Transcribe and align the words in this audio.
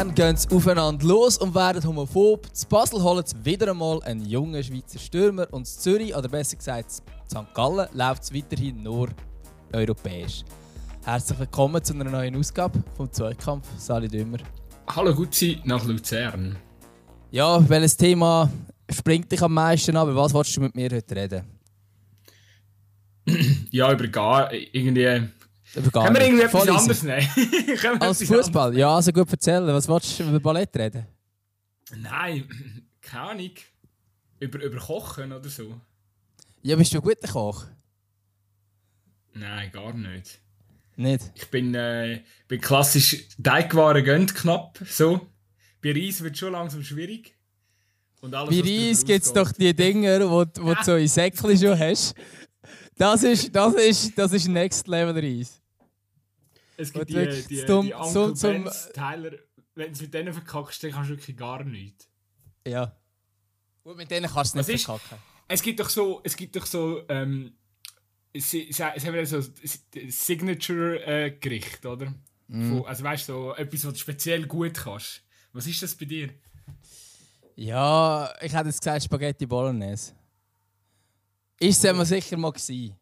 Luzern 0.00 0.14
gehen 0.14 0.36
sie 0.36 0.48
aufeinander 0.48 1.06
los 1.06 1.36
und 1.36 1.54
werden 1.54 1.84
homophob. 1.84 2.46
Zu 2.56 2.66
Basel 2.68 3.02
holen 3.02 3.22
sie 3.26 3.36
wieder 3.44 3.70
einmal 3.70 4.02
einen 4.04 4.24
jungen 4.24 4.64
Schweizer 4.64 4.98
Stürmer 4.98 5.46
und 5.50 5.66
zu 5.66 5.78
Zürich, 5.78 6.16
oder 6.16 6.26
besser 6.26 6.56
gesagt 6.56 6.90
St. 6.90 7.04
Gallen, 7.52 7.86
läuft 7.92 8.22
es 8.22 8.34
weiterhin 8.34 8.82
nur 8.82 9.10
europäisch. 9.74 10.42
Herzlich 11.04 11.38
willkommen 11.38 11.84
zu 11.84 11.92
einer 11.92 12.04
neuen 12.04 12.34
Ausgabe 12.34 12.82
vom 12.96 13.12
Zweikampf. 13.12 13.66
Sali 13.76 14.08
Dümmer. 14.08 14.38
Hallo 14.88 15.14
Gutzi 15.14 15.60
nach 15.64 15.84
Luzern. 15.84 16.56
Ja, 17.30 17.68
welches 17.68 17.94
Thema 17.94 18.50
springt 18.90 19.30
dich 19.30 19.42
am 19.42 19.52
meisten 19.52 19.94
an? 19.98 20.08
Über 20.08 20.22
was 20.22 20.32
wolltest 20.32 20.56
du 20.56 20.62
mit 20.62 20.74
mir 20.74 20.88
heute 20.90 21.14
reden? 21.14 21.44
ja, 23.70 23.92
über 23.92 24.06
gar 24.06 24.50
irgendwie. 24.50 25.28
Gar 25.92 26.04
Können 26.06 26.16
wir 26.16 26.22
irgendwie 26.26 26.48
Voll 26.48 26.68
etwas 26.68 26.88
easy. 26.88 27.10
anderes 27.10 27.36
nehmen? 27.86 28.02
Als 28.02 28.24
Fußball? 28.24 28.76
Ja, 28.76 28.94
also 28.96 29.12
gut 29.12 29.30
erzählen. 29.30 29.66
Was 29.68 29.86
wolltest 29.88 30.18
du 30.18 30.24
über 30.24 30.40
Ballett 30.40 30.76
reden? 30.76 31.06
Nein, 31.96 32.48
keine 33.00 33.22
Ahnung. 33.30 33.50
Über, 34.40 34.62
über 34.62 34.78
Kochen 34.78 35.32
oder 35.32 35.48
so? 35.48 35.80
Ja, 36.62 36.74
bist 36.76 36.92
du 36.92 36.98
ein 36.98 37.02
guter 37.02 37.28
Koch? 37.28 37.66
Nein, 39.34 39.70
gar 39.70 39.92
nicht. 39.94 40.40
Nicht? 40.96 41.30
Ich 41.34 41.48
bin, 41.50 41.74
äh, 41.74 42.22
bin 42.48 42.60
klassisch 42.60 43.28
Teigwaren 43.42 44.04
gönnt 44.04 44.34
knapp. 44.34 44.78
So. 44.88 45.26
Bei 45.82 45.92
Reis 45.92 46.20
wird 46.22 46.36
schon 46.36 46.52
langsam 46.52 46.82
schwierig. 46.82 47.34
Und 48.20 48.34
alles, 48.34 48.50
Bei 48.50 48.60
Reis 48.68 49.04
gibt 49.04 49.24
es 49.24 49.32
doch 49.32 49.50
die 49.52 49.72
Dinger, 49.74 50.28
wo, 50.28 50.44
du- 50.44 50.62
wo 50.64 50.74
du 50.74 50.82
so 50.84 50.96
in 50.96 51.08
Säckchen 51.08 51.56
schon 51.56 51.78
hast. 51.78 52.14
Das 52.96 53.22
ist, 53.22 53.54
das 53.54 53.72
ist, 53.74 54.18
das 54.18 54.32
ist 54.32 54.48
Next 54.48 54.86
Level 54.88 55.14
Reis. 55.18 55.59
Es 56.80 56.92
gibt 56.92 57.08
die, 57.10 57.14
die, 57.14 57.46
die, 57.48 57.66
zum- 57.66 57.86
die 57.86 57.92
zum- 57.92 58.00
Uncle 58.22 58.34
zum- 58.34 58.64
Ben's 58.64 58.88
Tyler. 58.92 59.32
Wenn 59.74 59.86
du 59.86 59.92
es 59.92 60.00
mit 60.00 60.14
denen 60.14 60.32
verkackst, 60.32 60.82
dann 60.82 60.90
kannst 60.92 61.10
du 61.10 61.14
wirklich 61.16 61.36
gar 61.36 61.62
nichts. 61.64 62.08
Ja. 62.66 62.96
Gut, 63.84 63.96
mit 63.96 64.10
denen 64.10 64.30
kannst 64.30 64.54
du 64.54 64.58
nicht 64.58 64.68
ist- 64.68 64.84
verkacken. 64.84 65.18
Es 65.48 65.62
gibt 65.62 65.80
doch 65.80 65.88
so, 65.88 66.20
es 66.24 66.36
gibt 66.36 66.54
doch 66.56 66.64
so, 66.66 67.02
ähm, 67.08 67.52
sie, 68.34 68.66
sie, 68.70 68.72
sie 68.72 68.82
haben 68.82 69.26
so 69.26 69.40
Signature-Gericht, 70.08 71.84
oder? 71.86 72.14
Von, 72.48 72.84
also 72.86 73.04
weißt 73.04 73.28
du, 73.28 73.32
so 73.32 73.54
etwas, 73.54 73.84
was 73.86 73.92
du 73.94 73.98
speziell 74.00 74.46
gut 74.46 74.74
kannst. 74.74 75.22
Was 75.52 75.66
ist 75.66 75.82
das 75.82 75.94
bei 75.94 76.04
dir? 76.04 76.30
Ja, 77.56 78.32
ich 78.40 78.52
hätte 78.52 78.68
jetzt 78.68 78.80
gesagt 78.80 79.04
Spaghetti 79.04 79.46
Bolognese. 79.46 80.14
Ist 81.60 81.78
es 81.78 81.84
immer 81.90 82.04
sicher 82.04 82.36
mal 82.36 82.50
gewesen. 82.52 82.96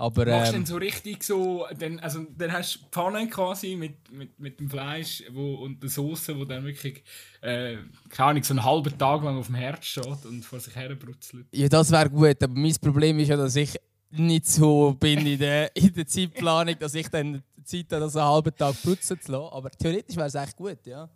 Aber 0.00 0.26
Machst 0.26 0.50
du 0.50 0.52
denn 0.52 0.60
ähm, 0.60 0.66
so 0.66 0.76
richtig 0.76 1.24
so, 1.24 1.66
dann, 1.76 1.98
also 1.98 2.24
dann 2.36 2.52
hast 2.52 2.76
du 2.76 2.78
Pfanne 2.92 3.28
quasi 3.28 3.74
mit, 3.74 4.12
mit, 4.12 4.38
mit 4.38 4.60
dem 4.60 4.70
Fleisch 4.70 5.24
wo, 5.32 5.56
und 5.56 5.82
der 5.82 5.90
Soße, 5.90 6.38
wo 6.38 6.44
dann 6.44 6.64
wirklich, 6.64 7.02
äh, 7.40 7.78
keine 8.08 8.30
Ahnung, 8.30 8.44
so 8.44 8.54
einen 8.54 8.64
halben 8.64 8.96
Tag 8.96 9.24
lang 9.24 9.36
auf 9.36 9.46
dem 9.46 9.56
Herd 9.56 9.84
steht 9.84 10.24
und 10.24 10.44
vor 10.44 10.60
sich 10.60 10.76
her 10.76 10.94
brutzelt. 10.94 11.46
ja, 11.50 11.68
das 11.68 11.90
wäre 11.90 12.08
gut. 12.08 12.40
Aber 12.40 12.54
mein 12.54 12.76
Problem 12.80 13.18
ist 13.18 13.26
ja, 13.26 13.36
dass 13.36 13.56
ich 13.56 13.76
nicht 14.10 14.46
so 14.46 14.94
bin 15.00 15.26
in 15.26 15.36
der, 15.36 15.74
in 15.76 15.92
der 15.92 16.06
Zeitplanung, 16.06 16.78
dass 16.78 16.94
ich 16.94 17.08
dann 17.08 17.42
Zeit 17.64 17.86
habe, 17.90 18.02
das 18.02 18.14
einen 18.14 18.28
halben 18.28 18.54
Tag 18.54 18.80
putzen 18.80 19.20
zu 19.20 19.32
lassen. 19.32 19.52
Aber 19.52 19.68
theoretisch 19.68 20.14
wäre 20.14 20.28
es 20.28 20.34
echt 20.36 20.56
gut, 20.56 20.78
ja. 20.86 21.08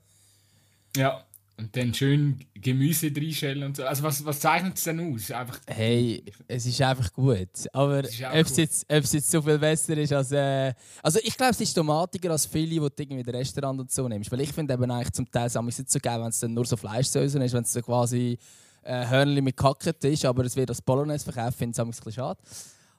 Ja. 0.97 1.25
Und 1.63 1.77
dann 1.77 1.95
schön 1.95 2.45
Gemüse 2.55 3.13
reinstellen 3.15 3.63
und 3.63 3.77
so. 3.77 3.85
Also 3.85 4.03
was, 4.03 4.25
was 4.25 4.41
zeichnet 4.41 4.77
es 4.77 4.83
denn 4.83 4.99
aus? 4.99 5.31
Einfach 5.31 5.61
Hey, 5.69 6.25
es 6.49 6.67
ist 6.67 6.83
einfach 6.83 7.13
gut. 7.13 7.51
Aber 7.73 8.01
ob 8.01 8.05
Es 8.05 8.57
jetzt, 8.57 8.85
ob 8.89 9.05
es 9.05 9.13
jetzt 9.13 9.31
so 9.31 9.41
viel 9.41 9.61
besser 9.61 9.97
ist 9.97 10.13
als. 10.13 10.33
Äh, 10.33 10.75
also, 11.05 11.21
ich 11.23 11.37
glaube, 11.37 11.53
es 11.53 11.61
ist 11.61 11.73
tomatiger 11.73 12.33
als 12.33 12.47
viele, 12.47 12.71
die 12.71 12.79
du 12.81 12.89
irgendwie 12.99 13.21
in 13.21 13.37
Restaurant 13.37 13.79
und 13.79 13.93
so 13.93 14.09
nimmst. 14.09 14.33
Weil 14.33 14.41
ich 14.41 14.53
finde 14.53 14.75
eben 14.75 14.91
eigentlich 14.91 15.13
zum 15.13 15.31
Teil 15.31 15.47
es 15.47 15.55
nicht 15.55 15.89
so 15.89 16.01
geil, 16.01 16.21
wenn 16.21 16.31
es 16.31 16.41
dann 16.41 16.53
nur 16.53 16.65
so 16.67 16.77
Fleischsauce 16.77 17.35
ist, 17.37 17.53
wenn 17.53 17.63
es 17.63 17.73
so 17.73 17.81
quasi 17.81 18.37
äh, 18.83 19.07
Hörnli 19.07 19.41
mit 19.41 19.57
Kacket 19.57 20.03
ist. 20.03 20.25
Aber 20.25 20.45
es 20.45 20.57
wird 20.57 20.71
als 20.71 20.83
Bolognese 20.83 21.31
verkauft, 21.31 21.59
finde 21.59 21.71
ich 21.71 21.79
es 21.79 21.81
ein 21.81 21.91
bisschen 21.91 22.13
schade. 22.13 22.41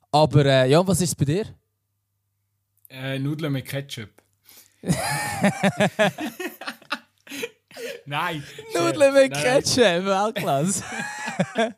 Aber 0.09 0.45
äh, 0.45 0.69
ja, 0.69 0.87
was 0.87 1.01
ist 1.01 1.09
es 1.09 1.15
bei 1.15 1.25
dir? 1.25 1.47
Äh, 2.89 3.19
Nudeln 3.19 3.51
mit 3.51 3.65
Ketchup. 3.65 4.09
Nein. 8.05 8.43
Nudeln 8.73 9.13
mit. 9.13 9.33
Ketchup, 9.33 10.05
Weltklasse. 10.05 10.83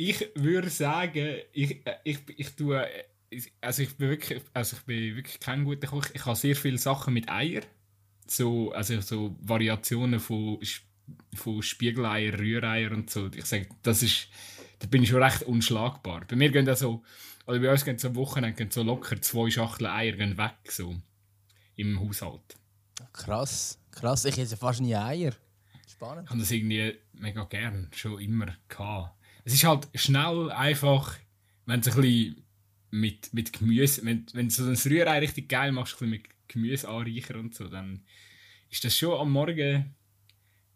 Ich 0.00 0.30
würde 0.36 0.70
sagen, 0.70 1.38
ich, 1.52 1.82
ich, 2.04 2.18
ich 2.36 2.50
tue. 2.54 2.86
Also 3.60 3.82
ich 3.82 3.96
bin 3.96 4.10
wirklich, 4.10 4.40
also 4.54 4.76
ich 4.76 4.82
bin 4.84 5.16
wirklich 5.16 5.40
kein 5.40 5.64
guter 5.64 5.88
Koch. 5.88 6.06
Ich 6.14 6.24
habe 6.24 6.36
sehr 6.36 6.54
viele 6.54 6.78
Sachen 6.78 7.14
mit 7.14 7.28
Eier. 7.28 7.62
So, 8.28 8.70
also 8.70 9.00
so 9.00 9.36
Variationen 9.40 10.20
von, 10.20 10.60
von 11.34 11.62
Spiegeleier, 11.62 12.38
Rühreier 12.38 12.92
und 12.92 13.10
so. 13.10 13.28
Ich 13.34 13.44
sage, 13.46 13.66
das 13.82 14.04
ist. 14.04 14.28
Da 14.78 14.86
bin 14.86 15.02
ich 15.02 15.08
schon 15.08 15.20
recht 15.20 15.42
unschlagbar. 15.42 16.24
Bei 16.28 16.36
mir 16.36 16.50
gehen 16.50 16.64
da 16.64 16.76
so, 16.76 17.02
oder 17.48 17.58
bei 17.58 17.72
uns 17.72 17.84
gehen 17.84 17.98
so 17.98 18.06
am 18.06 18.14
Wochenende 18.14 18.56
gehen 18.56 18.70
so 18.70 18.84
locker 18.84 19.20
zwei 19.20 19.50
Schachteln 19.50 19.90
Eier 19.90 20.12
gehen 20.12 20.38
weg, 20.38 20.58
so 20.68 20.94
im 21.74 21.98
Haushalt. 21.98 22.57
Krass, 23.18 23.78
krass. 23.90 24.24
Ich 24.24 24.38
esse 24.38 24.56
fast 24.56 24.80
nie 24.80 24.96
Eier. 24.96 25.32
Spannend. 25.86 26.24
Ich 26.24 26.30
habe 26.30 26.40
das 26.40 26.50
irgendwie 26.50 26.94
mega 27.12 27.44
gern, 27.44 27.90
schon 27.94 28.20
immer 28.20 28.46
gehabt. 28.68 29.14
Es 29.44 29.52
ist 29.52 29.64
halt 29.64 29.88
schnell 29.94 30.50
einfach, 30.50 31.14
wenn 31.66 31.80
es 31.80 31.88
ein 31.88 32.00
bisschen 32.00 32.44
mit, 32.90 33.34
mit 33.34 33.52
Gemüse, 33.52 34.04
wenn, 34.04 34.26
wenn 34.32 34.48
du 34.48 34.54
so 34.54 34.64
ein 34.64 34.76
Rührei 34.76 35.18
richtig 35.18 35.48
geil 35.48 35.72
machst, 35.72 35.94
ein 35.94 36.10
bisschen 36.10 36.10
mit 36.10 36.48
Gemüse 36.48 36.88
anreichern 36.88 37.40
und 37.40 37.54
so, 37.54 37.68
dann 37.68 38.04
ist 38.70 38.84
das 38.84 38.96
schon 38.96 39.18
am 39.18 39.30
Morgen, 39.32 39.94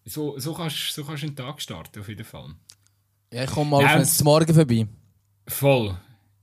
so, 0.04 0.38
so 0.38 0.54
kannst 0.54 0.92
so 0.92 1.04
kannst 1.04 1.22
du 1.22 1.28
den 1.28 1.36
Tag 1.36 1.60
starten, 1.60 2.00
auf 2.00 2.08
jeden 2.08 2.25
Fall. 2.25 2.54
Ja, 3.32 3.44
ich 3.44 3.50
komme 3.50 3.70
mal 3.70 3.82
Ja, 3.82 4.04
Morgen 4.25 4.54
vorbei. 4.54 4.86
Voll. 5.47 5.97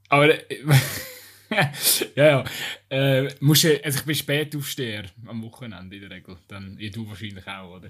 Aber, 0.09 0.52
äh, 0.52 0.64
ja, 2.16 2.26
ja. 2.28 2.44
Äh, 2.90 3.34
musst 3.40 3.66
also 3.66 4.00
ich 4.00 4.06
bin 4.06 4.16
Spätaufsteher 4.16 5.06
am 5.26 5.42
Wochenende 5.44 5.96
in 5.96 6.02
der 6.02 6.12
Regel. 6.12 6.38
Dann, 6.48 6.78
ja, 6.80 6.90
du 6.90 7.08
wahrscheinlich 7.08 7.46
auch, 7.48 7.78
oder? 7.78 7.90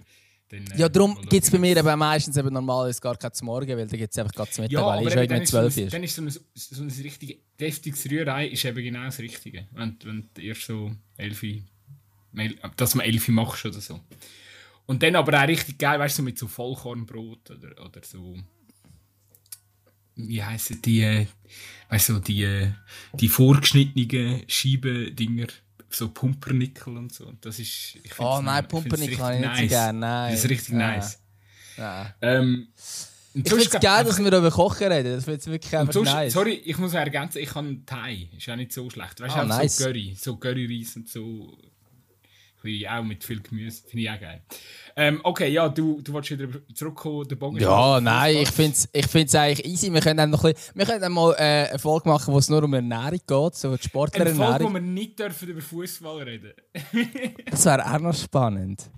Dann, 0.50 0.66
äh, 0.68 0.78
Ja, 0.78 0.90
darum 0.90 1.16
gibt 1.30 1.34
es 1.44 1.52
bei 1.52 1.58
schauen. 1.58 1.62
mir 1.62 1.78
eben 1.78 2.00
meistens 2.00 2.38
eben 2.38 2.53
normalerweise 2.53 3.02
gar 3.02 3.34
zum 3.34 3.46
Morgen, 3.46 3.78
weil 3.78 3.88
da 3.88 3.98
gibt 3.98 4.12
es 4.12 4.18
einfach 4.18 4.34
gerade 4.34 4.52
zum 4.52 4.64
Mittag, 4.64 4.80
Ja, 4.80 4.86
weil 4.88 5.08
ich 5.08 5.14
schon 5.14 5.22
irgendwie 5.24 5.44
ist 5.44 5.52
so 5.52 5.58
12 5.59 5.78
ein, 5.78 5.84
ist. 5.86 5.94
dann 5.94 6.03
ist 6.03 6.16
so 6.16 6.22
ein, 6.24 6.30
so 6.56 6.84
ein 6.84 7.03
richtig 7.03 7.40
deftiges 7.59 8.09
Rührei 8.09 8.48
ist 8.48 8.66
eben 8.66 8.84
genau 8.84 9.03
das 9.06 9.19
Richtige. 9.19 9.68
Wenn, 9.74 9.98
wenn 10.03 10.30
du 10.34 10.42
erst 10.42 10.64
so 10.66 10.92
elfi, 11.18 11.64
dass 12.78 12.96
man 12.96 13.06
elfi 13.06 13.31
machst 13.31 13.66
oder 13.66 13.80
so. 13.80 14.00
Und 14.86 15.03
dann 15.03 15.16
aber 15.16 15.44
auch 15.44 15.48
richtig 15.48 15.78
geil, 15.78 16.00
weißt 16.00 16.18
du, 16.18 16.22
so 16.22 16.24
mit 16.24 16.38
so 16.40 16.48
Vollkornbrot 16.48 17.52
oder, 17.52 17.86
oder 17.86 18.02
so. 18.03 18.38
Wie 20.28 20.44
heissen 20.44 20.81
die, 20.81 21.28
weißt 21.90 22.09
du, 22.09 22.19
die, 22.19 22.72
die 23.13 23.28
vorgeschnittenen 23.30 24.44
Scheibendinger, 24.47 25.47
so 25.90 26.09
Pumpernickel 26.09 26.97
und 26.97 27.13
so. 27.13 27.31
Das 27.41 27.57
ist, 27.59 27.96
ich 28.03 28.19
Oh 28.19 28.41
nein, 28.41 28.68
Pumpernickel 28.68 29.18
habe 29.19 29.35
ich 29.35 29.41
nicht 29.41 29.56
so 29.56 29.62
nice. 29.62 29.69
gerne, 29.69 30.00
nein. 30.00 30.31
Das 30.31 30.44
ist 30.44 30.50
richtig 30.50 30.75
Nein. 30.75 31.00
nice. 31.00 31.19
Nein. 31.78 32.13
Ähm, 32.22 32.68
und 33.34 33.46
Ich 33.46 33.53
finde 33.53 33.66
es 33.66 33.72
geil, 33.72 34.03
dass 34.03 34.19
wir 34.19 34.28
über 34.28 34.52
Kochen 34.52 34.91
reden. 34.91 35.16
Das 35.16 35.25
wird 35.28 35.46
wirklich 35.47 35.72
und 35.74 35.80
einfach 35.80 35.94
sonst, 35.94 36.12
nice. 36.12 36.34
sorry, 36.34 36.53
ich 36.66 36.78
muss 36.78 36.94
ergänzen, 36.94 37.40
ich 37.40 37.50
kann 37.50 37.86
Thai. 37.86 38.28
Ist 38.38 38.50
auch 38.50 38.56
nicht 38.56 38.74
so 38.74 38.90
schlecht. 38.90 39.19
Weißt 39.22 39.36
du, 39.36 39.40
auch 39.40 39.46
nice. 39.46 39.78
so 39.78 39.86
Curry, 39.86 40.16
so 40.19 40.36
Curryreis 40.38 40.96
und 40.96 41.07
so. 41.07 41.57
Bisschen 42.62 42.90
Auch 42.90 43.03
mit 43.03 43.24
viel 43.24 43.42
Gemüse. 43.42 43.84
Finde 43.88 44.03
ich 44.03 44.09
auch 44.09 44.20
geil. 44.20 44.42
Ähm, 44.96 45.22
okay, 45.24 45.50
ja, 45.50 45.70
du, 45.70 46.02
du 46.02 46.12
wolltest 46.12 46.40
wieder 46.40 46.59
zurückkommen, 46.74 47.28
der 47.28 47.36
Bogen. 47.38 47.57
Ja, 47.57 48.01
nein, 48.01 48.38
ich 48.38 48.51
finde 48.51 48.72
es 48.72 48.89
ich 48.92 49.07
find's 49.07 49.33
eigentlich 49.36 49.66
easy. 49.66 49.94
Wir 49.94 50.01
können 50.01 50.30
noch 50.30 50.44
ein 50.44 50.54
bisschen, 50.54 50.75
wir 50.75 50.86
können 50.86 51.13
mal 51.13 51.33
äh, 51.38 51.69
eine 51.69 51.80
Folge 51.80 52.10
machen, 52.10 52.33
wo 52.33 52.38
es 52.38 52.50
nur 52.50 52.63
um 52.63 52.74
Ernährung 52.74 53.19
geht, 53.25 53.28
so 53.28 53.39
die 53.39 53.39
Eine 53.39 53.56
Folge, 53.56 53.81
wo 53.81 53.88
Sportlerernährung. 53.88 54.74
wir 54.74 54.81
nicht 54.81 55.19
dürfen 55.19 55.50
über 55.50 55.62
Fußball 55.62 56.24
reden 56.24 56.54
Das 57.50 57.66
wäre 57.66 57.86
auch 57.86 58.00
noch 58.00 58.16
spannend. 58.16 58.89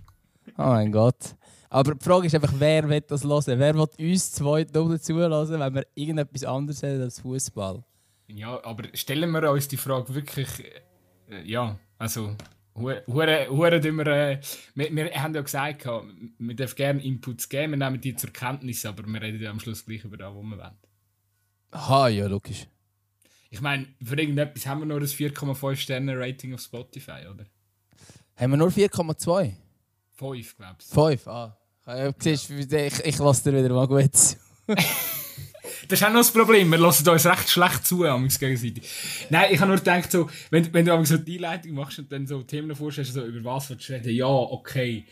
Oh 0.57 0.63
mein 0.63 0.91
Gott. 0.91 1.35
Aber 1.69 1.95
die 1.95 2.03
Frage 2.03 2.27
ist 2.27 2.35
einfach, 2.35 2.53
wer 2.57 2.89
will 2.89 3.01
das 3.01 3.24
hören? 3.24 3.59
Wer 3.59 3.74
will 3.75 3.88
uns 3.97 4.31
zwei 4.33 4.65
nur 4.74 5.00
zulassen, 5.00 5.59
wenn 5.59 5.74
wir 5.74 5.88
irgendetwas 5.95 6.44
anderes 6.44 6.83
haben 6.83 7.01
als 7.01 7.19
Fußball? 7.21 7.81
Ja, 8.27 8.63
aber 8.63 8.83
stellen 8.94 9.31
wir 9.31 9.50
uns 9.51 9.68
die 9.68 9.77
Frage 9.77 10.13
wirklich. 10.13 10.47
Äh, 11.30 11.44
ja, 11.45 11.77
also. 11.97 12.35
Hure, 12.75 13.03
hure, 13.07 13.83
wir, 13.83 14.07
äh, 14.07 14.39
wir, 14.75 14.95
wir 14.95 15.12
haben 15.21 15.35
ja 15.35 15.41
gesagt, 15.41 15.85
wir 15.85 16.56
dürfen 16.56 16.75
gerne 16.75 17.03
Inputs 17.03 17.50
geben, 17.50 17.73
wir 17.73 17.77
nehmen 17.77 18.00
die 18.00 18.15
zur 18.15 18.31
Kenntnis, 18.31 18.85
aber 18.85 19.06
wir 19.06 19.21
reden 19.21 19.41
ja 19.41 19.51
am 19.51 19.59
Schluss 19.59 19.85
gleich 19.85 20.06
über 20.06 20.15
das, 20.18 20.33
was 20.33 20.44
wir 20.44 20.57
wollen. 20.57 20.77
Aha, 21.71 22.07
ja, 22.07 22.27
logisch. 22.27 22.68
Ich 23.50 23.59
meine, 23.59 23.88
für 24.01 24.18
irgendetwas 24.18 24.65
haben 24.65 24.79
wir 24.79 24.85
nur 24.85 25.00
ein 25.00 25.06
4,5 25.06 25.75
Sterne 25.75 26.18
Rating 26.18 26.53
auf 26.53 26.62
Spotify, 26.62 27.27
oder? 27.29 27.45
Haben 28.38 28.51
wir 28.51 28.57
nur 28.57 28.69
4,2? 28.69 29.53
5, 30.15 30.57
glaubst 30.57 30.95
du? 30.95 31.07
5, 31.09 31.27
ah. 31.27 31.57
Du, 31.85 32.29
ich, 32.29 32.50
ich 33.06 33.18
lasse 33.18 33.51
dir 33.51 33.57
wieder 33.57 33.73
mal 33.73 33.88
gut. 33.88 34.12
das 35.88 36.00
ist 36.00 36.06
auch 36.06 36.12
noch 36.12 36.19
das 36.19 36.31
Problem. 36.31 36.69
Wir 36.69 36.78
lassen 36.78 37.07
uns 37.07 37.25
recht 37.25 37.50
schlecht 37.50 37.86
zu, 37.86 38.06
amigs 38.06 38.39
gegenseitig. 38.39 38.83
Nein, 39.30 39.50
ich 39.51 39.60
habe 39.60 39.69
nur 39.69 39.78
gedacht, 39.78 40.12
so, 40.12 40.30
wenn, 40.50 40.74
wenn 40.74 40.86
du 40.86 41.06
so 41.06 41.18
die 41.18 41.36
Einleitung 41.36 41.74
machst 41.74 42.00
und 42.00 42.12
dann 42.12 42.28
so 42.28 42.44
Themen 42.44 42.75
vorstellst, 42.75 43.13
so, 43.13 43.24
über 43.24 43.44
was 43.44 43.69
willst 43.69 43.89
du 43.89 43.94
reden? 43.94 44.13
Ja, 44.13 44.28
okay. 44.28 45.06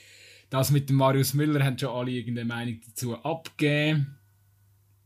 Das 0.49 0.71
mit 0.71 0.89
dem 0.89 0.97
Marius 0.97 1.33
Müller 1.33 1.63
haben 1.63 1.77
schon 1.77 1.89
alle 1.89 2.11
irgendeine 2.11 2.47
Meinung 2.47 2.79
dazu 2.87 3.15
abgegeben. 3.23 4.18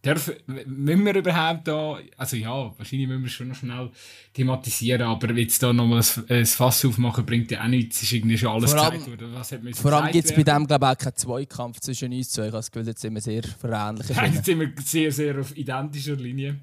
Dürfen, 0.04 0.34
müssen 0.66 1.06
wir 1.06 1.16
überhaupt 1.16 1.66
da, 1.66 1.98
also 2.18 2.36
ja, 2.36 2.78
wahrscheinlich 2.78 3.08
müssen 3.08 3.24
wir 3.24 3.30
schon 3.30 3.48
noch 3.48 3.56
schnell 3.56 3.90
thematisieren, 4.34 5.04
aber 5.04 5.32
jetzt 5.32 5.64
da 5.64 5.72
nochmal 5.72 6.02
ein, 6.02 6.36
ein 6.36 6.46
Fass 6.46 6.84
aufmachen, 6.84 7.26
bringt 7.26 7.52
ja 7.52 7.64
auch 7.64 7.68
nichts, 7.68 7.98
es 7.98 8.04
ist 8.04 8.14
irgendwie 8.14 8.38
schon 8.38 8.50
alles 8.50 8.74
vor 8.74 8.82
allem, 8.84 9.08
worden. 9.08 9.34
Was 9.34 9.54
hat 9.54 9.62
vor 9.76 9.94
allem 9.94 10.12
gibt 10.12 10.26
es 10.26 10.36
bei 10.36 10.44
dem, 10.44 10.68
glaube 10.68 10.86
ich, 10.86 10.92
auch 10.92 10.98
keinen 10.98 11.16
Zweikampf 11.16 11.80
zwischen 11.80 12.12
uns 12.12 12.32
zwei. 12.32 12.42
Ich 12.42 12.48
habe 12.48 12.58
das 12.58 12.72
Gefühl, 12.72 12.88
jetzt 12.88 13.02
sind 13.02 13.14
wir 13.14 13.22
sehr 13.22 13.44
verähnlich. 13.44 14.10
Jetzt 14.34 14.46
sind 14.46 14.60
wir 14.60 14.74
sehr, 14.84 15.12
sehr 15.12 15.40
auf 15.40 15.56
identischer 15.56 16.18
Linie. 16.18 16.60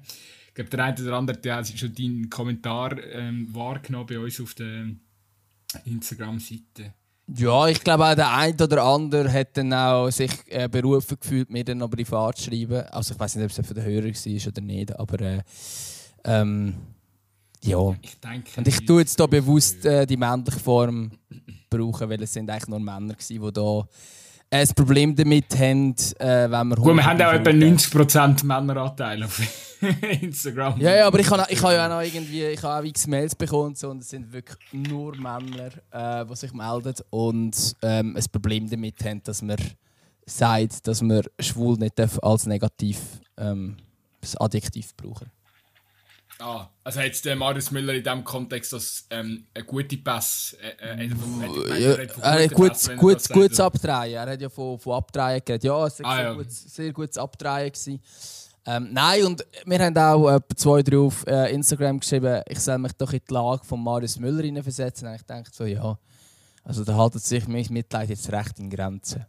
Ich 0.49 0.53
glaube, 0.53 0.69
der 0.69 0.83
eine 0.83 1.01
oder 1.01 1.17
andere 1.17 1.37
der 1.37 1.55
hat 1.55 1.67
schon 1.67 1.95
deinen 1.95 2.29
Kommentar 2.29 3.03
ähm, 3.03 3.47
wahrgenommen 3.51 4.05
bei 4.05 4.19
uns 4.19 4.39
auf 4.39 4.53
der 4.53 4.85
Instagram-Seite. 5.85 6.93
Ja, 7.33 7.67
ich 7.67 7.81
glaube 7.81 8.05
auch 8.05 8.15
der 8.15 8.33
eine 8.33 8.55
oder 8.55 8.83
andere 8.83 9.31
hat 9.31 9.55
dann 9.55 9.73
auch 9.73 10.09
sich 10.09 10.31
äh, 10.47 10.67
berufen 10.67 11.17
gefühlt, 11.19 11.49
mir 11.49 11.63
dann 11.63 11.77
noch 11.77 11.89
privat 11.89 12.37
zu 12.37 12.45
schreiben. 12.45 12.83
Also 12.91 13.13
ich 13.13 13.19
weiß 13.19 13.35
nicht, 13.35 13.45
ob 13.45 13.51
es 13.57 13.67
für 13.67 13.73
den 13.73 13.83
Hörer 13.85 14.05
war 14.05 14.47
oder 14.47 14.61
nicht, 14.61 14.99
aber 14.99 15.21
äh, 15.21 15.41
ähm, 16.25 16.75
ja. 17.63 17.95
Ich 18.01 18.19
denke, 18.19 18.51
Und 18.57 18.67
ich 18.67 18.85
tue 18.85 19.01
jetzt 19.01 19.17
hier 19.17 19.27
bewusst 19.27 19.85
äh, 19.85 20.05
die 20.05 20.17
männliche 20.17 20.59
Form 20.59 21.11
brauchen, 21.69 22.09
weil 22.09 22.21
es 22.23 22.33
sind 22.33 22.49
eigentlich 22.49 22.67
nur 22.67 22.79
Männer 22.79 23.13
gewesen, 23.13 23.41
die 23.41 23.53
da 23.53 23.87
ein 24.51 24.67
Problem 24.75 25.15
damit 25.15 25.57
haben, 25.57 25.95
äh, 26.19 26.49
wenn 26.51 26.67
wir... 26.67 26.75
Gut, 26.75 26.95
wir 26.95 27.05
haben 27.05 27.21
auch 27.21 27.33
etwa 27.33 27.49
90% 27.51 28.45
Männeranteil 28.45 29.23
auf 29.23 29.41
Instagram. 30.21 30.79
Ja, 30.79 30.95
ja, 30.95 31.07
aber 31.07 31.19
ich 31.19 31.29
habe 31.29 31.45
ich 31.49 31.63
ha 31.63 31.73
ja 31.73 31.85
auch 31.85 31.89
noch 31.89 32.01
irgendwie, 32.01 32.43
ich 32.45 32.61
habe 32.61 32.81
auch 32.81 32.87
x 32.87 33.07
Mails 33.07 33.33
bekommen 33.33 33.67
und, 33.67 33.77
so, 33.77 33.89
und 33.89 34.01
es 34.01 34.09
sind 34.09 34.31
wirklich 34.31 34.57
nur 34.73 35.15
Männer, 35.15 35.71
äh, 35.91 36.25
die 36.25 36.35
sich 36.35 36.53
melden 36.53 36.93
und 37.09 37.75
ähm, 37.81 38.15
ein 38.15 38.25
Problem 38.31 38.69
damit 38.69 39.03
haben, 39.05 39.23
dass 39.23 39.41
man 39.41 39.57
sagt, 40.25 40.85
dass 40.85 41.01
man 41.01 41.23
schwul 41.39 41.77
nicht 41.77 41.99
als 42.21 42.45
negativ 42.45 42.99
ähm, 43.37 43.77
das 44.19 44.35
Adjektiv 44.35 44.95
brauchen 44.95 45.31
Ah, 46.41 46.69
also 46.83 46.99
jetzt 47.01 47.23
der 47.25 47.35
Marius 47.35 47.71
Müller 47.71 47.93
in 47.93 48.03
diesem 48.03 48.23
Kontext 48.23 48.73
als 48.73 49.05
ähm, 49.09 49.45
eine 49.53 49.63
gute 49.63 49.97
Pass. 49.97 50.57
Äh, 50.61 51.03
äh, 51.03 51.79
ja, 51.79 51.93
er 51.93 52.43
hat 52.43 52.53
gut, 52.53 52.97
gut, 52.97 53.29
gutes 53.29 53.59
Abdrehen. 53.59 54.15
Er 54.15 54.31
hat 54.31 54.41
ja 54.41 54.49
von, 54.49 54.79
von 54.79 54.93
Abdrehen 54.93 55.41
geredet. 55.45 55.63
Ja, 55.63 55.85
es 55.85 55.99
war 55.99 56.09
ah, 56.09 56.15
sehr, 56.15 56.23
ja. 56.23 56.33
Gut, 56.33 56.51
sehr 56.51 56.93
gutes 56.93 57.17
Abdrehen. 57.17 58.01
Ähm, 58.65 58.89
nein, 58.91 59.23
und 59.25 59.45
wir 59.65 59.79
haben 59.79 59.97
auch 59.97 60.29
äh, 60.29 60.39
zwei, 60.55 60.83
drei 60.83 60.97
auf 60.97 61.25
äh, 61.25 61.53
Instagram 61.53 61.99
geschrieben, 61.99 62.41
ich 62.47 62.59
soll 62.59 62.77
mich 62.77 62.93
doch 62.93 63.11
in 63.11 63.21
die 63.27 63.33
Lage 63.33 63.63
von 63.63 63.83
Marius 63.83 64.19
Müller 64.19 64.63
versetzen. 64.63 65.07
Und 65.07 65.15
ich 65.15 65.23
denke 65.23 65.49
so, 65.51 65.65
ja, 65.65 65.97
also 66.63 66.83
da 66.83 66.95
haltet 66.95 67.23
sich 67.23 67.47
mein 67.47 67.65
Mitleid 67.69 68.09
jetzt 68.09 68.31
recht 68.31 68.59
in 68.59 68.69
Grenzen. 68.69 69.25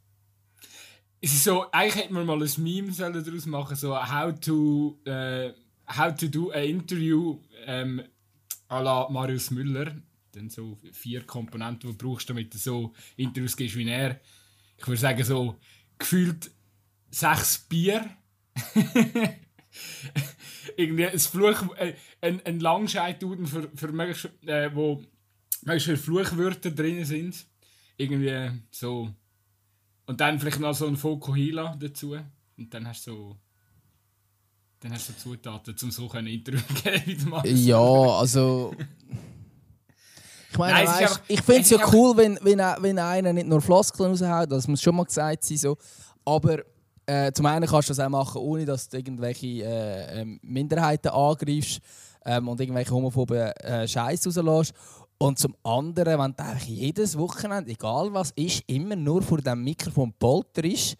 Es 1.24 1.32
ist 1.32 1.44
so, 1.44 1.70
eigentlich 1.70 2.04
hätte 2.04 2.12
man 2.12 2.26
mal 2.26 2.42
ein 2.42 2.50
Meme 2.58 2.92
daraus 2.92 3.46
machen 3.46 3.76
so 3.76 3.96
how 3.96 4.32
to, 4.40 4.98
uh, 5.06 5.52
how 5.96 6.14
to 6.14 6.28
do 6.28 6.50
an 6.50 6.64
interview 6.64 7.38
ähm, 7.66 8.02
à 8.68 8.80
la 8.80 9.08
Marius 9.10 9.50
Müller. 9.50 9.96
Dann 10.32 10.48
so 10.48 10.78
vier 10.92 11.24
Komponenten, 11.24 11.90
die 11.90 11.96
du 11.96 12.04
brauchst, 12.04 12.30
damit 12.30 12.54
du 12.54 12.58
so 12.58 12.94
Interviews 13.16 13.56
gibst 13.56 13.76
wie 13.76 13.88
er. 13.88 14.20
Ich 14.78 14.86
würde 14.86 15.00
sagen, 15.00 15.24
so 15.24 15.56
gefühlt 15.98 16.50
sechs 17.10 17.58
Bier 17.58 18.08
irgendwie 20.76 21.06
ein 21.06 21.18
Fluch, 21.18 21.76
äh, 21.76 21.94
ein, 22.20 22.44
ein 22.44 22.60
Langscheiduden 22.60 23.46
für, 23.46 23.70
für 23.74 23.92
möglichst, 23.92 24.30
äh, 24.46 24.74
wo 24.74 25.02
möglichst 25.62 26.04
Fluchwörter 26.04 26.70
drin 26.70 27.04
sind. 27.04 27.46
Irgendwie 27.96 28.50
so. 28.70 29.14
Und 30.06 30.20
dann 30.20 30.38
vielleicht 30.38 30.60
noch 30.60 30.74
so 30.74 30.86
ein 30.86 30.96
Fokuhila 30.96 31.76
dazu. 31.76 32.16
Und 32.56 32.74
dann 32.74 32.88
hast 32.88 33.06
du 33.06 33.12
so. 33.12 33.36
Dann 34.82 34.92
hast 34.92 35.10
du 35.10 35.16
Zutaten, 35.16 35.76
um 35.80 35.90
so 35.92 36.10
ein 36.10 36.26
Interview 36.26 36.60
geben 36.82 37.32
Ja, 37.44 37.78
also. 37.78 38.74
Ich 40.50 40.58
meine, 40.58 40.84
Nein, 40.84 40.86
weißt, 40.86 41.22
ich 41.28 41.40
finde 41.40 41.60
es 41.62 41.70
ja 41.70 41.78
cool, 41.92 42.16
wenn, 42.16 42.38
wenn, 42.42 42.58
wenn 42.58 42.98
einer 42.98 43.32
nicht 43.32 43.46
nur 43.46 43.60
Floskeln 43.60 44.10
raushaut, 44.10 44.50
das 44.50 44.66
muss 44.66 44.82
schon 44.82 44.96
mal 44.96 45.04
gesagt 45.04 45.44
sein. 45.44 45.56
So. 45.56 45.78
Aber 46.24 46.58
äh, 47.06 47.32
zum 47.32 47.46
einen 47.46 47.66
kannst 47.66 47.88
du 47.88 47.94
das 47.94 48.00
auch 48.00 48.10
machen, 48.10 48.42
ohne 48.42 48.64
dass 48.64 48.88
du 48.88 48.96
irgendwelche 48.96 49.46
äh, 49.46 50.20
ähm, 50.20 50.40
Minderheiten 50.42 51.08
angreifst 51.08 51.80
ähm, 52.26 52.48
und 52.48 52.60
irgendwelche 52.60 52.90
homophoben 52.90 53.38
äh, 53.38 53.86
Scheiß 53.86 54.26
rauslässt. 54.26 54.74
Und 55.16 55.38
zum 55.38 55.54
anderen, 55.62 56.18
wenn 56.18 56.34
du 56.34 56.64
jedes 56.66 57.16
Wochenende, 57.16 57.70
egal 57.70 58.12
was 58.12 58.32
ist, 58.32 58.64
immer 58.66 58.96
nur 58.96 59.22
vor 59.22 59.38
dem 59.38 59.62
Mikrofon 59.62 60.12
polter 60.18 60.64
ist, 60.64 60.96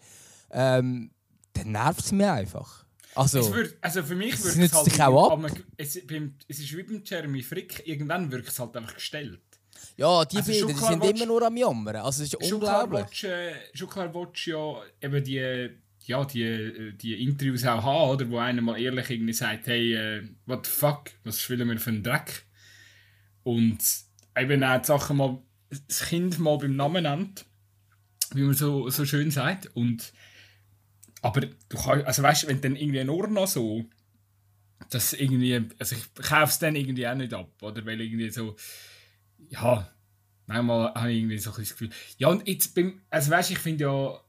ähm, 0.51 1.11
dann 1.51 1.71
nervt 1.73 1.99
es 1.99 2.11
mich 2.13 2.25
einfach. 2.25 2.82
Also, 3.15 3.53
würd, 3.53 3.77
also 3.81 4.03
für 4.03 4.15
mich 4.15 4.43
würde 4.43 4.63
es 4.63 4.73
halt... 4.73 5.01
Auch 5.01 5.31
ab. 5.31 5.51
Es, 5.77 5.95
es, 5.95 6.59
ist 6.59 6.77
wie 6.77 6.83
beim 6.83 7.03
Jeremy 7.05 7.41
Frick, 7.41 7.83
irgendwann 7.85 8.31
wirkt 8.31 8.49
es 8.49 8.59
halt 8.59 8.75
einfach 8.75 8.95
gestellt. 8.95 9.41
Ja, 9.97 10.25
die 10.25 10.37
also 10.37 10.51
Bilder 10.51 10.67
die 10.67 10.79
sind 10.79 11.03
immer 11.03 11.25
nur 11.25 11.41
am 11.43 11.55
Jammern. 11.55 11.97
Also 11.97 12.23
es 12.23 12.33
ist 12.33 12.51
unglaublich. 12.51 13.25
Schon 13.73 13.89
klar 13.89 14.13
willst 14.13 14.47
du 14.47 14.51
ja 14.51 14.81
eben 15.01 15.23
die 15.23 15.69
ja, 16.05 16.25
die, 16.25 16.93
die 16.97 17.23
Interviews 17.23 17.65
auch 17.65 17.83
haben, 17.83 18.09
oder, 18.09 18.29
wo 18.29 18.37
einer 18.37 18.61
mal 18.61 18.79
ehrlich 18.79 19.09
irgendwie 19.09 19.33
sagt, 19.33 19.67
hey, 19.67 19.93
äh, 19.93 20.27
what 20.45 20.65
the 20.65 20.71
fuck, 20.71 21.11
was 21.23 21.41
spielen 21.41 21.69
wir 21.69 21.79
für 21.79 21.91
einen 21.91 22.03
Dreck? 22.03 22.43
Und 23.43 23.79
eben 24.37 24.63
auch 24.63 24.81
die 24.81 24.85
Sachen 24.85 25.17
mal, 25.17 25.41
das 25.87 26.05
Kind 26.07 26.39
mal 26.39 26.57
beim 26.57 26.75
Namen 26.75 27.03
nennt, 27.03 27.45
wie 28.33 28.41
man 28.41 28.53
so, 28.53 28.89
so 28.89 29.05
schön 29.05 29.31
sagt. 29.31 29.67
Und, 29.75 30.13
aber 31.23 31.41
du 31.41 31.77
kannst, 31.77 32.05
also 32.05 32.21
weißt 32.21 32.47
wenn 32.47 32.61
dann 32.61 32.75
irgendwie 32.75 33.03
nur 33.03 33.27
noch 33.27 33.47
so, 33.47 33.85
das 34.89 35.13
irgendwie, 35.13 35.69
also 35.79 35.95
ich 35.95 36.13
kaufe 36.15 36.51
es 36.51 36.59
dann 36.59 36.75
irgendwie 36.75 37.07
auch 37.07 37.15
nicht 37.15 37.33
ab, 37.33 37.49
oder, 37.61 37.85
weil 37.85 38.01
irgendwie 38.01 38.29
so, 38.29 38.55
ja, 39.49 39.89
manchmal 40.45 40.93
habe 40.93 41.11
ich 41.11 41.19
irgendwie 41.19 41.37
so 41.37 41.51
ein 41.51 41.55
das 41.57 41.69
Gefühl, 41.69 41.89
ja, 42.17 42.27
und 42.27 42.47
jetzt 42.47 42.75
beim, 42.75 43.01
also 43.09 43.31
weißt 43.31 43.51
ich 43.51 43.59
finde 43.59 43.85
ja, 43.85 44.19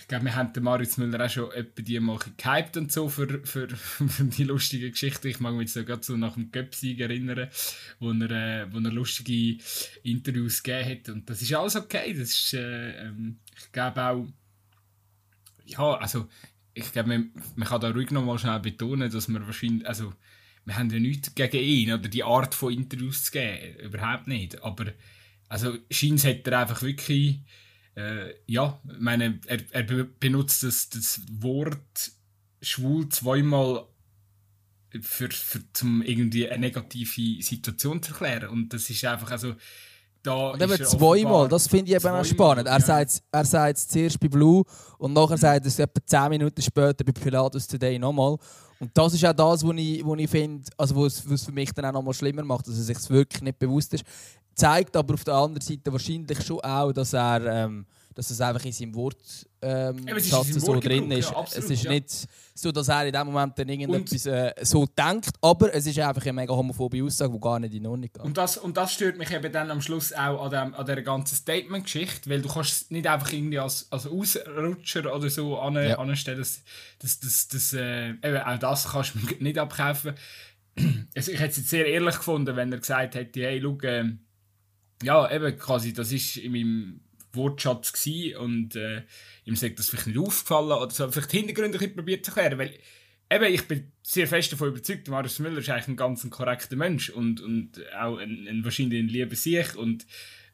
ich 0.00 0.08
glaube, 0.08 0.26
wir 0.26 0.34
haben 0.34 0.52
den 0.52 0.62
Marius 0.64 0.96
Müller 0.96 1.24
auch 1.24 1.30
schon 1.30 1.52
etwa 1.52 1.82
die 1.82 2.00
mal 2.00 2.18
gehypt 2.18 2.76
und 2.76 2.90
so 2.92 3.08
für, 3.08 3.40
für, 3.44 3.68
für 3.68 4.24
die 4.24 4.44
lustige 4.44 4.90
Geschichte. 4.90 5.28
Ich 5.28 5.40
mag 5.40 5.54
mich 5.54 5.74
jetzt 5.74 5.86
gerade 5.86 6.02
so 6.04 6.16
nach 6.16 6.34
dem 6.34 6.52
Göpsieg 6.52 7.00
erinnern, 7.00 7.48
wo 7.98 8.12
er, 8.12 8.30
äh, 8.30 8.72
wo 8.72 8.78
er 8.78 8.92
lustige 8.92 9.62
Interviews 10.02 10.62
gegeben 10.62 10.90
hat. 10.90 11.08
Und 11.08 11.30
das 11.30 11.42
ist 11.42 11.52
alles 11.52 11.74
okay. 11.74 12.12
Das 12.12 12.28
ist, 12.28 12.54
äh, 12.54 13.06
ähm, 13.06 13.38
ich 13.56 13.72
glaube 13.72 14.02
auch, 14.02 14.26
ja, 15.68 15.94
also, 15.94 16.28
ich 16.74 16.92
glaube, 16.92 17.08
man, 17.10 17.32
man 17.56 17.68
kann 17.68 17.80
da 17.80 17.90
ruhig 17.90 18.10
noch 18.10 18.24
mal 18.24 18.38
schnell 18.38 18.60
betonen, 18.60 19.10
dass 19.10 19.28
wir 19.28 19.44
wahrscheinlich, 19.46 19.86
also, 19.86 20.12
wir 20.64 20.76
haben 20.76 20.90
ja 20.90 20.98
nichts 20.98 21.34
gegen 21.34 21.60
ihn 21.62 21.92
oder 21.92 22.08
die 22.08 22.24
Art 22.24 22.54
von 22.54 22.72
Interviews 22.72 23.24
zu 23.24 23.32
geben. 23.32 23.78
Überhaupt 23.80 24.26
nicht. 24.26 24.62
Aber, 24.62 24.86
also, 25.48 25.76
scheint 25.90 26.24
hat 26.24 26.46
er 26.46 26.60
einfach 26.60 26.82
wirklich 26.82 27.40
äh, 27.98 28.34
ja, 28.46 28.80
meine, 29.00 29.40
er, 29.46 29.58
er 29.72 29.82
benutzt 29.82 30.62
das, 30.62 30.88
das 30.88 31.20
Wort 31.32 32.12
schwul 32.62 33.08
zweimal 33.08 33.86
für, 35.00 35.30
für 35.30 35.60
zum 35.72 36.02
irgendwie 36.02 36.48
eine 36.48 36.60
negative 36.60 37.42
Situation 37.42 38.00
zu 38.00 38.12
erklären. 38.12 38.50
Und 38.50 38.72
das 38.72 38.88
ist 38.88 39.04
einfach, 39.04 39.32
also, 39.32 39.56
da 40.22 40.50
und 40.50 40.62
eben 40.62 40.84
zweimal, 40.84 41.48
das 41.48 41.66
finde 41.66 41.90
ich 41.90 41.96
eben 41.96 42.14
auch 42.14 42.24
spannend. 42.24 42.66
Er 42.66 42.78
ja. 42.78 43.44
sagt 43.44 43.76
es 43.76 43.88
zuerst 43.88 44.20
bei 44.20 44.28
Blue 44.28 44.64
und 44.98 45.12
nachher 45.12 45.38
sagt 45.38 45.64
er 45.64 45.68
es 45.68 45.78
etwa 45.78 46.00
10 46.04 46.28
Minuten 46.30 46.62
später 46.62 47.04
bei 47.04 47.12
Pilatus 47.12 47.66
Today 47.66 47.98
nochmal. 47.98 48.36
Und 48.80 48.90
das 48.94 49.14
ist 49.14 49.24
auch 49.26 49.32
das, 49.32 49.64
was 49.64 49.76
ich, 49.76 50.04
ich 50.04 50.30
finde, 50.30 50.70
also 50.76 50.94
was 50.96 51.24
es 51.24 51.44
für 51.44 51.52
mich 51.52 51.72
dann 51.72 51.86
auch 51.86 51.92
nochmal 51.92 52.14
schlimmer 52.14 52.44
macht, 52.44 52.68
dass 52.68 52.76
er 52.76 52.84
sich 52.84 53.10
wirklich 53.10 53.42
nicht 53.42 53.58
bewusst 53.58 53.92
ist 53.94 54.04
zeigt 54.58 54.96
aber 54.96 55.14
auf 55.14 55.24
der 55.24 55.34
anderen 55.34 55.62
Seite 55.62 55.92
wahrscheinlich 55.92 56.44
schon 56.44 56.60
auch, 56.60 56.92
dass 56.92 57.12
er 57.12 57.46
ähm, 57.46 57.86
dass 58.18 58.30
es 58.30 58.40
einfach 58.40 58.64
in 58.64 58.72
seinem 58.72 58.96
Wort 58.96 59.46
ähm, 59.62 60.04
ja, 60.08 60.18
so 60.18 60.80
drin 60.80 61.08
ist. 61.12 61.30
Ja, 61.30 61.36
absolut, 61.36 61.64
es 61.64 61.70
ist 61.70 61.84
ja. 61.84 61.90
nicht 61.92 62.26
so, 62.52 62.72
dass 62.72 62.88
er 62.88 63.06
in 63.06 63.12
dem 63.12 63.26
Moment 63.26 63.56
dann 63.56 63.68
irgendetwas 63.68 64.26
äh, 64.26 64.52
so 64.62 64.86
denkt, 64.86 65.30
aber 65.40 65.72
es 65.72 65.86
ist 65.86 66.00
einfach 66.00 66.22
eine 66.22 66.32
mega 66.32 66.52
homophobe 66.52 67.00
Aussage, 67.04 67.32
die 67.32 67.38
gar 67.38 67.60
nicht 67.60 67.74
in 67.74 67.86
Ordnung 67.86 68.10
geht. 68.12 68.20
Und 68.20 68.36
das, 68.36 68.56
und 68.56 68.76
das 68.76 68.92
stört 68.92 69.18
mich 69.18 69.30
eben 69.30 69.52
dann 69.52 69.70
am 69.70 69.80
Schluss 69.80 70.12
auch 70.12 70.46
an, 70.46 70.50
dem, 70.50 70.74
an 70.74 70.84
dieser 70.84 71.02
ganzen 71.02 71.36
Statement-Geschichte, 71.36 72.28
weil 72.28 72.42
du 72.42 72.48
kannst 72.48 72.90
nicht 72.90 73.06
einfach 73.06 73.32
irgendwie 73.32 73.60
als, 73.60 73.86
als 73.92 74.08
Ausrutscher 74.08 75.14
oder 75.14 75.30
so 75.30 75.56
an, 75.60 75.76
ja. 75.76 75.96
anstellen, 75.96 76.38
dass, 76.38 76.64
dass, 76.98 77.20
dass, 77.20 77.46
dass 77.46 77.72
äh, 77.72 78.08
eben 78.08 78.38
auch 78.38 78.58
das 78.58 78.88
kannst 78.88 79.14
du 79.14 79.20
nicht 79.38 79.58
abkaufen. 79.58 80.14
Also 81.14 81.30
ich 81.30 81.38
hätte 81.38 81.50
es 81.50 81.56
jetzt 81.58 81.70
sehr 81.70 81.86
ehrlich 81.86 82.16
gefunden, 82.16 82.56
wenn 82.56 82.72
er 82.72 82.78
gesagt 82.78 83.14
hätte, 83.14 83.42
hey, 83.42 83.60
schau, 83.62 83.78
äh, 83.82 84.06
ja, 85.04 85.30
eben 85.30 85.56
quasi, 85.56 85.92
das 85.92 86.10
ist 86.10 86.38
in 86.38 86.50
meinem 86.50 87.00
Wortschatz 87.32 87.92
gewesen 87.92 88.36
und 88.36 88.76
äh, 88.76 89.02
ihm 89.44 89.56
sagt 89.56 89.78
das 89.78 89.90
vielleicht 89.90 90.08
nicht 90.08 90.18
aufgefallen 90.18 90.72
oder 90.72 90.90
so. 90.90 91.10
Vielleicht 91.10 91.32
Hintergründe 91.32 91.78
ein 91.78 91.94
probiert 91.94 92.24
zu 92.24 92.32
erklären, 92.32 92.58
weil 92.58 92.78
eben, 93.30 93.54
ich 93.54 93.66
bin 93.66 93.92
sehr 94.02 94.26
fest 94.26 94.52
davon 94.52 94.68
überzeugt, 94.68 95.08
Marius 95.08 95.38
Müller 95.38 95.58
ist 95.58 95.70
eigentlich 95.70 95.88
ein 95.88 95.96
ganz 95.96 96.28
korrekter 96.30 96.76
Mensch 96.76 97.10
und, 97.10 97.40
und 97.40 97.80
auch 97.96 98.18
ein, 98.18 98.46
ein 98.48 98.64
wahrscheinlich 98.64 99.02
ein 99.02 99.08
lieber 99.08 99.36
Sieg 99.36 99.76
und 99.76 100.06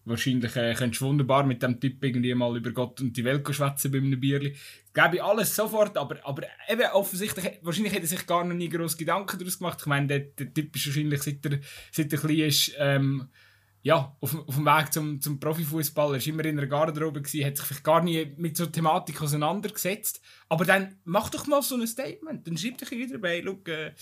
wahrscheinlich 0.05 0.55
äh, 0.57 0.75
könntest 0.75 1.01
du 1.01 1.07
wunderbar 1.07 1.45
mit 1.45 1.63
dem 1.63 1.81
Typ 1.81 2.03
irgendwie 2.03 2.35
mal 2.35 2.57
über 2.57 2.73
Gott 2.73 3.01
und 3.01 3.17
die 3.17 3.25
Welt 3.25 3.47
schwätzen 3.55 3.91
bei 3.91 3.99
einem 3.99 4.21
Bierli. 4.21 4.55
Glaube 4.93 5.17
ich 5.17 5.23
alles 5.23 5.55
sofort, 5.55 5.97
aber, 5.97 6.19
aber 6.25 6.43
eben 6.69 6.83
offensichtlich, 6.93 7.59
wahrscheinlich 7.63 7.95
hat 7.95 8.03
er 8.03 8.07
sich 8.09 8.27
gar 8.27 8.45
noch 8.45 8.55
nie 8.55 8.69
groß 8.69 8.97
Gedanken 8.97 9.39
daraus 9.39 9.59
gemacht. 9.59 9.79
Ich 9.81 9.87
meine, 9.87 10.07
der, 10.07 10.21
der 10.21 10.53
Typ 10.53 10.77
ist 10.77 10.87
wahrscheinlich, 10.87 11.23
seit 11.23 11.47
er, 11.47 11.59
seit 11.91 12.13
er 12.13 12.19
klein 12.19 12.41
ist, 12.41 12.73
ähm, 12.79 13.29
ja, 13.85 14.17
auf, 14.19 14.35
auf 14.49 14.55
dem 14.55 14.65
Weg 14.65 14.93
zum, 14.95 15.21
zum 15.21 15.39
Profifußballer, 15.39 16.17
ist 16.17 16.27
immer 16.27 16.45
in 16.47 16.59
einer 16.59 16.67
Garderobe 16.67 17.21
gewesen, 17.21 17.45
hat 17.45 17.59
sich 17.59 17.67
vielleicht 17.67 17.85
gar 17.85 18.03
nie 18.03 18.33
mit 18.39 18.57
so 18.57 18.65
Thematik 18.65 19.21
auseinandergesetzt. 19.21 20.23
Aber 20.49 20.65
dann 20.65 20.97
mach 21.05 21.29
doch 21.29 21.47
mal 21.47 21.61
so 21.61 21.77
ein 21.77 21.87
Statement, 21.87 22.47
dann 22.47 22.57
schreib 22.57 22.79
dich 22.79 22.91
wieder 22.91 23.19
bei, 23.19 23.41
look, 23.41 23.69
äh, 23.69 23.93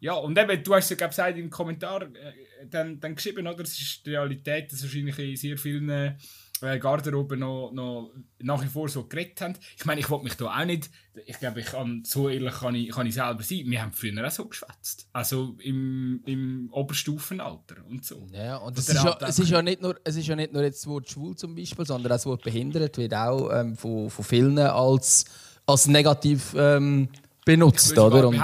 ja, 0.00 0.12
und 0.12 0.38
eben, 0.38 0.62
du 0.62 0.74
hast 0.74 0.90
ja 0.90 0.96
glaube 0.96 1.12
gesagt 1.12 1.38
im 1.38 1.48
Kommentar 1.48 2.02
äh, 2.02 2.66
dann, 2.68 3.00
dann 3.00 3.14
geschrieben, 3.14 3.46
oder? 3.46 3.56
Das 3.62 3.80
ist 3.80 4.04
die 4.04 4.10
Realität, 4.10 4.70
dass 4.70 4.82
wahrscheinlich 4.82 5.18
in 5.18 5.36
sehr 5.36 5.56
vielen 5.56 6.18
äh, 6.64 6.78
Garderoben 6.78 7.40
noch, 7.40 7.70
noch 7.72 8.10
nach 8.42 8.62
wie 8.62 8.66
vor 8.66 8.88
so 8.88 9.04
geredet 9.04 9.40
haben. 9.40 9.54
Ich 9.76 9.84
meine, 9.84 10.00
ich 10.00 10.10
wollte 10.10 10.24
mich 10.24 10.34
da 10.34 10.46
auch 10.46 10.64
nicht, 10.64 10.90
ich 11.26 11.38
glaube, 11.38 11.60
ich 11.60 11.66
kann, 11.66 12.02
so 12.04 12.28
ehrlich 12.28 12.54
kann 12.54 12.74
ich, 12.74 12.90
kann 12.90 13.06
ich 13.06 13.14
selber 13.14 13.42
sein. 13.42 13.64
Wir 13.66 13.82
haben 13.82 13.92
früher 13.92 14.26
auch 14.26 14.30
so 14.30 14.46
geschwätzt. 14.46 15.08
Also 15.12 15.56
im, 15.60 16.22
im 16.26 16.68
Oberstufenalter 16.72 17.76
und 17.88 18.04
so. 18.04 18.26
Ja, 18.32 18.56
und 18.56 18.78
es 18.78 18.88
ist 18.88 19.02
ja, 19.02 19.18
es 19.20 19.38
ist 19.38 19.50
ja 19.50 19.62
nicht 19.62 19.82
nur, 19.82 19.98
es 20.04 20.16
ist 20.16 20.26
ja 20.26 20.36
nicht 20.36 20.52
nur 20.52 20.62
jetzt 20.62 20.82
das 20.82 20.86
Wort 20.86 21.08
schwul 21.08 21.36
zum 21.36 21.54
Beispiel, 21.54 21.86
sondern 21.86 22.12
auch 22.12 22.16
das 22.16 22.26
Wort 22.26 22.42
behindert 22.42 22.96
wird 22.98 23.14
auch 23.14 23.50
ähm, 23.52 23.76
von, 23.76 24.10
von 24.10 24.24
vielen 24.24 24.58
als, 24.58 25.24
als 25.66 25.86
negativ 25.86 26.54
ähm, 26.56 27.08
benutzt, 27.44 27.98
oder? 27.98 28.28
Und 28.28 28.40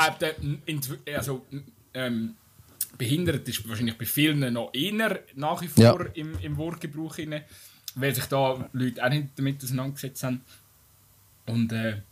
also, 1.15 1.47
ähm, 1.95 2.37
behindert 3.01 3.49
ist 3.49 3.67
wahrscheinlich 3.69 3.97
bei 3.97 4.05
vielen 4.05 4.53
noch 4.53 4.71
eher 4.75 5.21
nach 5.35 5.63
wie 5.63 5.69
vor 5.69 5.83
ja. 5.83 6.13
im, 6.15 6.39
im 6.41 6.57
Wortgebrauch. 6.57 7.19
Rein 7.19 7.43
weil 7.95 8.15
sich 8.15 8.27
da 8.27 8.69
Leute 8.73 9.05
auch 9.05 9.11
nicht 9.11 9.29
damit 9.37 9.63
auseinandergesetzt 9.63 10.23
haben. 10.23 10.43
Und 11.47 11.73
äh, 11.73 12.03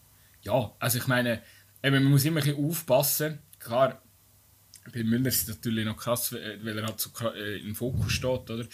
ja, 0.42 0.72
also 0.78 0.98
ich 0.98 1.06
meine, 1.06 1.42
eben, 1.82 2.02
man 2.02 2.12
muss 2.12 2.24
immer 2.24 2.40
ein 2.40 2.46
bisschen 2.46 2.64
aufpassen. 2.64 3.38
Klar, 3.58 4.00
bei 4.92 5.04
Müller 5.04 5.28
ist 5.28 5.42
es 5.42 5.56
natürlich 5.56 5.84
noch 5.84 5.96
krass, 5.96 6.32
weil 6.32 6.78
er 6.78 6.86
halt 6.86 7.00
so 7.00 7.10
äh, 7.34 7.58
im 7.60 7.74
Fokus 7.74 8.12
steht, 8.12 8.50
oder? 8.50 8.66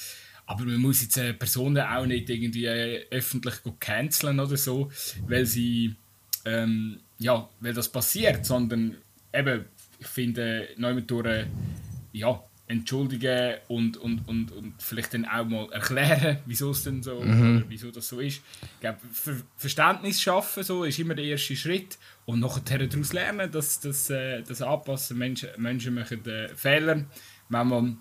Aber 0.46 0.64
man 0.64 0.76
muss 0.76 1.02
jetzt 1.02 1.16
äh, 1.16 1.32
Personen 1.32 1.82
auch 1.82 2.04
nicht 2.04 2.28
irgendwie 2.28 2.66
äh, 2.66 3.06
öffentlich 3.10 3.54
canceln 3.80 4.40
oder 4.40 4.56
so, 4.56 4.90
weil 5.26 5.46
sie, 5.46 5.96
ähm, 6.44 7.00
ja, 7.18 7.48
weil 7.60 7.72
das 7.72 7.90
passiert, 7.90 8.44
sondern 8.44 8.96
eben, 9.32 9.64
ich 9.98 10.06
finde, 10.06 10.68
äh, 10.76 11.46
ja, 12.12 12.44
entschuldigen 12.66 13.56
und, 13.68 13.98
und, 13.98 14.26
und, 14.26 14.50
und 14.52 14.82
vielleicht 14.82 15.12
dann 15.12 15.26
auch 15.26 15.44
mal 15.44 15.70
erklären, 15.70 16.38
wieso 16.46 16.70
es 16.70 16.82
denn 16.84 17.02
so 17.02 17.20
mhm. 17.20 17.58
oder 17.58 17.64
wieso 17.68 17.90
das 17.90 18.08
so 18.08 18.20
ist. 18.20 18.42
Ich 18.62 18.80
glaube, 18.80 18.98
Ver 19.12 19.36
Verständnis 19.56 20.22
schaffen 20.22 20.62
so 20.62 20.84
ist 20.84 20.98
immer 20.98 21.14
der 21.14 21.26
erste 21.26 21.56
Schritt 21.56 21.98
und 22.24 22.40
nachher 22.40 22.86
daraus 22.86 23.12
lernen, 23.12 23.50
dass 23.50 23.80
das, 23.80 24.08
äh, 24.08 24.42
das 24.42 24.62
anpassen. 24.62 25.18
Menschen, 25.18 25.50
Menschen 25.58 25.94
machen 25.94 26.24
äh, 26.26 26.48
Fehler. 26.56 27.04
Manchmal 27.50 27.96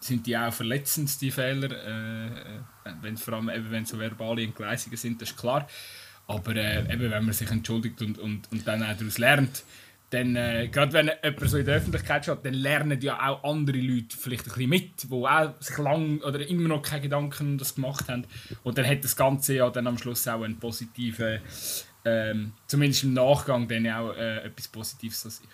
sind 0.00 0.26
die 0.26 0.36
auch 0.36 0.52
verletzend, 0.52 1.20
die 1.20 1.30
Fehler, 1.30 1.70
äh, 1.70 2.26
äh 2.26 2.60
wenn 3.00 3.16
vor 3.16 3.34
allem 3.34 3.48
eben, 3.48 3.70
wenn 3.70 3.84
so 3.84 3.96
verbale 3.98 4.42
Entgleisungen 4.42 4.96
sind, 4.96 5.22
das 5.22 5.30
ist 5.30 5.38
klar. 5.38 5.68
Aber 6.26 6.56
äh, 6.56 6.92
eben, 6.92 7.10
wenn 7.10 7.24
man 7.24 7.32
sich 7.32 7.50
entschuldigt 7.50 8.02
und, 8.02 8.18
und, 8.18 8.50
und 8.50 8.66
dann 8.66 8.82
auch 8.82 8.96
daraus 8.96 9.18
lernt, 9.18 9.64
dann, 10.12 10.36
äh, 10.36 10.68
gerade 10.68 10.92
wenn 10.92 11.10
jemand 11.22 11.50
so 11.50 11.56
in 11.56 11.64
der 11.64 11.76
Öffentlichkeit 11.76 12.24
steht, 12.24 12.44
dann 12.44 12.52
lernen 12.52 13.00
ja 13.00 13.18
auch 13.28 13.42
andere 13.44 13.78
Leute 13.78 14.14
vielleicht 14.14 14.42
ein 14.42 14.52
bisschen 14.52 14.68
mit, 14.68 15.02
die 15.04 15.10
auch 15.10 15.54
sich 15.58 15.78
lang 15.78 16.20
oder 16.20 16.46
immer 16.46 16.68
noch 16.68 16.82
keine 16.82 17.00
Gedanken 17.00 17.52
um 17.52 17.58
das 17.58 17.74
gemacht 17.74 18.08
haben. 18.08 18.26
Und 18.62 18.76
dann 18.76 18.86
hat 18.86 19.02
das 19.02 19.16
Ganze 19.16 19.54
ja 19.54 19.70
dann 19.70 19.86
am 19.86 19.96
Schluss 19.96 20.28
auch 20.28 20.42
einen 20.42 20.58
positiven, 20.58 21.40
ähm, 22.04 22.52
zumindest 22.66 23.04
im 23.04 23.14
Nachgang, 23.14 23.66
dann 23.66 23.86
auch 23.88 24.14
äh, 24.14 24.44
etwas 24.44 24.68
Positives 24.68 25.24
an 25.24 25.30
sich. 25.30 25.48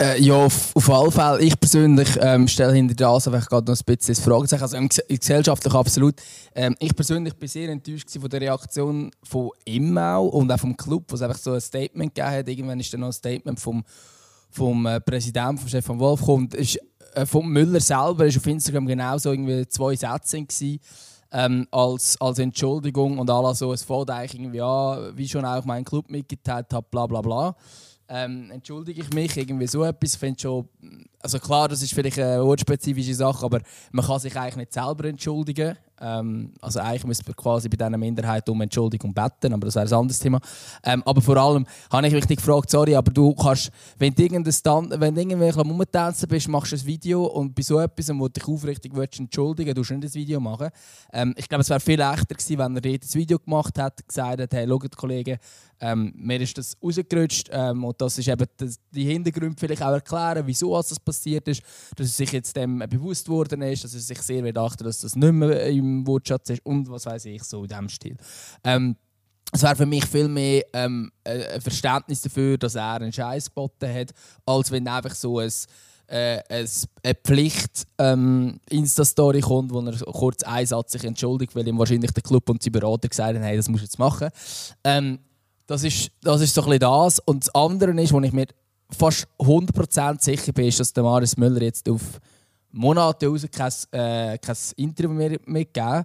Äh, 0.00 0.22
ja, 0.22 0.34
auf, 0.34 0.76
auf 0.76 0.90
alle 0.90 1.10
Fälle. 1.10 1.42
Ich 1.42 1.58
persönlich 1.58 2.08
ähm, 2.20 2.46
stelle 2.46 2.72
hinter 2.72 2.94
das 2.94 3.26
einfach 3.26 3.48
gerade 3.48 3.68
noch 3.72 3.76
ein 3.76 3.84
bisschen 3.84 4.14
das 4.14 4.24
Fragezeichen. 4.24 4.62
Also 4.62 4.76
im, 4.76 4.88
gesellschaftlich 4.88 5.74
absolut. 5.74 6.14
Ähm, 6.54 6.76
ich 6.78 6.94
persönlich 6.94 7.34
bin 7.34 7.48
sehr 7.48 7.68
enttäuscht 7.68 8.08
von 8.12 8.30
der 8.30 8.42
Reaktion 8.42 9.10
von 9.24 9.50
ihm 9.64 9.98
auch 9.98 10.28
und 10.28 10.52
auch 10.52 10.60
vom 10.60 10.76
Club, 10.76 11.02
wo 11.08 11.16
es 11.16 11.22
einfach 11.22 11.38
so 11.38 11.52
ein 11.52 11.60
Statement 11.60 12.14
gegeben 12.14 12.32
hat. 12.32 12.48
Irgendwann 12.48 12.78
ist 12.78 12.92
dann 12.92 13.00
noch 13.00 13.08
ein 13.08 13.12
Statement 13.12 13.58
vom, 13.58 13.82
vom 14.50 14.86
äh, 14.86 15.00
Präsidenten, 15.00 15.58
vom 15.58 15.68
Stefan 15.68 15.98
Wolf 15.98 16.20
gekommen. 16.20 16.48
Ist, 16.52 16.78
äh, 17.14 17.26
vom 17.26 17.50
Müller 17.50 17.80
selber 17.80 18.24
ist 18.24 18.36
auf 18.36 18.46
Instagram 18.46 18.86
genauso 18.86 19.32
irgendwie 19.32 19.66
zwei 19.66 19.96
Sätze 19.96 20.40
gewesen. 20.40 20.78
Ähm, 21.32 21.66
als, 21.72 22.18
als 22.20 22.38
Entschuldigung 22.38 23.18
und 23.18 23.28
alles 23.28 23.58
so, 23.58 23.72
es 23.72 23.82
fällt 23.82 24.10
eigentlich 24.10 24.34
irgendwie 24.40 24.62
an, 24.62 25.16
wie 25.16 25.28
schon 25.28 25.44
auch 25.44 25.64
mein 25.64 25.84
Club 25.84 26.08
mitgeteilt 26.08 26.72
hat, 26.72 26.88
bla 26.88 27.06
bla 27.06 27.20
bla 27.20 27.56
ähm, 28.08 28.50
entschuldige 28.50 29.02
ich 29.02 29.12
mich, 29.12 29.36
irgendwie 29.36 29.66
so 29.66 29.84
etwas. 29.84 30.22
Ich 30.22 30.40
schon, 30.40 30.68
also 31.20 31.38
klar, 31.38 31.68
das 31.68 31.82
ist 31.82 31.92
vielleicht 31.92 32.18
eine 32.18 32.42
wortspezifische 32.42 33.14
Sache, 33.14 33.44
aber 33.44 33.60
man 33.92 34.04
kann 34.04 34.18
sich 34.18 34.36
eigentlich 34.36 34.56
nicht 34.56 34.72
selber 34.72 35.04
entschuldigen. 35.04 35.76
Ähm, 36.00 36.52
also 36.60 36.80
eigentlich 36.80 37.04
müsste 37.04 37.24
man 37.26 37.36
quasi 37.36 37.68
bei 37.68 37.76
dieser 37.76 37.96
Minderheit 37.98 38.48
um 38.48 38.60
Entschuldigung 38.60 39.12
beten, 39.12 39.52
aber 39.52 39.66
das 39.66 39.74
wäre 39.74 39.86
ein 39.86 39.92
anderes 39.92 40.18
Thema. 40.18 40.40
Ähm, 40.84 41.02
aber 41.04 41.20
vor 41.20 41.36
allem 41.36 41.66
habe 41.90 42.06
ich 42.06 42.12
mich 42.12 42.26
gefragt, 42.26 42.70
sorry, 42.70 42.94
aber 42.94 43.10
du 43.10 43.34
kannst, 43.34 43.70
wenn 43.98 44.14
du 44.14 44.22
irgendein 44.22 44.54
du 45.14 45.20
irgendwie 45.20 45.48
rumtanzen 45.50 46.28
bist, 46.28 46.48
machst 46.48 46.72
du 46.72 46.76
ein 46.76 46.86
Video 46.86 47.24
und 47.24 47.54
bei 47.54 47.62
so 47.62 47.78
etwas, 47.80 48.08
wo 48.10 48.28
du 48.28 48.32
dich 48.40 48.46
aufrichtig 48.46 48.92
willst, 48.94 49.18
entschuldigen 49.18 49.76
willst, 49.76 49.90
du 49.90 49.94
nicht 49.94 50.08
ein 50.08 50.14
Video 50.14 50.40
machen. 50.40 50.68
Ähm, 51.12 51.34
ich 51.36 51.48
glaube, 51.48 51.62
es 51.62 51.70
wäre 51.70 51.80
viel 51.80 51.98
leichter 51.98 52.34
gewesen, 52.34 52.58
wenn 52.58 52.76
er 52.76 52.84
ein 52.84 53.00
Video 53.14 53.38
gemacht 53.38 53.78
hat, 53.78 54.06
gesagt 54.06 54.40
hat, 54.40 54.52
hey, 54.52 54.68
schaut, 54.68 54.96
Kollegen, 54.96 55.38
ähm, 55.80 56.12
mir 56.16 56.40
ist 56.40 56.58
das 56.58 56.76
rausgerutscht 56.82 57.48
ähm, 57.52 57.84
und 57.84 58.00
das 58.00 58.18
ist 58.18 58.28
eben 58.28 58.46
das, 58.56 58.78
die 58.90 59.04
Hintergründe 59.04 59.56
vielleicht 59.58 59.82
auch 59.82 59.92
erklären, 59.92 60.46
wieso 60.46 60.76
das 60.76 60.98
passiert 60.98 61.46
ist, 61.48 61.62
dass 61.96 62.08
er 62.08 62.12
sich 62.12 62.32
jetzt 62.32 62.56
dem 62.56 62.78
bewusst 62.78 63.28
worden 63.28 63.62
ist, 63.62 63.84
dass 63.84 63.94
er 63.94 64.00
sich 64.00 64.20
sehr 64.22 64.56
achten 64.56 64.84
dass 64.84 65.00
das 65.00 65.16
nicht 65.16 65.32
mehr 65.32 65.66
im 65.66 66.06
Wortschatz 66.06 66.50
ist 66.50 66.66
und 66.66 66.90
was 66.90 67.06
weiß 67.06 67.26
ich, 67.26 67.42
so 67.44 67.62
in 67.62 67.68
diesem 67.68 67.88
Stil. 67.88 68.16
Ähm, 68.64 68.96
es 69.52 69.62
wäre 69.62 69.76
für 69.76 69.86
mich 69.86 70.04
viel 70.04 70.28
mehr 70.28 70.62
ähm, 70.74 71.10
ein 71.24 71.60
Verständnis 71.60 72.20
dafür, 72.20 72.58
dass 72.58 72.74
er 72.74 72.94
einen 72.94 73.12
Scheiß 73.12 73.46
geboten 73.46 73.92
hat, 73.92 74.12
als 74.44 74.70
wenn 74.70 74.86
einfach 74.86 75.14
so 75.14 75.38
ein 75.38 75.50
äh, 76.08 76.40
eine 76.48 77.14
Pflicht 77.22 77.86
ähm, 77.98 78.60
Insta-Story 78.70 79.40
kommt, 79.40 79.72
wo 79.72 79.80
er 79.80 79.94
kurz 80.12 80.42
einen 80.42 80.66
Satz 80.66 80.92
sich 80.92 81.04
entschuldigt, 81.04 81.54
weil 81.54 81.68
ihm 81.68 81.78
wahrscheinlich 81.78 82.12
der 82.12 82.22
Club 82.22 82.48
und 82.48 82.64
die 82.64 82.70
Berater 82.70 83.08
gesagt 83.08 83.34
haben, 83.34 83.42
hey, 83.42 83.56
das 83.56 83.68
musst 83.68 83.82
du 83.82 83.86
jetzt 83.86 83.98
machen. 83.98 84.28
Ähm, 84.84 85.18
das 85.68 85.84
ist, 85.84 86.10
das 86.22 86.40
ist 86.40 86.54
so 86.54 86.62
ein 86.62 86.70
bisschen 86.70 86.80
das. 86.80 87.18
Und 87.20 87.44
das 87.44 87.54
andere 87.54 87.92
ist, 88.00 88.12
wo 88.12 88.20
ich 88.20 88.32
mir 88.32 88.46
fast 88.90 89.28
100% 89.38 90.20
sicher 90.20 90.52
bin, 90.52 90.66
ist, 90.66 90.80
dass 90.80 90.92
der 90.92 91.04
Marius 91.04 91.36
Müller 91.36 91.62
jetzt 91.62 91.88
auf 91.88 92.00
Monate 92.72 93.26
raus 93.26 93.46
kein, 93.52 93.72
äh, 93.92 94.38
kein 94.38 94.56
Interview 94.76 95.10
mehr 95.10 95.38
mitgeben 95.44 96.04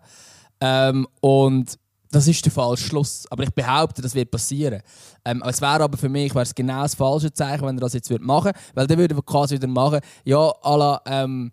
ähm, 0.60 1.08
Und 1.22 1.80
das 2.12 2.28
ist 2.28 2.44
der 2.44 2.52
falsche 2.52 2.84
Schluss. 2.84 3.26
Aber 3.30 3.44
ich 3.44 3.52
behaupte, 3.52 4.02
das 4.02 4.14
wird 4.14 4.32
passieren. 4.32 4.82
Ähm, 5.24 5.42
es 5.48 5.62
wäre 5.62 5.82
aber 5.82 5.98
für 5.98 6.10
mich 6.10 6.36
wär's 6.36 6.54
genau 6.54 6.82
das 6.82 6.96
falsche 6.96 7.32
Zeichen, 7.32 7.66
wenn 7.66 7.78
er 7.78 7.82
das 7.82 7.94
jetzt 7.94 8.12
machen 8.20 8.46
würde. 8.46 8.60
Weil 8.74 8.88
dann 8.88 8.98
würde 8.98 9.16
er 9.16 9.22
quasi 9.22 9.56
wieder 9.56 9.68
machen, 9.68 10.02
ja, 10.26 10.40
à 10.62 10.78
la, 10.78 11.02
ähm, 11.06 11.52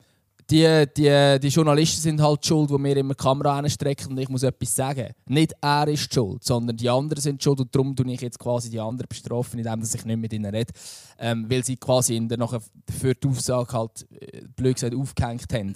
die, 0.50 0.84
die, 0.96 1.38
die 1.40 1.48
Journalisten 1.48 2.00
sind 2.00 2.20
halt 2.20 2.44
schuld, 2.44 2.70
die 2.70 2.78
mir 2.78 2.96
immer 2.96 3.14
die 3.14 3.22
Kamera 3.22 3.58
anstrecken 3.58 4.10
und 4.10 4.18
ich 4.18 4.28
muss 4.28 4.42
etwas 4.42 4.74
sagen. 4.74 5.14
Nicht 5.26 5.54
er 5.60 5.86
ist 5.88 6.12
schuld, 6.12 6.42
sondern 6.42 6.76
die 6.76 6.90
anderen 6.90 7.20
sind 7.20 7.42
schuld 7.42 7.60
und 7.60 7.74
darum 7.74 7.94
tue 7.94 8.10
ich 8.12 8.20
jetzt 8.20 8.38
quasi 8.38 8.68
die 8.68 8.80
anderen 8.80 9.08
bestrafen, 9.08 9.58
indem 9.58 9.82
ich 9.82 10.04
nicht 10.04 10.16
mit 10.16 10.32
ihnen 10.32 10.52
rede. 10.52 10.72
Ähm, 11.18 11.46
weil 11.48 11.64
sie 11.64 11.76
quasi 11.76 12.16
in 12.16 12.28
der, 12.28 12.38
nachher 12.38 12.60
für 12.88 13.14
die 13.14 13.28
Aussage 13.28 13.72
halt, 13.72 14.06
äh, 14.20 14.42
blöd 14.56 14.74
gesagt, 14.74 14.94
aufgehängt 14.94 15.52
haben. 15.52 15.74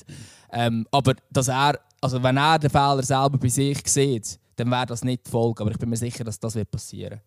Ähm, 0.52 0.86
aber 0.90 1.14
dass 1.30 1.48
er, 1.48 1.78
also 2.00 2.22
wenn 2.22 2.36
er 2.36 2.58
den 2.58 2.70
Fehler 2.70 3.02
selber 3.02 3.38
bei 3.38 3.48
sich 3.48 3.78
sieht, 3.86 4.38
dann 4.56 4.70
wäre 4.70 4.86
das 4.86 5.04
nicht 5.04 5.26
die 5.26 5.30
Folge. 5.30 5.62
Aber 5.62 5.70
ich 5.70 5.78
bin 5.78 5.88
mir 5.88 5.96
sicher, 5.96 6.24
dass 6.24 6.40
das 6.40 6.54
wird 6.54 6.70
passieren 6.70 7.20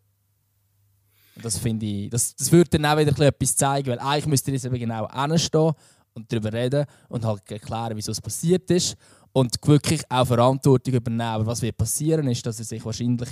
das 1.42 1.58
finde 1.58 1.86
ich, 1.86 2.10
das, 2.10 2.36
das 2.36 2.52
würde 2.52 2.70
dann 2.72 2.86
auch 2.86 2.98
wieder 2.98 3.26
etwas 3.26 3.56
zeigen, 3.56 3.90
weil 3.90 4.00
eigentlich 4.00 4.26
müsste 4.26 4.52
ich 4.52 4.56
jetzt 4.56 4.66
eben 4.66 4.80
genau 4.80 5.06
anstehen 5.06 5.74
und 6.18 6.32
darüber 6.32 6.52
reden 6.52 6.86
und 7.10 7.24
halt 7.24 7.50
erklären, 7.50 7.96
wieso 7.96 8.12
es 8.12 8.22
passiert 8.22 8.70
ist 8.72 8.98
und 9.32 9.56
wirklich 9.66 10.02
auch 10.10 10.28
Verantwortung 10.28 10.94
übernehmen. 10.94 11.22
Aber 11.22 11.46
was 11.46 11.62
wird 11.62 11.78
passieren, 11.78 12.28
ist, 12.28 12.46
dass 12.46 12.60
er 12.60 12.66
sich 12.66 12.84
wahrscheinlich 12.84 13.30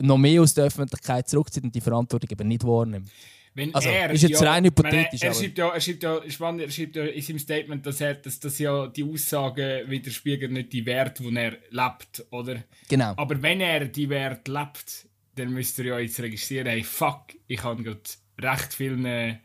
noch 0.00 0.18
mehr 0.18 0.42
aus 0.42 0.54
der 0.54 0.66
Öffentlichkeit 0.66 1.28
zurückzieht 1.28 1.64
und 1.64 1.74
die 1.74 1.80
Verantwortung 1.80 2.30
eben 2.30 2.48
nicht 2.48 2.64
wahrnimmt. 2.64 3.10
Wenn 3.54 3.74
also, 3.74 3.88
er, 3.88 4.10
ist 4.10 4.22
jetzt 4.22 4.40
ja, 4.40 4.52
rein 4.52 4.64
hypothetisch. 4.64 5.22
Er, 5.22 5.30
er, 5.30 5.34
schreibt 5.34 5.58
ja, 5.58 5.68
er, 5.70 5.80
schreibt 5.80 6.02
ja, 6.02 6.30
spannend, 6.30 6.60
er 6.62 6.70
schreibt 6.70 6.94
ja 6.94 7.04
in 7.04 7.22
seinem 7.22 7.38
Statement, 7.40 7.86
dass, 7.86 8.00
er, 8.00 8.14
dass, 8.14 8.38
dass 8.38 8.58
ja 8.58 8.86
die 8.86 9.02
Aussagen 9.02 9.90
widerspiegeln 9.90 10.52
nicht 10.52 10.72
die 10.72 10.86
Werte, 10.86 11.24
die 11.24 11.36
er 11.36 11.56
lebt, 11.70 12.24
oder? 12.30 12.62
Genau. 12.88 13.14
Aber 13.16 13.42
wenn 13.42 13.60
er 13.60 13.86
die 13.86 14.08
Werte 14.08 14.52
lebt, 14.52 15.08
dann 15.34 15.52
müsste 15.52 15.82
er 15.82 15.88
ja 15.88 15.98
jetzt 15.98 16.20
registrieren, 16.20 16.68
hey, 16.68 16.84
fuck, 16.84 17.34
ich 17.48 17.62
habe 17.64 17.82
gerade 17.82 18.00
recht 18.40 18.74
vielen 18.74 19.40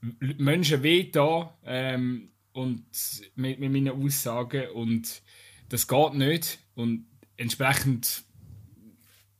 Menschen 0.00 0.82
weh 0.82 1.10
da 1.10 1.56
ähm, 1.64 2.30
und 2.52 2.84
mit, 3.34 3.58
mit 3.60 3.72
meinen 3.72 3.90
Aussagen 3.90 4.70
und 4.70 5.22
das 5.68 5.86
geht 5.86 6.14
nicht 6.14 6.58
und 6.74 7.06
entsprechend 7.36 8.24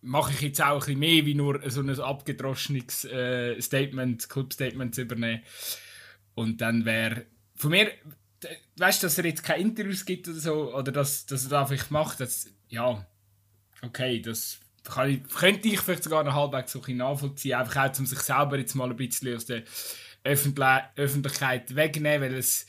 mache 0.02 0.32
ich 0.32 0.40
jetzt 0.40 0.62
auch 0.62 0.74
ein 0.74 0.78
bisschen 0.78 0.98
mehr, 0.98 1.26
wie 1.26 1.34
nur 1.34 1.60
so 1.70 1.80
ein 1.80 1.90
abgedroschenes 1.90 3.04
äh, 3.04 3.60
Statement, 3.60 4.28
Club-Statement 4.28 4.94
zu 4.94 5.02
übernehmen. 5.02 5.42
Und 6.34 6.60
dann 6.60 6.84
wäre 6.84 7.26
von 7.54 7.70
mir, 7.70 7.90
weißt 8.78 9.02
du, 9.02 9.06
dass 9.06 9.18
er 9.18 9.26
jetzt 9.26 9.42
keine 9.42 9.62
Interviews 9.62 10.04
gibt 10.06 10.28
oder 10.28 10.38
so, 10.38 10.74
oder 10.74 10.92
dass, 10.92 11.26
dass 11.26 11.44
er 11.44 11.50
das 11.50 11.70
einfach 11.70 11.90
macht, 11.90 12.20
das, 12.20 12.48
ja, 12.68 13.06
okay, 13.82 14.22
das 14.22 14.60
ich, 15.06 15.22
könnte 15.28 15.68
ich 15.68 15.80
vielleicht 15.80 16.04
sogar 16.04 16.24
noch 16.24 16.34
halbwegs 16.34 16.72
so 16.72 16.82
ein 16.82 16.96
nachvollziehen, 16.96 17.54
einfach 17.54 17.90
auch, 17.90 17.98
um 17.98 18.06
sich 18.06 18.20
selber 18.20 18.58
jetzt 18.58 18.74
mal 18.74 18.88
ein 18.88 18.96
bisschen 18.96 19.36
aus 19.36 19.44
der 19.44 19.62
Öffentlich 20.24 20.66
Öffentlichkeit 20.96 21.74
wegnehmen, 21.74 22.22
weil 22.22 22.34
es 22.34 22.66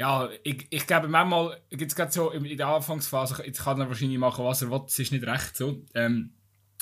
ja, 0.00 0.30
ich, 0.44 0.66
ich 0.70 0.86
glaube, 0.86 1.08
manchmal 1.08 1.60
gibt 1.68 1.92
es 1.92 1.94
gerade 1.94 2.10
so 2.10 2.30
in 2.30 2.56
der 2.56 2.68
Anfangsphase, 2.68 3.42
jetzt 3.44 3.62
kann 3.62 3.78
er 3.82 3.88
wahrscheinlich 3.88 4.18
machen, 4.18 4.46
was 4.46 4.62
er 4.62 4.70
will, 4.70 4.80
das 4.82 4.98
ist 4.98 5.12
nicht 5.12 5.26
recht 5.26 5.54
so. 5.54 5.84
Ähm, 5.94 6.32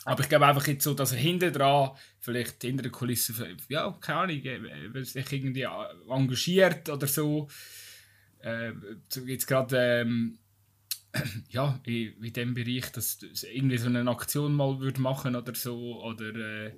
aber 0.04 0.22
ich 0.22 0.28
glaube 0.28 0.46
einfach 0.46 0.66
jetzt 0.68 0.84
so, 0.84 0.94
dass 0.94 1.10
er 1.10 1.18
hinten 1.18 1.52
dran, 1.52 1.90
vielleicht 2.20 2.62
hinter 2.62 2.84
der 2.84 2.92
Kulisse, 2.92 3.56
ja, 3.68 3.90
keine 4.00 4.20
Ahnung, 4.20 4.44
äh, 4.44 5.04
sich 5.04 5.32
irgendwie 5.32 5.66
engagiert 6.08 6.88
oder 6.88 7.08
so. 7.08 7.48
Äh, 8.38 8.72
jetzt 9.26 9.46
gerade, 9.46 10.02
ähm, 10.02 10.38
ja, 11.50 11.80
in, 11.84 12.22
in 12.22 12.32
dem 12.32 12.54
Bereich, 12.54 12.92
dass 12.92 13.18
irgendwie 13.52 13.78
so 13.78 13.88
eine 13.88 14.08
Aktion 14.08 14.54
mal 14.54 14.78
würde 14.78 15.00
machen 15.00 15.34
oder 15.34 15.56
so. 15.56 16.02
Oder, 16.04 16.34
äh, 16.34 16.72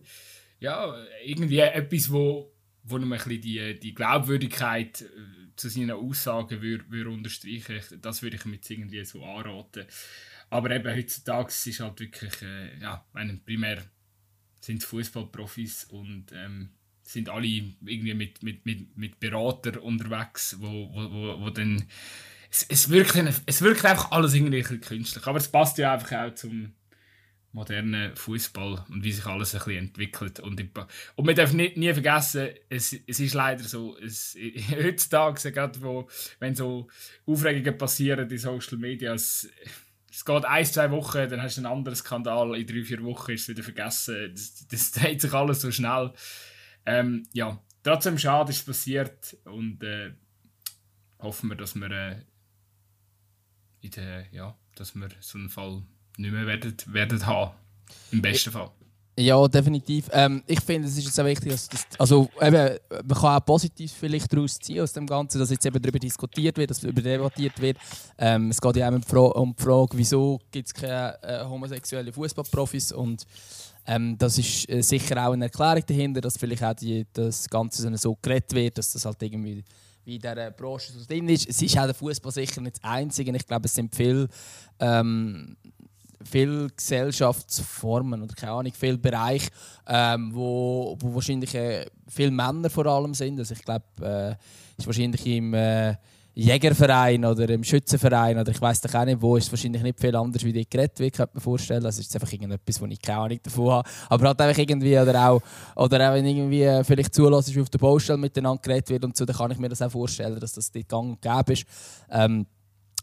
ja, 0.58 0.94
irgendwie 1.22 1.58
etwas, 1.58 2.10
wo, 2.10 2.50
wo 2.82 2.96
ihm 2.96 3.12
ein 3.12 3.18
bisschen 3.18 3.40
die, 3.40 3.78
die 3.78 3.94
Glaubwürdigkeit 3.94 5.02
äh, 5.02 5.06
zu 5.56 5.68
seinen 5.68 5.90
Aussagen 5.90 6.62
würde, 6.62 6.84
würde 6.90 7.10
unterstreichen. 7.10 7.80
Das 8.00 8.22
würde 8.22 8.36
ich 8.36 8.44
mir 8.44 8.54
jetzt 8.54 8.70
irgendwie 8.70 9.04
so 9.04 9.24
anraten. 9.24 9.86
Aber 10.48 10.70
eben 10.70 10.94
heutzutage 10.94 11.48
ist 11.48 11.66
es 11.66 11.80
halt 11.80 12.00
wirklich, 12.00 12.42
äh, 12.42 12.78
ja, 12.80 13.04
meine, 13.12 13.36
primär 13.36 13.82
sind 14.60 14.82
Fußballprofis 14.82 15.84
und 15.84 16.32
ähm, 16.32 16.70
sind 17.02 17.28
alle 17.28 17.46
irgendwie 17.46 18.14
mit, 18.14 18.42
mit, 18.42 18.66
mit, 18.66 18.96
mit 18.96 19.20
Beratern 19.20 19.76
unterwegs, 19.76 20.56
wo, 20.58 20.90
wo, 20.92 21.10
wo, 21.10 21.40
wo 21.40 21.50
dann 21.50 21.86
es, 22.50 22.66
es, 22.68 22.90
wirkt, 22.90 23.16
es 23.46 23.62
wirkt 23.62 23.84
einfach 23.84 24.10
alles 24.10 24.34
irgendwie 24.34 24.62
künstlich, 24.62 25.26
aber 25.26 25.38
es 25.38 25.48
passt 25.48 25.78
ja 25.78 25.94
einfach 25.94 26.12
auch 26.12 26.34
zum 26.34 26.72
modernen 27.52 28.14
Fußball 28.14 28.84
und 28.90 29.02
wie 29.02 29.12
sich 29.12 29.26
alles 29.26 29.54
ein 29.54 29.58
bisschen 29.58 29.86
entwickelt 29.86 30.38
und, 30.40 30.60
und 31.16 31.26
man 31.26 31.34
darf 31.34 31.52
nicht, 31.52 31.76
nie 31.76 31.92
vergessen, 31.92 32.50
es, 32.68 32.92
es 33.06 33.18
ist 33.18 33.34
leider 33.34 33.64
so, 33.64 33.98
es, 33.98 34.36
heutzutage, 34.70 35.50
gerade 35.50 35.82
wo, 35.82 36.08
wenn 36.38 36.54
so 36.54 36.88
Aufregungen 37.26 37.76
passieren 37.76 38.30
in 38.30 38.38
Social 38.38 38.78
Media, 38.78 39.14
es, 39.14 39.48
es 40.10 40.24
geht 40.24 40.44
ein, 40.44 40.64
zwei 40.64 40.90
Wochen, 40.90 41.28
dann 41.28 41.42
hast 41.42 41.56
du 41.56 41.60
einen 41.60 41.72
anderen 41.72 41.96
Skandal, 41.96 42.56
in 42.56 42.66
drei, 42.66 42.82
vier 42.82 43.02
Wochen 43.02 43.32
ist 43.32 43.42
es 43.42 43.48
wieder 43.48 43.62
vergessen. 43.62 44.30
Das, 44.32 44.66
das 44.66 44.90
dreht 44.90 45.20
sich 45.20 45.32
alles 45.32 45.60
so 45.60 45.70
schnell. 45.70 46.12
Ähm, 46.84 47.26
ja, 47.32 47.62
trotzdem 47.82 48.18
schade 48.18 48.50
ist 48.50 48.58
es 48.58 48.64
passiert 48.64 49.36
und 49.44 49.82
äh, 49.84 50.12
hoffen 51.20 51.48
wir, 51.50 51.56
dass 51.56 51.74
wir, 51.74 51.90
äh, 51.90 52.22
in 53.82 53.90
der, 53.92 54.26
ja, 54.32 54.58
dass 54.74 54.94
wir 54.94 55.08
so 55.20 55.38
einen 55.38 55.48
Fall 55.48 55.82
nicht 56.20 56.32
mehr 56.32 56.46
werden, 56.46 56.76
werden 56.86 57.26
haben. 57.26 57.52
Im 58.12 58.22
besten 58.22 58.50
Fall. 58.50 58.70
Ja, 59.18 59.46
definitiv. 59.48 60.08
Ähm, 60.12 60.42
ich 60.46 60.60
finde, 60.60 60.88
es 60.88 60.96
ist 60.96 61.04
jetzt 61.04 61.20
auch 61.20 61.26
wichtig, 61.26 61.52
dass 61.52 61.68
das, 61.68 61.86
also 61.98 62.30
eben, 62.40 62.78
man 62.90 63.18
kann 63.18 63.36
auch 63.36 63.44
positiv 63.44 63.92
vielleicht 63.92 64.32
daraus 64.32 64.58
ziehen 64.58 64.80
aus 64.80 64.94
dem 64.94 65.06
Ganzen, 65.06 65.38
dass 65.38 65.50
jetzt 65.50 65.66
eben 65.66 65.80
darüber 65.80 65.98
diskutiert 65.98 66.56
wird, 66.56 66.70
dass 66.70 66.80
darüber 66.80 67.02
debattiert 67.02 67.60
wird. 67.60 67.76
Ähm, 68.16 68.50
es 68.50 68.60
geht 68.60 68.76
ja 68.76 68.88
auch 68.88 68.92
um 68.92 69.00
die, 69.00 69.08
Frage, 69.08 69.34
um 69.34 69.54
die 69.54 69.62
Frage 69.62 69.98
wieso 69.98 70.40
gibt 70.50 70.68
es 70.68 70.74
keine 70.74 71.22
äh, 71.22 71.44
homosexuellen 71.44 72.12
Fußballprofis 72.12 72.92
und 72.92 73.26
ähm, 73.86 74.16
das 74.16 74.38
ist 74.38 74.70
äh, 74.70 74.82
sicher 74.82 75.26
auch 75.26 75.32
eine 75.32 75.46
Erklärung 75.46 75.84
dahinter, 75.86 76.20
dass 76.22 76.38
vielleicht 76.38 76.64
auch 76.64 76.74
die, 76.74 77.06
das 77.12 77.48
Ganze 77.48 77.94
so 77.98 78.16
geredet 78.22 78.54
wird, 78.54 78.78
dass 78.78 78.92
das 78.92 79.04
halt 79.04 79.22
irgendwie 79.22 79.64
wie 80.04 80.14
in 80.14 80.20
dieser 80.20 80.50
Branche 80.50 80.92
so 80.92 81.04
drin 81.04 81.28
ist. 81.28 81.48
Es 81.48 81.60
ist 81.60 81.76
auch 81.76 81.84
der 81.84 81.94
Fußball 81.94 82.32
sicher 82.32 82.60
nicht 82.62 82.76
das 82.76 82.84
Einzige. 82.84 83.34
Ich 83.36 83.46
glaube, 83.46 83.66
es 83.66 83.74
sind 83.74 83.94
viele 83.94 84.28
ähm, 84.78 85.56
viele 86.24 86.68
Gesellschaftsformen 86.68 88.22
oder 88.22 88.34
keine 88.34 88.52
Ahnung, 88.52 88.72
viele 88.78 88.98
Bereiche, 88.98 89.50
ähm, 89.86 90.30
wo, 90.34 90.96
wo 91.00 91.14
wahrscheinlich 91.14 91.54
äh, 91.54 91.86
viele 92.08 92.30
Männer 92.30 92.70
vor 92.70 92.86
allem 92.86 93.14
sind. 93.14 93.38
Also 93.38 93.54
ich 93.54 93.62
glaube, 93.62 93.84
äh, 94.02 94.30
ist 94.78 94.86
wahrscheinlich 94.86 95.26
im 95.26 95.54
äh, 95.54 95.94
Jägerverein 96.34 97.24
oder 97.24 97.48
im 97.50 97.64
Schützenverein 97.64 98.38
oder 98.38 98.50
ich 98.50 98.60
weiß 98.60 98.80
doch 98.82 98.94
auch 98.94 99.04
nicht 99.04 99.20
wo, 99.20 99.36
ist 99.36 99.50
wahrscheinlich 99.50 99.82
nicht 99.82 100.00
viel 100.00 100.14
anders 100.14 100.44
wie 100.44 100.52
die 100.52 100.68
geredet 100.68 100.98
wird, 100.98 101.14
könnte 101.14 101.34
man 101.34 101.42
vorstellen. 101.42 101.84
Also 101.84 102.00
ist 102.00 102.14
einfach 102.14 102.32
irgendetwas, 102.32 102.80
wo 102.80 102.86
ich 102.86 103.00
keine 103.00 103.18
Ahnung 103.18 103.40
davon 103.42 103.70
habe. 103.70 103.88
Aber 104.08 104.28
halt 104.28 104.40
einfach 104.40 104.58
irgendwie, 104.58 104.98
oder 104.98 105.28
auch, 105.28 105.42
oder 105.76 106.10
auch 106.10 106.14
wenn 106.14 106.24
irgendwie 106.24 106.62
äh, 106.62 106.84
vielleicht 106.84 107.14
zulässt, 107.14 107.56
auf 107.58 107.70
der 107.70 107.78
Baustelle 107.78 108.18
miteinander 108.18 108.62
geredet 108.62 108.90
wird 108.90 109.04
und 109.04 109.16
so, 109.16 109.24
dann 109.24 109.36
kann 109.36 109.50
ich 109.50 109.58
mir 109.58 109.68
das 109.68 109.82
auch 109.82 109.90
vorstellen, 109.90 110.38
dass 110.38 110.52
das 110.52 110.70
dort 110.70 110.88
gang 110.88 111.10
und 111.10 111.22
gäbe 111.22 111.52
ist. 111.52 111.64
Ähm, 112.10 112.46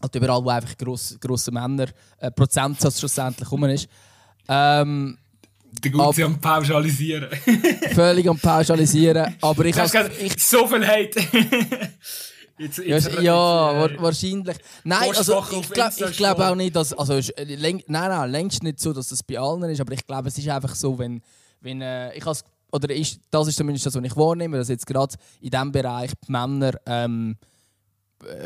halt 0.02 0.16
überall, 0.16 0.44
wo 0.44 0.50
einfach 0.50 0.78
gross, 0.78 1.18
grosser 1.20 1.52
Männer 1.52 1.88
äh, 2.20 2.32
Prozentsatz 2.32 3.00
schlussendlich 3.00 3.52
rum 3.52 3.64
ist. 3.66 3.88
Ähm, 4.48 5.18
der 5.84 5.92
Gute 5.92 6.26
am 6.26 6.40
Pauschalisieren. 6.40 7.30
völlig 7.94 8.28
am 8.28 8.40
Pauschalisieren. 8.40 9.36
Aber 9.42 9.66
ich 9.66 9.78
habe 9.78 10.10
so 10.38 10.68
viel 10.68 10.88
Hate. 10.88 11.20
Jetzt, 12.58 12.78
jetzt 12.86 13.14
ja, 13.14 13.22
ja 13.22 13.86
äh, 13.86 14.02
wahrscheinlich. 14.02 14.58
Nein, 14.84 15.10
also 15.16 15.44
ich, 15.52 15.70
glaub, 15.70 15.92
ich 16.00 16.18
glaube 16.18 16.48
auch 16.48 16.56
nicht, 16.56 16.76
dass. 16.76 16.94
Also, 16.94 17.14
ist, 17.14 17.30
äh, 17.38 17.44
läng, 17.44 17.84
nein, 17.88 18.10
nein, 18.10 18.32
längst 18.32 18.64
nicht 18.64 18.80
so, 18.80 18.94
dass 18.94 19.10
das 19.10 19.24
bei 19.24 19.38
allen 19.40 19.64
ist, 19.64 19.82
aber 19.82 19.94
ich 19.94 20.06
glaube, 20.06 20.30
es 20.30 20.38
ist 20.38 20.48
einfach 20.50 20.74
so, 20.76 20.98
wenn. 20.98 21.22
wenn 21.62 21.82
äh, 21.82 22.16
ich 22.16 22.26
oder 22.70 22.94
ist, 22.94 23.22
das 23.32 23.48
ist 23.48 23.58
zumindest 23.58 23.86
das, 23.86 23.96
was 23.96 24.04
ich 24.04 24.16
wahrnehme, 24.18 24.58
dass 24.58 24.68
jetzt 24.68 24.86
gerade 24.86 25.16
in 25.40 25.52
diesem 25.52 25.72
Bereich 25.72 26.12
die 26.28 26.32
Männer. 26.32 26.72
Ähm, 26.86 27.38
äh, 27.42 27.57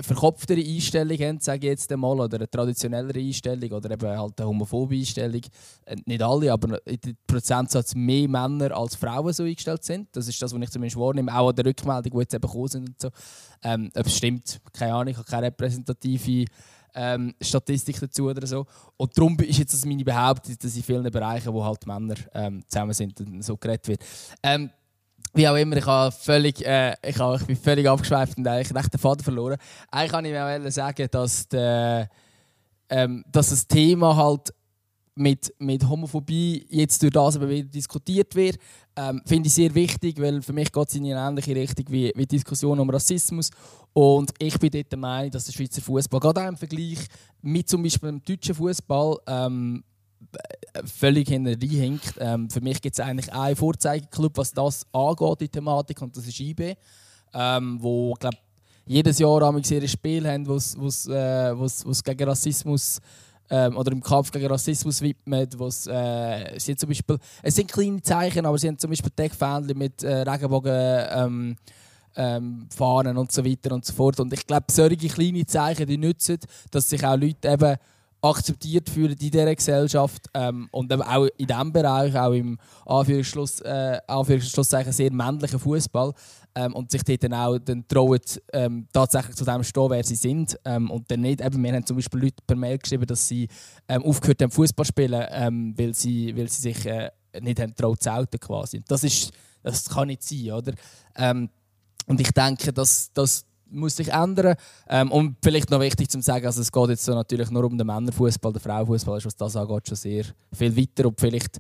verkopftere 0.01 0.62
Einstellung 0.62 1.17
haben, 1.17 1.39
sage 1.39 1.67
ich 1.67 1.71
jetzt 1.71 1.91
einmal, 1.91 2.19
oder 2.19 2.38
eine 2.38 2.49
traditionellere 2.49 3.19
Einstellung 3.19 3.71
oder 3.71 3.91
eben 3.91 4.07
halt 4.07 4.39
eine 4.39 4.49
homophobe 4.49 4.95
Einstellung. 4.95 5.41
Äh, 5.86 5.95
nicht 6.05 6.21
alle, 6.21 6.51
aber 6.51 6.79
der 6.86 7.13
Prozentsatz 7.25 7.95
mehr 7.95 8.27
Männer 8.27 8.75
als 8.75 8.95
Frauen 8.95 9.34
so 9.34 9.43
eingestellt 9.43 9.84
sind. 9.84 10.10
Das 10.12 10.27
ist 10.27 10.41
das, 10.41 10.53
was 10.53 10.62
ich 10.62 10.69
zumindest 10.69 10.97
wahrnehme, 10.97 11.34
auch 11.38 11.49
an 11.49 11.55
der 11.55 11.65
Rückmeldung, 11.65 12.12
die 12.12 12.19
jetzt 12.19 12.34
eben 12.34 12.41
gekommen 12.41 12.67
sind 12.67 12.89
und 12.89 13.01
so. 13.01 13.10
Ähm, 13.63 13.89
ob 13.95 14.05
es 14.05 14.17
stimmt, 14.17 14.60
keine 14.73 14.93
Ahnung, 14.93 15.07
ich 15.10 15.17
habe 15.17 15.29
keine 15.29 15.47
repräsentative 15.47 16.45
ähm, 16.93 17.34
Statistik 17.39 17.99
dazu 17.99 18.29
oder 18.29 18.45
so. 18.45 18.65
Und 18.97 19.17
darum 19.17 19.38
ist 19.39 19.60
jetzt 19.60 19.73
das 19.73 19.86
meine 19.86 20.03
Behauptung, 20.03 20.55
dass 20.60 20.75
in 20.75 20.84
vielen 20.84 21.10
Bereichen, 21.12 21.53
wo 21.53 21.63
halt 21.63 21.86
Männer 21.86 22.15
ähm, 22.34 22.63
zusammen 22.67 22.93
sind, 22.93 23.43
so 23.43 23.57
geredet 23.57 23.88
wird. 23.88 24.03
Ähm, 24.43 24.69
wie 25.34 25.48
auch 25.48 25.56
immer, 25.56 25.78
ich, 25.78 25.86
habe 25.86 26.12
völlig, 26.12 26.65
äh, 26.65 26.94
ich, 27.04 27.17
habe, 27.17 27.38
ich 27.38 27.46
bin 27.46 27.56
völlig 27.56 27.88
abgeschweift 27.88 28.38
und 28.38 28.48
eigentlich 28.48 28.76
recht 28.76 28.94
den 28.94 29.00
Faden 29.00 29.24
verloren. 29.24 29.58
Eigentlich 29.89 30.12
kann 30.12 30.26
ich 30.26 30.32
mir 30.32 30.72
sagen, 30.72 31.08
dass, 31.10 31.48
der, 31.48 32.10
ähm, 32.89 33.24
dass 33.32 33.50
das 33.50 33.67
Thema 33.67 34.15
halt 34.15 34.54
mit, 35.15 35.54
mit 35.60 35.88
Homophobie 35.88 36.65
jetzt 36.70 37.02
durch 37.02 37.12
das 37.12 37.39
wieder 37.39 37.63
diskutiert 37.63 38.34
wird, 38.36 38.58
ähm, 38.96 39.22
finde 39.26 39.48
ich 39.48 39.54
sehr 39.54 39.74
wichtig, 39.74 40.20
weil 40.20 40.41
für 40.41 40.54
mich 40.54 40.72
geht 40.72 40.89
es 40.89 40.96
in 40.96 41.06
eine 41.06 41.28
ähnliche 41.28 41.56
Richtung 41.56 41.86
wie, 41.89 42.12
wie 42.15 42.26
die 42.26 42.36
Diskussion 42.38 42.80
um 42.80 42.89
Rassismus. 42.89 43.50
Und 43.94 44.32
ich 44.39 44.58
bin 44.58 44.70
dort 44.70 44.91
der 44.91 45.00
Meinung, 45.00 45.32
dass 45.32 45.46
der 45.46 45.54
Schweizer 45.54 45.82
Fußball, 45.82 46.20
gerade 46.20 46.41
auch 46.41 46.48
im 46.48 46.58
Vergleich 46.58 47.00
mit 47.41 47.70
zum 47.70 47.84
Beispiel 47.84 48.10
dem 48.10 48.24
deutschen 48.24 48.56
Fußball, 48.56 49.17
ähm, 49.28 49.84
völlig 50.86 51.30
hinterherhinkt. 51.30 52.15
Ähm, 52.20 52.50
für 52.50 52.62
mich 52.62 52.82
gibt 52.82 52.96
es 52.96 53.00
eigentlich 53.00 53.32
einen 53.34 53.56
Vorzeigeklub, 53.56 54.38
was 54.38 54.52
das 54.52 54.86
angeht, 54.91 55.41
die 55.41 55.50
Thematik, 55.50 56.02
und 56.02 56.15
das 56.15 56.28
ist 56.28 56.39
IB, 56.39 56.76
ähm, 57.34 57.78
wo 57.82 58.13
glaub, 58.13 58.36
jedes 58.86 59.20
Jahr 59.20 59.41
ihre 59.72 59.88
Spiel 59.88 60.28
haben, 60.28 60.48
wo 60.48 60.56
es 60.56 61.08
äh, 61.08 61.54
gegen 62.04 62.30
Rassismus 62.30 63.00
ähm, 63.50 63.78
oder 63.78 63.91
im 63.91 64.02
Kampf 64.02 64.32
gegen 64.32 64.48
Rassismus 64.48 65.02
widmet, 65.02 65.60
wo's, 65.60 65.86
äh, 65.88 66.58
sie 66.58 66.74
Beispiel, 66.74 67.17
es 67.44 67.56
sind 67.56 67.72
kleine 67.72 68.02
Zeichen, 68.02 68.46
aber 68.46 68.58
sie 68.58 68.70
haben 68.70 68.80
zum 68.80 68.89
Beispiel 68.89 69.12
Deckfähnchen 69.15 69.78
mit 69.78 70.04
äh, 70.04 70.22
Regenbogen 70.22 71.06
ähm, 71.12 71.56
ähm, 72.15 72.67
Fahnen 72.76 73.17
und 73.17 73.32
so 73.32 73.46
weiter 73.46 73.74
und 73.74 73.86
so 73.86 73.94
fort. 73.94 74.20
Und 74.20 74.34
ich 74.34 74.46
glaube, 74.46 74.65
solche 74.72 75.08
kleine 75.08 75.46
Zeichen, 75.46 75.86
die 75.86 75.98
nützen, 75.98 76.39
dass 76.72 76.89
sich 76.89 77.06
auch 77.06 77.17
Leute 77.17 77.50
eben 77.50 77.76
akzeptiert 78.21 78.89
fühlen 78.89 79.13
in 79.13 79.17
dieser 79.17 79.55
Gesellschaft 79.55 80.27
ähm, 80.34 80.67
und 80.71 80.93
auch 80.93 81.27
in 81.38 81.47
diesem 81.47 81.73
Bereich, 81.73 82.15
auch 82.15 82.34
im 82.34 82.60
Anführungsschluss, 82.86 83.62
äh, 83.62 83.99
Anführungsschlusszeichen 84.07 84.93
sehr 84.93 85.12
männlichen 85.12 85.60
Fußball 85.60 86.13
ähm, 86.55 86.73
und 86.73 86.91
sich 86.91 87.03
dort 87.03 87.23
dann 87.23 87.34
auch 87.34 87.57
dann 87.57 87.88
trauen, 87.88 88.19
ähm, 88.53 88.88
tatsächlich 88.93 89.36
zu 89.36 89.43
dem 89.43 89.63
stehen, 89.63 89.89
wer 89.89 90.03
sie 90.03 90.15
sind 90.15 90.57
ähm, 90.65 90.91
und 90.91 91.10
dann 91.10 91.21
nicht, 91.21 91.41
eben, 91.41 91.63
wir 91.63 91.73
haben 91.73 91.86
zum 91.86 91.97
Beispiel 91.97 92.21
Leute 92.21 92.43
per 92.45 92.55
Mail 92.55 92.77
geschrieben, 92.77 93.07
dass 93.07 93.27
sie 93.27 93.47
ähm, 93.88 94.03
aufgehört 94.03 94.41
haben 94.43 94.51
Fußball 94.51 94.86
spielen, 94.86 95.25
ähm, 95.31 95.73
weil, 95.77 95.93
sie, 95.95 96.36
weil 96.38 96.47
sie 96.47 96.62
sich 96.62 96.86
äh, 96.86 97.10
nicht 97.41 97.60
haben 97.60 97.75
traut 97.75 98.03
zu 98.03 98.10
quasi. 98.39 98.77
Und 98.77 98.91
das 98.91 99.03
ist 99.03 99.31
Das 99.63 99.89
kann 99.89 100.07
nicht 100.07 100.23
sein, 100.23 100.51
oder? 100.51 100.73
Und 102.07 102.19
ich 102.19 102.31
denke, 102.31 102.73
dass 102.73 103.12
das 103.13 103.45
muss 103.71 103.95
sich 103.95 104.10
ändern. 104.10 104.55
Ähm, 104.88 105.12
und 105.12 105.38
vielleicht 105.43 105.69
noch 105.69 105.79
wichtig 105.79 106.10
zu 106.10 106.21
sagen, 106.21 106.45
also 106.45 106.62
es 106.62 106.71
geht 106.71 106.89
jetzt 106.89 107.05
so 107.05 107.13
natürlich 107.13 107.49
nur 107.49 107.63
um 107.63 107.77
den 107.77 107.88
Männerfußball, 107.88 108.53
der 108.53 108.62
Frauenfußball 108.62 109.17
ist, 109.17 109.25
was 109.25 109.36
das 109.36 109.55
angeht, 109.55 109.88
schon 109.88 109.97
sehr 109.97 110.25
viel 110.53 110.75
weiter. 110.77 111.07
Und 111.07 111.19
vielleicht 111.19 111.60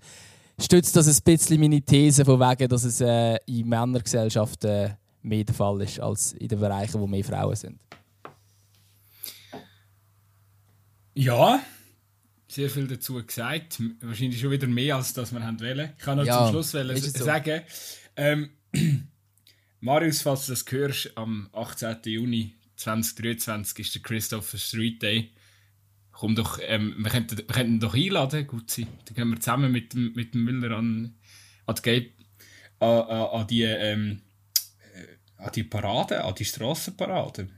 stützt 0.59 0.95
das 0.95 1.07
ein 1.07 1.23
bisschen 1.23 1.59
meine 1.59 1.81
These 1.81 2.25
von 2.25 2.39
wegen, 2.39 2.69
dass 2.69 2.83
es 2.83 3.01
äh, 3.01 3.37
in 3.45 3.67
Männergesellschaften 3.67 4.69
äh, 4.69 4.95
mehr 5.23 5.43
der 5.43 5.55
Fall 5.55 5.81
ist 5.81 5.99
als 5.99 6.33
in 6.33 6.47
den 6.47 6.59
Bereichen, 6.59 6.99
wo 6.99 7.07
mehr 7.07 7.23
Frauen 7.23 7.55
sind. 7.55 7.79
Ja, 11.13 11.59
sehr 12.47 12.69
viel 12.69 12.87
dazu 12.87 13.23
gesagt. 13.25 13.81
Wahrscheinlich 14.01 14.39
schon 14.39 14.51
wieder 14.51 14.67
mehr, 14.67 14.95
als 14.95 15.13
das 15.13 15.31
wir 15.33 15.39
wollen. 15.41 15.91
Ich 15.97 16.03
kann 16.03 16.17
noch 16.17 16.25
Ja, 16.25 16.39
zum 16.45 16.49
Schluss 16.51 16.73
wollen 16.73 16.97
so. 16.97 17.23
sagen, 17.23 17.61
ähm, 18.15 18.49
Marius, 19.83 20.21
falls 20.21 20.45
du 20.45 20.51
das 20.51 20.63
hörst, 20.69 21.17
am 21.17 21.49
18. 21.53 21.97
Juni 22.05 22.53
2023 22.75 23.79
ist 23.79 23.95
der 23.95 24.01
Christopher 24.03 24.59
Street 24.59 25.01
Day. 25.01 25.31
Komm 26.11 26.35
doch, 26.35 26.59
ähm, 26.61 26.93
wir, 26.99 27.09
könnten, 27.09 27.35
wir 27.35 27.45
könnten 27.45 27.73
ihn 27.73 27.79
doch 27.79 27.95
einladen, 27.95 28.45
gut 28.45 28.69
sein. 28.69 28.87
Dann 29.05 29.15
gehen 29.15 29.29
wir 29.29 29.39
zusammen 29.39 29.71
mit 29.71 29.93
dem, 29.93 30.13
mit 30.13 30.35
dem 30.35 30.43
Müller 30.43 30.77
an, 30.77 31.15
an 31.65 31.75
die 31.75 31.81
Gate, 31.81 32.13
an, 32.77 32.89
an, 32.89 33.39
an 33.39 33.47
die, 33.47 33.63
ähm, 33.63 34.21
äh, 34.93 35.43
an 35.43 35.51
die 35.55 35.63
Parade, 35.63 36.23
an 36.23 36.35
die 36.35 36.45
Strassenparade. 36.45 37.49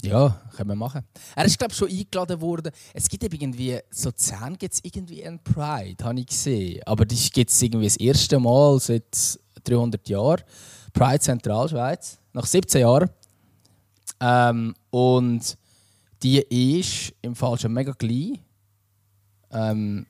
Ja, 0.00 0.48
können 0.56 0.70
wir 0.70 0.76
machen. 0.76 1.02
Er 1.36 1.44
ist, 1.44 1.58
glaube 1.58 1.72
ich, 1.72 1.78
schon 1.78 1.90
eingeladen 1.90 2.40
worden. 2.40 2.72
Es 2.94 3.06
gibt 3.06 3.22
irgendwie, 3.22 3.78
so 3.90 4.12
Zehn 4.12 4.56
gibt 4.56 4.72
es 4.72 4.80
irgendwie 4.82 5.26
ein 5.26 5.42
Pride, 5.42 6.02
habe 6.02 6.20
ich 6.20 6.26
gesehen. 6.28 6.80
Aber 6.86 7.04
das 7.04 7.30
gibt 7.30 7.50
es 7.50 7.60
irgendwie 7.60 7.84
das 7.84 7.96
erste 7.98 8.40
Mal 8.40 8.80
seit 8.80 9.38
300 9.64 10.08
Jahren. 10.08 10.42
Pride 10.98 11.20
Zentralschweiz, 11.20 12.18
nach 12.32 12.44
17 12.44 12.80
Jahren. 12.80 13.08
Ähm, 14.20 14.74
und 14.90 15.56
die 16.24 16.40
ist 16.40 17.14
im 17.22 17.36
Fall 17.36 17.56
schon 17.56 17.72
mega 17.72 17.92
klein. 17.92 18.38
Ähm, 19.52 20.06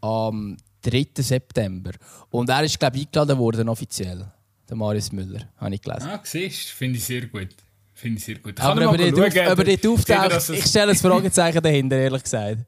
am 0.00 0.56
3. 0.82 1.06
September. 1.18 1.92
Und 2.30 2.48
er 2.48 2.64
ist, 2.64 2.78
glaube 2.78 2.96
ich, 2.96 3.06
eingeladen 3.06 3.38
worden 3.38 3.68
offiziell. 3.68 4.26
Der 4.68 4.76
Marius 4.76 5.12
Müller, 5.12 5.48
habe 5.56 5.74
ich 5.74 5.80
gelesen. 5.80 6.08
Ah, 6.08 6.20
siehst 6.24 6.70
finde 6.70 6.98
ich 6.98 7.04
sehr 7.04 7.26
gut. 7.26 7.48
Finde 7.94 8.18
ich 8.18 8.24
sehr 8.24 8.38
gut. 8.38 8.60
Aber 8.60 8.80
Kann 8.80 8.94
über 8.94 9.04
ich 9.04 9.14
die, 9.14 9.40
auf, 9.40 9.52
über 9.52 9.64
die 9.64 9.88
auftaucht, 9.88 10.50
ich 10.50 10.66
stelle 10.66 10.90
ein 10.90 10.96
Fragezeichen 10.96 11.62
dahinter, 11.62 11.96
ehrlich 11.96 12.22
gesagt. 12.24 12.58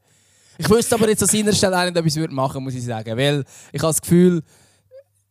Ich 0.59 0.69
wüsste 0.71 0.95
aber 0.95 1.09
jetzt 1.09 1.23
an 1.23 1.29
seiner 1.29 1.53
Stelle 1.53 1.77
auch 1.79 1.85
nicht, 1.85 1.97
ob 1.99 2.07
ich 2.07 2.13
es 2.13 2.17
würde 2.17 2.35
machen 2.35 2.63
muss 2.63 2.75
ich 2.75 2.85
sagen. 2.85 3.17
Weil 3.17 3.45
ich 3.73 3.83
habe 3.83 3.91
das 3.93 4.01
Gefühl, 4.01 4.43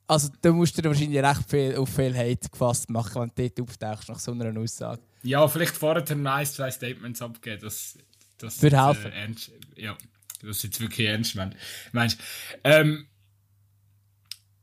also 0.10 0.30
da 0.42 0.52
musst 0.52 0.78
du 0.78 0.82
dir 0.82 0.90
wahrscheinlich 0.90 1.24
recht 1.24 1.50
viel 1.50 1.76
auf 1.76 1.90
viel 1.90 2.18
Hate 2.18 2.50
gefasst 2.50 2.90
machen, 2.90 3.32
wenn 3.36 3.48
du 3.48 3.50
dort 3.50 3.70
auftauchst 3.70 4.10
nach 4.10 4.20
so 4.20 4.32
einer 4.32 4.60
Aussage. 4.60 5.02
Ja, 5.24 5.48
vielleicht 5.48 5.78
vorher 5.78 6.04
ein, 6.10 6.46
zwei 6.46 6.72
Statements 6.72 7.22
abgeben, 7.22 7.62
dass 7.62 7.98
das 8.40 8.62
Würde 8.62 8.86
helfen. 8.86 9.12
Äh, 9.12 9.22
ernst, 9.22 9.52
ja, 9.76 9.96
das 10.42 10.64
jetzt 10.64 10.82
wirklich 10.82 11.08
ernst 11.08 11.36
meint. 11.36 11.56
Meinst 11.92 12.20
ähm, 12.64 13.06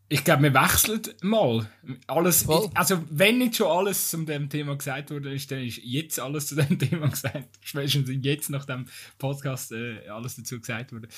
ich 0.09 0.23
glaube, 0.23 0.45
wir 0.45 0.55
wechseln 0.55 1.03
mal. 1.23 1.69
Alles, 2.07 2.45
Voll. 2.45 2.71
also, 2.75 3.03
wenn 3.11 3.39
nicht 3.39 3.57
schon 3.57 3.67
alles 3.67 4.09
zu 4.09 4.25
dem 4.25 4.49
Thema 4.49 4.77
gesagt 4.77 5.11
wurde, 5.11 5.35
ist, 5.35 5.51
dann 5.51 5.65
ist 5.65 5.81
jetzt 5.83 6.21
alles 6.21 6.47
zu 6.47 6.55
dem 6.55 6.79
Thema 6.79 7.09
gesagt. 7.09 7.59
Spätestens 7.61 8.11
jetzt 8.23 8.51
nach 8.51 8.65
dem 8.65 8.87
Podcast 9.19 9.73
äh, 9.73 10.09
alles 10.09 10.37
dazu 10.37 10.61
gesagt 10.61 10.93
wurde. 10.93 11.09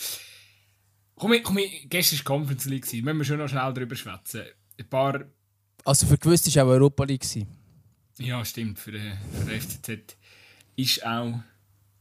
Komm, 1.19 1.33
ich, 1.33 1.43
komm, 1.43 1.59
ich, 1.59 1.89
gestern 1.91 2.19
war 2.19 2.25
Conference 2.25 2.65
League, 2.67 2.93
müssen 2.93 3.19
wir 3.19 3.25
schon 3.25 3.39
noch 3.39 3.49
schnell 3.49 3.73
darüber 3.75 3.97
schwätzen. 3.97 4.43
Ein 4.79 4.89
paar 4.89 5.25
Also 5.85 6.07
für 6.07 6.17
gewusst 6.17 6.55
war 6.55 6.65
auch 6.65 6.69
Europa 6.69 7.05
League. 7.05 7.25
Ja, 8.19 8.45
stimmt. 8.45 8.79
Für 8.79 8.93
den, 8.93 9.13
für 9.33 9.45
den 9.45 9.61
FCZ 9.61 10.17
ist 10.77 11.05
auch. 11.05 11.41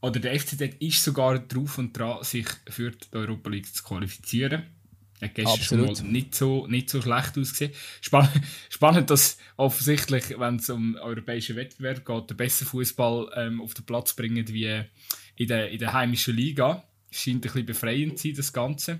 Oder 0.01 0.19
der 0.19 0.39
FCZ 0.39 0.75
ist 0.79 1.03
sogar 1.03 1.39
drauf 1.39 1.79
und 1.79 1.97
dran, 1.97 2.23
sich 2.23 2.45
für 2.69 2.91
die 2.91 3.07
Europa 3.11 3.49
League 3.49 3.73
zu 3.73 3.83
qualifizieren. 3.83 4.63
Hat 5.19 5.33
gestern 5.33 5.59
Absolut. 5.59 5.97
schon 5.97 6.05
mal 6.05 6.11
nicht 6.11 6.35
so, 6.35 6.67
nicht 6.67 6.89
so 6.89 7.01
schlecht 7.01 7.37
ausgesehen. 7.37 7.71
Spann 8.01 8.29
spannend, 8.69 9.09
dass 9.09 9.39
offensichtlich, 9.55 10.37
wenn 10.37 10.57
es 10.57 10.69
um 10.69 10.95
europäischen 10.95 11.55
Wettbewerb 11.55 12.05
geht, 12.05 12.29
der 12.29 12.35
bessere 12.35 12.69
Fußball 12.69 13.31
ähm, 13.35 13.61
auf 13.61 13.73
den 13.73 13.85
Platz 13.85 14.13
bringen 14.13 14.47
wie 14.49 14.83
in 15.35 15.47
der, 15.47 15.71
in 15.71 15.79
der 15.79 15.93
heimischen 15.93 16.35
Liga. 16.35 16.83
Scheint 17.17 17.35
ein 17.37 17.41
bisschen 17.41 17.65
befreiend 17.65 18.17
zu 18.17 18.27
sein, 18.27 18.35
das 18.37 18.53
Ganze. 18.53 18.99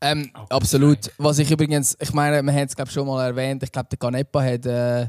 Ähm, 0.00 0.30
Oh, 0.34 0.46
absolut. 0.50 1.10
Was 1.18 1.38
ich 1.38 1.50
übrigens, 1.50 1.96
ich 2.00 2.12
meine, 2.12 2.42
wir 2.42 2.52
haben 2.52 2.66
es 2.66 2.74
glaube 2.76 2.90
schon 2.90 3.06
mal 3.06 3.24
erwähnt, 3.26 3.62
ich 3.62 3.70
glaube 3.72 3.88
der 3.90 3.98
Canepa 3.98 4.42
hat, 4.42 4.64
äh, 4.66 5.08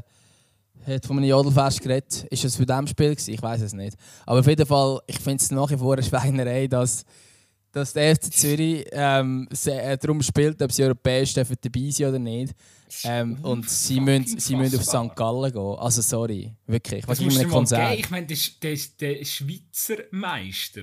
hat 0.86 1.06
von 1.06 1.16
einem 1.18 1.28
Jodelfest 1.28 1.80
geredet. 1.80 2.24
Ist 2.30 2.44
es 2.44 2.56
für 2.56 2.66
dem 2.66 2.86
Spiel 2.86 3.10
gewesen? 3.10 3.32
Ich 3.32 3.42
weiß 3.42 3.62
es 3.62 3.72
nicht. 3.72 3.96
Aber 4.26 4.40
auf 4.40 4.46
jeden 4.46 4.66
Fall, 4.66 5.00
ich 5.06 5.18
finde 5.18 5.42
es 5.42 5.50
nach 5.50 5.70
wie 5.70 5.76
vor 5.78 5.94
eine 5.94 6.02
Schweinerei, 6.02 6.66
dass, 6.66 7.04
dass 7.72 7.94
der 7.94 8.14
FC 8.16 8.32
Zürich 8.32 8.84
ähm, 8.92 9.48
äh, 9.66 9.96
darum 9.96 10.20
spielt, 10.22 10.60
ob 10.60 10.70
sie 10.72 10.84
europäisch 10.84 11.32
dürfen 11.32 11.56
dabei 11.60 11.90
sein 11.90 12.08
oder 12.08 12.18
nicht. 12.18 12.54
Ähm, 13.04 13.38
und 13.42 13.70
sie 13.70 13.98
müssen, 14.00 14.38
sie 14.38 14.56
müssen 14.56 14.78
auf 14.78 14.84
St. 14.84 15.16
Gallen 15.16 15.50
gehen. 15.52 15.76
Also 15.78 16.02
sorry, 16.02 16.52
wirklich. 16.66 17.08
Was 17.08 17.18
Das 17.18 17.26
dir 17.28 17.34
mal 17.34 17.46
Konzert. 17.48 17.88
geben. 17.90 18.00
Ich 18.00 18.10
meine, 18.10 18.26
der, 18.26 18.36
der, 18.60 18.76
der 19.00 19.24
Schweizer 19.24 19.96
Meister 20.10 20.82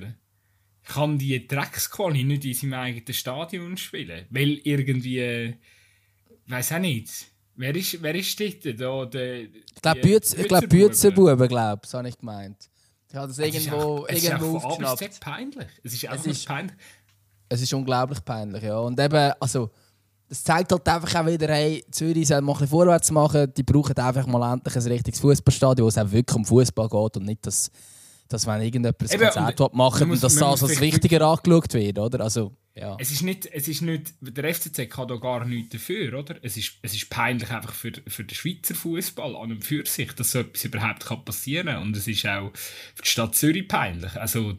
kann 0.92 1.18
die 1.18 1.46
Drecksquali 1.46 2.24
nicht 2.24 2.44
in 2.44 2.54
seinem 2.54 2.74
eigenen 2.74 3.14
Stadion 3.14 3.76
spielen. 3.76 4.26
Weil 4.30 4.60
irgendwie. 4.64 5.54
weiß 6.46 6.72
auch 6.72 6.78
nicht. 6.78 7.10
Wer 7.56 7.74
ist, 7.76 8.02
wer 8.02 8.14
ist 8.14 8.40
dort? 8.40 8.80
Da, 8.80 9.04
der, 9.06 9.40
Ich 9.42 9.82
glaube, 9.82 10.00
die 10.00 10.08
Bütz, 10.08 10.32
ich 10.34 10.48
glaub. 10.48 10.68
Bützenbuben, 10.68 11.48
glaube 11.48 11.82
ich, 11.86 11.92
habe 11.94 12.08
ich 12.08 12.18
gemeint. 12.18 12.56
Ich 13.08 13.14
habe 13.16 13.28
das 13.28 13.38
Es 13.38 13.46
ist 13.54 13.66
irgendwo, 13.66 13.76
auch- 13.76 14.06
es 14.08 14.18
ist 14.22 14.26
auch 14.32 14.40
irgendwo 14.40 14.60
von 14.60 14.70
A 14.70 14.76
bis 14.76 14.86
aufgeschnappt. 14.86 15.14
Z 15.14 15.20
peinlich. 15.20 15.68
Es 15.82 15.92
ist 15.92 16.04
Es 16.04 16.10
einfach 16.10 16.26
ist- 16.26 16.46
peinlich. 16.46 16.76
Es 17.48 17.60
ist 17.62 17.74
unglaublich 17.74 18.24
peinlich, 18.24 18.62
ja. 18.62 18.78
Und 18.78 18.98
eben, 19.00 19.32
also, 19.40 19.70
das 20.28 20.44
zeigt 20.44 20.70
halt 20.70 20.88
einfach 20.88 21.20
auch 21.20 21.26
wieder, 21.26 21.48
hey, 21.48 21.84
Zürich 21.90 22.28
soll 22.28 22.40
mal 22.40 22.52
ein 22.52 22.58
bisschen 22.58 22.68
vorwärts 22.68 23.10
machen. 23.10 23.52
Die 23.56 23.64
brauchen 23.64 23.96
einfach 23.96 24.26
mal 24.26 24.52
endlich 24.54 24.76
ein 24.76 24.82
richtiges 24.82 25.18
Fußballstadion, 25.20 25.84
wo 25.84 25.88
es 25.88 25.98
auch 25.98 26.10
wirklich 26.10 26.36
um 26.36 26.44
Fußball 26.44 26.88
geht 26.88 27.16
und 27.16 27.26
nicht, 27.26 27.44
dass, 27.44 27.70
dass 28.32 28.46
wenn 28.46 28.62
irgendjemand 28.62 29.00
ein 29.02 29.18
Konzert 29.20 29.60
und 29.60 29.74
machen 29.74 30.08
muss- 30.08 30.20
dass 30.20 30.36
das 30.36 30.62
als 30.62 30.80
wichtiger 30.80 31.20
angeschaut 31.26 31.74
wird, 31.74 31.98
oder? 31.98 32.20
Also, 32.20 32.56
ja. 32.74 32.96
Es 33.00 33.10
ist 33.10 33.22
nicht, 33.22 33.46
es 33.46 33.66
ist 33.68 33.82
nicht, 33.82 34.14
der 34.20 34.44
FCZ 34.54 34.88
kann 34.88 35.08
da 35.08 35.16
gar 35.16 35.44
nichts 35.44 35.70
dafür, 35.70 36.18
oder? 36.18 36.36
Es 36.42 36.56
ist, 36.56 36.74
es 36.82 36.94
ist 36.94 37.10
peinlich 37.10 37.50
einfach 37.50 37.74
für, 37.74 37.92
für 38.06 38.24
den 38.24 38.34
Schweizer 38.34 38.74
Fußball 38.76 39.34
an 39.36 39.50
und 39.52 39.64
für 39.64 39.84
sich, 39.84 40.12
dass 40.12 40.30
so 40.30 40.38
etwas 40.38 40.64
überhaupt 40.64 41.04
kann 41.04 41.24
passieren 41.24 41.66
kann. 41.66 41.82
Und 41.82 41.96
es 41.96 42.06
ist 42.06 42.24
auch 42.26 42.52
für 42.94 43.02
die 43.02 43.08
Stadt 43.08 43.34
Zürich 43.34 43.66
peinlich. 43.68 44.14
Also, 44.16 44.54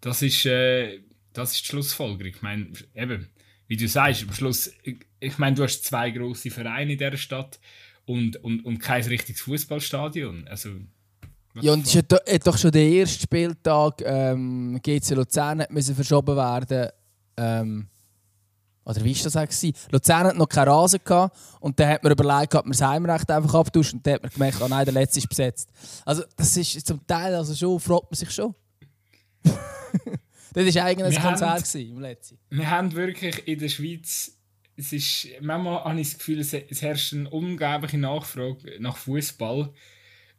das 0.00 0.22
ist, 0.22 0.46
äh, 0.46 1.00
das 1.34 1.52
ist 1.52 1.62
die 1.62 1.66
Schlussfolgerung. 1.66 2.32
Ich 2.34 2.42
meine, 2.42 2.72
eben, 2.94 3.28
wie 3.68 3.76
du 3.76 3.86
sagst, 3.86 4.22
am 4.22 4.32
Schluss, 4.34 4.72
ich, 5.20 5.38
meine, 5.38 5.54
du 5.54 5.62
hast 5.62 5.84
zwei 5.84 6.10
grosse 6.10 6.50
Vereine 6.50 6.92
in 6.94 6.98
dieser 6.98 7.16
Stadt 7.18 7.60
und, 8.06 8.36
und, 8.42 8.64
und 8.64 8.78
kein 8.78 9.02
richtiges 9.04 9.42
Fußballstadion. 9.42 10.48
Also, 10.48 10.70
Ja, 11.60 11.72
und 11.72 11.86
es 11.86 11.94
hat, 11.94 12.12
hat 12.12 12.46
doch 12.46 12.56
schon 12.56 12.70
der 12.70 12.86
erste 12.86 13.20
Spieltag 13.22 14.02
ähm, 14.04 14.80
GC 14.82 15.10
Luzern 15.10 15.64
müssen 15.68 15.94
verschoben 15.94 16.34
werden. 16.34 16.88
Ähm, 17.36 17.88
oder 18.84 19.04
wie 19.04 19.14
war 19.14 19.24
das 19.24 19.36
eigentlich? 19.36 19.74
Luzern 19.90 20.26
hat 20.28 20.36
noch 20.36 20.48
keinen 20.48 20.68
Rasen 20.68 21.00
gehabt 21.04 21.36
und 21.60 21.78
dann 21.78 21.88
hat 21.88 22.02
man 22.02 22.12
überlegt, 22.12 22.54
ob 22.54 22.64
man 22.64 22.72
das 22.72 22.82
Heimrecht 22.82 23.30
einfach 23.30 23.54
abtauscht 23.54 23.92
und 23.92 24.06
dann 24.06 24.14
hat 24.14 24.22
man 24.22 24.32
gemerkt, 24.32 24.60
oh 24.60 24.68
nein, 24.68 24.84
der 24.84 24.94
letzte 24.94 25.18
ist 25.18 25.28
besetzt. 25.28 25.68
Also 26.04 26.22
das 26.36 26.56
ist 26.56 26.86
zum 26.86 27.06
Teil 27.06 27.34
also 27.34 27.54
schon, 27.54 27.78
fragt 27.78 28.10
man 28.10 28.16
sich 28.16 28.30
schon. 28.30 28.54
das 29.44 30.74
war 30.74 30.84
eigentlich 30.84 31.18
ein 31.18 31.22
Konzert 31.22 31.74
im 31.74 32.00
letzten. 32.00 32.38
wir 32.50 32.70
haben 32.70 32.92
wirklich 32.94 33.46
in 33.46 33.58
der 33.58 33.68
Schweiz, 33.68 34.36
es 34.76 34.92
ist, 34.92 35.28
manchmal 35.40 35.84
habe 35.84 36.00
ich 36.00 36.10
das 36.10 36.18
Gefühl, 36.18 36.40
es, 36.40 36.52
es 36.52 36.82
herrscht 36.82 37.12
eine 37.12 37.30
unglaubliche 37.30 37.98
Nachfrage 37.98 38.80
nach 38.80 38.96
Fußball. 38.96 39.72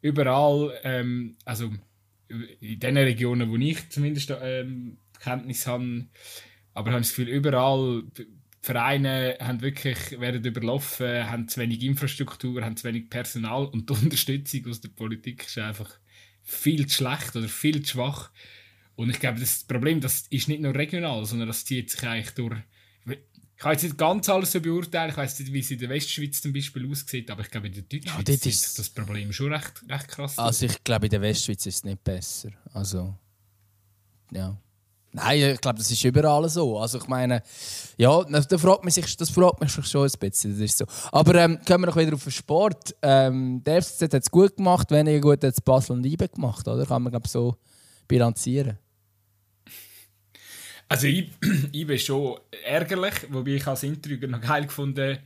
Überall, 0.03 0.77
ähm, 0.83 1.37
also 1.45 1.71
in 2.59 2.79
den 2.79 2.97
Regionen, 2.97 3.49
wo 3.49 3.55
ich 3.55 3.89
zumindest 3.89 4.33
ähm, 4.41 4.97
Kenntnis 5.19 5.65
habe, 5.65 6.07
aber 6.73 6.89
ich 6.89 6.93
habe 6.93 7.01
das 7.01 7.09
Gefühl, 7.09 7.29
überall 7.29 8.03
Vereine 8.61 9.37
haben 9.39 9.61
wirklich, 9.61 10.19
werden 10.19 10.43
überlaufen, 10.43 11.29
haben 11.29 11.47
zu 11.47 11.61
wenig 11.61 11.81
Infrastruktur, 11.83 12.63
haben 12.63 12.75
zu 12.75 12.85
wenig 12.85 13.09
Personal 13.09 13.65
und 13.65 13.89
die 13.89 13.93
Unterstützung 13.93 14.67
aus 14.67 14.81
der 14.81 14.89
Politik 14.89 15.45
ist 15.45 15.57
einfach 15.57 15.99
viel 16.41 16.85
zu 16.87 16.97
schlecht 16.97 17.35
oder 17.35 17.47
viel 17.47 17.81
zu 17.83 17.93
schwach. 17.93 18.31
Und 18.95 19.09
ich 19.09 19.19
glaube, 19.19 19.39
das 19.39 19.63
Problem 19.63 20.01
das 20.01 20.27
ist 20.29 20.49
nicht 20.49 20.61
nur 20.61 20.75
regional, 20.75 21.25
sondern 21.25 21.47
das 21.47 21.65
zieht 21.65 21.91
sich 21.91 22.03
eigentlich 22.03 22.35
durch. 22.35 22.57
Ich 23.63 23.65
kann 23.65 23.71
jetzt 23.75 23.83
nicht 23.83 23.97
ganz 23.97 24.27
alles 24.27 24.51
so 24.51 24.59
beurteilen, 24.59 25.11
ich 25.11 25.15
weiß 25.15 25.39
nicht, 25.39 25.53
wie 25.53 25.59
es 25.61 25.71
in 25.71 25.79
der 25.79 25.87
Westschweiz 25.87 26.41
zum 26.41 26.51
Beispiel 26.51 26.91
aussieht, 26.91 27.31
aber 27.31 27.43
ich 27.43 27.49
glaube, 27.49 27.67
in 27.67 27.73
der 27.73 27.83
Deutschschweiz 27.83 28.27
Ja, 28.43 28.49
ist- 28.51 28.77
das 28.77 28.89
Problem 28.89 29.31
schon 29.31 29.53
recht, 29.53 29.81
recht 29.87 30.07
krass. 30.09 30.37
Also 30.37 30.65
ich 30.65 30.83
glaube, 30.83 31.05
in 31.05 31.11
der 31.11 31.21
Westschweiz 31.21 31.65
ist 31.65 31.75
es 31.75 31.83
nicht 31.85 32.03
besser. 32.03 32.49
Also, 32.73 33.15
ja. 34.33 34.57
Nein, 35.13 35.51
ich 35.53 35.61
glaube, 35.61 35.77
das 35.77 35.89
ist 35.89 36.03
überall 36.03 36.49
so. 36.49 36.77
Also 36.77 36.97
ich 36.97 37.07
meine, 37.07 37.41
ja, 37.97 38.21
da 38.25 38.57
fragt 38.57 38.83
man 38.83 38.91
sich, 38.91 39.15
das 39.15 39.29
fragt 39.29 39.61
man 39.61 39.69
sich 39.69 39.85
schon 39.87 40.09
ein 40.09 40.11
bisschen. 40.19 40.51
Das 40.51 40.59
ist 40.59 40.77
so. 40.79 40.85
Aber 41.13 41.33
ähm, 41.35 41.57
kommen 41.65 41.83
wir 41.83 41.87
noch 41.87 41.95
wieder 41.95 42.15
auf 42.15 42.23
den 42.23 42.33
Sport. 42.33 42.93
Ähm, 43.01 43.63
der 43.63 43.81
FCZ 43.81 44.01
hat 44.13 44.23
es 44.23 44.29
gut 44.29 44.57
gemacht, 44.57 44.91
weniger 44.91 45.21
gut 45.21 45.41
hat 45.41 45.53
es 45.53 45.61
Basel 45.61 45.93
und 45.95 46.03
IBE 46.05 46.27
gemacht, 46.27 46.67
oder? 46.67 46.85
Kann 46.85 47.01
man 47.03 47.11
glaube 47.11 47.29
so 47.29 47.55
bilanzieren. 48.09 48.77
Also 50.93 51.07
ich, 51.07 51.31
ich 51.71 51.87
bin 51.87 51.97
schon 51.97 52.39
ärgerlich, 52.63 53.15
wobei 53.29 53.55
ich 53.55 53.65
als 53.65 53.81
Interview 53.81 54.27
noch 54.27 54.39
geil 54.39 54.65
gefunden 54.65 55.17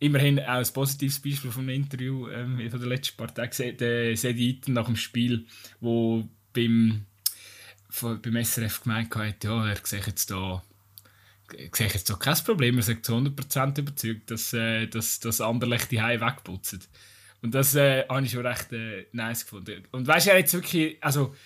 Immerhin 0.00 0.40
auch 0.40 0.58
ein 0.58 0.72
positives 0.72 1.20
Beispiel 1.20 1.52
vom 1.52 1.68
Interview 1.68 2.26
ähm, 2.28 2.68
von 2.68 2.80
der 2.80 2.88
letzten 2.88 3.16
paar 3.16 3.32
Tage, 3.32 3.72
der 3.74 4.16
Sedi 4.16 4.60
nach 4.66 4.86
dem 4.86 4.96
Spiel, 4.96 5.46
wo 5.78 6.28
beim, 6.52 7.04
von, 7.88 8.20
beim 8.20 8.42
SRF 8.42 8.82
gemeint 8.82 9.14
hat, 9.14 9.44
ja, 9.44 9.68
er 9.68 9.76
sehe 9.84 10.00
jetzt 10.04 10.28
da 10.28 10.60
sehe 11.72 11.86
jetzt 11.86 12.08
so 12.08 12.16
kein 12.16 12.34
Problem. 12.44 12.78
Er 12.78 12.82
sagt 12.82 13.06
zu 13.06 13.14
100% 13.14 13.78
überzeugt, 13.78 14.28
dass, 14.32 14.52
äh, 14.54 14.88
dass, 14.88 15.20
dass 15.20 15.40
Anderlecht 15.40 15.92
die 15.92 16.02
Haie 16.02 16.20
wegputzen. 16.20 16.80
Und 17.42 17.54
das 17.54 17.76
äh, 17.76 18.08
habe 18.08 18.24
ich 18.24 18.32
schon 18.32 18.44
recht 18.44 18.72
äh, 18.72 19.06
nice 19.12 19.44
gefunden. 19.44 19.84
Und 19.92 20.08
weißt 20.08 20.26
du, 20.26 20.30
er 20.30 20.38
jetzt 20.38 20.54
wirklich, 20.54 20.96
also 21.00 21.36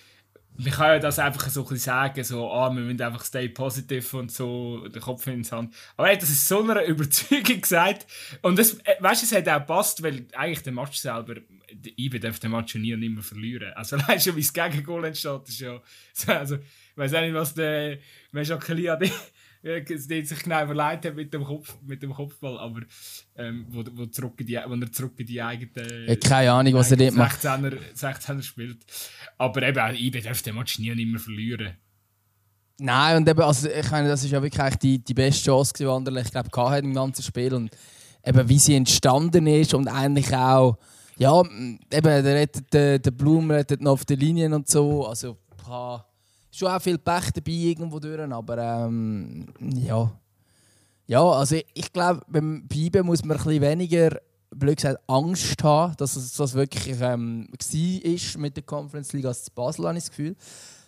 man 0.56 0.72
kann 0.72 0.86
ja 0.86 0.98
das 1.00 1.18
einfach 1.18 1.48
so 1.48 1.62
ein 1.62 1.68
bisschen 1.68 1.78
sagen, 1.78 2.22
so, 2.22 2.50
ah, 2.50 2.70
wir 2.70 2.82
müssen 2.82 3.02
einfach 3.02 3.24
stay 3.24 3.48
positive 3.48 4.16
und 4.16 4.30
so, 4.30 4.86
den 4.86 5.02
Kopf 5.02 5.26
in 5.26 5.42
die 5.42 5.50
Hand. 5.50 5.74
Aber 5.96 6.08
er 6.08 6.14
hat 6.14 6.22
das 6.22 6.30
ist 6.30 6.46
so 6.46 6.62
einer 6.62 6.84
Überzeugung 6.84 7.60
gesagt. 7.60 8.06
Und 8.42 8.58
das, 8.58 8.74
äh, 8.84 8.94
weißt 9.00 9.22
du, 9.22 9.26
es 9.26 9.32
hat 9.32 9.48
auch 9.48 9.60
gepasst, 9.60 10.02
weil 10.02 10.26
eigentlich 10.32 10.62
der 10.62 10.72
Match 10.72 10.96
selber, 10.98 11.36
IBE 11.98 12.20
darf 12.20 12.38
den 12.38 12.52
Match 12.52 12.74
nie 12.76 12.94
und 12.94 13.00
nimmer 13.00 13.22
verlieren. 13.22 13.72
Also, 13.74 13.98
weißt 14.08 14.26
du, 14.26 14.36
wie 14.36 14.42
das 14.42 14.52
Gegengol 14.52 15.04
entsteht, 15.04 15.48
ist 15.48 15.60
ja, 15.60 15.80
also, 16.26 16.56
ich 16.56 16.96
weiß 16.96 17.14
auch 17.14 17.20
nicht, 17.20 17.34
was 17.34 17.54
der, 17.54 17.98
Mejacali 18.30 18.90
der 19.64 20.26
sich 20.26 20.42
genau 20.42 20.62
überlegt 20.62 21.06
hat 21.06 21.14
mit 21.16 21.32
dem, 21.32 21.44
Kopf, 21.44 21.76
mit 21.82 22.02
dem 22.02 22.12
Kopfball, 22.12 22.58
aber 22.58 22.80
ähm, 23.36 23.66
wo, 23.70 23.82
wo, 23.92 24.06
zurück 24.06 24.34
die, 24.38 24.56
wo 24.66 24.74
er 24.74 24.92
zurück 24.92 25.14
in 25.16 25.26
die 25.26 25.40
eigene. 25.40 26.06
Ja, 26.06 26.16
keine 26.16 26.52
Ahnung, 26.52 26.74
was 26.74 26.90
er 26.90 26.98
dort 26.98 27.14
macht. 27.14 27.40
16er, 27.40 27.78
16er 27.96 28.42
spielt. 28.42 28.84
Aber 29.38 29.62
eben, 29.62 29.94
ich 29.94 30.22
darf 30.22 30.42
den 30.42 30.56
Match 30.56 30.78
nie 30.78 30.90
und 30.90 30.98
immer 30.98 31.18
verlieren. 31.18 31.76
Nein, 32.78 33.16
und 33.18 33.28
eben, 33.28 33.40
also, 33.40 33.68
ich 33.68 33.90
meine, 33.90 34.08
das 34.08 34.24
ist 34.24 34.32
ja 34.32 34.42
wirklich 34.42 34.76
die, 34.76 34.98
die 34.98 35.14
beste 35.14 35.44
Chance, 35.44 35.72
die 35.78 35.86
Anderlecht, 35.86 36.34
ich 36.34 36.50
glaube, 36.50 36.70
hatte 36.70 36.84
im 36.84 36.92
ganzen 36.92 37.22
Spiel. 37.22 37.54
Und 37.54 37.70
eben, 38.24 38.48
wie 38.48 38.58
sie 38.58 38.74
entstanden 38.74 39.46
ist 39.46 39.72
und 39.72 39.88
eigentlich 39.88 40.34
auch, 40.34 40.76
ja, 41.16 41.40
eben, 41.40 41.80
der 41.90 42.24
rettet 42.24 42.72
den, 42.74 43.00
den 43.00 43.16
Blum 43.16 43.50
rettet 43.50 43.80
noch 43.80 43.92
auf 43.92 44.04
den 44.04 44.18
Linien 44.18 44.52
und 44.52 44.68
so. 44.68 45.06
Also, 45.06 45.38
boah, 45.64 46.04
schon 46.58 46.68
auch 46.68 46.80
viel 46.80 46.98
Pech 46.98 47.30
dabei 47.32 47.52
irgendwo 47.52 47.98
durch, 47.98 48.20
aber 48.20 48.58
ähm, 48.58 49.46
ja. 49.60 50.10
Ja, 51.06 51.22
also 51.22 51.56
ich, 51.56 51.66
ich 51.74 51.92
glaube, 51.92 52.22
beim 52.28 52.66
Bleiben 52.66 53.06
muss 53.06 53.24
man 53.24 53.36
ein 53.36 53.44
bisschen 53.44 53.60
weniger, 53.60 54.18
blöd 54.50 54.76
gesagt, 54.76 55.02
Angst 55.06 55.62
haben, 55.62 55.94
dass 55.96 56.16
es 56.16 56.34
das 56.34 56.54
wirklich 56.54 56.98
ähm, 57.00 57.48
war 57.50 58.40
mit 58.40 58.56
der 58.56 58.62
Conference 58.62 59.12
League 59.12 59.26
als 59.26 59.50
Basel, 59.50 59.86
habe 59.86 59.98
ich 59.98 60.04
das 60.04 60.10
Gefühl. 60.10 60.36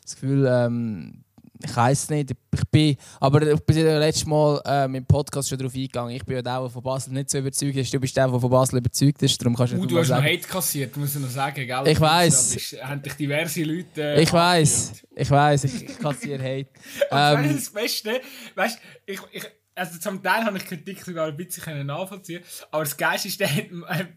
Das 0.02 0.14
Gefühl, 0.14 0.46
ähm, 0.48 1.24
ich 1.64 1.77
weiß 1.77 2.11
nicht, 2.11 2.31
ich 2.31 2.64
bin, 2.71 2.97
aber 3.21 3.42
ich 3.42 3.61
bin 3.61 3.79
ja 3.79 3.99
letztes 3.99 4.27
Mal 4.27 4.61
ähm, 4.64 4.97
im 4.97 5.07
Podcast 5.07 5.49
schon 5.49 5.59
darauf 5.59 5.75
eingegangen. 5.75 6.14
Ich 6.14 6.25
bin 6.25 6.37
ja 6.37 6.42
der, 6.42 6.61
der 6.61 6.71
von 6.71 6.83
Basel 6.83 7.12
nicht 7.12 7.31
so 7.31 7.38
überzeugt 7.38 7.77
ist. 7.77 7.92
Du 7.92 8.01
bist 8.01 8.16
der, 8.16 8.29
der 8.29 8.40
von 8.40 8.51
Basel 8.51 8.79
überzeugt 8.79 9.23
ist. 9.23 9.40
Darum 9.40 9.57
kannst 9.57 9.73
du, 9.73 9.79
uh, 9.79 9.87
du 9.87 9.99
hast 9.99 10.11
noch 10.11 10.23
Hate 10.23 10.47
kassiert, 10.47 10.97
muss 10.97 11.14
ich 11.14 11.23
noch 11.23 11.31
sagen. 11.31 11.66
Gell? 11.66 11.83
Ich 11.87 12.01
weiß. 12.01 12.77
Haben 12.83 13.03
dich 13.03 13.14
diverse 13.14 13.62
Leute. 13.62 14.03
Äh, 14.03 14.23
ich 14.23 14.33
weiß. 14.33 14.92
Ich 15.14 15.31
weiß. 15.31 15.64
Ich, 15.64 15.83
ich 15.85 15.99
kassiere 15.99 16.42
Hate. 16.42 16.69
ähm, 17.11 17.55
das 17.55 17.71
Beste, 17.71 18.21
weißt 18.55 18.79
ich, 19.07 19.21
ich 19.33 19.45
also 19.77 19.99
zum 19.99 20.23
Teil 20.23 20.45
habe 20.45 20.57
ich 20.57 20.65
Kritik 20.65 21.05
sogar 21.05 21.29
ein 21.29 21.37
bisschen 21.37 21.87
nachvollziehen 21.87 22.43
aber 22.71 22.85
das 22.85 22.97
Geist 22.97 23.27
ist, 23.27 23.39
der 23.41 23.49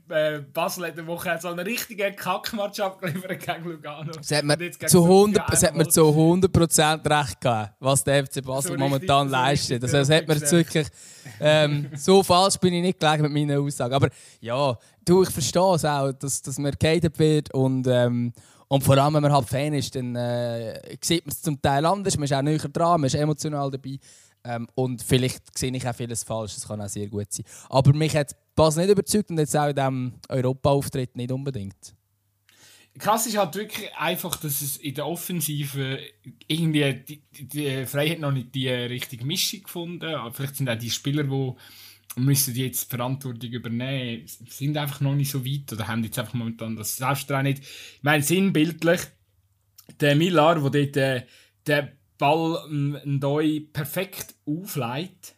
äh, 0.09 0.39
Basel 0.53 0.87
hat 0.87 0.97
eine 0.97 1.07
Woche 1.07 1.37
so 1.41 1.49
einen 1.49 1.59
richtigen 1.59 2.15
Kackmatch 2.15 2.79
abgeliefert 2.79 3.39
gegen 3.39 3.69
Lugano. 3.69 4.11
Es 4.19 4.31
hat 4.31 4.43
mir 4.45 4.71
zu 4.71 5.03
100, 5.03 5.53
es 5.53 5.63
hat 5.63 5.75
mir 5.75 5.87
zu 5.87 6.01
100% 6.01 7.09
recht 7.09 7.41
gegeben, 7.41 7.69
was 7.79 8.03
der 8.03 8.25
FC 8.25 8.43
Basel 8.43 8.71
so 8.71 8.77
momentan 8.77 9.27
richtig, 9.27 9.31
leistet. 9.31 9.83
Also, 9.83 9.97
das 9.97 10.09
hat 10.09 10.27
mir 10.27 10.39
wirklich, 10.39 10.87
ähm, 11.39 11.89
so 11.95 12.23
falsch 12.23 12.57
bin 12.57 12.73
ich 12.73 12.81
nicht 12.81 12.99
gelegen 12.99 13.23
mit 13.23 13.31
meinen 13.31 13.59
Aussagen. 13.59 13.93
Aber 13.93 14.09
ja, 14.39 14.77
du, 15.05 15.23
ich 15.23 15.29
verstehe 15.29 15.75
es 15.75 15.85
auch, 15.85 16.11
dass, 16.11 16.41
dass 16.41 16.57
man 16.57 16.71
gehatet 16.77 17.17
wird 17.19 17.53
und 17.53 17.87
ähm, 17.87 18.33
und 18.71 18.83
vor 18.83 18.95
allem, 18.99 19.15
wenn 19.15 19.23
man 19.23 19.33
halt 19.33 19.49
Fan 19.49 19.73
ist, 19.73 19.95
dann 19.95 20.15
äh, 20.15 20.79
sieht 21.01 21.25
man 21.25 21.31
es 21.31 21.41
zum 21.41 21.59
Teil 21.59 21.83
anders, 21.87 22.15
man 22.17 22.25
ist 22.25 22.33
auch 22.33 22.43
näher 22.43 22.59
dran, 22.59 23.01
man 23.01 23.07
ist 23.07 23.15
emotional 23.15 23.71
dabei. 23.71 23.97
Ähm, 24.43 24.67
und 24.75 25.01
vielleicht 25.03 25.57
sehe 25.57 25.75
ich 25.75 25.87
auch 25.87 25.95
vieles 25.95 26.23
falsch, 26.23 26.55
das 26.55 26.67
kann 26.67 26.81
auch 26.81 26.87
sehr 26.87 27.07
gut 27.07 27.31
sein. 27.31 27.45
Aber 27.69 27.93
mich 27.93 28.15
hat 28.15 28.35
Basel 28.55 28.83
nicht 28.83 28.91
überzeugt 28.91 29.29
und 29.29 29.37
jetzt 29.37 29.55
auch 29.55 29.67
in 29.67 29.75
diesem 29.75 30.13
Europa-Auftritt 30.29 31.15
nicht 31.15 31.31
unbedingt. 31.31 31.95
Krass 32.97 33.27
ist 33.27 33.37
halt 33.37 33.55
wirklich 33.55 33.93
einfach, 33.95 34.35
dass 34.35 34.61
es 34.61 34.77
in 34.77 34.95
der 34.95 35.07
Offensive 35.07 35.99
irgendwie 36.47 36.93
die, 37.07 37.23
die, 37.31 37.85
Freiheit 37.85 38.19
noch 38.19 38.31
nicht 38.31 38.53
die 38.55 38.67
richtige 38.67 39.23
Mischung 39.25 39.63
gefunden. 39.63 40.13
Vielleicht 40.33 40.55
sind 40.57 40.69
auch 40.69 40.77
die 40.77 40.89
Spieler, 40.89 41.23
die 41.23 41.53
müssen 42.19 42.55
jetzt 42.55 42.91
die 42.91 42.95
Verantwortung 42.95 43.51
übernehmen, 43.51 44.23
sind 44.25 44.75
einfach 44.75 44.99
noch 45.01 45.15
nicht 45.15 45.31
so 45.31 45.45
weit 45.45 45.71
oder 45.71 45.87
haben 45.87 46.03
jetzt 46.03 46.19
einfach 46.19 46.33
momentan 46.33 46.75
das 46.75 46.97
Selbstvertrauen 46.97 47.45
nicht. 47.45 47.63
Ich 47.63 48.03
meine, 48.03 48.23
sinnbildlich, 48.23 49.01
der 49.99 50.15
Millar, 50.15 50.55
der 50.69 50.85
dort 50.85 50.97
äh, 50.97 51.25
der 51.65 51.98
Ball 52.19 52.67
Ndoi 52.69 53.61
perfekt 53.73 54.35
aufleitet. 54.45 55.35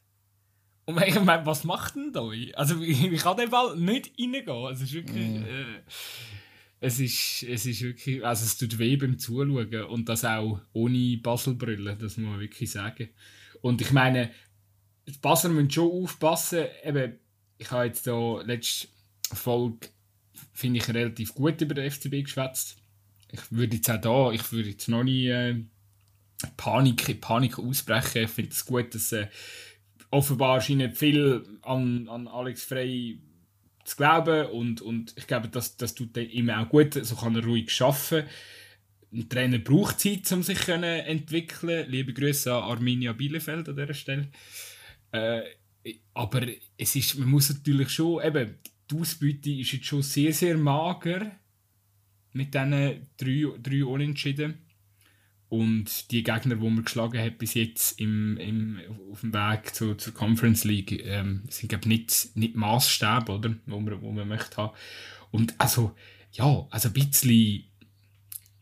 Und 0.86 1.02
ich 1.02 1.18
meine, 1.22 1.46
was 1.46 1.64
macht 1.64 1.96
denn 1.96 2.10
Ndoi? 2.10 2.52
Also, 2.56 2.82
wie 2.82 3.16
kann 3.16 3.38
der 3.38 3.48
Ball 3.48 3.78
nicht 3.78 4.12
reingehen? 4.20 4.74
Es 4.74 4.82
ist 4.82 4.92
wirklich. 4.92 5.30
Mm. 5.30 5.44
Äh, 5.44 5.82
es 6.82 7.00
ist, 7.00 7.44
es 7.44 7.66
ist 7.68 7.82
wirklich. 7.82 8.26
Also, 8.26 8.44
es 8.44 8.58
tut 8.58 8.78
weh 8.78 8.98
beim 8.98 9.18
Zuschauen. 9.18 9.84
Und 9.86 10.10
das 10.10 10.26
auch 10.26 10.60
ohne 10.74 11.18
Baselbrille, 11.18 11.96
das 11.96 12.18
muss 12.18 12.32
man 12.32 12.40
wirklich 12.42 12.70
sagen. 12.72 13.10
Und 13.62 13.80
ich 13.80 13.92
meine, 13.92 14.32
die 15.08 15.18
Basler 15.20 15.52
müssen 15.52 15.72
schon 15.72 15.92
aufpassen. 15.92 16.66
Eben, 16.84 17.14
ich 17.60 17.70
habe 17.70 17.86
jetzt 17.86 18.06
hier 18.06 18.44
letzte 18.44 18.88
Folge, 19.34 19.90
finde 20.52 20.80
ich, 20.80 20.90
relativ 20.90 21.36
gut 21.36 21.62
über 21.62 21.76
den 21.76 21.92
FCB 21.92 22.24
geschwätzt. 22.24 22.78
Ich 23.32 23.52
würde 23.52 23.78
jetzt 23.78 23.90
auch 23.90 24.02
da, 24.02 24.32
ich 24.32 24.52
würde 24.52 24.70
jetzt 24.70 24.90
noch 24.90 25.04
nie. 25.04 25.28
Äh, 25.28 25.64
Panik, 26.58 27.20
Panik 27.22 27.60
ausbrechen. 27.60 28.24
Ich 28.24 28.30
finde 28.30 28.52
es 28.52 28.66
gut, 28.66 28.94
dass 28.96 29.12
äh, 29.12 29.28
offenbar 30.10 30.62
scheint 30.62 30.98
viel 30.98 31.44
an, 31.62 32.08
an 32.10 32.28
Alex 32.28 32.64
Frey 32.66 33.20
zu 33.84 33.96
glauben 33.96 34.48
und, 34.48 34.82
und 34.82 35.14
ich 35.18 35.28
glaube, 35.28 35.48
das, 35.48 35.78
das 35.78 35.96
tut 35.96 36.16
ihm 36.18 36.50
auch 36.50 36.70
gut, 36.70 36.94
so 36.94 37.16
kann 37.16 37.36
er 37.36 37.44
ruhig 37.44 37.82
arbeiten. 37.82 38.28
Ein 39.14 39.28
Trainer 39.28 39.58
braucht 39.60 40.00
Zeit, 40.00 40.32
um 40.32 40.44
sich 40.44 40.60
zu 40.60 40.72
entwickeln. 40.72 41.90
Liebe 41.90 42.14
Grüße 42.14 42.54
an 42.54 42.64
Arminia 42.64 43.12
Bielefeld 43.12 43.68
an 43.68 43.76
dieser 43.76 43.94
Stelle. 43.94 44.30
Äh, 45.12 45.42
aber 46.14 46.48
es 46.78 46.96
ist, 46.96 47.18
man 47.18 47.30
muss 47.30 47.50
natürlich 47.50 47.90
schon, 47.90 48.24
eben, 48.24 48.56
die 48.90 48.96
Ausbeute 48.96 49.52
ist 49.52 49.74
jetzt 49.74 49.86
schon 49.86 50.02
sehr, 50.02 50.32
sehr 50.32 50.58
mager 50.58 51.32
mit 52.34 52.54
diesen 52.54 53.08
drei, 53.18 53.48
drei 53.62 53.84
Unentschieden. 53.84 54.60
Und 55.52 56.12
die 56.12 56.24
Gegner, 56.24 56.56
die 56.56 56.70
man 56.70 56.86
geschlagen 56.86 57.20
hat 57.20 57.38
bis 57.38 57.56
jetzt 57.56 58.00
im, 58.00 58.38
im, 58.38 58.80
auf 59.12 59.20
dem 59.20 59.34
Weg 59.34 59.76
zu, 59.76 59.96
zur 59.96 60.14
Conference 60.14 60.64
League, 60.64 61.04
ähm, 61.06 61.44
sind 61.50 61.68
glaube 61.68 61.90
nicht, 61.90 62.30
nicht 62.36 62.56
Maßstäbe, 62.56 63.34
oder? 63.34 63.56
Wo 63.66 63.82
man, 63.82 64.02
wo 64.02 64.14
man 64.14 64.30
möchte 64.30 64.56
haben. 64.56 64.74
Und 65.30 65.54
also, 65.58 65.94
ja, 66.32 66.66
also 66.70 66.88
ein 66.88 66.94
bisschen, 66.94 67.30
ein 67.32 67.68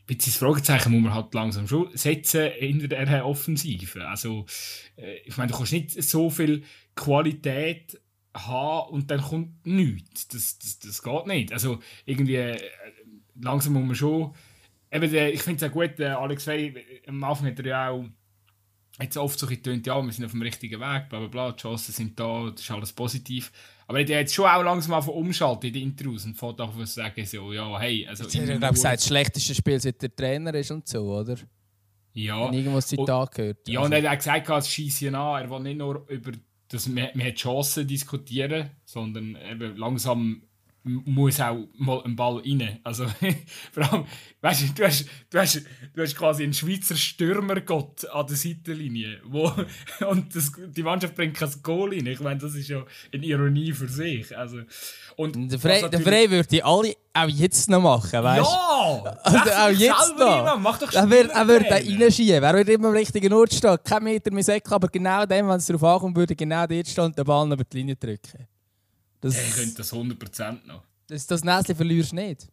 bisschen 0.07 0.33
das 0.33 0.37
Fragezeichen 0.37 0.91
muss 0.91 1.03
man 1.03 1.13
halt 1.13 1.31
langsam 1.35 1.67
schon 1.67 1.95
setzen 1.95 2.47
in 2.59 2.89
der 2.89 3.23
Offensive. 3.23 4.07
Also, 4.07 4.47
äh, 4.95 5.17
ich 5.25 5.37
meine, 5.37 5.51
du 5.51 5.57
kannst 5.59 5.73
nicht 5.73 5.91
so 5.91 6.31
viel 6.31 6.63
Qualität 6.95 8.01
haben 8.33 8.89
und 8.89 9.11
dann 9.11 9.21
kommt 9.21 9.63
nichts. 9.63 10.27
Das, 10.29 10.57
das, 10.57 10.79
das 10.79 11.03
geht 11.03 11.27
nicht. 11.27 11.53
Also, 11.53 11.81
irgendwie, 12.07 12.37
äh, 12.37 12.59
langsam 13.39 13.73
muss 13.73 13.85
man 13.85 13.95
schon 13.95 14.33
eben, 14.91 15.13
ich 15.33 15.41
finde 15.41 15.65
es 15.65 15.71
auch 15.71 15.73
gut, 15.73 15.99
Alex 15.99 16.43
Frey, 16.43 17.01
am 17.07 17.23
Anfang 17.23 17.47
hat 17.47 17.59
er 17.59 17.65
ja 17.65 17.89
auch 17.89 18.05
jetzt 19.01 19.17
oft 19.17 19.39
so 19.39 19.47
getönt, 19.47 19.87
ja, 19.87 20.01
wir 20.01 20.11
sind 20.11 20.25
auf 20.25 20.31
dem 20.31 20.41
richtigen 20.41 20.79
Weg, 20.79 21.09
bla 21.09 21.19
bla 21.19 21.27
bla, 21.27 21.51
die 21.51 21.61
Chancen 21.61 21.91
sind 21.93 22.19
da, 22.19 22.49
das 22.51 22.61
ist 22.61 22.71
alles 22.71 22.91
positiv. 22.91 23.51
Aber 23.87 23.99
er 23.99 24.03
hat 24.03 24.09
jetzt 24.09 24.33
schon 24.33 24.45
auch 24.45 24.61
langsam 24.61 24.91
mal 24.91 25.09
umschalten 25.09 25.67
in 25.67 25.73
den 25.73 25.83
Intros 25.83 26.25
und 26.25 26.35
fährt 26.35 26.59
auch 26.61 26.77
was 26.77 26.93
sagen, 26.93 27.25
so, 27.25 27.53
ja, 27.53 27.79
hey, 27.79 28.05
also... 28.07 28.23
Jetzt 28.23 28.35
hat 28.35 28.49
er, 28.49 28.57
glaube 28.57 28.73
gesagt, 28.73 28.97
das 28.97 29.07
schlechteste 29.07 29.55
Spiel, 29.55 29.79
seit 29.79 30.01
der 30.01 30.15
Trainer 30.15 30.53
ist 30.53 30.71
und 30.71 30.87
so, 30.87 30.99
oder? 31.17 31.37
Ja. 32.13 32.47
Wenn 32.47 32.59
irgendwas 32.59 32.87
Zitat 32.87 33.33
gehört. 33.33 33.67
Ja, 33.67 33.79
also. 33.79 33.95
und 33.95 34.03
er 34.03 34.11
hat 34.11 34.19
gesagt, 34.19 34.49
es 34.49 34.69
schießt 34.69 35.01
ja 35.01 35.09
an, 35.11 35.43
er 35.43 35.49
will 35.49 35.59
nicht 35.61 35.77
nur 35.77 36.05
über 36.09 36.31
das, 36.67 36.87
man, 36.87 37.07
man 37.13 37.27
hat 37.27 37.35
Chancen 37.35 37.87
diskutieren, 37.87 38.71
sondern 38.85 39.37
eben 39.49 39.75
langsam 39.77 40.43
muss 40.83 41.39
auch 41.39 41.67
mal 41.77 42.01
ein 42.05 42.15
Ball 42.15 42.37
rein. 42.37 42.79
Also, 42.83 43.05
vor 43.71 43.91
allem, 43.91 44.05
weißt 44.41 44.61
du, 44.61 44.73
du 44.73 44.85
hast, 44.85 45.05
du 45.29 45.39
hast, 45.39 45.61
du 45.93 46.01
hast 46.01 46.15
quasi 46.15 46.43
einen 46.43 46.53
Schweizer 46.53 46.95
Stürmergott 46.95 48.05
an 48.05 48.27
der 48.27 48.35
Seitenlinie. 48.35 49.19
Wo, 49.25 49.51
und 50.09 50.35
das, 50.35 50.51
die 50.57 50.83
Mannschaft 50.83 51.15
bringt 51.15 51.35
kein 51.35 51.49
Goal 51.63 51.93
rein. 51.93 52.05
Ich 52.05 52.19
meine, 52.19 52.39
das 52.39 52.55
ist 52.55 52.69
ja 52.69 52.85
eine 53.13 53.25
Ironie 53.25 53.73
für 53.73 53.87
sich. 53.87 54.35
Also, 54.37 54.61
und 55.17 55.51
der 55.51 55.59
Frey, 55.59 55.89
der 55.89 56.01
Frey 56.01 56.31
würde 56.31 56.63
alle 56.63 56.93
auch 57.13 57.27
jetzt 57.27 57.69
noch 57.69 57.81
machen, 57.81 58.23
weißt 58.23 58.39
du? 58.39 58.45
Ja! 58.45 59.19
Also 59.23 59.51
auch 59.51 59.69
jetzt 59.69 60.17
noch. 60.17 60.57
Mach 60.59 60.79
doch 60.79 60.91
er 60.93 61.01
er 61.01 61.47
würde 61.47 61.65
da 61.67 61.75
reinschieben. 61.75 62.43
Er 62.43 62.53
würde 62.53 62.71
immer 62.71 62.87
am 62.87 62.93
richtigen 62.93 63.33
Ort 63.33 63.53
stehen. 63.53 63.77
Kein 63.83 64.03
Meter 64.03 64.31
mehr 64.31 64.43
Säcke, 64.43 64.73
aber 64.73 64.87
genau 64.87 65.25
dem, 65.25 65.47
wenn 65.47 65.57
es 65.57 65.65
darauf 65.65 65.83
ankommt, 65.83 66.15
würde 66.15 66.35
genau 66.35 66.65
dort 66.65 66.87
stehen 66.87 67.05
und 67.05 67.17
den 67.17 67.25
Ball 67.25 67.51
über 67.51 67.63
die 67.63 67.77
Linie 67.77 67.95
drücken. 67.95 68.47
Das, 69.21 69.35
hey, 69.35 69.45
ich 69.47 69.55
könnte 69.55 69.75
das 69.75 69.93
100% 69.93 70.65
noch. 70.65 70.83
Das, 71.07 71.27
das 71.27 71.43
Näschen 71.43 71.75
verlierst 71.75 72.11
du 72.11 72.15
nicht. 72.15 72.47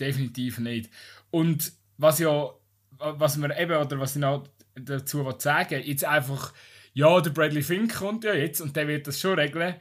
Definitiv 0.00 0.58
nicht. 0.58 0.90
Und 1.30 1.72
was 1.98 2.18
ja, 2.18 2.50
was 2.98 3.36
wir 3.40 3.58
eben, 3.58 3.76
oder 3.76 3.98
was 3.98 4.16
ich 4.16 4.20
noch 4.20 4.46
dazu 4.74 5.28
sagen 5.38 5.82
jetzt 5.84 6.04
einfach, 6.04 6.52
ja, 6.92 7.20
der 7.20 7.30
Bradley 7.30 7.62
Fink 7.62 7.94
kommt 7.94 8.24
ja 8.24 8.34
jetzt 8.34 8.60
und 8.60 8.74
der 8.76 8.88
wird 8.88 9.06
das 9.06 9.20
schon 9.20 9.38
regeln. 9.38 9.74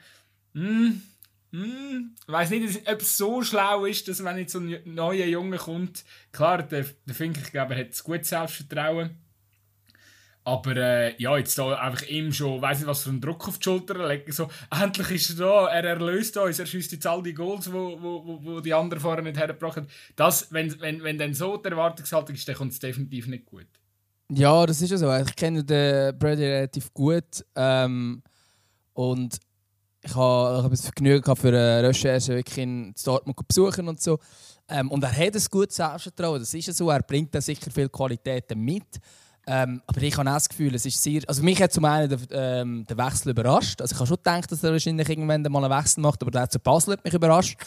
Hm, 0.53 1.01
hm, 1.51 2.15
ich 2.19 2.33
weiß 2.33 2.49
nicht, 2.49 2.89
ob 2.89 3.01
es 3.01 3.17
so 3.17 3.43
schlau 3.43 3.85
ist, 3.85 4.07
dass 4.07 4.23
wenn 4.23 4.39
jetzt 4.39 4.53
so 4.53 4.59
ein 4.59 4.81
neuer 4.85 5.25
Junge 5.25 5.57
kommt, 5.57 6.03
klar, 6.31 6.63
der, 6.63 6.85
der 7.05 7.15
Fink, 7.15 7.37
ich 7.37 7.51
glaube, 7.51 7.75
er 7.75 7.81
hat 7.81 7.87
ein 7.87 8.03
gutes 8.03 8.29
Selbstvertrauen. 8.29 9.11
Aber 10.45 10.75
äh, 10.75 11.21
ja, 11.21 11.37
jetzt 11.37 11.57
da 11.57 11.73
einfach 11.75 12.05
ihm 12.07 12.33
schon, 12.33 12.61
weiß 12.61 12.79
nicht, 12.79 12.87
was 12.87 13.03
für 13.03 13.09
einen 13.09 13.21
Druck 13.21 13.47
auf 13.47 13.59
die 13.59 13.63
Schulter 13.63 14.07
legen. 14.07 14.31
So, 14.31 14.49
endlich 14.69 15.11
ist 15.11 15.39
er 15.39 15.45
da, 15.45 15.67
er 15.67 15.85
erlöst 15.85 16.35
uns, 16.35 16.59
er 16.59 16.65
schießt 16.65 16.91
jetzt 16.91 17.07
all 17.07 17.23
die 17.23 17.33
Goals, 17.33 17.71
wo, 17.71 17.97
wo, 18.01 18.39
wo 18.43 18.59
die 18.59 18.73
anderen 18.73 19.01
vorher 19.01 19.23
nicht 19.23 19.37
hergebracht 19.37 19.77
haben. 19.77 19.87
Das, 20.17 20.51
wenn, 20.51 20.79
wenn, 20.81 21.01
wenn 21.01 21.17
dann 21.17 21.33
so 21.33 21.55
die 21.55 21.69
Erwartungshaltung 21.69 22.35
ist, 22.35 22.47
dann 22.47 22.55
kommt 22.55 22.73
es 22.73 22.79
definitiv 22.79 23.27
nicht 23.27 23.45
gut. 23.45 23.67
Ja, 24.29 24.65
das 24.65 24.81
ist 24.81 24.91
ja 24.91 24.97
so. 24.97 25.13
Ich 25.15 25.35
kenne 25.35 25.63
den 25.63 26.17
Brady 26.17 26.45
relativ 26.45 26.93
gut. 26.93 27.45
Ähm, 27.55 28.21
und 28.93 29.39
ich 30.01 30.15
habe 30.15 30.63
hab 30.63 30.71
das 30.71 30.81
Vergnügen 30.81 31.21
gehabt, 31.21 31.41
für 31.41 31.49
eine 31.49 31.87
Recherche 31.87 32.35
wirklich 32.35 32.57
in 32.57 32.93
Dortmund 33.05 33.37
zu 33.37 33.45
besuchen 33.45 33.87
und 33.87 34.01
so. 34.01 34.19
Ähm, 34.67 34.91
und 34.91 35.03
er 35.03 35.11
hat 35.11 35.35
ein 35.35 35.45
gutes 35.49 35.75
Selbstvertrauen. 35.75 36.39
Das 36.39 36.53
ist 36.53 36.67
ja 36.67 36.73
so. 36.73 36.89
Er 36.89 37.01
bringt 37.01 37.33
da 37.33 37.41
sicher 37.41 37.71
viele 37.71 37.89
Qualitäten 37.89 38.59
mit. 38.59 38.99
Ähm, 39.45 39.81
aber 39.87 40.01
ich 40.01 40.17
habe 40.17 40.29
auch 40.29 40.35
das 40.35 40.47
Gefühl, 40.47 40.73
es 40.73 40.85
ist 40.85 41.01
sehr. 41.01 41.21
Also 41.27 41.43
mich 41.43 41.61
hat 41.61 41.73
zum 41.73 41.83
einen 41.85 42.09
der, 42.09 42.19
ähm, 42.61 42.85
der 42.87 42.97
Wechsel 42.97 43.31
überrascht. 43.31 43.81
Also 43.81 43.93
ich 43.93 43.99
habe 43.99 44.07
schon 44.07 44.17
gedacht, 44.17 44.51
dass 44.51 44.63
er 44.63 44.71
wahrscheinlich 44.71 45.09
irgendwann 45.09 45.41
mal 45.43 45.65
einen 45.65 45.77
Wechsel 45.77 46.01
macht, 46.01 46.21
aber 46.21 46.31
der 46.31 46.49
zu 46.49 46.59
Basel 46.59 46.93
hat 46.93 47.03
mich 47.03 47.13
überrascht. 47.13 47.57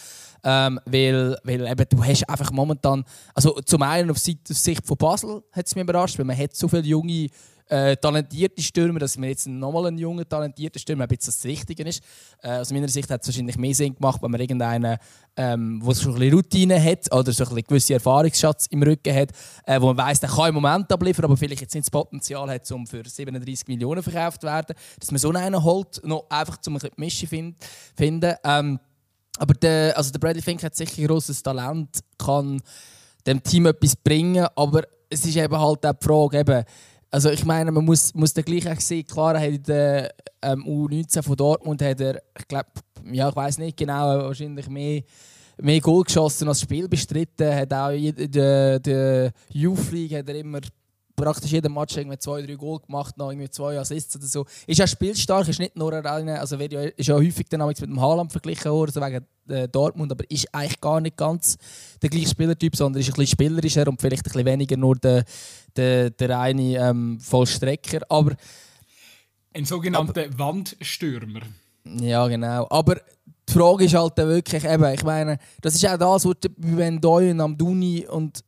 Ähm, 0.42 0.80
weil, 0.86 1.36
weil 1.44 1.66
eben, 1.66 1.86
du 1.88 2.04
hast 2.04 2.28
einfach 2.28 2.50
momentan. 2.50 3.04
Also 3.34 3.60
zum 3.64 3.82
einen 3.82 4.10
auf 4.10 4.18
Sicht 4.18 4.86
von 4.86 4.96
Basel 4.96 5.42
hat 5.52 5.66
es 5.66 5.74
mich 5.74 5.82
überrascht, 5.82 6.18
weil 6.18 6.24
man 6.24 6.38
hat 6.38 6.54
so 6.56 6.68
viele 6.68 6.82
junge 6.82 7.28
äh, 7.68 7.96
talentierte 7.96 8.62
Stürmer, 8.62 9.00
dass 9.00 9.20
wir 9.20 9.28
jetzt 9.28 9.46
nochmal 9.46 9.86
einen 9.86 9.98
jungen, 9.98 10.28
talentierten 10.28 10.78
Stürmer, 10.80 11.04
ob 11.04 11.12
jetzt 11.12 11.26
das 11.26 11.44
Richtige 11.44 11.82
ist. 11.84 12.02
Äh, 12.42 12.58
aus 12.58 12.72
meiner 12.72 12.88
Sicht 12.88 13.10
hat 13.10 13.22
es 13.22 13.28
wahrscheinlich 13.28 13.56
mehr 13.56 13.74
Sinn 13.74 13.94
gemacht, 13.94 14.22
wenn 14.22 14.30
man 14.30 14.40
irgendeinen, 14.40 14.98
ähm, 15.36 15.82
der 15.84 15.94
schon 15.94 16.12
ein 16.14 16.18
bisschen 16.18 16.34
Routine 16.34 16.82
hat 16.82 17.12
oder 17.12 17.32
so 17.32 17.44
ein 17.44 17.62
bisschen 17.64 17.94
Erfahrungsschatz 17.94 18.66
im 18.66 18.82
Rücken 18.82 19.14
hat, 19.14 19.30
äh, 19.64 19.80
wo 19.80 19.86
man 19.86 19.96
weiss, 19.96 20.20
der 20.20 20.28
kann 20.28 20.48
im 20.48 20.54
Moment 20.54 20.90
abliefern, 20.92 21.24
aber 21.24 21.36
vielleicht 21.36 21.62
jetzt 21.62 21.74
nicht 21.74 21.86
das 21.86 21.90
Potenzial 21.90 22.48
hat, 22.50 22.70
um 22.70 22.86
für 22.86 23.02
37 23.04 23.66
Millionen 23.68 24.02
verkauft 24.02 24.42
zu 24.42 24.46
werden, 24.46 24.76
dass 25.00 25.10
man 25.10 25.18
so 25.18 25.30
einen 25.30 25.62
holt, 25.62 26.00
noch 26.04 26.26
einfach 26.30 26.58
um 26.66 26.74
ein 26.74 26.78
bisschen 26.78 26.94
die 26.96 27.00
Mische 27.00 27.26
find, 27.26 27.56
finden. 27.96 28.34
Ähm, 28.44 28.78
aber 29.38 29.54
der, 29.54 29.96
also 29.96 30.10
der 30.12 30.18
Bradley 30.18 30.42
Fink 30.42 30.62
hat 30.62 30.76
sicher 30.76 31.02
ein 31.02 31.06
grosses 31.06 31.42
Talent, 31.42 32.00
kann 32.18 32.60
dem 33.26 33.42
Team 33.42 33.66
etwas 33.66 33.96
bringen, 33.96 34.46
aber 34.54 34.84
es 35.10 35.24
ist 35.24 35.36
eben 35.36 35.58
halt 35.58 35.84
auch 35.84 35.92
die 35.92 36.04
Frage, 36.04 36.38
eben, 36.38 36.64
also 37.10 37.30
ich 37.30 37.44
meine, 37.44 37.72
man 37.72 37.84
muss, 37.84 38.14
muss 38.14 38.34
den 38.34 38.44
gleich 38.44 38.68
auch 38.70 38.80
sehen. 38.80 39.06
Klar, 39.06 39.34
er 39.34 39.40
hat 39.40 39.48
in 39.48 39.62
der 39.62 40.14
ähm, 40.42 40.64
U19 40.64 41.22
von 41.22 41.36
Dortmund 41.36 41.82
hat 41.82 42.00
er, 42.00 42.22
ich 42.38 42.48
glaube, 42.48 42.68
ja, 43.12 43.28
ich 43.28 43.36
weiß 43.36 43.58
nicht 43.58 43.76
genau, 43.76 44.24
wahrscheinlich 44.24 44.68
mehr, 44.68 45.02
mehr 45.58 45.80
Goal 45.80 46.04
geschossen 46.04 46.48
als 46.48 46.60
Spiel 46.60 46.88
bestritten. 46.88 47.54
Hat 47.54 47.72
auch 47.72 47.90
in 47.90 48.30
der, 48.30 48.80
der 48.80 49.32
Youth 49.50 49.92
League 49.92 50.14
hat 50.14 50.28
er 50.28 50.34
immer 50.34 50.60
praktisch 51.16 51.50
jeden 51.50 51.72
Match 51.72 51.96
irgendwie 51.96 52.18
zwei, 52.18 52.42
drei 52.42 52.54
Goal 52.54 52.78
gemacht, 52.80 53.16
noch 53.16 53.30
irgendwie 53.30 53.50
zwei 53.50 53.78
Assists 53.78 54.14
oder 54.16 54.26
so. 54.26 54.44
Ist 54.66 54.78
ja 54.78 54.86
spielstark, 54.86 55.48
ist 55.48 55.58
nicht 55.58 55.76
nur 55.76 55.92
eine, 55.92 56.38
also 56.38 56.58
wird 56.58 56.72
ja, 56.72 56.82
ist 56.82 57.08
ja 57.08 57.14
häufig 57.14 57.48
dann 57.48 57.66
mit 57.66 57.80
dem 57.80 58.00
Haaland 58.00 58.30
verglichen 58.30 58.70
worden, 58.70 58.92
also 58.94 59.00
wegen 59.00 59.26
äh, 59.48 59.68
Dortmund, 59.68 60.12
aber 60.12 60.30
ist 60.30 60.54
eigentlich 60.54 60.80
gar 60.80 61.00
nicht 61.00 61.16
ganz 61.16 61.56
der 62.02 62.10
gleiche 62.10 62.28
Spielertyp, 62.28 62.76
sondern 62.76 63.00
ist 63.00 63.08
ein 63.08 63.14
bisschen 63.14 63.26
spielerischer 63.28 63.88
und 63.88 64.00
vielleicht 64.00 64.22
ein 64.22 64.30
bisschen 64.30 64.46
weniger 64.46 64.76
nur 64.76 64.96
der, 64.96 65.24
der, 65.74 66.10
der 66.10 66.30
reine 66.30 66.76
ähm, 66.76 67.18
Vollstrecker. 67.18 68.00
Aber, 68.08 68.36
ein 69.54 69.64
sogenannter 69.64 70.24
aber, 70.24 70.38
Wandstürmer. 70.38 71.40
Ja, 71.84 72.26
genau. 72.28 72.66
Aber 72.68 72.96
die 73.48 73.52
Frage 73.52 73.84
ist 73.84 73.94
halt 73.94 74.16
wirklich 74.16 74.64
eben, 74.64 74.92
ich 74.92 75.04
meine, 75.04 75.38
das 75.60 75.76
ist 75.76 75.86
auch 75.86 75.96
das, 75.96 76.24
was 76.24 76.36
wenn 76.56 77.00
Doyen 77.00 77.40
am 77.40 77.56
Duni 77.56 78.06
und 78.06 78.40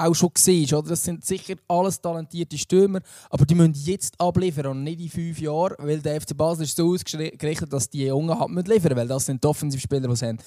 auch 0.00 0.14
schon 0.14 0.30
siehst. 0.36 0.72
Oder? 0.72 0.90
Das 0.90 1.04
sind 1.04 1.24
sicher 1.24 1.54
alles 1.68 2.00
talentierte 2.00 2.58
Stürmer, 2.58 3.00
aber 3.28 3.46
die 3.46 3.54
müssen 3.54 3.74
jetzt 3.74 4.20
abliefern 4.20 4.66
und 4.66 4.84
nicht 4.84 5.00
in 5.00 5.08
fünf 5.08 5.40
Jahren, 5.40 5.74
weil 5.78 6.00
der 6.00 6.20
FC 6.20 6.36
Basel 6.36 6.64
ist 6.64 6.76
so 6.76 6.92
ausgerichtet, 6.92 7.72
dass 7.72 7.88
die 7.88 8.06
Jungen 8.06 8.38
halt 8.38 8.50
müssen 8.50 8.96
weil 8.96 9.08
das 9.08 9.26
sind 9.26 9.42
die 9.42 9.48
Offensivspieler, 9.48 10.08
die 10.08 10.16
sie 10.16 10.26
haben. 10.26 10.38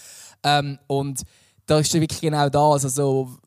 Ähm, 0.43 0.79
und 0.87 1.21
da 1.65 1.79
ist 1.79 1.93
wirklich 1.93 2.21
genau 2.21 2.49
das. 2.49 2.85
Also, 2.85 3.37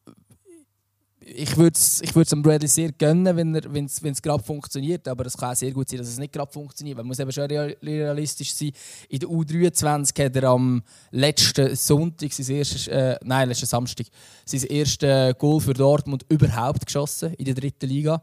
ich 1.29 1.57
würde 1.57 1.75
es 1.75 2.01
ich 2.03 2.13
Bradley 2.13 2.69
sehr 2.69 2.93
gönnen, 2.93 3.37
wenn 3.37 3.85
es 3.85 4.03
wenn 4.03 4.15
gerade 4.15 4.43
funktioniert. 4.43 5.09
Aber 5.09 5.27
es 5.27 5.37
kann 5.37 5.51
auch 5.51 5.57
sehr 5.57 5.73
gut 5.73 5.89
sein, 5.89 5.99
dass 5.99 6.09
es 6.09 6.19
nicht 6.19 6.33
gerade 6.33 6.53
funktioniert. 6.53 6.97
Man 6.97 7.07
muss 7.07 7.19
eben 7.19 7.33
schon 7.33 7.47
realistisch 7.47 8.55
sein. 8.55 8.71
In 9.09 9.19
der 9.19 9.29
U23 9.29 10.25
hat 10.25 10.37
er 10.37 10.45
am 10.45 10.83
letzten 11.11 11.75
Sonntag, 11.75 12.33
sein 12.33 12.57
erstes, 12.57 12.87
äh, 12.87 13.17
nein, 13.25 13.49
letzten 13.49 13.67
Samstag, 13.67 14.07
sein 14.45 14.63
erstes 14.63 15.37
Goal 15.39 15.61
für 15.61 15.75
Dortmund 15.75 16.25
überhaupt 16.29 16.87
geschossen 16.87 17.35
in 17.35 17.45
der 17.45 17.55
dritten 17.55 17.89
Liga. 17.89 18.23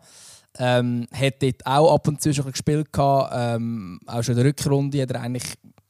Ähm, 0.58 1.08
hat 1.12 1.42
dort 1.42 1.66
auch 1.66 1.94
ab 1.96 2.08
und 2.08 2.22
zu 2.22 2.34
schon 2.34 2.52
gespielt. 2.52 2.94
Gehabt, 2.94 3.34
ähm, 3.36 4.00
auch 4.06 4.24
schon 4.24 4.34
in 4.34 4.38
der 4.38 4.46
Rückrunde 4.46 5.02
hat 5.02 5.12
er 5.12 5.22
eigentlich, 5.22 5.44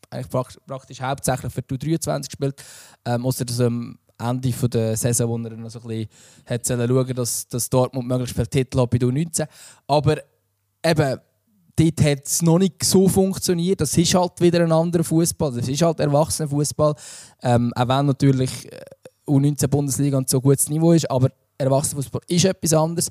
eigentlich 0.10 0.48
praktisch 0.66 1.02
hauptsächlich 1.02 1.54
für 1.54 1.62
die 1.62 1.76
U23 1.76 2.26
gespielt. 2.26 2.64
Ähm, 3.06 3.26
außer 3.26 3.46
dass 3.46 3.60
ähm, 3.60 4.00
Ende 4.30 4.52
der 4.70 4.98
Saison, 4.98 5.30
wo 5.30 5.48
er 5.48 5.56
noch 5.56 5.70
so 5.70 5.80
ein 5.82 5.88
bisschen 5.88 6.10
hat 6.46 6.68
schauen 6.68 7.16
dass, 7.16 7.48
dass 7.48 7.70
Dortmund 7.70 8.08
möglichst 8.08 8.36
viele 8.36 8.48
Titel 8.48 8.80
hat 8.82 8.90
bei 8.90 8.98
U19. 8.98 9.48
Aber 9.88 10.18
eben, 10.84 11.20
dort 11.76 12.02
hat 12.02 12.26
es 12.26 12.42
noch 12.42 12.60
nicht 12.60 12.84
so 12.84 13.08
funktioniert. 13.08 13.82
Das 13.82 13.98
ist 13.98 14.14
halt 14.14 14.40
wieder 14.40 14.62
ein 14.62 14.72
anderer 14.72 15.04
Fußball. 15.04 15.54
Das 15.54 15.68
ist 15.68 15.82
halt 15.82 16.00
erwachsener 16.00 16.50
Fußball. 16.50 16.96
Ähm, 17.42 17.72
auch 17.76 17.88
wenn 17.88 18.06
natürlich 18.06 18.72
äh, 18.72 18.82
U19 19.28 19.68
Bundesliga 19.68 20.18
und 20.18 20.30
so 20.30 20.42
gutes 20.42 20.70
Niveau 20.70 20.94
ist, 20.94 21.10
aber 21.10 21.30
erwachsener 21.58 22.02
Fußball 22.02 22.22
ist 22.28 22.46
etwas 22.46 22.74
anderes. 22.74 23.10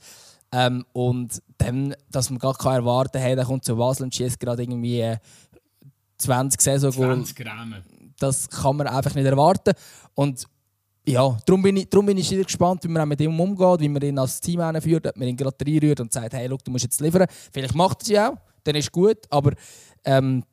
Ähm, 0.53 0.85
und 0.93 1.43
dann, 1.59 1.95
dass 2.11 2.29
man 2.29 2.39
gar 2.39 2.55
keine 2.55 2.77
erwarten 2.77 3.21
kann, 3.21 3.39
er 3.39 3.45
kommt 3.45 3.65
zu 3.65 3.77
Basel 3.77 4.05
und 4.05 4.15
schießt 4.15 4.39
gerade 4.39 4.63
irgendwie 4.63 5.17
20 6.19 6.61
Saison 6.61 6.93
20 6.93 7.37
Gramm. 7.37 7.75
Das 8.19 8.49
kann 8.49 8.77
man 8.77 8.87
einfach 8.87 9.15
nicht 9.15 9.25
erwarten. 9.25 9.73
Und 10.15 10.47
ja, 11.05 11.37
darum 11.45 11.63
bin 11.63 11.77
ich, 11.77 11.89
darum 11.91 12.07
bin 12.07 12.17
ich 12.19 12.29
sehr 12.29 12.45
gespannt, 12.45 12.85
wie 12.85 12.89
man 12.89 13.09
mit 13.09 13.21
ihm 13.21 13.39
umgeht, 13.39 13.81
wie 13.81 13.89
man 13.89 14.03
ihn 14.03 14.19
als 14.19 14.41
Team 14.41 14.61
führt, 14.81 15.07
ob 15.07 15.17
man 15.17 15.29
ihn 15.29 15.37
gerade 15.37 15.57
reinrührt 15.67 16.01
und 16.01 16.13
sagt, 16.13 16.33
hey, 16.33 16.47
look, 16.47 16.65
du 16.65 16.71
musst 16.71 16.85
jetzt 16.85 17.01
liefern. 17.01 17.27
Vielleicht 17.53 17.75
macht 17.75 18.09
er 18.09 18.15
ja 18.15 18.31
auch, 18.31 18.37
dann 18.63 18.77
ist 18.77 18.93
gut, 18.93 19.19
aber 19.29 19.53
ähm, 20.05 20.45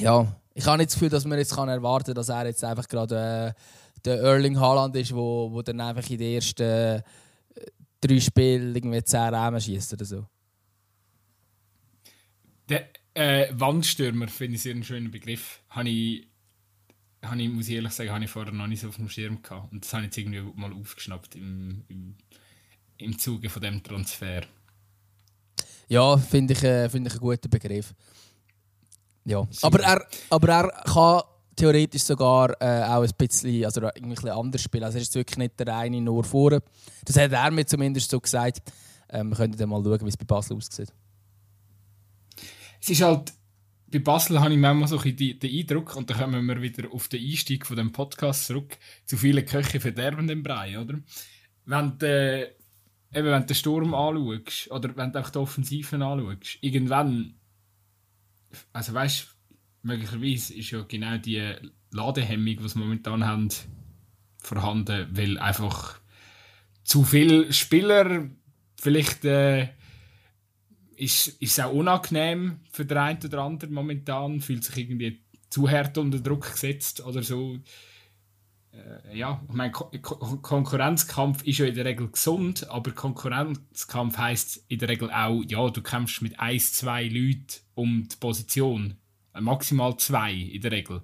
ja, 0.00 0.36
ich 0.54 0.66
habe 0.66 0.78
nicht 0.78 0.88
das 0.88 0.94
Gefühl, 0.94 1.10
dass 1.10 1.24
man 1.24 1.38
jetzt 1.38 1.52
erwarten 1.52 2.06
kann, 2.06 2.14
dass 2.14 2.28
er 2.28 2.46
jetzt 2.46 2.64
einfach 2.64 2.88
gerade 2.88 3.54
äh, 3.54 4.00
der 4.04 4.20
Erling 4.20 4.58
Haaland 4.58 4.96
ist, 4.96 5.14
wo, 5.14 5.52
wo 5.52 5.62
dann 5.62 5.80
einfach 5.80 6.08
in 6.10 6.18
den 6.18 6.34
ersten 6.34 6.62
äh, 6.62 7.02
drei 8.00 8.20
Spielen 8.20 8.74
irgendwie 8.74 9.02
10 9.02 9.20
Rahmen 9.34 9.60
schießt 9.60 9.92
oder 9.92 10.04
so. 10.04 10.26
Der 12.68 12.88
äh, 13.14 13.48
Wandstürmer 13.52 14.28
finde 14.28 14.56
ich 14.56 14.62
sehr 14.62 14.74
einen 14.74 14.84
schönen 14.84 15.10
Begriff. 15.10 15.60
Habe 15.70 15.88
ich 15.88 16.26
habe 17.28 17.42
ich, 17.42 17.48
muss 17.48 17.68
ich 17.68 17.74
ehrlich 17.74 17.92
sagen, 17.92 18.10
habe 18.10 18.24
ich 18.24 18.30
vorher 18.30 18.52
noch 18.52 18.66
nicht 18.66 18.80
so 18.80 18.88
auf 18.88 18.96
dem 18.96 19.08
Schirm 19.08 19.42
gehabt. 19.42 19.72
Und 19.72 19.84
das 19.84 19.92
habe 19.92 20.02
ich 20.02 20.08
jetzt 20.08 20.18
irgendwie 20.18 20.42
mal 20.60 20.72
aufgeschnappt 20.72 21.36
im, 21.36 21.84
im, 21.88 22.14
im 22.98 23.18
Zuge 23.18 23.48
von 23.48 23.62
dem 23.62 23.82
Transfer. 23.82 24.42
Ja, 25.88 26.16
finde 26.16 26.54
ich, 26.54 26.62
äh, 26.62 26.88
find 26.88 27.06
ich 27.06 27.12
einen 27.12 27.20
guten 27.20 27.50
Begriff. 27.50 27.94
Ja. 29.24 29.46
Aber 29.62 29.80
er, 29.80 30.06
aber 30.30 30.48
er 30.48 30.68
kann 30.84 31.22
theoretisch 31.56 32.02
sogar 32.02 32.50
äh, 32.60 32.84
auch 32.84 33.02
ein 33.02 33.10
bisschen, 33.16 33.64
also 33.64 33.80
irgendwie 33.80 34.02
ein 34.02 34.08
bisschen 34.10 34.30
anders 34.30 34.62
spielen. 34.62 34.84
Also 34.84 34.98
er 34.98 35.02
ist 35.02 35.14
wirklich 35.14 35.38
nicht 35.38 35.58
der 35.58 35.74
eine 35.74 36.00
nur 36.00 36.24
vorne. 36.24 36.62
Das 37.04 37.16
hat 37.16 37.32
er 37.32 37.50
mir 37.50 37.66
zumindest 37.66 38.10
so 38.10 38.20
gesagt. 38.20 38.62
Ähm, 39.08 39.30
wir 39.30 39.36
können 39.36 39.56
dann 39.56 39.68
mal 39.68 39.82
schauen, 39.82 40.04
wie 40.04 40.08
es 40.08 40.16
bei 40.16 40.24
Basel 40.24 40.56
aussieht. 40.56 40.92
Es 42.80 42.90
ist 42.90 43.02
halt 43.02 43.32
bei 43.90 43.98
Basel 44.00 44.40
habe 44.40 44.52
ich 44.52 44.58
manchmal 44.58 44.88
so 44.88 44.98
ein 44.98 45.16
den 45.16 45.38
Eindruck, 45.42 45.96
und 45.96 46.10
da 46.10 46.14
kommen 46.14 46.44
wir 46.46 46.60
wieder 46.60 46.92
auf 46.92 47.08
den 47.08 47.24
Einstieg 47.24 47.66
von 47.66 47.76
dem 47.76 47.92
Podcast 47.92 48.46
zurück, 48.46 48.76
zu 49.04 49.16
viele 49.16 49.44
Köche 49.44 49.80
verderben 49.80 50.26
den 50.26 50.42
Brei, 50.42 50.78
oder? 50.78 50.98
Wenn 51.64 51.98
du, 51.98 52.52
eben, 53.14 53.26
wenn 53.26 53.40
du 53.42 53.46
den 53.46 53.54
Sturm 53.54 53.94
anschaust, 53.94 54.70
oder 54.70 54.96
wenn 54.96 55.12
du 55.12 55.20
auch 55.20 55.30
die 55.30 55.38
Offensiven 55.38 56.02
anschaust, 56.02 56.58
irgendwann, 56.60 57.34
also 58.72 58.92
weißt 58.92 59.22
du, 59.22 59.54
möglicherweise 59.82 60.54
ist 60.54 60.70
ja 60.70 60.82
genau 60.82 61.16
die 61.18 61.54
Ladehemmung, 61.92 62.56
die 62.56 62.68
sie 62.68 62.78
momentan 62.78 63.24
haben, 63.24 63.48
vorhanden, 64.38 65.08
weil 65.12 65.38
einfach 65.38 66.00
zu 66.82 67.04
viele 67.04 67.52
Spieler 67.52 68.30
vielleicht 68.76 69.24
äh, 69.24 69.68
ist, 70.96 71.28
ist 71.40 71.60
auch 71.60 71.72
unangenehm 71.72 72.60
für 72.70 72.84
den 72.84 72.98
einen 72.98 73.24
oder 73.24 73.42
anderen 73.42 73.74
momentan, 73.74 74.40
fühlt 74.40 74.64
sich 74.64 74.76
irgendwie 74.78 75.22
zu 75.50 75.68
hart 75.68 75.98
unter 75.98 76.20
Druck 76.20 76.52
gesetzt 76.52 77.04
oder 77.04 77.22
so. 77.22 77.58
Äh, 78.72 79.16
ja, 79.16 79.42
ich 79.48 79.54
meine, 79.54 79.72
Ko 79.72 79.90
Ko 80.02 80.38
Konkurrenzkampf 80.38 81.42
ist 81.44 81.58
ja 81.58 81.66
in 81.66 81.74
der 81.74 81.84
Regel 81.84 82.10
gesund, 82.10 82.68
aber 82.68 82.92
Konkurrenzkampf 82.92 84.18
heißt 84.18 84.64
in 84.68 84.78
der 84.78 84.88
Regel 84.88 85.10
auch, 85.10 85.42
ja, 85.46 85.68
du 85.70 85.82
kämpfst 85.82 86.22
mit 86.22 86.38
ein, 86.40 86.60
zwei 86.60 87.04
Leuten 87.08 87.60
um 87.74 88.08
die 88.08 88.16
Position. 88.16 88.96
Äh, 89.34 89.40
maximal 89.40 89.96
zwei 89.96 90.32
in 90.34 90.60
der 90.60 90.72
Regel. 90.72 91.02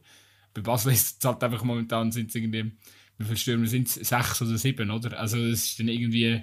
Bei 0.54 0.60
Basel 0.60 0.92
ist 0.92 1.18
es 1.18 1.26
halt 1.26 1.42
einfach 1.42 1.64
momentan 1.64 2.12
sind 2.12 2.28
es 2.28 2.34
irgendwie, 2.34 2.72
wie 3.18 3.24
viele 3.24 3.36
Stürmer 3.36 3.66
sind 3.66 3.88
es? 3.88 3.94
Sechs 3.94 4.42
oder 4.42 4.58
sieben, 4.58 4.90
oder? 4.90 5.18
Also 5.18 5.38
es 5.38 5.64
ist 5.64 5.80
dann 5.80 5.88
irgendwie, 5.88 6.42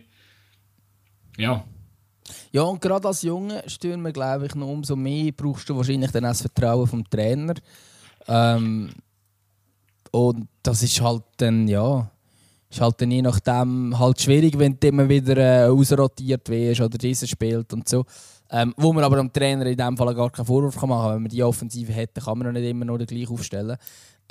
ja, 1.37 1.67
ja, 2.51 2.63
und 2.63 2.81
gerade 2.81 3.07
als 3.07 3.21
junger 3.21 3.61
Stürmer, 3.67 4.11
glaube 4.11 4.47
ich, 4.47 4.55
noch 4.55 4.67
umso 4.67 4.95
mehr 4.95 5.31
brauchst 5.31 5.69
du 5.69 5.75
wahrscheinlich 5.75 6.11
dann 6.11 6.25
auch 6.25 6.29
das 6.29 6.41
Vertrauen 6.41 6.87
vom 6.87 7.09
Trainer. 7.09 7.53
Ähm, 8.27 8.89
und 10.11 10.47
das 10.63 10.83
ist 10.83 11.01
halt 11.01 11.23
dann, 11.37 11.67
ja, 11.67 12.09
ist 12.69 12.81
halt 12.81 13.01
dann 13.01 13.11
je 13.11 13.21
nachdem 13.21 13.97
halt 13.97 14.21
schwierig, 14.21 14.57
wenn 14.57 14.79
du 14.79 14.87
immer 14.87 15.09
wieder 15.09 15.37
äh, 15.37 15.69
ausrotiert 15.69 16.47
wirst 16.49 16.81
oder 16.81 16.97
dieser 16.97 17.27
spielt 17.27 17.73
und 17.73 17.87
so. 17.87 18.05
Ähm, 18.51 18.73
wo 18.77 18.91
man 18.93 19.03
aber 19.03 19.17
dem 19.17 19.31
Trainer 19.31 19.65
in 19.67 19.77
dem 19.77 19.95
Fall 19.95 20.15
gar 20.15 20.31
keinen 20.31 20.45
Vorwurf 20.45 20.75
machen 20.81 20.89
kann. 20.89 21.15
Wenn 21.15 21.21
man 21.23 21.29
die 21.29 21.43
Offensive 21.43 21.93
hätte, 21.93 22.21
kann 22.21 22.37
man 22.37 22.47
noch 22.47 22.53
nicht 22.53 22.67
immer 22.67 22.85
nur 22.85 22.97
gleich 22.97 23.29
aufstellen. 23.29 23.77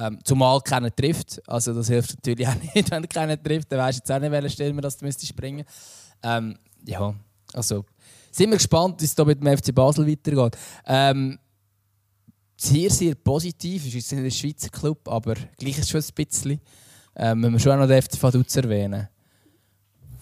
Ähm, 0.01 0.19
zumal 0.25 0.61
keiner 0.61 0.95
trifft. 0.95 1.41
Also 1.49 1.73
das 1.75 1.89
hilft 1.89 2.15
natürlich 2.17 2.47
auch 2.47 2.55
nicht, 2.75 2.91
wenn 2.91 3.09
keiner 3.09 3.41
trifft. 3.41 3.71
Dann 3.71 3.79
weißt 3.79 3.99
du 3.99 4.01
jetzt 4.01 4.13
auch 4.13 4.21
nicht, 4.21 4.33
welche 4.33 4.51
Stelle 4.51 4.73
man 4.73 4.83
das 4.83 5.01
müsste 5.01 5.27
springen. 5.27 5.65
Ähm, 6.23 6.57
ja, 6.85 7.15
also, 7.53 7.85
sind 8.31 8.51
wir 8.51 8.57
gespannt, 8.57 9.01
wie 9.01 9.05
es 9.05 9.15
da 9.15 9.25
mit 9.25 9.41
dem 9.41 9.57
FC 9.57 9.75
Basel 9.75 10.07
weitergeht. 10.07 10.57
Ähm, 10.87 11.39
sehr, 12.57 12.91
sehr 12.91 13.15
positiv. 13.15 13.87
Es 13.87 13.95
ist 13.95 14.13
ein 14.13 14.31
Schweizer 14.31 14.69
Club, 14.69 15.09
aber 15.09 15.35
gleich 15.57 15.79
ist 15.79 15.91
schon 15.91 16.01
ein 16.01 16.15
bisschen. 16.15 16.61
Ähm, 17.17 17.43
wenn 17.43 17.53
wir 17.53 17.59
schon 17.59 17.79
noch 17.79 17.87
den 17.87 18.03
FC 18.03 18.21
Vaduz 18.23 18.55
erwähnen. 18.57 19.09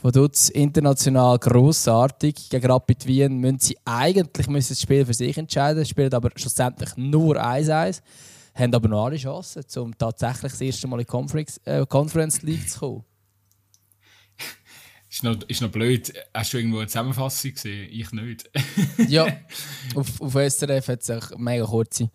Vaduz 0.02 0.50
international 0.50 1.38
grossartig. 1.38 2.48
Gegen 2.48 2.70
Rapid 2.70 3.06
Wien 3.06 3.38
müssen 3.38 3.58
sie 3.58 3.76
eigentlich 3.84 4.48
müssen 4.48 4.72
das 4.72 4.82
Spiel 4.82 5.04
für 5.04 5.14
sich 5.14 5.36
entscheiden. 5.36 5.84
Spielen 5.84 6.12
aber 6.12 6.30
schlussendlich 6.36 6.96
nur 6.96 7.36
1-1. 7.36 8.00
Haben 8.54 8.74
aber 8.74 8.88
noch 8.88 9.06
alle 9.06 9.16
Chancen, 9.16 9.64
um 9.76 9.96
tatsächlich 9.96 10.52
das 10.52 10.60
erste 10.60 10.86
Mal 10.88 10.96
in 10.96 11.00
die 11.00 11.10
Conference, 11.10 11.60
äh, 11.64 11.84
Conference 11.86 12.42
League 12.42 12.68
zu 12.68 12.78
kommen. 12.78 13.04
Ist 15.16 15.22
noch, 15.22 15.36
ist 15.48 15.62
noch 15.62 15.70
blöd. 15.70 16.12
Hast 16.34 16.52
du 16.52 16.58
irgendwo 16.58 16.76
eine 16.76 16.88
Zusammenfassung 16.88 17.54
gesehen? 17.54 17.88
Ich 17.90 18.12
nicht. 18.12 18.50
ja, 19.08 19.26
auf, 19.94 20.20
auf 20.20 20.34
SRF 20.34 20.88
hat 20.88 21.00
es 21.00 21.08
eine 21.08 21.22
mega 21.38 21.64
kurze. 21.64 22.10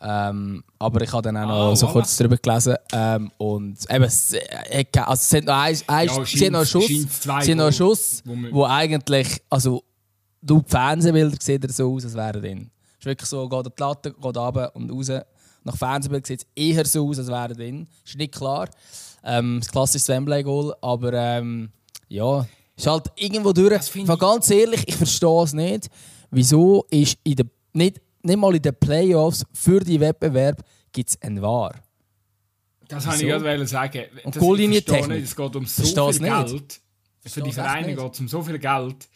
Ähm, 0.00 0.62
aber 0.78 1.00
ich 1.00 1.12
habe 1.12 1.22
dann 1.22 1.36
auch 1.36 1.48
noch 1.48 1.72
ah, 1.72 1.74
so 1.74 1.88
voilà. 1.88 1.92
kurz 1.92 2.16
darüber 2.16 2.36
gelesen. 2.36 2.76
Ähm, 2.92 3.32
und 3.38 3.78
eben, 3.90 4.04
es, 4.04 4.34
äh, 4.34 4.84
also, 4.98 5.12
es 5.14 5.30
sind 5.30 5.46
noch 5.46 5.54
ein, 5.54 5.76
ein, 5.88 6.06
ja, 6.06 6.24
sie 6.24 6.48
noch 6.48 6.60
einen 6.60 6.66
Schuss, 6.66 6.86
sie 7.40 7.54
noch 7.56 7.64
einen 7.64 7.72
Schuss 7.72 8.22
wo, 8.24 8.36
wo, 8.52 8.64
eigentlich, 8.66 9.42
also 9.50 9.82
du 10.40 10.60
die 10.60 10.70
Fernsehbilder 10.70 11.36
sieht 11.40 11.64
er 11.64 11.72
so 11.72 11.92
aus, 11.92 12.04
als 12.04 12.14
wäre 12.14 12.34
er 12.34 12.40
drin. 12.40 12.70
Es 12.92 12.98
ist 13.00 13.06
wirklich 13.06 13.28
so, 13.28 13.48
geht 13.48 13.66
die 13.66 13.70
Platte, 13.70 14.12
geht 14.12 14.36
runter 14.36 14.76
und 14.76 14.92
raus. 14.92 15.10
Nach 15.64 15.76
Fernsehbild 15.76 16.24
sieht 16.24 16.42
es 16.42 16.46
eher 16.54 16.86
so 16.86 17.08
aus, 17.08 17.18
als 17.18 17.26
wäre 17.26 17.48
er 17.48 17.54
drin. 17.54 17.88
Ist 18.04 18.16
nicht 18.16 18.32
klar. 18.32 18.68
Ähm, 19.24 19.58
das 19.58 19.72
klassische 19.72 20.06
Wembley-Goal, 20.12 20.76
aber 20.80 21.12
ähm, 21.14 21.72
ja, 22.08 22.46
ist 22.76 22.86
halt 22.86 23.06
irgendwo 23.16 23.52
durch. 23.52 23.94
Ich 23.94 24.18
ganz 24.18 24.50
ehrlich, 24.50 24.82
ich 24.86 24.96
verstehe 24.96 25.42
es 25.42 25.52
nicht. 25.52 25.88
Wieso 26.30 26.86
ist 26.90 27.18
in 27.22 27.36
der, 27.36 27.46
nicht, 27.72 28.00
nicht 28.22 28.38
mal 28.38 28.54
in 28.54 28.62
den 28.62 28.74
Playoffs 28.74 29.44
für 29.52 29.80
die 29.80 30.00
Wettbewerb 30.00 30.62
gibt 30.92 31.10
es 31.10 31.22
ein 31.22 31.40
War? 31.40 31.74
Das 32.88 33.06
wollte 33.06 33.22
ich 33.22 33.28
gerade 33.28 33.66
sagen. 33.66 34.04
Und 34.24 34.38
Goallinie-Technik. 34.38 35.24
Es 35.24 35.36
geht 35.36 35.56
um 35.56 35.66
so 35.66 36.12
viel 36.12 36.20
Geld. 36.20 36.80
Für 37.26 37.42
die 37.42 37.52
Vereine 37.52 37.94
geht 37.94 38.12
es 38.12 38.20
um 38.20 38.28
so 38.28 38.42
viel 38.42 38.58
Geld 38.58 39.08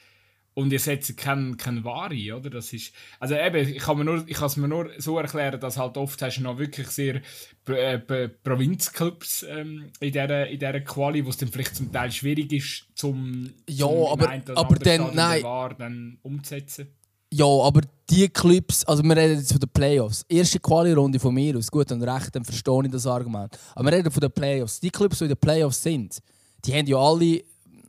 und 0.59 0.73
ihr 0.73 0.81
setzt 0.81 1.17
keinen 1.17 1.57
kein 1.57 1.85
Ware, 1.85 2.37
oder? 2.37 2.51
Das 2.51 2.73
ist, 2.73 2.93
also 3.21 3.37
eben, 3.37 3.69
ich 3.69 3.79
kann, 3.79 3.97
mir 3.97 4.05
nur, 4.05 4.25
ich 4.27 4.37
kann 4.37 4.47
es 4.47 4.57
mir 4.57 4.67
nur 4.67 4.91
so 4.99 5.17
erklären, 5.17 5.61
dass 5.61 5.79
halt 5.79 5.97
oft 5.97 6.21
hast 6.21 6.39
du 6.39 6.43
noch 6.43 6.59
wirklich 6.59 6.89
sehr 6.89 7.23
äh, 7.69 7.99
Provinzclubs 8.43 9.45
ähm, 9.49 9.93
in 10.01 10.11
dieser 10.11 10.49
in 10.49 10.59
der 10.59 10.83
Quali, 10.83 11.25
wo 11.25 11.31
es 11.31 11.37
dann 11.37 11.49
vielleicht 11.49 11.77
zum 11.77 11.93
Teil 11.93 12.11
schwierig 12.11 12.53
ist, 12.53 12.87
zum, 12.97 13.53
ja, 13.69 13.87
zum 13.87 14.07
aber, 14.07 14.33
aber 14.57 14.75
dann, 14.81 15.15
nein. 15.15 15.45
War 15.45 15.75
dann 15.75 16.19
umzusetzen. 16.23 16.89
Ja, 17.33 17.47
aber 17.47 17.83
die 18.11 18.29
Clubs, 18.29 18.85
also 18.85 19.05
wir 19.05 19.17
reden 19.17 19.39
jetzt 19.39 19.53
von 19.53 19.61
den 19.61 19.71
Playoffs. 19.71 20.25
Erste 20.29 20.59
Quali-Runde 20.59 21.21
von 21.21 21.35
mir 21.35 21.57
aus, 21.57 21.71
gut 21.71 21.93
und 21.93 22.03
recht, 22.03 22.35
dann 22.35 22.45
verstehe 22.45 22.83
ich 22.85 22.91
das 22.91 23.07
Argument. 23.07 23.57
Aber 23.77 23.93
wir 23.93 23.99
reden 23.99 24.11
von 24.11 24.21
den 24.21 24.33
Playoffs. 24.33 24.81
Die 24.81 24.91
Clubs, 24.91 25.19
die 25.19 25.25
in 25.25 25.29
den 25.29 25.39
Playoffs 25.39 25.85
sind, 25.85 26.19
die 26.65 26.75
haben 26.75 26.87
ja 26.89 26.97
alle 26.97 27.45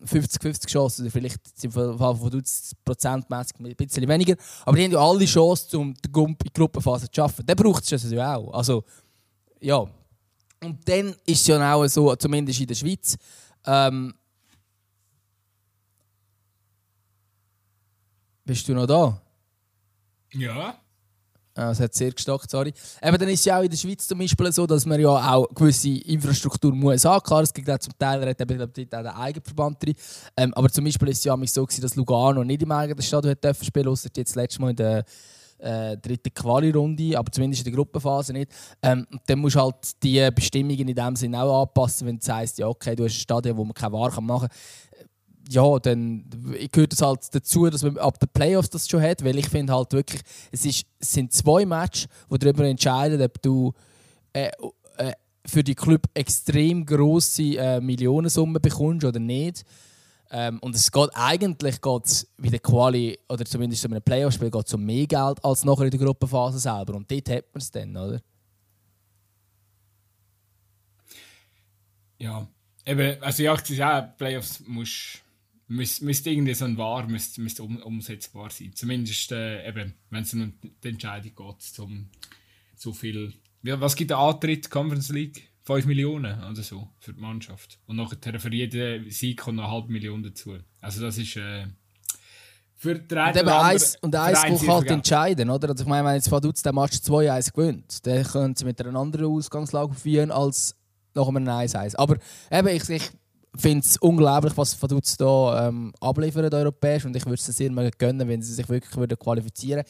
50-50 0.05 0.67
Chancen, 0.67 1.01
oder 1.03 1.11
vielleicht 1.11 1.59
sind 1.59 1.71
von, 1.71 1.97
von 1.97 2.29
Dutz 2.29 2.75
prozentmäßig 2.83 3.59
ein 3.59 3.75
bisschen 3.75 4.07
weniger, 4.07 4.35
aber 4.65 4.77
die 4.77 4.85
haben 4.85 4.91
ja 4.91 4.99
alle 4.99 5.25
Chancen, 5.25 5.75
um 5.77 5.93
die 5.93 6.11
Gruppenphase 6.53 7.07
zu 7.09 7.15
schaffen. 7.15 7.45
Dann 7.45 7.55
braucht 7.55 7.83
es 7.83 7.89
das 7.89 8.13
auch. 8.13 8.53
Also, 8.53 8.83
ja. 9.59 9.85
Und 10.61 10.87
dann 10.87 11.15
ist 11.25 11.41
es 11.41 11.47
ja 11.47 11.73
auch 11.73 11.87
so, 11.87 12.15
zumindest 12.15 12.59
in 12.59 12.67
der 12.67 12.75
Schweiz, 12.75 13.17
ähm, 13.65 14.13
Bist 18.49 18.67
du 18.67 18.73
noch 18.73 18.87
da? 18.87 19.21
Ja. 20.33 20.81
Ah, 21.59 21.71
es 21.71 21.79
hat 21.81 21.93
sehr 21.93 22.11
gestockt, 22.11 22.49
sorry. 22.49 22.71
Eben, 23.03 23.17
dann 23.17 23.27
ist 23.27 23.41
es 23.41 23.45
ja 23.45 23.59
auch 23.59 23.63
in 23.63 23.69
der 23.69 23.75
Schweiz 23.75 24.07
zum 24.07 24.17
Beispiel 24.17 24.49
so, 24.49 24.65
dass 24.65 24.85
man 24.85 24.97
ja 24.97 25.09
auch 25.09 25.45
gewisse 25.53 25.89
Infrastruktur 25.89 26.73
muss 26.73 27.03
haben. 27.03 27.21
Klar, 27.21 27.41
es 27.41 27.53
gibt 27.53 27.69
auch 27.69 27.77
zum 27.77 27.91
Teil, 27.99 28.25
hat 28.29 28.39
eben, 28.39 28.61
auch 28.61 28.67
den 28.67 28.87
Eigenverband 28.93 29.83
drin. 29.83 29.95
Ähm, 30.37 30.53
aber 30.53 30.69
zum 30.69 30.85
Beispiel 30.85 31.09
ist 31.09 31.17
es 31.17 31.23
ja 31.25 31.37
so 31.47 31.65
dass 31.65 31.95
Lugano 31.97 32.45
nicht 32.45 32.61
im 32.61 32.71
eigenen 32.71 33.01
Stadion 33.01 33.35
hat 33.43 33.57
spielen 33.61 33.89
außer 33.89 34.07
jetzt 34.15 34.37
letztes 34.37 34.57
Mal 34.57 34.69
in 34.69 34.75
der 34.77 35.03
äh, 35.57 35.97
dritten 35.97 36.33
Quali-Runde, 36.33 37.19
aber 37.19 37.29
zumindest 37.29 37.65
in 37.65 37.73
der 37.73 37.73
Gruppenphase 37.73 38.31
nicht. 38.31 38.49
Ähm, 38.81 39.05
dann 39.27 39.39
musst 39.39 39.57
du 39.57 39.59
halt 39.59 40.01
die 40.01 40.29
Bestimmungen 40.33 40.87
in 40.87 40.95
dem 40.95 41.15
Sinne 41.17 41.43
auch 41.43 41.63
anpassen, 41.63 42.07
wenn 42.07 42.19
du 42.19 42.25
sagst, 42.25 42.57
ja 42.59 42.67
okay, 42.67 42.95
du 42.95 43.03
hast 43.03 43.15
ein 43.15 43.19
Stadion, 43.19 43.57
wo 43.57 43.65
man 43.65 43.73
keine 43.73 43.91
Ware 43.91 44.21
machen 44.21 44.47
kann 44.47 44.57
ja, 45.51 45.79
dann 45.79 46.25
gehört 46.71 46.93
es 46.93 47.01
halt 47.01 47.21
dazu, 47.33 47.69
dass 47.69 47.81
man 47.81 47.97
ab 47.97 48.19
den 48.19 48.29
Playoffs 48.29 48.69
das 48.69 48.87
schon 48.87 49.01
hat, 49.01 49.23
weil 49.23 49.37
ich 49.39 49.49
finde 49.49 49.73
halt 49.73 49.91
wirklich, 49.93 50.21
es, 50.51 50.63
ist, 50.63 50.85
es 50.99 51.11
sind 51.11 51.33
zwei 51.33 51.65
Matches, 51.65 52.07
die 52.31 52.37
darüber 52.37 52.65
entscheiden, 52.65 53.19
ob 53.19 53.41
du 53.41 53.73
äh, 54.33 54.51
äh, 54.97 55.13
für 55.43 55.63
die 55.63 55.73
Club 55.73 56.03
extrem 56.13 56.85
große 56.85 57.57
äh, 57.57 57.81
Millionensummen 57.81 58.61
bekommst 58.61 59.05
oder 59.05 59.19
nicht. 59.19 59.65
Ähm, 60.29 60.59
und 60.59 60.75
es 60.75 60.91
geht 60.91 61.09
eigentlich 61.15 61.81
geht's 61.81 62.31
wie 62.37 62.51
der 62.51 62.59
Quali 62.59 63.17
oder 63.27 63.43
zumindest 63.43 63.83
in 63.85 63.93
einem 63.93 64.03
Playoff-Spiel 64.03 64.51
geht 64.51 64.71
um 64.71 64.85
mehr 64.85 65.07
Geld 65.07 65.43
als 65.43 65.65
nachher 65.65 65.85
in 65.85 65.91
der 65.91 65.99
Gruppenphase 65.99 66.59
selber. 66.59 66.93
Und 66.93 67.09
dort 67.09 67.27
hat 67.29 67.45
man 67.51 67.61
es 67.61 67.71
dann, 67.71 67.97
oder? 67.97 68.21
Ja, 72.19 72.47
eben, 72.85 73.23
also 73.23 73.41
ich 73.41 73.77
sage, 73.77 74.13
Playoffs 74.15 74.61
musst 74.67 75.23
müsste, 75.69 76.03
müsste 76.03 76.29
irgendwie 76.29 76.53
so 76.53 76.65
ein 76.65 76.77
Wahr 76.77 77.07
müsste, 77.07 77.41
müsste 77.41 77.63
um, 77.63 77.77
umsetzbar 77.77 78.49
sein. 78.49 78.73
Zumindest 78.75 79.31
äh, 79.31 79.67
eben, 79.67 79.93
wenn 80.09 80.23
es 80.23 80.33
um 80.33 80.53
die 80.83 80.87
Entscheidung 80.89 81.31
geht, 81.35 81.61
zum 81.61 82.09
so 82.75 82.93
viel. 82.93 83.33
Was 83.61 83.95
gibt 83.95 84.09
der 84.09 84.17
Antritt 84.17 84.69
Conference 84.69 85.09
League? 85.09 85.49
5 85.63 85.85
Millionen 85.85 86.43
oder 86.45 86.63
so 86.63 86.87
für 86.97 87.13
die 87.13 87.19
Mannschaft. 87.19 87.77
Und 87.85 87.97
nachher 87.97 88.39
für 88.39 88.51
jeden 88.51 89.11
Sieg 89.11 89.39
kommt 89.39 89.57
noch 89.57 89.65
eine 89.65 89.73
halbe 89.73 89.91
Million 89.91 90.23
dazu. 90.23 90.57
Also 90.81 91.01
das 91.01 91.19
ist 91.19 91.35
äh, 91.35 91.67
für 92.75 92.97
drei 92.97 93.29
Und 93.29 93.37
eben 93.37 93.49
eins, 93.49 93.95
und 94.01 94.15
eins 94.15 94.41
kann 94.41 94.67
halt 94.67 94.89
entscheiden, 94.89 95.49
oder? 95.51 95.69
Also 95.69 95.83
ich 95.83 95.87
meine, 95.87 96.07
wenn 96.07 96.15
jetzt 96.15 96.31
Vaduz 96.31 96.63
den 96.63 96.73
Match 96.73 96.95
2-1 96.95 97.53
gewinnt, 97.53 98.07
dann 98.07 98.23
können 98.23 98.55
sie 98.55 98.65
mit 98.65 98.81
einer 98.81 98.99
anderen 98.99 99.27
Ausgangslage 99.27 99.93
führen 99.93 100.31
als 100.31 100.75
nach 101.13 101.27
einem 101.27 101.47
1-1. 101.47 101.95
Aber 101.97 102.17
eben, 102.49 102.67
ich, 102.69 102.89
ich 102.89 103.11
finde 103.59 103.85
es 103.85 103.97
unglaublich, 103.97 104.55
was 104.55 104.81
Vaduz 104.81 105.15
hier 105.17 105.59
ähm, 105.59 105.93
abliefern 105.99 106.53
europäisch 106.53 107.05
und 107.05 107.15
ich 107.15 107.25
würde 107.25 107.35
es 107.35 107.45
sehr 107.45 107.71
mal 107.71 107.89
gönnen, 107.97 108.27
wenn 108.27 108.41
sie 108.41 108.53
sich 108.53 108.67
wirklich 108.67 108.95
würden 108.95 109.17
qualifizieren 109.17 109.83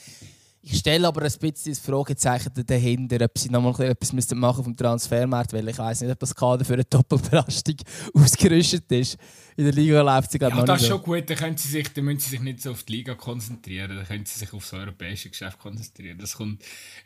Ich 0.62 0.80
stelle 0.80 1.08
aber 1.08 1.22
ein 1.22 1.32
bisschen 1.40 1.72
das 1.72 1.80
Fragezeichen 1.80 2.52
dahinter, 2.66 3.24
ob 3.24 3.38
sie 3.38 3.50
noch 3.50 3.62
mal 3.62 3.86
etwas 3.86 4.12
müssen 4.12 4.38
machen 4.38 4.64
vom 4.64 4.76
Transfermarkt, 4.76 5.54
weil 5.54 5.68
ich 5.70 5.78
weiß 5.78 6.02
nicht, 6.02 6.12
ob 6.12 6.20
das 6.20 6.36
Kader 6.36 6.66
für 6.66 6.74
eine 6.74 6.84
Doppelbelastung 6.84 7.76
ausgerüstet 8.14 8.92
ist. 8.92 9.18
In 9.56 9.66
der 9.66 9.74
Liga 9.74 10.02
läuft 10.02 10.32
sie 10.32 10.40
gerade 10.40 10.54
ja, 10.54 10.60
noch 10.60 10.66
das 10.66 10.82
ist 10.82 10.88
schon 10.88 11.02
gut. 11.02 11.30
Dann, 11.30 11.38
können 11.38 11.58
sie 11.58 11.70
sich, 11.70 11.94
dann 11.94 12.06
müssen 12.06 12.20
sie 12.20 12.30
sich 12.32 12.42
nicht 12.42 12.62
so 12.62 12.72
auf 12.72 12.84
die 12.84 12.94
Liga 12.94 13.16
konzentrieren. 13.16 13.96
Dann 13.96 14.06
können 14.06 14.26
sie 14.26 14.38
sich 14.38 14.52
auf 14.54 14.70
das 14.70 14.80
europäische 14.80 15.30
Geschäft 15.30 15.60
konzentrieren. 15.60 16.18
Das 16.18 16.36
kommt, 16.36 16.62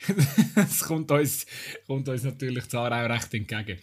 das 0.56 0.80
kommt, 0.80 1.12
uns, 1.12 1.46
kommt 1.86 2.10
uns 2.10 2.24
natürlich 2.24 2.68
zwar 2.70 2.92
auch 2.92 3.10
recht 3.10 3.34
entgegen. 3.34 3.78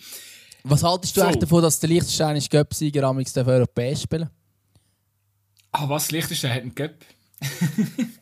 Was 0.64 0.82
haltest 0.82 1.16
du 1.16 1.20
so. 1.20 1.26
eigentlich 1.26 1.40
davon, 1.40 1.62
dass 1.62 1.78
der 1.80 1.88
Liechtensteinische 1.88 2.48
Göpp-Sieger 2.48 3.04
amix 3.04 3.36
europäisch 3.36 4.02
spielen 4.02 4.30
Ah, 5.72 5.88
was? 5.88 6.10
Liechtenstein 6.10 6.52
hat 6.52 6.62
einen 6.62 6.74
Göpp? 6.74 7.04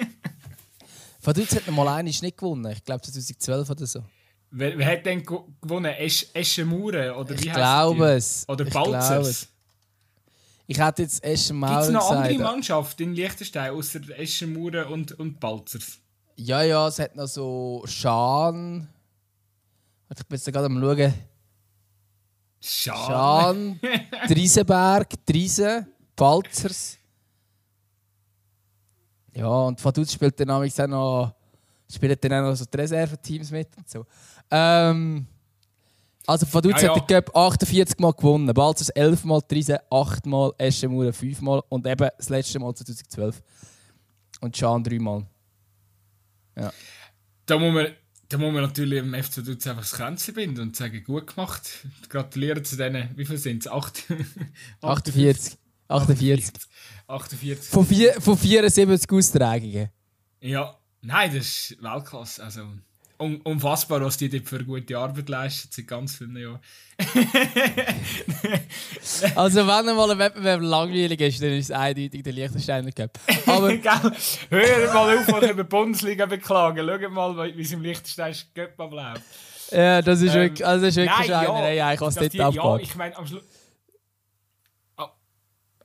Vaduz 1.22 1.54
hat 1.54 1.66
mal 1.68 1.88
einmal 1.88 2.02
nicht 2.04 2.36
gewonnen. 2.36 2.72
Ich 2.72 2.84
glaube 2.84 3.02
2012 3.02 3.70
oder 3.70 3.86
so. 3.86 4.02
Wer, 4.50 4.78
wer 4.78 4.86
hat 4.86 5.06
denn 5.06 5.24
gewonnen? 5.24 5.92
Esch, 5.92 6.26
Eschenmauren? 6.32 7.10
Oder 7.12 7.30
wie 7.30 7.46
ich 7.46 7.52
glaube 7.52 8.10
es. 8.12 8.44
Oder 8.48 8.64
Balzers? 8.64 9.48
Ich 10.66 10.78
hätte 10.78 11.02
jetzt 11.02 11.24
Eschenmauern. 11.24 11.74
Gibt 11.74 11.86
es 11.86 11.92
noch 11.92 12.10
andere 12.10 12.38
Mannschaften 12.38 13.02
in 13.02 13.14
Liechtenstein, 13.14 13.72
außer 13.72 14.00
Eschenmauren 14.18 14.86
und, 14.86 15.18
und 15.18 15.40
Balzers? 15.40 15.98
Ja, 16.36 16.62
ja, 16.62 16.86
es 16.86 16.98
hat 16.98 17.16
noch 17.16 17.26
so 17.26 17.82
Schan. 17.86 18.88
Ich 20.10 20.26
bin 20.26 20.36
jetzt 20.36 20.46
gerade 20.52 20.66
am 20.66 20.80
schauen. 20.80 21.14
Schan. 22.60 23.78
Schan, 23.80 23.80
Driesenberg, 24.28 25.14
Driesen, 25.24 25.86
Balzers. 26.16 26.98
Ja, 29.34 29.48
und 29.48 29.82
Vaduz 29.84 30.12
spielt 30.12 30.38
dann 30.40 30.50
auch 30.50 30.86
noch, 30.88 31.32
spielt 31.88 32.24
dann 32.24 32.32
auch 32.32 32.50
noch 32.50 32.56
so 32.56 32.64
die 32.64 32.76
Reserveteams 32.76 33.50
mit 33.52 33.68
und 33.76 33.88
so. 33.88 34.04
Ähm, 34.50 35.26
also 36.26 36.46
Vaduz 36.52 36.82
ja, 36.82 36.88
ja. 36.88 36.96
hat 36.96 37.08
den 37.08 37.16
Cup 37.16 37.34
48 37.34 37.98
Mal 38.00 38.12
gewonnen, 38.12 38.52
Balzers 38.52 38.88
11 38.90 39.24
Mal, 39.24 39.40
Triese 39.42 39.80
8 39.90 40.26
Mal, 40.26 40.52
Eschenmauer 40.58 41.12
5 41.12 41.40
Mal 41.40 41.62
und 41.68 41.86
eben 41.86 42.10
das 42.16 42.28
letzte 42.28 42.58
Mal 42.58 42.74
2012. 42.74 43.42
Und 44.40 44.56
Schan 44.56 44.82
3 44.82 44.98
Mal. 44.98 45.26
Ja. 46.56 46.72
Da 47.46 47.58
muss 47.58 47.72
man, 47.72 47.86
da 48.28 48.36
muss 48.36 48.52
man 48.52 48.62
natürlich 48.62 48.98
im 48.98 49.14
FC 49.14 49.38
Vaduz 49.38 49.66
einfach 49.66 49.82
das 49.82 49.92
Kränzchen 49.92 50.34
binden 50.34 50.60
und 50.60 50.76
sagen, 50.76 51.02
gut 51.02 51.34
gemacht. 51.34 51.86
Gratuliere 52.08 52.62
zu 52.62 52.76
denen, 52.76 53.10
wie 53.16 53.24
viel 53.24 53.38
sind 53.38 53.64
es? 53.64 53.72
48. 53.72 55.58
48. 55.88 56.54
48. 57.06 57.70
Von, 57.70 57.86
vier, 57.86 58.20
von 58.20 58.36
74 58.36 59.10
Austragungen. 59.10 59.88
Ja, 60.40 60.78
nein, 61.00 61.34
das 61.34 61.46
ist 61.46 61.82
Weltklasse. 61.82 62.44
Also, 62.44 62.68
un 63.18 63.40
unfassbar, 63.42 64.00
was 64.00 64.16
die 64.16 64.28
dort 64.28 64.48
für 64.48 64.64
gute 64.64 64.96
Arbeit 64.96 65.28
leisten, 65.28 65.68
seit 65.70 65.86
ganz 65.86 66.16
vielen 66.16 66.36
Jahren. 66.36 66.60
also, 69.36 69.66
wenn 69.66 69.96
mal 69.96 70.10
ein 70.10 70.18
Wettbewerb 70.18 70.60
langweilig 70.62 71.20
ist, 71.20 71.42
dann 71.42 71.50
ist 71.50 71.66
es 71.66 71.70
eindeutig 71.70 72.22
der 72.22 72.32
Liechtensteiner 72.32 72.92
Cup. 72.92 73.18
Aber 73.46 73.68
Hör 74.50 74.94
mal 74.94 75.18
auf, 75.18 75.32
euch 75.32 75.50
über 75.50 75.64
die 75.64 75.68
Bundesliga 75.68 76.26
beklagen. 76.26 76.86
Schaut 76.86 77.10
mal, 77.10 77.56
wie 77.56 77.62
es 77.62 77.72
im 77.72 77.82
Liechtensteiner 77.82 78.36
Cup 78.54 78.80
abläuft. 78.80 79.22
Ja, 79.70 80.00
das 80.00 80.22
ist 80.22 80.34
ähm, 80.34 80.42
wirklich, 80.42 80.66
also 80.66 80.86
das 80.86 80.96
ist 80.96 81.02
wirklich 81.02 81.28
nein, 81.28 81.46
Scheinerei, 81.46 81.76
ja, 81.76 82.00
was 82.00 82.14
dort 82.14 82.40
abgeht. 82.40 82.62
Ja, 82.62 82.76
ich 82.78 82.96
meine, 82.96 83.16
am 83.16 83.26
Schluss 83.26 83.44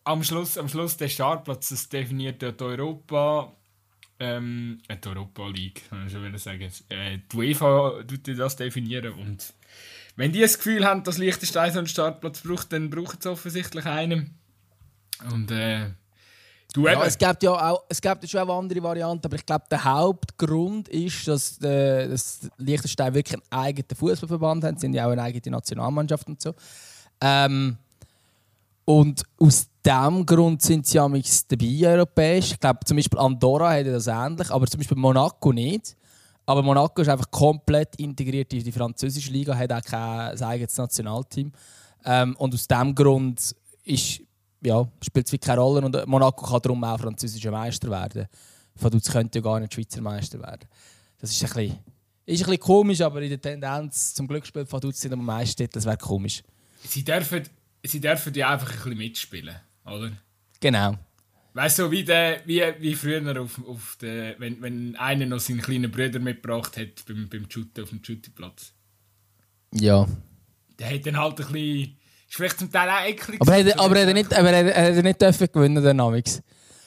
am 0.04 0.24
Schluss, 0.24 0.58
am 0.58 0.68
Schluss 0.68 0.98
der 0.98 1.08
Startplatz, 1.08 1.70
das 1.70 1.90
definiert 1.90 2.42
die 2.42 2.64
Europa, 2.64 3.56
ähm, 4.24 4.80
äh, 4.88 4.98
die 4.98 5.08
Europa 5.10 5.48
League, 5.48 5.84
kann 5.90 6.08
ich 6.08 6.14
schon 6.14 6.38
sagen. 6.38 6.72
Äh, 6.90 7.20
die 7.32 7.38
UEFA 7.38 8.04
tut 8.08 8.28
das 8.40 8.56
definieren 8.56 9.14
und 9.14 9.54
wenn 10.16 10.32
die 10.32 10.42
das 10.42 10.58
Gefühl 10.58 10.86
haben, 10.86 11.04
dass 11.04 11.18
Liechtenstein 11.18 11.72
so 11.72 11.80
einen 11.80 11.88
Startplatz 11.88 12.42
braucht, 12.42 12.72
dann 12.72 12.90
brauchen 12.90 13.20
sie 13.20 13.30
offensichtlich 13.30 13.86
einen. 13.86 14.38
Und 15.32 15.50
äh, 15.50 15.88
du 16.74 16.86
ja, 16.86 17.04
es 17.04 17.18
gibt 17.18 17.42
ja 17.42 17.52
auch, 17.52 17.84
es 17.90 18.00
gibt 18.00 18.30
schon 18.30 18.48
auch 18.48 18.60
andere 18.60 18.84
Varianten, 18.84 19.26
aber 19.26 19.36
ich 19.36 19.46
glaube, 19.46 19.66
der 19.72 19.84
Hauptgrund 19.84 20.88
ist, 20.90 21.28
dass, 21.28 21.60
äh, 21.64 22.08
dass 22.08 22.48
Liechtenstein 22.58 23.14
wirklich 23.14 23.42
einen 23.42 23.64
eigenen 23.64 23.98
Fußballverband 23.98 24.64
hat. 24.64 24.80
Sie 24.80 24.82
sind 24.82 24.94
ja 24.94 25.08
auch 25.08 25.12
eine 25.12 25.24
eigene 25.24 25.56
Nationalmannschaft 25.56 26.28
und 26.28 26.42
so. 26.42 26.54
Ähm, 27.20 27.78
und 28.86 29.24
aus 29.40 29.68
diesem 29.86 30.26
Grund 30.26 30.62
sind 30.62 30.86
sie 30.86 30.98
ja 30.98 31.08
dabei 31.08 31.96
europäisch. 31.98 32.52
Ich 32.52 32.60
glaube, 32.60 32.80
zum 32.86 32.98
Beispiel 32.98 33.20
Andorra 33.20 33.74
hätte 33.74 33.92
das 33.92 34.08
ähnlich, 34.08 34.50
aber 34.50 34.68
zum 34.68 34.80
Beispiel 34.80 34.98
Monaco 34.98 35.52
nicht. 35.52 35.96
Aber 36.46 36.62
Monaco 36.62 37.02
ist 37.02 37.08
einfach 37.08 37.32
komplett 37.32 37.96
integriert 37.98 38.52
in 38.54 38.64
die 38.64 38.72
französische 38.72 39.32
Liga, 39.32 39.56
hat 39.56 39.72
auch 39.72 39.82
kein 39.82 40.42
eigenes 40.42 40.78
Nationalteam. 40.78 41.52
Ähm, 42.06 42.36
und 42.38 42.54
aus 42.54 42.68
diesem 42.68 42.94
Grund 42.94 43.56
ja, 44.62 44.88
spielt 45.02 45.34
es 45.34 45.40
keine 45.40 45.62
Rolle. 45.62 45.86
Und 45.86 46.08
Monaco 46.08 46.46
kann 46.46 46.62
darum 46.62 46.84
auch 46.84 47.00
französischer 47.00 47.52
Meister 47.52 47.90
werden. 47.90 48.28
Vaduz 48.76 49.10
könnte 49.10 49.40
ja 49.40 49.44
gar 49.44 49.60
nicht 49.60 49.74
Schweizer 49.74 50.02
Meister 50.02 50.40
werden. 50.40 50.68
Das 51.20 51.32
ist 51.32 51.42
ein 51.44 51.48
bisschen, 51.48 51.80
ist 52.26 52.42
ein 52.42 52.46
bisschen 52.46 52.60
komisch, 52.60 53.02
aber 53.02 53.22
in 53.22 53.30
der 53.30 53.42
Tendenz 53.42 54.14
zum 54.14 54.28
Glück 54.28 54.46
spielt 54.46 54.72
Vaduz 54.72 55.04
nicht 55.04 55.14
am 55.14 55.24
meisten. 55.24 55.68
Das 55.72 55.86
wäre 55.86 55.98
komisch. 55.98 56.44
Sie 56.86 57.04
dürfen 57.04 57.44
sie 57.84 58.00
dürfen 58.00 58.34
ja 58.34 58.50
einfach 58.50 58.72
ein 58.72 58.76
bisschen 58.78 58.98
mitspielen, 58.98 59.56
oder? 59.86 60.12
Genau. 60.60 60.98
Weißt 61.54 61.80
du, 61.80 61.92
wie, 61.92 62.04
der, 62.04 62.42
wie, 62.46 62.64
wie 62.80 62.96
früher, 62.96 63.40
auf, 63.40 63.60
auf 63.68 63.98
der, 64.02 64.40
wenn, 64.40 64.60
wenn 64.62 64.96
einer 64.96 65.28
noch 65.28 65.40
seinen 65.40 65.62
kleinen 65.62 65.92
Bruder 65.92 66.20
mitgebracht 66.20 66.78
hat 66.78 67.06
beim, 67.08 67.30
beim 67.30 67.46
Shooten 67.50 67.84
auf 67.84 67.90
dem 67.90 68.04
Shootingplatz. 68.04 68.74
Ja. 69.72 70.08
Der 70.80 70.94
hat 70.94 71.06
dann 71.06 71.18
halt 71.18 71.40
ein 71.40 71.52
bisschen. 71.52 71.98
Ist 72.28 72.36
vielleicht 72.38 72.60
zum 72.60 72.72
Teil 72.72 72.90
auch 72.90 73.06
eklig. 73.06 73.40
Aber, 73.40 73.54
hat, 73.54 73.80
aber 73.80 74.00
hat 74.00 74.08
er 74.08 74.14
nicht, 74.14 74.34
aber 74.34 74.48
hat 74.50 74.66
er 74.66 75.04
nicht 75.04 75.22
dürfen 75.22 75.48
gewinnen, 75.52 75.84
der 75.84 75.94
Namix? 75.94 76.42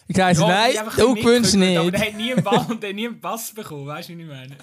Ich 0.08 0.16
sage, 0.16 0.38
ja, 0.40 0.48
nein, 0.48 0.74
du 0.96 1.14
gewinnst 1.14 1.56
nicht. 1.56 1.78
Aber 1.78 1.90
der 1.90 2.00
hat 2.00 2.14
nie 2.14 2.32
einen 2.32 2.42
Ball 2.42 2.66
und 2.68 2.82
der 2.82 2.90
hat 2.90 2.96
nie 2.96 3.06
einen 3.06 3.20
Pass 3.20 3.52
bekommen, 3.52 3.86
weißt 3.86 4.08
du, 4.08 4.14
was 4.14 4.20
ich 4.20 4.26
meine? 4.26 4.56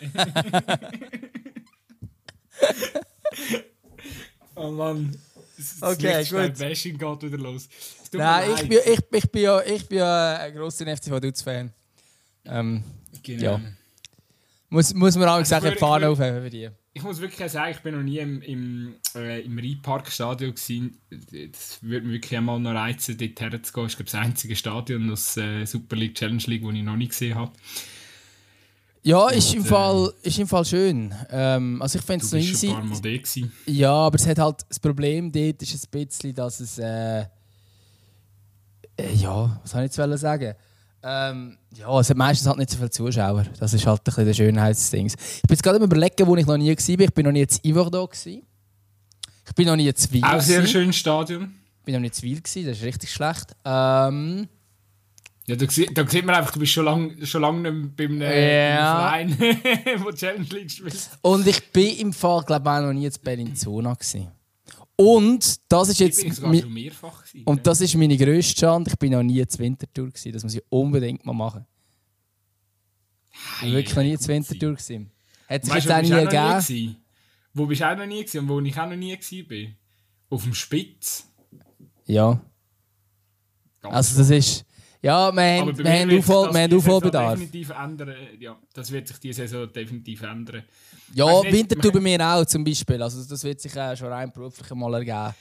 oh 4.55 4.71
Mann. 4.71 5.15
Okay, 5.81 6.25
gut. 6.25 6.57
Bashing 6.57 6.97
geht 6.97 7.23
wieder 7.23 7.37
los. 7.37 7.69
Nein, 8.11 8.51
ich 8.55 8.69
bin, 8.69 8.79
ich, 8.85 8.99
ich, 9.11 9.31
bin 9.31 9.41
ja, 9.41 9.61
ich 9.61 9.87
bin 9.87 9.99
ja 9.99 10.37
ein 10.37 10.53
grosser 10.53 10.85
FC 10.85 11.09
Vaduz-Fan. 11.09 11.71
Ähm, 12.45 12.83
genau. 13.21 13.43
Ja. 13.43 13.61
Muss, 14.69 14.93
muss 14.93 15.15
man 15.15 15.29
auch 15.29 15.33
also 15.35 15.49
sagen, 15.49 15.77
Fahne 15.77 16.09
aufheben 16.09 16.41
für 16.41 16.49
die. 16.49 16.69
Ich 16.93 17.03
muss 17.03 17.21
wirklich 17.21 17.51
sagen, 17.51 17.71
ich 17.71 17.79
bin 17.79 17.95
noch 17.95 18.03
nie 18.03 18.19
im, 18.19 18.41
im, 18.41 18.95
äh, 19.15 19.41
im 19.41 19.57
Rheinpark-Stadion 19.57 20.55
gewesen. 20.55 20.97
Das 21.09 21.81
würde 21.81 22.05
mich 22.07 22.15
wirklich 22.15 22.37
einmal 22.37 22.59
noch 22.59 22.73
reizen, 22.73 23.17
dort 23.17 23.39
herzugehen. 23.39 23.87
Ich 23.87 23.95
glaube, 23.95 24.11
das 24.11 24.15
einzige 24.15 24.55
Stadion 24.55 25.11
aus 25.11 25.37
äh, 25.37 25.65
Super 25.65 25.95
League, 25.95 26.15
Challenge 26.15 26.43
League, 26.47 26.63
das 26.63 26.73
ich 26.73 26.83
noch 26.83 26.95
nie 26.95 27.07
gesehen 27.07 27.35
habe. 27.35 27.51
Ja, 29.05 29.27
ist, 29.29 29.53
im, 29.53 29.65
Fall, 29.65 30.13
ist 30.21 30.39
im 30.39 30.47
Fall 30.47 30.63
schön. 30.63 31.13
Ähm, 31.29 31.81
also 31.81 31.99
ich 31.99 32.05
finde 32.05 32.25
es 32.25 32.31
noch 32.31 32.39
easy. 32.39 32.69
Ein 32.69 32.89
paar 32.89 33.01
Mal 33.01 33.49
ja, 33.65 33.91
aber 33.91 34.15
es 34.15 34.25
hat 34.25 34.39
halt 34.39 34.65
das 34.69 34.79
Problem 34.79 35.29
dort 35.29 35.61
ist 35.61 35.73
ein 35.73 35.89
bisschen, 35.91 36.33
dass 36.33 36.61
es 36.61 36.77
äh, 36.79 37.25
äh, 38.97 39.13
ja, 39.15 39.59
was 39.61 39.71
soll 39.71 39.83
ich 39.83 39.95
jetzt 39.95 40.21
sagen? 40.21 40.53
Ähm, 41.05 41.57
ja, 41.75 41.99
es 41.99 42.09
hat 42.09 42.17
meistens 42.17 42.47
halt 42.47 42.57
nicht 42.57 42.69
so 42.69 42.77
viele 42.77 42.89
Zuschauer. 42.89 43.45
Das 43.59 43.73
ist 43.73 43.85
halt 43.85 43.99
ein 43.99 44.03
bisschen 44.05 44.25
der 44.25 44.33
Schönheitsding. 44.33 45.07
Ich 45.07 45.15
bin 45.15 45.49
jetzt 45.49 45.63
gerade 45.63 45.83
überlegen, 45.83 46.25
wo 46.25 46.35
ich 46.37 46.45
noch 46.45 46.57
nie 46.57 46.69
war. 46.69 46.99
Ich 47.05 47.13
bin 47.13 47.25
noch 47.25 47.31
nie 47.33 47.41
in 47.41 47.47
Ivor 47.63 48.09
Ich 48.13 49.53
bin 49.53 49.65
noch 49.65 49.75
nie 49.75 49.87
in 49.87 49.95
Zwil. 49.95 50.23
Auch 50.23 50.39
sehr 50.39 50.65
schönes 50.65 50.95
Stadion. 50.95 51.53
Ich 51.79 51.85
bin 51.85 51.95
noch 51.95 52.01
nie 52.01 52.07
in 52.07 52.13
Zwil 52.13 52.39
das 52.39 52.55
ist 52.55 52.83
richtig 52.83 53.11
schlecht. 53.11 53.53
Ähm, 53.65 54.47
ja, 55.45 55.57
da, 55.57 55.65
da 55.65 56.07
sieht 56.07 56.25
man 56.25 56.35
einfach, 56.35 56.51
du 56.51 56.59
bist 56.59 56.71
schon 56.71 56.85
lange 56.85 57.25
schon 57.25 57.41
lang 57.41 57.61
nicht 57.61 57.95
beim 57.97 58.21
ja. 58.21 58.29
Verein, 58.29 59.37
wo 59.97 60.11
Challenge 60.11 60.47
League 60.49 60.71
spielt. 60.71 61.09
Und 61.21 61.45
ich 61.45 61.71
bin 61.71 61.97
im 61.97 62.13
Fall, 62.13 62.43
glaube 62.43 62.69
ich, 62.69 62.75
auch 62.75 62.81
noch 62.81 62.93
nie 62.93 63.05
in 63.05 63.13
Bellinzona 63.21 63.93
gewesen. 63.93 64.31
Und 64.95 65.59
das 65.69 65.89
ist 65.89 65.99
jetzt. 65.99 66.23
Ich 66.23 66.39
bin 66.39 66.61
schon 66.61 66.73
mehrfach 66.73 67.25
gewesen, 67.25 67.45
Und 67.45 67.67
das 67.67 67.81
ist 67.81 67.95
meine 67.95 68.15
grösste 68.15 68.57
Schande. 68.57 68.91
Ich 68.91 68.97
bin 68.97 69.11
noch 69.11 69.23
nie 69.23 69.39
in 69.39 69.59
Wintertour 69.59 70.07
gewesen. 70.07 70.31
Das 70.31 70.43
muss 70.43 70.55
ich 70.55 70.63
unbedingt 70.69 71.25
mal 71.25 71.33
machen. 71.33 71.65
Ich 73.55 73.61
bin 73.61 73.73
wirklich 73.73 73.95
noch 73.95 74.03
nie 74.03 74.13
in 74.13 74.27
Wintertour 74.27 74.73
gewesen. 74.73 75.11
Hat 75.49 75.65
sich 75.65 75.73
weißt, 75.73 75.87
jetzt 75.87 75.95
auch 75.95 76.01
nie 76.01 76.69
gegeben. 76.69 76.97
Wo 77.53 77.65
bist 77.65 77.81
du 77.81 77.91
auch 77.91 77.97
noch 77.97 78.05
nie 78.05 78.21
gewesen 78.23 78.39
und 78.39 78.49
wo 78.49 78.59
ich 78.61 78.79
auch 78.79 78.89
noch 78.89 78.95
nie 78.95 79.13
war? 79.13 79.73
Auf 80.29 80.43
dem 80.43 80.53
Spitz. 80.53 81.27
Ja. 82.05 82.41
Ganz 83.81 83.95
also 83.95 84.19
das 84.19 84.29
ist 84.29 84.65
ja, 85.03 85.31
wir 85.31 85.43
haben, 85.43 85.77
wir 85.77 85.91
haben, 85.91 86.17
Aufhol, 86.17 86.53
wir 86.53 86.61
haben 86.61 86.77
Aufholbedarf. 86.77 87.33
Definitiv 87.33 87.69
ändern. 87.71 88.15
Ja, 88.39 88.57
das 88.73 88.91
wird 88.91 89.07
sich 89.07 89.17
diese 89.17 89.47
Saison 89.47 89.71
definitiv 89.71 90.21
ändern. 90.23 90.63
Ja, 91.13 91.43
Winterthur 91.43 91.91
bei 91.91 91.99
mir 91.99 92.21
auch 92.21 92.45
zum 92.45 92.63
Beispiel. 92.63 93.01
Also 93.03 93.23
das 93.23 93.43
wird 93.43 93.59
sich 93.59 93.75
äh, 93.75 93.95
schon 93.97 94.07
rein 94.07 94.31
beruflich 94.31 94.69
mal 94.73 94.93
ergeben. 94.93 95.35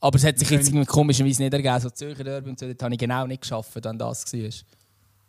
Aber 0.00 0.16
es 0.16 0.24
hat 0.24 0.38
sich 0.38 0.48
jetzt 0.50 0.68
irgendwie 0.68 0.86
komischerweise 0.86 1.42
nicht 1.42 1.52
ergeben. 1.52 1.80
So 1.80 1.90
Zürcher 1.90 2.24
Derby 2.24 2.50
und 2.50 2.58
so, 2.58 2.72
das 2.72 2.82
habe 2.82 2.94
ich 2.94 3.00
genau 3.00 3.26
nicht 3.26 3.42
geschafft, 3.42 3.74
wenn 3.74 3.98
das 3.98 4.32
war. 4.32 4.40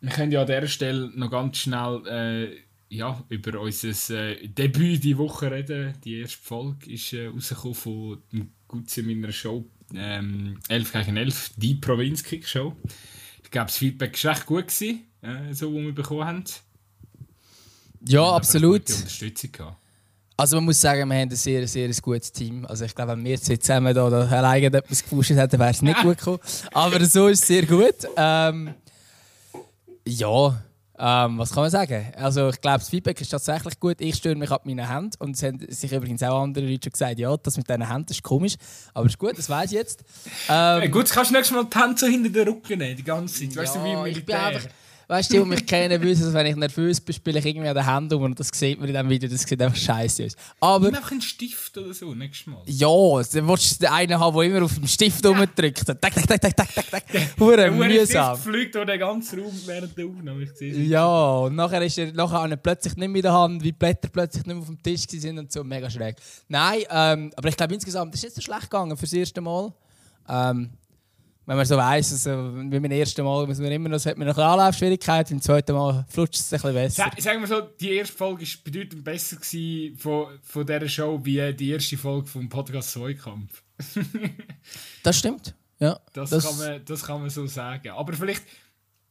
Wir 0.02 0.10
können 0.10 0.32
ja 0.32 0.42
an 0.42 0.48
dieser 0.48 0.68
Stelle 0.68 1.12
noch 1.16 1.32
ganz 1.32 1.58
schnell 1.58 2.58
ja, 2.90 3.24
über 3.30 3.60
unser 3.60 4.12
äh, 4.12 4.48
Debüt 4.48 5.04
die 5.04 5.18
Woche 5.18 5.50
reden. 5.50 5.94
Die 6.04 6.20
erste 6.20 6.38
Folge 6.38 6.92
ist 6.92 7.12
äh, 7.14 7.28
rausgekommen 7.28 7.74
von 7.74 8.22
dem 8.32 8.52
Gutze 8.68 9.02
meiner 9.02 9.32
Show 9.32 9.66
ähm, 9.96 10.60
11 10.70 10.94
gegen 10.94 11.18
11, 11.18 11.52
die 11.58 11.76
Provinzkick-Show. 11.76 12.76
Ich 12.86 13.23
glaube, 13.54 13.68
das 13.68 13.78
Feedback 13.78 14.22
war 14.24 14.32
recht 14.32 14.46
gut, 14.46 14.68
gewesen, 14.68 15.06
äh, 15.22 15.54
so, 15.54 15.74
was 15.74 15.82
wir 15.82 15.96
bekommen 15.96 16.26
haben. 16.26 16.44
Ja, 18.06 18.22
wir 18.22 18.34
absolut. 18.34 18.90
Unterstützung 18.90 19.52
gehabt. 19.54 19.78
Also 20.36 20.58
man 20.58 20.66
muss 20.66 20.82
sagen, 20.82 21.08
wir 21.08 21.16
haben 21.16 21.30
ein 21.30 21.36
sehr, 21.36 21.68
sehr 21.68 21.90
gutes 22.02 22.32
Team. 22.32 22.66
Also 22.66 22.86
ich 22.86 22.96
glaube, 22.96 23.12
wenn 23.12 23.24
wir 23.24 23.40
zwei 23.40 23.56
zusammen 23.56 23.94
da 23.94 24.08
alleine 24.08 24.66
etwas 24.66 25.04
gepusht 25.04 25.30
hätten, 25.30 25.60
wäre 25.60 25.70
es 25.70 25.82
nicht 25.82 25.98
gut 26.02 26.18
gekommen. 26.18 26.40
Aber 26.74 27.06
so 27.06 27.28
ist 27.28 27.42
es 27.42 27.48
sehr 27.48 27.66
gut. 27.66 27.96
Ähm, 28.18 28.74
ja, 30.06 30.62
ähm, 31.06 31.38
was 31.38 31.52
kann 31.52 31.64
man 31.64 31.70
sagen? 31.70 32.14
Also 32.16 32.48
ich 32.48 32.62
glaube, 32.62 32.80
das 32.80 32.88
Feedback 32.88 33.20
ist 33.20 33.28
tatsächlich 33.28 33.78
gut. 33.78 34.00
Ich 34.00 34.16
störe 34.16 34.36
mich 34.36 34.50
ab 34.52 34.66
meinen 34.66 34.88
Händen. 34.88 35.12
Und 35.20 35.36
es 35.36 35.44
haben 35.44 35.60
sich 35.68 35.92
übrigens 35.92 36.24
auch 36.24 36.42
andere 36.42 36.66
Leute 36.66 36.86
schon 36.86 36.94
gesagt, 36.94 37.20
ja, 37.20 37.36
das 37.36 37.58
mit 37.58 37.68
diesen 37.68 37.92
Händen 37.92 38.10
ist 38.10 38.24
komisch. 38.24 38.56
Aber 38.94 39.06
ist 39.08 39.18
gut, 39.18 39.38
das 39.38 39.50
weiß 39.50 39.74
ich 39.74 39.78
jetzt. 39.78 40.06
Ähm, 40.48 40.80
hey, 40.80 40.88
gut, 40.88 41.10
kannst 41.10 41.32
du 41.32 41.36
nächstes 41.36 41.54
Mal 41.54 41.66
die 41.66 41.78
Hände 41.78 41.98
so 41.98 42.08
hinter 42.08 42.30
den 42.30 42.48
Rücken 42.48 42.80
nehmen, 42.80 42.96
die 42.96 43.04
ganze 43.04 43.42
Zeit. 43.42 43.54
Weißt 43.54 43.76
ja, 43.76 43.82
du, 43.82 43.88
wie 43.88 43.92
im 43.92 44.04
Militär. 44.04 44.62
Weißt 45.08 45.30
du, 45.30 45.38
die, 45.38 45.44
die 45.44 45.50
mich 45.50 45.66
kennen, 45.66 46.02
wissen, 46.02 46.26
dass 46.26 46.34
wenn 46.34 46.46
ich 46.46 46.56
nervös 46.56 47.02
bin, 47.02 47.14
spiele 47.14 47.40
ich 47.40 47.46
irgendwie 47.46 47.68
an 47.68 47.76
den 47.76 47.86
Händen 47.86 48.14
um 48.16 48.24
und 48.24 48.40
das 48.40 48.50
sieht 48.54 48.80
man 48.80 48.88
in 48.88 48.94
diesem 48.94 49.10
Video, 49.10 49.30
das 49.30 49.42
sieht 49.42 49.62
einfach 49.62 49.78
scheiße 49.78 50.26
aus. 50.26 50.36
Aber... 50.60 50.86
Nimm 50.86 50.96
einfach 50.96 51.12
einen 51.12 51.22
Stift 51.22 51.78
oder 51.78 51.94
so, 51.94 52.14
nächstes 52.14 52.48
Mal. 52.48 52.62
Ja, 52.66 52.88
dann 52.88 53.48
willst 53.48 53.72
du 53.72 53.86
den 53.86 53.94
einen 53.94 54.20
haben, 54.20 54.36
der 54.36 54.44
immer 54.44 54.66
auf 54.66 54.74
dem 54.76 54.88
Stift 54.88 55.24
ja. 55.24 55.32
rumdrückt. 55.32 55.86
Tak, 55.86 56.00
tak, 56.00 56.14
tak, 56.14 56.42
tak, 56.42 56.56
tak, 56.56 56.76
tak, 56.76 56.90
tak. 56.90 57.04
Hure 57.40 57.72
mühsam. 57.72 58.36
Stift 58.36 58.50
fliegt 58.50 58.76
durch 58.76 58.86
den 58.86 59.00
ganzen 59.00 59.40
Raum 59.40 59.54
während 59.66 59.98
der 59.98 60.06
Aufnahme. 60.06 60.48
Ja, 60.60 61.36
und 61.38 61.56
nachher 61.56 61.82
ist 61.82 61.98
er 61.98 62.12
nachher 62.14 62.56
plötzlich 62.58 62.96
nicht 62.96 63.08
mehr 63.10 63.20
in 63.20 63.24
der 63.24 63.34
Hand, 63.34 63.64
wie 63.64 63.72
die 63.72 63.78
Blätter 63.78 64.10
plötzlich 64.10 64.46
nicht 64.46 64.56
mehr 64.56 64.62
auf 64.62 64.68
dem 64.68 64.82
Tisch 64.82 65.06
sind 65.08 65.38
und 65.38 65.52
so, 65.52 65.64
mega 65.64 65.90
schräg. 65.90 66.16
Nein, 66.48 66.84
ähm, 66.90 67.32
aber 67.36 67.50
ich 67.50 67.58
glaube 67.58 67.74
insgesamt, 67.74 68.14
ist 68.14 68.24
nicht 68.24 68.36
so 68.36 68.42
schlecht 68.42 68.64
gegangen 68.64 68.96
für 68.96 69.06
das 69.06 69.14
erste 69.14 69.42
Mal. 69.42 69.74
Ähm, 70.30 70.70
wenn 71.46 71.58
man 71.58 71.66
so 71.66 71.76
weiss, 71.76 72.12
also, 72.12 72.56
wie 72.56 72.80
beim 72.80 72.92
ersten 72.92 73.24
Mal 73.24 73.46
muss 73.46 73.60
man 73.60 73.72
immer 73.72 73.90
noch, 73.90 74.06
hat 74.06 74.18
man 74.18 74.28
noch 74.28 74.38
Anlaufschwierigkeiten, 74.38 75.38
beim 75.38 75.42
zweiten 75.42 75.74
Mal 75.74 76.06
flutscht 76.08 76.36
es 76.36 76.54
ein 76.54 76.58
bisschen 76.58 76.74
besser. 76.74 77.12
Sa 77.16 77.22
sagen 77.22 77.42
wir 77.42 77.48
so, 77.48 77.62
die 77.62 77.92
erste 77.92 78.16
Folge 78.16 78.44
war 78.44 78.64
bedeutend 78.64 79.04
besser 79.04 79.38
von, 79.98 80.40
von 80.42 80.66
dieser 80.66 80.88
Show 80.88 81.20
wie 81.24 81.54
die 81.54 81.72
erste 81.72 81.98
Folge 81.98 82.28
vom 82.28 82.48
Podcast 82.48 82.92
Zweikampf. 82.92 83.62
das 85.04 85.20
stimmt, 85.20 85.54
ja. 85.80 86.00
Das, 86.14 86.30
das, 86.30 86.46
kann 86.46 86.58
man, 86.58 86.86
das 86.86 87.04
kann 87.04 87.22
man 87.22 87.30
so 87.30 87.46
sagen. 87.46 87.90
Aber 87.90 88.14
vielleicht 88.14 88.44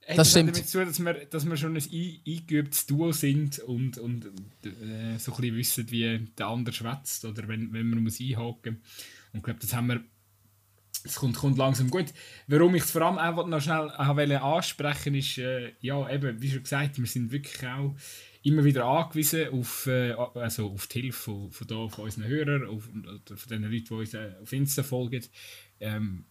hat 0.07 0.19
das 0.19 0.31
stimmt. 0.31 0.57
damit 0.57 0.69
zu 0.69 0.79
tun, 0.79 0.89
dass 0.89 0.99
wir, 0.99 1.27
dass 1.27 1.47
wir 1.47 1.57
schon 1.57 1.77
ein 1.77 2.21
eingeübtes 2.27 2.87
Duo 2.87 3.13
sind 3.13 3.59
und, 3.61 3.99
und 3.99 4.27
äh, 4.65 5.19
so 5.19 5.33
ein 5.33 5.41
bisschen 5.41 5.57
wissen, 5.57 5.91
wie 5.91 6.31
der 6.39 6.47
andere 6.47 6.75
schwätzt 6.75 7.25
oder 7.25 7.47
wenn, 7.47 7.73
wenn 7.73 7.89
man 7.89 8.03
muss 8.03 8.21
einhaken 8.21 8.81
muss. 8.81 9.05
Und 9.33 9.39
ich 9.39 9.45
glaube, 9.45 9.61
das 9.61 9.75
haben 9.75 9.87
wir 9.87 10.01
es 11.05 11.17
kommt, 11.17 11.37
kommt 11.37 11.59
langsam 11.59 11.91
gut. 11.91 12.07
Warum 12.47 12.75
ich 12.75 12.85
es 12.85 12.91
vor 12.91 13.03
allem 13.03 13.19
einfach 13.19 13.47
noch 13.47 13.61
schnell 13.61 13.91
ansprechen 14.37 15.15
ist, 15.15 15.39
äh, 15.39 15.73
ja, 15.81 16.09
eben, 16.11 16.41
wie 16.41 16.51
schon 16.51 16.63
gesagt, 16.63 16.99
wir 16.99 17.07
sind 17.07 17.33
wirklich 17.33 17.67
auch 17.67 17.95
immer 18.43 18.65
wieder 18.65 18.85
angewiesen 18.85 19.49
auf, 19.51 19.87
äh, 19.87 20.13
also 20.13 20.71
auf 20.71 20.87
die 20.89 21.03
Hilfe 21.03 21.19
von, 21.19 21.51
von, 21.53 21.67
da, 21.67 21.89
von 21.89 22.05
unseren 22.05 22.27
Hörern, 22.27 22.67
auf, 22.67 22.85
von 22.85 23.49
den 23.51 23.63
Leuten, 23.63 23.85
die 23.85 23.95
uns 23.95 24.15
äh, 24.15 24.33
auf 24.43 24.53
Insta 24.53 24.83
folgen. 24.83 25.25
Ähm, 25.81 26.25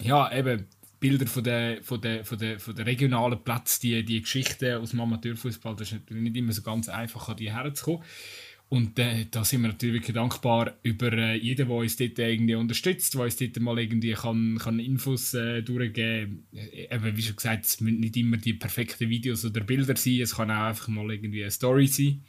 ja, 0.00 0.32
eben 0.32 0.66
Bilder 1.00 1.26
von 1.26 1.44
den 1.44 1.82
von 1.82 2.00
der, 2.00 2.24
von 2.24 2.38
der, 2.38 2.58
von 2.58 2.74
der 2.74 2.86
regionalen 2.86 3.42
Plätzen, 3.42 3.80
die, 3.82 4.04
die 4.04 4.22
Geschichten 4.22 4.76
aus 4.76 4.90
dem 4.90 5.00
Amateurfußball, 5.00 5.76
das 5.76 5.88
ist 5.88 5.94
natürlich 5.94 6.22
nicht 6.22 6.36
immer 6.36 6.52
so 6.52 6.62
ganz 6.62 6.88
einfach, 6.88 7.28
an 7.28 7.36
die 7.36 7.52
herzukommen. 7.52 8.02
Und 8.74 8.98
äh, 8.98 9.26
da 9.30 9.44
sind 9.44 9.62
wir 9.62 9.68
natürlich 9.68 10.00
wirklich 10.00 10.16
dankbar 10.16 10.72
über 10.82 11.12
äh, 11.12 11.36
jeden, 11.36 11.68
der 11.68 11.76
uns 11.76 11.96
dort 11.96 12.18
irgendwie 12.18 12.56
unterstützt, 12.56 13.14
der 13.14 13.20
uns 13.20 13.36
dort 13.36 13.60
mal 13.60 13.78
irgendwie 13.78 14.14
kann, 14.14 14.58
kann 14.58 14.80
Infos 14.80 15.32
äh, 15.32 15.62
durchgeben 15.62 16.44
kann. 16.50 16.58
Äh, 16.60 16.92
eben, 16.92 17.16
wie 17.16 17.22
schon 17.22 17.36
gesagt, 17.36 17.66
es 17.66 17.80
müssen 17.80 18.00
nicht 18.00 18.16
immer 18.16 18.36
die 18.36 18.54
perfekten 18.54 19.08
Videos 19.08 19.44
oder 19.44 19.60
Bilder 19.60 19.94
sein, 19.94 20.20
es 20.20 20.34
kann 20.34 20.50
auch 20.50 20.64
einfach 20.64 20.88
mal 20.88 21.08
irgendwie 21.08 21.42
eine 21.42 21.52
Story 21.52 21.86
sein. 21.86 22.24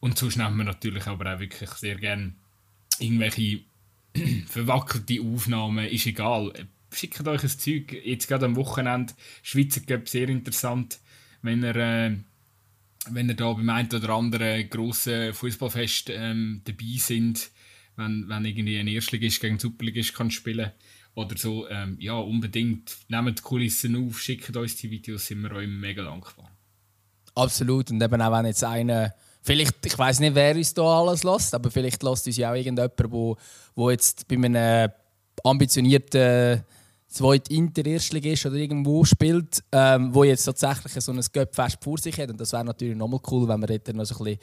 Und 0.00 0.18
so 0.18 0.26
nehmen 0.26 0.58
wir 0.58 0.64
natürlich 0.64 1.06
aber 1.06 1.34
auch 1.34 1.40
wirklich 1.40 1.70
sehr 1.70 1.96
gerne 1.96 2.34
irgendwelche 2.98 3.60
verwackelte 4.46 5.22
Aufnahmen, 5.22 5.86
ist 5.86 6.04
egal. 6.04 6.52
Schickt 6.92 7.26
euch 7.26 7.42
ein 7.42 7.48
Zeug, 7.48 7.96
jetzt 8.04 8.28
gerade 8.28 8.44
am 8.44 8.56
Wochenende, 8.56 9.14
Schweizer 9.42 9.80
Cup, 9.80 10.06
sehr 10.06 10.28
interessant, 10.28 11.00
wenn 11.40 11.64
ihr 11.64 11.76
äh, 11.76 12.16
wenn 13.08 13.28
ihr 13.28 13.34
da 13.34 13.52
beim 13.52 13.68
einen 13.70 13.92
oder 13.92 14.10
anderen 14.10 14.68
grossen 14.68 15.32
Fußballfest 15.32 16.10
ähm, 16.10 16.62
dabei 16.64 16.96
sind, 16.98 17.50
wenn, 17.96 18.28
wenn 18.28 18.44
irgendwie 18.44 18.78
ein 18.78 18.88
Erstligist 18.88 19.40
gegen 19.40 19.58
Superligist 19.58 20.14
kann 20.14 20.30
spielen 20.30 20.72
oder 21.14 21.36
so, 21.36 21.68
ähm, 21.68 21.96
ja, 21.98 22.14
unbedingt 22.14 22.96
nehmt 23.08 23.38
die 23.38 23.42
Kulissen 23.42 23.96
auf, 23.96 24.20
schickt 24.20 24.54
uns 24.56 24.76
die 24.76 24.90
Videos, 24.90 25.26
sind 25.26 25.42
wir 25.42 25.52
euch 25.52 25.68
mega 25.68 26.04
dankbar. 26.04 26.50
Absolut, 27.34 27.90
und 27.90 28.02
eben 28.02 28.22
auch 28.22 28.32
wenn 28.32 28.46
jetzt 28.46 28.64
einer, 28.64 29.14
vielleicht, 29.42 29.84
ich 29.86 29.98
weiß 29.98 30.20
nicht, 30.20 30.34
wer 30.34 30.54
uns 30.54 30.74
da 30.74 30.82
alles 30.82 31.24
lässt, 31.24 31.54
aber 31.54 31.70
vielleicht 31.70 32.02
lässt 32.02 32.26
uns 32.26 32.36
ja 32.36 32.50
auch 32.50 32.54
irgendjemand, 32.54 32.92
wo, 33.12 33.36
wo 33.74 33.90
jetzt 33.90 34.28
bei 34.28 34.36
einem 34.36 34.90
ambitionierten 35.42 36.64
zweit 37.10 37.48
Inter 37.48 37.84
ist 37.86 38.14
oder 38.46 38.54
irgendwo 38.54 39.04
spielt, 39.04 39.62
ähm, 39.72 40.14
wo 40.14 40.24
jetzt 40.24 40.44
tatsächlich 40.44 40.92
so 41.02 41.12
ein 41.12 41.20
Göppfest 41.32 41.78
vor 41.82 41.98
sich 41.98 42.18
hat. 42.18 42.30
Und 42.30 42.40
das 42.40 42.52
wäre 42.52 42.64
natürlich 42.64 42.96
nochmal 42.96 43.20
cool, 43.30 43.48
wenn 43.48 43.60
man 43.60 43.68
dort 43.68 43.94
noch 43.94 44.04
so 44.04 44.16
ein 44.24 44.24
bisschen 44.24 44.38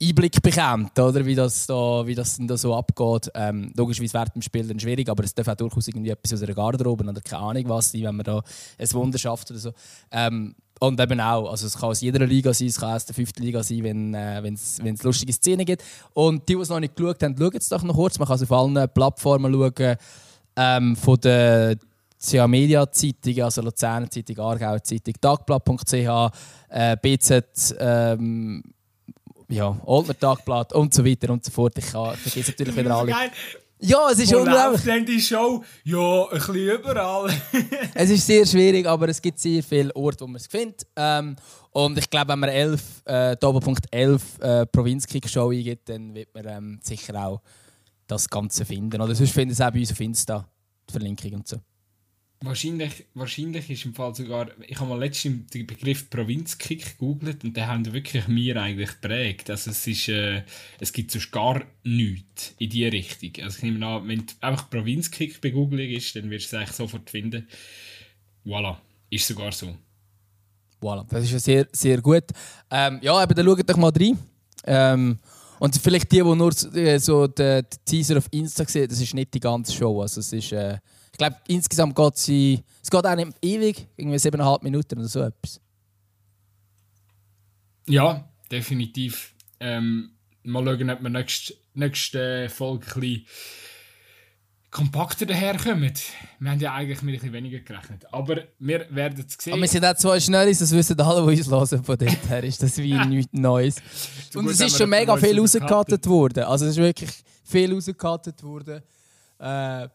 Einblick 0.00 0.40
bekommt, 0.40 0.98
oder? 0.98 1.26
Wie, 1.26 1.34
das 1.34 1.66
da, 1.66 2.06
wie 2.06 2.14
das 2.14 2.38
da 2.40 2.56
so 2.56 2.74
abgeht. 2.74 3.30
Ähm, 3.34 3.72
logischerweise 3.76 4.14
während 4.14 4.34
dem 4.36 4.42
Spiel 4.42 4.66
dann 4.66 4.78
schwierig, 4.78 5.08
aber 5.08 5.24
es 5.24 5.34
darf 5.34 5.48
auch 5.48 5.56
durchaus 5.56 5.88
irgendwie 5.88 6.10
etwas 6.10 6.32
aus 6.32 6.42
einer 6.42 6.54
Garderobe 6.54 7.04
oder 7.04 7.20
keine 7.20 7.42
Ahnung 7.42 7.68
was 7.68 7.90
sein, 7.90 8.04
wenn 8.04 8.16
man 8.16 8.24
da 8.24 8.42
ein 8.78 8.92
Wunder 8.92 9.18
schafft 9.18 9.50
oder 9.50 9.60
so. 9.60 9.72
Ähm, 10.12 10.54
und 10.80 11.00
eben 11.00 11.20
auch, 11.20 11.50
also 11.50 11.66
es 11.66 11.76
kann 11.76 11.88
aus 11.90 12.00
jeder 12.00 12.24
Liga 12.24 12.54
sein, 12.54 12.68
es 12.68 12.78
kann 12.78 12.94
aus 12.94 13.04
der 13.04 13.14
fünften 13.14 13.42
Liga 13.42 13.64
sein, 13.64 13.82
wenn 13.82 14.54
es 14.54 14.78
äh, 14.78 14.94
lustige 15.02 15.32
Szenen 15.32 15.66
gibt. 15.66 15.82
Und 16.14 16.48
die, 16.48 16.54
die 16.54 16.60
es 16.60 16.68
noch 16.68 16.78
nicht 16.78 16.94
geschaut 16.94 17.20
haben, 17.24 17.36
schauen 17.36 17.56
es 17.56 17.68
doch 17.68 17.82
noch 17.82 17.94
kurz. 17.96 18.18
Man 18.20 18.28
kann 18.28 18.36
es 18.36 18.42
auf 18.42 18.52
allen 18.52 18.88
Plattformen 18.88 19.52
schauen. 19.52 19.96
Ähm, 20.54 20.96
von 20.96 21.20
der 21.20 21.76
CA 22.20 22.46
Media 22.48 22.90
Zeitung, 22.90 23.42
also 23.42 23.62
Luzerner 23.62 24.10
Zeitung, 24.10 24.38
Aargauer 24.38 24.82
Zeitung, 24.82 25.14
Tagblatt.ch, 25.20 26.32
äh, 26.70 26.96
BZ, 27.00 27.76
ähm, 27.78 28.62
ja, 29.48 29.80
Oldner 29.84 30.18
Tagblatt 30.18 30.72
und 30.72 30.92
so 30.92 31.04
weiter 31.04 31.30
und 31.30 31.44
so 31.44 31.50
fort. 31.50 31.78
Ich 31.78 31.86
vergesse 31.86 32.50
natürlich 32.50 32.76
wieder 32.76 32.96
alle. 32.96 33.14
Ja, 33.80 34.10
es 34.10 34.18
ist 34.18 34.32
Wo 34.32 34.38
unglaublich. 34.38 34.82
denn 34.82 35.06
die 35.06 35.20
Show? 35.20 35.62
Ja, 35.84 36.24
ein 36.24 36.30
bisschen 36.30 36.56
überall. 36.56 37.30
es 37.94 38.10
ist 38.10 38.26
sehr 38.26 38.44
schwierig, 38.44 38.84
aber 38.86 39.08
es 39.08 39.22
gibt 39.22 39.38
sehr 39.38 39.62
viele 39.62 39.94
Orte, 39.94 40.22
wo 40.22 40.26
man 40.26 40.36
es 40.36 40.48
findet. 40.48 40.84
Ähm, 40.96 41.36
und 41.70 41.96
ich 41.96 42.10
glaube, 42.10 42.32
wenn 42.32 42.40
man 42.40 42.50
11, 42.50 42.82
äh, 43.04 43.36
Doppelpunkt 43.36 43.86
11 43.92 44.40
äh, 44.40 44.66
Provinzkick-Show 44.66 45.50
eingibt, 45.50 45.88
dann 45.88 46.12
wird 46.12 46.34
man 46.34 46.46
ähm, 46.48 46.80
sicher 46.82 47.24
auch 47.24 47.40
das 48.08 48.28
Ganze 48.28 48.64
finden. 48.64 49.00
Oder 49.00 49.14
sonst 49.14 49.30
findet 49.30 49.54
es 49.54 49.60
auch 49.60 49.70
bei 49.70 49.78
uns 49.78 49.92
auf 49.92 50.00
Insta, 50.00 50.48
die 50.88 50.92
Verlinkung 50.92 51.34
und 51.34 51.46
so. 51.46 51.58
Wahrscheinlich, 52.40 53.04
wahrscheinlich 53.14 53.68
ist 53.68 53.84
im 53.84 53.94
Fall 53.94 54.14
sogar, 54.14 54.48
ich 54.64 54.78
habe 54.78 54.90
mal 54.90 54.98
letztens 55.00 55.50
den 55.50 55.66
Begriff 55.66 56.08
Provinzkick 56.08 56.96
gegoogelt 56.96 57.42
und 57.42 57.56
der 57.56 57.66
haben 57.66 57.92
wirklich 57.92 58.28
mir 58.28 58.56
eigentlich 58.62 58.90
geprägt. 59.00 59.50
Also 59.50 59.72
es 59.72 59.84
ist, 59.88 60.08
äh, 60.08 60.44
es 60.78 60.92
gibt 60.92 61.10
sonst 61.10 61.32
gar 61.32 61.64
nichts 61.82 62.54
in 62.58 62.70
diese 62.70 62.92
Richtung. 62.92 63.44
Also 63.44 63.56
ich 63.56 63.62
nehme 63.64 63.84
an, 63.84 64.06
wenn 64.06 64.20
du 64.20 64.32
einfach 64.40 64.70
Provinzkick 64.70 65.40
bei 65.40 65.48
ist, 65.48 66.14
dann 66.14 66.30
wirst 66.30 66.52
du 66.52 66.56
es 66.56 66.62
eigentlich 66.62 66.76
sofort 66.76 67.10
finden. 67.10 67.48
Voilà, 68.46 68.76
ist 69.10 69.26
sogar 69.26 69.50
so. 69.50 69.74
Voilà, 70.80 71.04
das 71.08 71.24
ist 71.24 71.32
ja 71.32 71.38
sehr, 71.40 71.68
sehr 71.72 72.00
gut. 72.00 72.26
Ähm, 72.70 73.00
ja, 73.02 73.14
aber 73.14 73.34
dann 73.34 73.46
schaut 73.46 73.68
doch 73.68 73.76
mal 73.76 73.90
rein. 73.90 74.16
Ähm, 74.64 75.18
und 75.58 75.76
vielleicht 75.76 76.12
die, 76.12 76.22
die 76.22 76.22
nur 76.22 76.52
äh, 76.76 77.00
so 77.00 77.26
den 77.26 77.66
Teaser 77.84 78.18
auf 78.18 78.28
Insta 78.30 78.64
sehen, 78.64 78.86
das 78.88 79.00
ist 79.00 79.12
nicht 79.12 79.34
die 79.34 79.40
ganze 79.40 79.72
Show. 79.72 80.00
Also 80.02 80.20
es 80.20 80.32
ist... 80.32 80.52
Äh, 80.52 80.78
ich 81.18 81.26
glaube, 81.26 81.36
insgesamt 81.48 81.96
geht 81.96 82.16
sie. 82.16 82.62
Es 82.80 82.88
geht 82.88 83.04
auch 83.04 83.16
nicht 83.16 83.32
ewig, 83.42 83.88
irgendwie 83.96 84.20
siebeneinhalb 84.20 84.62
Minuten 84.62 85.00
oder 85.00 85.08
so 85.08 85.20
etwas. 85.20 85.60
Ja, 87.88 88.28
definitiv. 88.52 89.34
Ähm, 89.58 90.12
mal 90.44 90.64
schauen, 90.64 90.90
ob 90.90 91.02
wir 91.02 91.10
nächste, 91.10 91.54
nächste 91.74 92.48
Folge 92.48 92.86
ein 92.94 93.00
bisschen 93.00 93.26
kompakter 94.70 95.26
daherkommen. 95.26 95.92
Wir 96.38 96.50
haben 96.52 96.60
ja 96.60 96.72
eigentlich 96.72 97.02
mit 97.02 97.14
ein 97.14 97.18
bisschen 97.18 97.32
weniger 97.32 97.58
gerechnet. 97.58 98.06
Aber 98.12 98.44
wir 98.60 98.86
werden 98.90 99.24
es 99.26 99.42
sehen. 99.42 99.54
Aber 99.54 99.62
wir 99.62 99.68
sind 99.68 99.84
auch 99.84 99.96
zwei 99.96 100.20
schnell, 100.20 100.46
das 100.46 100.70
wissen 100.70 101.00
alle, 101.00 101.34
die 101.34 101.40
uns 101.40 101.50
hören. 101.50 101.82
Von 101.82 101.98
dort 101.98 102.30
her 102.30 102.44
ist 102.44 102.62
das 102.62 102.78
wie 102.78 102.94
nichts 103.06 103.32
Neues. 103.32 103.82
Und 104.36 104.48
es 104.48 104.60
ist 104.60 104.78
schon 104.78 104.88
mega 104.88 105.16
viel 105.16 105.40
rausgekattet 105.40 106.06
worden. 106.06 106.44
Also 106.44 106.66
es 106.66 106.72
ist 106.72 106.76
wirklich 106.76 107.10
viel 107.42 107.74
rausgekattet 107.74 108.40
worden. 108.44 108.84
Äh, 109.40 109.88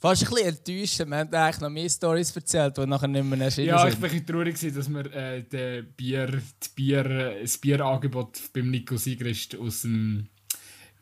Fast 0.00 0.22
ein 0.22 0.30
bisschen 0.30 0.48
enttäuscht. 0.48 0.98
Wir 0.98 1.16
haben 1.18 1.34
eigentlich 1.34 1.60
noch 1.60 1.68
mehr 1.68 1.90
Stories 1.90 2.34
erzählt, 2.34 2.78
die 2.78 2.86
nachher 2.86 3.06
nicht 3.06 3.22
mehr 3.22 3.38
erschienen 3.38 3.68
Ja, 3.68 3.86
ich 3.86 3.96
bin 3.96 4.04
ein 4.04 4.10
bisschen 4.10 4.26
traurig, 4.26 4.74
dass 4.74 4.88
wir 4.88 5.14
äh, 5.14 5.42
den 5.42 5.92
Bier, 5.94 6.26
die 6.28 6.68
Bier, 6.74 7.04
äh, 7.04 7.42
das 7.42 7.58
Bierangebot 7.58 8.40
beim 8.54 8.70
Nico 8.70 8.96
Sigrist 8.96 9.58
aus 9.58 9.82
dem 9.82 10.28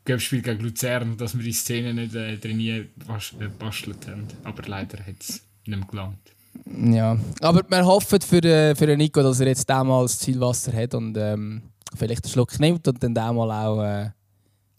Göppspiel 0.05 0.43
gegen 0.43 0.65
Luzern, 0.65 1.17
dass 1.17 1.37
wir 1.37 1.45
die 1.45 1.53
Szene 1.53 1.95
nicht 1.95 2.13
äh, 2.17 2.39
trainiert 2.39 2.89
äh, 3.09 3.47
bastelt 3.57 4.09
haben. 4.09 4.27
Aber 4.43 4.65
leider 4.67 4.99
hat 4.99 5.21
es 5.21 5.43
nicht 5.65 5.79
mehr 5.79 5.87
gelangt. 5.89 6.33
Ja, 6.67 7.17
aber 7.41 7.63
wir 7.69 7.87
hoffen 7.87 8.21
für, 8.21 8.43
äh, 8.43 8.75
für 8.75 8.87
den 8.87 8.99
Nico, 8.99 9.23
dass 9.23 9.39
er 9.39 9.47
jetzt 9.47 9.69
mal 9.69 10.03
das 10.03 10.19
Zielwasser 10.19 10.73
hat 10.73 10.95
und 10.95 11.17
ähm, 11.17 11.63
vielleicht 11.95 12.25
einen 12.25 12.33
Schluck 12.33 12.59
nimmt 12.59 12.89
und 12.89 13.01
dann 13.01 13.15
mal 13.15 13.53
auch 13.53 13.81
äh, 13.81 14.11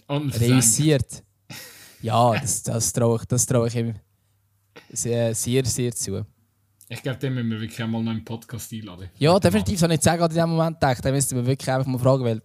realisiert. 0.09 1.24
Ja, 2.01 2.34
das, 2.34 2.63
das 2.63 2.91
traue 2.91 3.20
ich, 3.22 3.26
das 3.26 3.45
trau 3.45 3.65
ich 3.65 3.76
ihm 3.76 3.93
sehr, 4.91 5.34
sehr, 5.36 5.65
sehr 5.65 5.93
zu. 5.93 6.25
Ich 6.88 7.03
glaube, 7.03 7.19
den 7.19 7.36
müssen 7.36 7.51
wir 7.51 7.61
wirklich 7.61 7.82
einmal 7.82 8.01
noch 8.01 8.11
im 8.11 8.25
Podcast 8.25 8.73
einladen. 8.73 9.09
Ja, 9.17 9.39
definitiv 9.39 9.82
ich 9.82 10.01
sagen, 10.01 10.21
was 10.21 10.32
ich 10.32 10.38
in 10.38 10.43
dem 10.43 10.49
Moment 10.49 10.80
gedacht 10.80 11.05
Da 11.05 11.11
müsste 11.11 11.36
man 11.36 11.45
wirklich 11.45 11.69
einfach 11.69 11.86
mal 11.86 11.99
fragen, 11.99 12.23
weil 12.23 12.41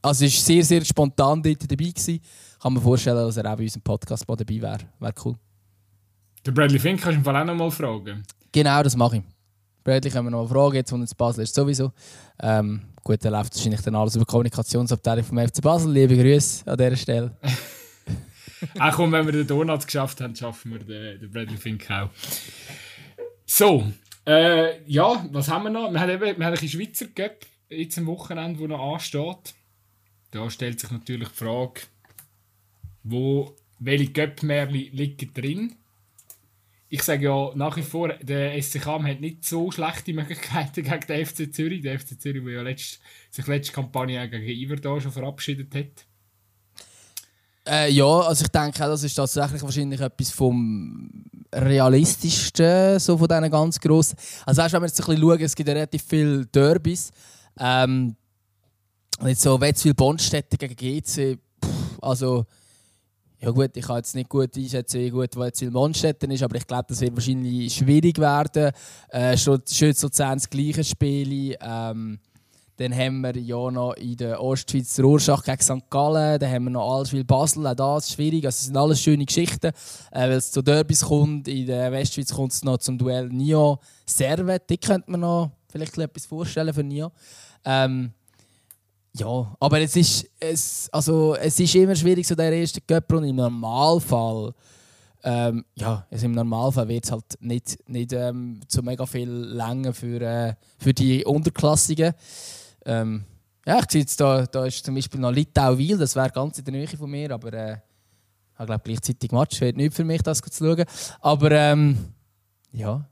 also 0.00 0.24
es 0.24 0.34
war 0.34 0.40
sehr, 0.46 0.64
sehr 0.64 0.84
spontan 0.84 1.42
dort 1.42 1.70
dabei. 1.70 1.90
Gewesen. 1.90 2.20
Kann 2.60 2.72
mir 2.72 2.80
vorstellen, 2.80 3.16
dass 3.16 3.36
er 3.36 3.52
auch 3.52 3.56
bei 3.56 3.64
unserem 3.64 3.82
Podcast 3.82 4.26
mal 4.26 4.36
dabei 4.36 4.60
wäre. 4.60 4.78
Wäre 4.98 5.14
cool. 5.24 5.34
Der 6.44 6.52
Bradley 6.52 6.78
Fink 6.78 7.00
kannst 7.00 7.14
du 7.14 7.18
im 7.18 7.24
Fall 7.24 7.36
auch 7.36 7.44
noch 7.44 7.54
mal 7.54 7.70
fragen. 7.70 8.22
Genau, 8.50 8.82
das 8.82 8.96
mache 8.96 9.18
ich. 9.18 9.22
Bradley 9.84 10.10
können 10.10 10.26
wir 10.26 10.30
noch 10.30 10.48
mal 10.48 10.48
fragen, 10.48 10.76
jetzt 10.76 10.92
und 10.92 11.02
ins 11.02 11.14
Basel 11.14 11.44
ist 11.44 11.54
sowieso. 11.54 11.92
Ähm, 12.40 12.82
gut, 13.02 13.24
dann 13.24 13.32
läuft 13.32 13.54
wahrscheinlich 13.54 13.80
dann 13.82 13.94
alles 13.94 14.16
über 14.16 14.24
die 14.24 14.30
Kommunikationsabteilung 14.30 15.24
vom 15.24 15.38
FC 15.38 15.60
Basel. 15.60 15.92
Liebe 15.92 16.16
Grüße 16.16 16.70
an 16.70 16.76
dieser 16.76 16.96
Stelle. 16.96 17.36
Auch 18.78 18.94
komm, 18.94 19.12
wenn 19.12 19.26
wir 19.26 19.32
den 19.32 19.46
Donuts 19.46 19.86
geschafft 19.86 20.20
haben, 20.20 20.34
schaffen 20.36 20.72
wir 20.72 20.78
den, 20.78 21.20
den 21.20 21.30
Bradley 21.30 21.56
Fink 21.56 21.90
auch. 21.90 22.10
So, 23.44 23.92
äh, 24.26 24.82
ja, 24.86 25.26
was 25.30 25.48
haben 25.48 25.64
wir 25.64 25.70
noch? 25.70 25.92
Wir 25.92 26.00
haben 26.00 26.10
eben 26.10 26.38
wir 26.38 26.46
haben 26.46 26.56
ein 26.56 26.68
Schweizer 26.68 27.06
Cup 27.06 27.46
jetzt 27.68 27.98
am 27.98 28.06
Wochenende, 28.06 28.58
wo 28.60 28.66
noch 28.66 28.94
ansteht. 28.94 29.54
Da 30.30 30.48
stellt 30.48 30.80
sich 30.80 30.90
natürlich 30.90 31.28
die 31.28 31.34
Frage, 31.34 31.82
wo, 33.02 33.56
welche 33.78 34.12
Cup-Märchen 34.12 34.92
liegen 34.92 35.34
drin? 35.34 35.74
Ich 36.88 37.02
sage 37.02 37.24
ja 37.24 37.52
nach 37.54 37.76
wie 37.76 37.82
vor, 37.82 38.08
der 38.08 38.60
SC 38.62 38.82
Cham 38.82 39.06
hat 39.06 39.20
nicht 39.20 39.44
so 39.44 39.70
schlechte 39.70 40.12
Möglichkeiten 40.12 40.82
gegen 40.82 41.06
den 41.06 41.26
FC 41.26 41.52
Zürich. 41.52 41.82
Der 41.82 41.98
FC 41.98 42.20
Zürich, 42.20 42.44
der 42.44 42.52
ja 42.52 42.62
letzt, 42.62 43.00
sich 43.30 43.46
letzte 43.46 43.72
Kampagne 43.72 44.28
gegen 44.28 44.44
Iver 44.46 45.00
schon 45.00 45.12
verabschiedet 45.12 45.74
hat. 45.74 46.06
Äh, 47.66 47.92
ja, 47.92 48.04
also 48.04 48.44
ich 48.44 48.50
denke 48.50 48.84
auch, 48.84 48.88
das 48.88 49.04
ist 49.04 49.14
tatsächlich 49.14 49.62
wahrscheinlich 49.62 50.00
etwas 50.00 50.30
vom 50.30 51.24
realistischsten, 51.54 52.98
so 52.98 53.16
von 53.16 53.28
diesen 53.28 53.50
ganz 53.50 53.78
grossen. 53.78 54.16
Also 54.44 54.62
weißt, 54.62 54.74
wenn 54.74 54.82
wir 54.82 54.86
jetzt 54.86 55.00
ein 55.00 55.06
bisschen 55.06 55.22
schauen, 55.22 55.40
es 55.40 55.54
gibt 55.54 55.68
ja 55.68 55.74
relativ 55.74 56.02
viele 56.02 56.46
Derbys. 56.46 57.12
Ähm, 57.58 58.16
jetzt 59.24 59.42
so 59.42 59.60
Wetzwil 59.60 59.94
Bondstädte 59.94 60.56
gegen 60.56 60.74
GC, 60.74 61.38
pff, 61.64 61.98
also 62.00 62.46
ja 63.38 63.50
gut, 63.50 63.76
ich 63.76 63.84
kann 63.84 63.96
jetzt 63.96 64.14
nicht 64.14 64.28
gut 64.28 64.56
einschätzen, 64.56 65.00
wie 65.00 65.10
gut 65.10 65.36
Wetzwil 65.36 65.70
Bondstädten 65.70 66.30
ist, 66.30 66.42
aber 66.42 66.56
ich 66.56 66.66
glaube, 66.66 66.86
das 66.88 67.00
wird 67.00 67.14
wahrscheinlich 67.14 67.74
schwierig 67.74 68.18
werden. 68.18 68.72
Äh, 69.08 69.36
schön 69.36 69.94
so 69.94 70.08
das 70.08 70.48
gleiche 70.48 70.84
Spiele. 70.84 71.56
Ähm, 71.60 72.18
dann 72.82 72.94
haben 72.94 73.20
wir 73.20 73.36
ja 73.36 73.70
noch 73.70 73.94
in 73.94 74.16
der 74.16 74.42
Ostschweiz 74.42 74.98
Rorschach 74.98 75.44
gegen 75.44 75.60
St. 75.60 75.88
Gallen. 75.88 76.38
Dann 76.38 76.50
haben 76.50 76.64
wir 76.64 76.70
noch 76.70 76.98
Allschwil 76.98 77.24
Basel. 77.24 77.66
Auch 77.66 77.74
das 77.74 78.08
ist 78.08 78.14
schwierig. 78.14 78.44
Also, 78.44 78.56
es 78.56 78.64
sind 78.66 78.76
alles 78.76 79.00
schöne 79.00 79.24
Geschichten. 79.24 79.68
Äh, 80.10 80.28
weil 80.28 80.32
es 80.32 80.50
zu 80.50 80.62
Derbys 80.62 81.04
kommt. 81.04 81.46
In 81.46 81.66
der 81.66 81.92
Westschweiz 81.92 82.34
kommt 82.34 82.52
es 82.52 82.64
noch 82.64 82.78
zum 82.78 82.98
Duell 82.98 83.28
Nio 83.28 83.78
Servet. 84.04 84.64
Da 84.66 84.76
könnte 84.76 85.10
man 85.10 85.20
noch 85.20 85.50
vielleicht 85.70 85.96
etwas 85.96 86.26
vorstellen 86.26 86.74
für 86.74 86.82
Nio. 86.82 87.12
Ähm, 87.64 88.10
ja, 89.14 89.56
aber 89.60 89.80
es 89.80 89.94
ist, 89.94 90.28
es, 90.40 90.88
also, 90.90 91.36
es 91.36 91.60
ist 91.60 91.74
immer 91.74 91.94
schwierig, 91.94 92.26
so 92.26 92.34
der 92.34 92.52
erste 92.52 92.80
Cup-Runde. 92.80 93.28
Im 93.28 93.36
Normalfall 93.36 94.52
ähm, 95.24 95.64
ja, 95.76 96.04
also 96.10 96.26
im 96.26 96.32
Normalfall 96.32 96.88
wird 96.88 97.04
es 97.04 97.12
halt 97.12 97.24
nicht, 97.38 97.78
nicht 97.88 98.12
ähm, 98.12 98.60
so 98.66 98.82
mega 98.82 99.06
viel 99.06 99.30
länger 99.30 99.92
für, 99.92 100.20
äh, 100.20 100.54
für 100.78 100.92
die 100.92 101.24
Unterklassigen. 101.24 102.12
Ähm, 102.84 103.24
ja, 103.66 103.78
ich 103.78 103.90
sehe 103.90 104.00
jetzt 104.00 104.20
da, 104.20 104.44
da 104.46 104.66
ist 104.66 104.84
zum 104.84 104.94
Beispiel 104.94 105.20
noch 105.20 105.30
Litau-Wil, 105.30 105.98
das 105.98 106.16
wäre 106.16 106.30
ganz 106.30 106.58
in 106.58 106.64
der 106.64 106.74
Nähe 106.74 106.88
von 106.88 107.10
mir, 107.10 107.30
aber 107.30 107.52
äh, 107.52 107.78
ich 108.58 108.66
glaube 108.66 108.82
gleichzeitig 108.84 109.30
Match, 109.32 109.60
wird 109.60 109.76
nicht 109.76 109.94
für 109.94 110.04
mich, 110.04 110.22
das 110.22 110.40
zu 110.40 110.64
schauen. 110.64 110.84
Aber 111.20 111.50
ähm, 111.50 112.12
ja, 112.72 113.08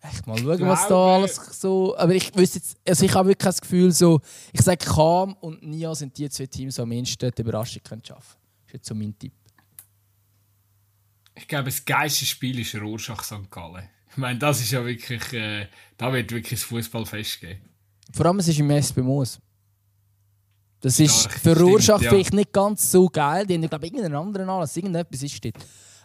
echt 0.00 0.26
mal 0.26 0.38
schauen, 0.38 0.60
was 0.60 0.88
da 0.88 1.16
alles 1.16 1.36
so. 1.60 1.96
Aber 1.96 2.14
ich 2.14 2.34
wüsste 2.34 2.58
jetzt, 2.58 2.76
also 2.86 3.04
ich 3.04 3.14
habe 3.14 3.28
wirklich 3.28 3.46
das 3.46 3.60
Gefühl, 3.60 3.92
so, 3.92 4.20
ich 4.52 4.60
sage 4.60 4.84
Kam 4.84 5.34
und 5.34 5.62
Nia 5.62 5.94
sind 5.94 6.16
die 6.16 6.28
zwei 6.28 6.46
Teams, 6.46 6.76
die 6.76 6.82
am 6.82 6.88
mindesten 6.88 7.30
die 7.36 7.42
Überraschung 7.42 7.82
können 7.82 8.04
schaffen 8.04 8.36
können. 8.38 8.62
Das 8.62 8.68
ist 8.68 8.72
jetzt 8.74 8.88
so 8.88 8.94
mein 8.94 9.18
Tipp. 9.18 9.32
Ich 11.34 11.48
glaube, 11.48 11.64
das 11.64 11.84
geilste 11.84 12.26
Spiel 12.26 12.58
ist 12.58 12.74
Rorschach 12.74 13.24
St. 13.24 13.50
Gallen. 13.50 13.88
Ich 14.10 14.16
meine, 14.18 14.38
das 14.38 14.60
ist 14.60 14.72
ja 14.72 14.84
wirklich, 14.84 15.32
äh, 15.32 15.68
da 15.96 16.12
wird 16.12 16.30
wirklich 16.30 16.60
das 16.60 16.68
Fußballfest 16.68 17.40
geben. 17.40 17.60
Vor 18.12 18.26
allem, 18.26 18.38
es 18.38 18.48
ist 18.48 18.58
im 18.60 18.70
SP 18.70 19.00
Moos. 19.02 19.38
Das 20.80 20.98
ist 20.98 21.30
stimmt, 21.38 21.60
Rorschach 21.60 22.00
ja. 22.02 22.10
vielleicht 22.10 22.34
nicht 22.34 22.52
ganz 22.52 22.90
so 22.90 23.08
geil. 23.08 23.46
Die 23.46 23.54
haben, 23.54 23.68
glaube 23.68 23.86
ich, 23.86 23.92
irgendeinen 23.92 24.16
anderen 24.16 24.48
Anlass. 24.48 24.76
Irgendetwas 24.76 25.22
ist 25.22 25.44
dort. 25.44 25.54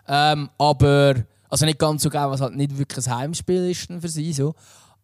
Ähm, 0.07 0.49
aber, 0.57 1.15
also 1.49 1.65
nicht 1.65 1.79
ganz 1.79 2.03
so 2.03 2.09
geil, 2.09 2.29
was 2.29 2.41
halt 2.41 2.55
nicht 2.55 2.77
wirklich 2.77 3.05
ein 3.07 3.15
Heimspiel 3.15 3.69
ist 3.71 3.87
für 3.99 4.07
sie. 4.07 4.31
So. 4.33 4.53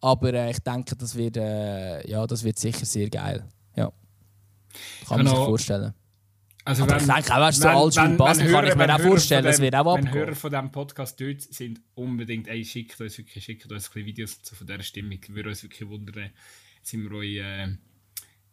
Aber 0.00 0.32
äh, 0.32 0.50
ich 0.52 0.60
denke, 0.60 0.94
das 0.96 1.16
wird, 1.16 1.36
äh, 1.36 2.08
ja, 2.08 2.24
das 2.26 2.44
wird 2.44 2.58
sicher 2.58 2.86
sehr 2.86 3.10
geil. 3.10 3.44
Ja. 3.74 3.92
Kann 5.08 5.18
man 5.18 5.26
sich 5.26 5.34
Genau. 5.34 5.46
vorstellen. 5.46 5.92
Also 6.66 6.84
Aber 6.84 6.96
ich 6.96 7.04
denke 7.04 7.34
auch, 7.34 7.40
weißt 7.40 7.58
du, 7.58 7.62
so 7.62 7.68
Altschwil 7.68 8.16
Basel 8.16 8.50
kann 8.50 8.66
ich 8.66 8.74
mir 8.74 8.94
auch 8.94 9.00
vorstellen, 9.00 9.44
es 9.44 9.60
wird 9.60 9.74
auch 9.74 9.84
Wenn 9.96 10.06
abgehen. 10.06 10.14
Hörer 10.14 10.34
von 10.34 10.50
diesem 10.50 10.72
Podcast 10.72 11.20
dort 11.20 11.42
sind, 11.42 11.80
unbedingt, 11.94 12.48
ey, 12.48 12.64
schickt 12.64 12.98
uns 13.00 13.18
wirklich, 13.18 13.44
schickt 13.44 13.70
uns 13.70 13.90
ein 13.94 14.04
Videos 14.06 14.40
zu 14.40 14.54
von 14.54 14.66
dieser 14.66 14.82
Stimmung. 14.82 15.18
Würde 15.28 15.50
uns 15.50 15.62
wirklich 15.62 15.86
wundern. 15.86 16.30
Sind 16.84 17.10
wir 17.10 17.16
euch, 17.16 17.36
äh, 17.36 17.68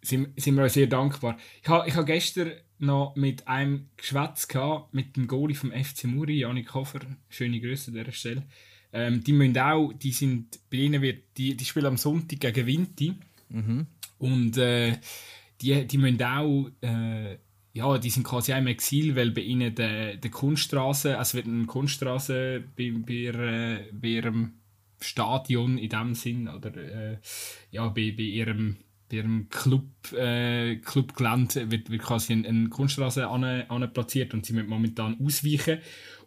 sind, 0.01 0.39
sind 0.39 0.55
wir 0.55 0.63
euch 0.63 0.73
sehr 0.73 0.87
dankbar. 0.87 1.37
Ich 1.61 1.69
habe 1.69 1.87
ich 1.87 1.95
ha 1.95 2.01
gestern 2.01 2.53
noch 2.79 3.15
mit 3.15 3.47
einem 3.47 3.89
Geschwätz 3.97 4.47
gehabt, 4.47 4.93
mit 4.93 5.15
dem 5.15 5.27
Goalie 5.27 5.55
vom 5.55 5.71
FC 5.71 6.05
Muri, 6.05 6.39
Janik 6.39 6.73
Hofer. 6.73 7.01
Schöne 7.29 7.59
Grüße 7.59 7.91
an 7.91 7.97
dieser 7.97 8.11
Stelle. 8.11 8.43
Ähm, 8.93 9.23
die 9.23 9.33
müssen 9.33 9.57
auch, 9.57 9.93
die 9.93 10.11
sind, 10.11 10.59
bei 10.69 10.77
ihnen 10.77 11.01
wird, 11.01 11.23
die, 11.37 11.55
die 11.55 11.65
spielen 11.65 11.85
am 11.85 11.97
Sonntag 11.97 12.39
gegen 12.39 12.65
Vinti. 12.67 13.13
Und 14.17 14.57
äh, 14.57 14.97
die, 15.61 15.87
die 15.87 15.97
müssen 15.97 16.23
auch, 16.23 16.69
äh, 16.81 17.37
ja, 17.73 17.97
die 17.97 18.09
sind 18.09 18.23
quasi 18.23 18.53
auch 18.53 18.57
im 18.57 18.67
Exil, 18.67 19.15
weil 19.15 19.31
bei 19.31 19.41
ihnen 19.41 19.73
der, 19.75 20.17
der 20.17 20.31
Kunststraße, 20.31 21.17
also 21.17 21.37
wird 21.37 21.47
eine 21.47 21.65
Kunststraße 21.65 22.63
bei, 22.75 22.91
bei, 22.91 23.85
bei 23.93 24.07
ihrem 24.07 24.53
Stadion 25.01 25.77
in 25.77 25.89
dem 25.89 26.15
Sinn, 26.15 26.47
oder 26.47 26.75
äh, 26.75 27.17
ja, 27.71 27.87
bei, 27.87 28.13
bei 28.15 28.23
ihrem 28.23 28.77
bei 29.09 29.17
ihrem 29.17 29.49
Club, 29.49 30.13
äh, 30.13 30.77
Clubgelände 30.77 31.69
wird, 31.69 31.89
wird 31.89 32.01
quasi 32.01 32.31
eine, 32.33 32.47
eine 32.47 32.69
Kunststraße 32.69 33.27
an, 33.27 33.43
an 33.43 33.93
platziert 33.93 34.33
und 34.33 34.45
sie 34.45 34.53
müssen 34.53 34.69
momentan 34.69 35.17
ausweichen. 35.21 35.79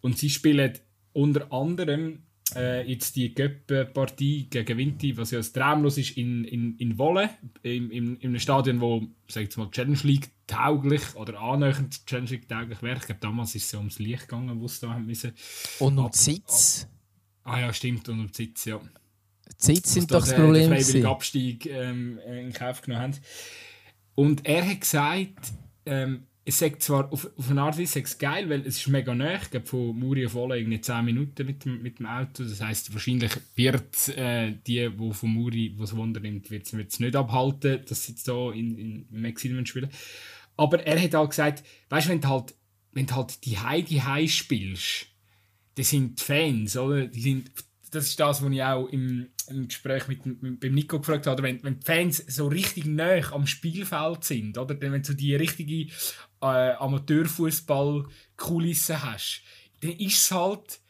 Und 0.03 0.19
sie 0.19 0.29
spielen 0.29 0.75
unter 1.15 1.51
anderem 1.51 2.25
äh, 2.55 2.87
jetzt 2.87 3.17
die 3.17 3.33
Cup-Partie 3.33 4.49
gegen 4.51 4.79
Vinti, 4.79 5.17
was 5.17 5.31
ja 5.31 5.41
traumlos 5.41 5.97
ist, 5.97 6.17
in, 6.17 6.45
in, 6.45 6.77
in 6.77 6.99
Wolle, 6.99 7.31
in, 7.63 7.91
in, 7.91 8.17
in 8.17 8.29
einem 8.29 8.39
Stadion, 8.39 8.81
wo, 8.81 9.07
sag 9.29 9.45
ich 9.45 9.57
mal, 9.57 9.71
Challenge 9.71 9.99
League 10.03 10.31
tauglich 10.47 11.15
oder 11.15 11.41
annähernd 11.41 12.07
Challenge 12.07 12.31
League 12.31 12.49
tauglich 12.49 12.83
wäre. 12.83 12.99
Ich 12.99 13.07
glaube, 13.07 13.21
damals 13.21 13.55
ist 13.55 13.65
es 13.65 13.73
ja 13.73 13.79
ums 13.79 13.99
Licht 13.99 14.29
gegangen, 14.29 14.61
wo 14.61 14.67
es 14.67 14.81
da 14.81 14.91
haben 14.91 15.07
müssen. 15.07 15.33
Und 15.79 15.99
um 15.99 16.13
Sitz. 16.13 16.87
Ah 17.45 17.61
ja, 17.61 17.73
stimmt, 17.73 18.09
und 18.09 18.21
um 18.21 18.27
die 18.27 18.35
Sitz, 18.35 18.65
ja. 18.65 18.79
Die 18.79 19.75
Sitz 19.75 19.95
sind 19.95 20.11
doch 20.11 20.21
das 20.21 20.31
den- 20.31 20.37
Problem. 20.37 20.63
Den 20.63 20.71
freiwilligen 20.71 20.93
gewesen. 20.93 21.07
Abstieg 21.07 21.67
ähm, 21.67 22.19
in 22.27 22.53
Kauf 22.53 22.81
genommen 22.83 23.03
haben. 23.03 23.19
Und 24.15 24.47
er 24.47 24.67
hat 24.69 24.81
gesagt, 24.81 25.53
ähm, 25.87 26.27
es 26.47 26.59
sagt 26.59 26.83
zwar 26.83 27.11
auf, 27.13 27.29
auf 27.37 27.51
eine 27.51 27.63
Art 27.63 27.79
Weise 27.79 28.03
geil, 28.19 28.51
weil 28.51 28.61
es 28.61 28.77
ist 28.79 28.89
mega 28.89 29.15
nah. 29.15 29.37
Ich 29.37 29.51
glaube, 29.51 29.67
von 29.67 29.99
Muri 29.99 30.27
auf 30.27 30.35
Wolle 30.35 30.59
irgendwie 30.59 30.81
10 30.81 31.05
Minuten 31.05 31.47
mit 31.47 31.65
dem, 31.65 31.83
mit 31.83 31.99
dem 31.99 32.07
Auto. 32.07 32.45
Das 32.45 32.61
heisst, 32.61 32.93
wahrscheinlich 32.93 33.33
wird 33.55 34.09
äh, 34.17 34.53
die, 34.67 34.91
die 34.91 35.13
von 35.13 35.31
Muri 35.31 35.75
was 35.77 35.97
Wunder 35.97 36.21
nimmt, 36.21 36.51
wird 36.51 36.67
es 36.67 37.01
nicht 37.01 37.17
abhalten, 37.17 37.81
dass 37.89 38.05
sie 38.05 38.13
jetzt 38.13 38.29
da 38.29 38.51
in, 38.53 38.79
in, 38.79 39.07
wollen 39.11 39.67
spielen 39.67 39.89
Aber 40.57 40.87
er 40.87 41.01
hat 41.01 41.15
halt 41.15 41.31
gesagt, 41.31 41.65
weißt 41.89 42.07
du, 42.07 42.11
wenn 42.11 42.21
du 42.21 42.29
halt, 42.29 42.55
wenn 42.93 43.07
du 43.07 43.15
halt 43.15 43.45
die 43.47 43.59
Heidi 43.59 43.97
High 43.97 44.31
spielst, 44.31 45.07
das 45.75 45.91
sind 45.91 46.21
die 46.21 46.25
Fans, 46.25 46.77
oder? 46.77 47.07
Die 47.07 47.21
sind, 47.21 47.51
das 47.91 48.07
ist 48.09 48.21
das, 48.21 48.43
was 48.43 48.53
ich 48.53 48.63
auch 48.63 48.87
im, 48.89 49.29
im 49.49 49.69
Gespräch 49.69 50.09
mit, 50.09 50.43
mit, 50.43 50.61
beim 50.61 50.75
Nico 50.75 50.99
gefragt 50.99 51.27
habe. 51.27 51.43
Wenn, 51.43 51.63
wenn 51.63 51.81
die 51.81 51.87
Fans 51.87 52.25
so 52.29 52.49
richtig 52.49 52.85
nah 52.87 53.33
am 53.33 53.47
Spielfeld 53.47 54.25
sind, 54.25 54.59
oder? 54.59 54.79
Wenn 54.81 54.93
du 54.93 55.05
so 55.05 55.15
die 55.15 55.35
richtige 55.35 55.93
äh, 56.41 56.73
Amateurfußball-Kulisse 56.75 59.03
hast, 59.03 59.43
dann 59.81 59.93
ist 59.93 60.23
es 60.23 60.31
halt 60.31 60.81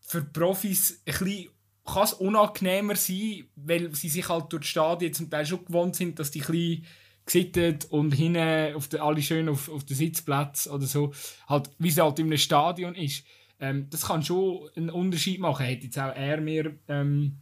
für 0.00 0.22
Profis 0.22 1.02
ein 1.06 1.12
bisschen 1.12 1.48
kann 1.88 2.04
es 2.04 2.12
unangenehmer 2.12 2.96
sein, 2.96 3.44
weil 3.56 3.94
sie 3.94 4.08
sich 4.08 4.28
halt 4.28 4.52
durch 4.52 4.62
die 4.62 4.68
Stadien 4.68 5.14
zum 5.14 5.30
Teil 5.30 5.46
schon 5.46 5.64
gewohnt 5.64 5.96
sind, 5.96 6.18
dass 6.18 6.30
die 6.30 6.42
ein 6.42 6.84
gesittet 7.24 7.86
und 7.90 8.12
hinten 8.12 8.74
auf 8.74 8.88
der, 8.88 9.02
alle 9.02 9.22
schön 9.22 9.48
auf, 9.48 9.68
auf 9.68 9.84
den 9.84 9.96
Sitzplatz 9.96 10.66
oder 10.66 10.86
so, 10.86 11.12
halt, 11.46 11.70
wie 11.78 11.88
es 11.88 11.98
halt 11.98 12.18
in 12.18 12.26
einem 12.26 12.38
Stadion 12.38 12.94
ist. 12.94 13.24
Ähm, 13.60 13.88
das 13.90 14.06
kann 14.06 14.22
schon 14.22 14.68
einen 14.76 14.90
Unterschied 14.90 15.40
machen. 15.40 15.64
Hätte 15.66 15.86
jetzt 15.86 15.98
auch 15.98 16.14
er 16.14 16.40
mir, 16.40 16.76
ähm, 16.88 17.38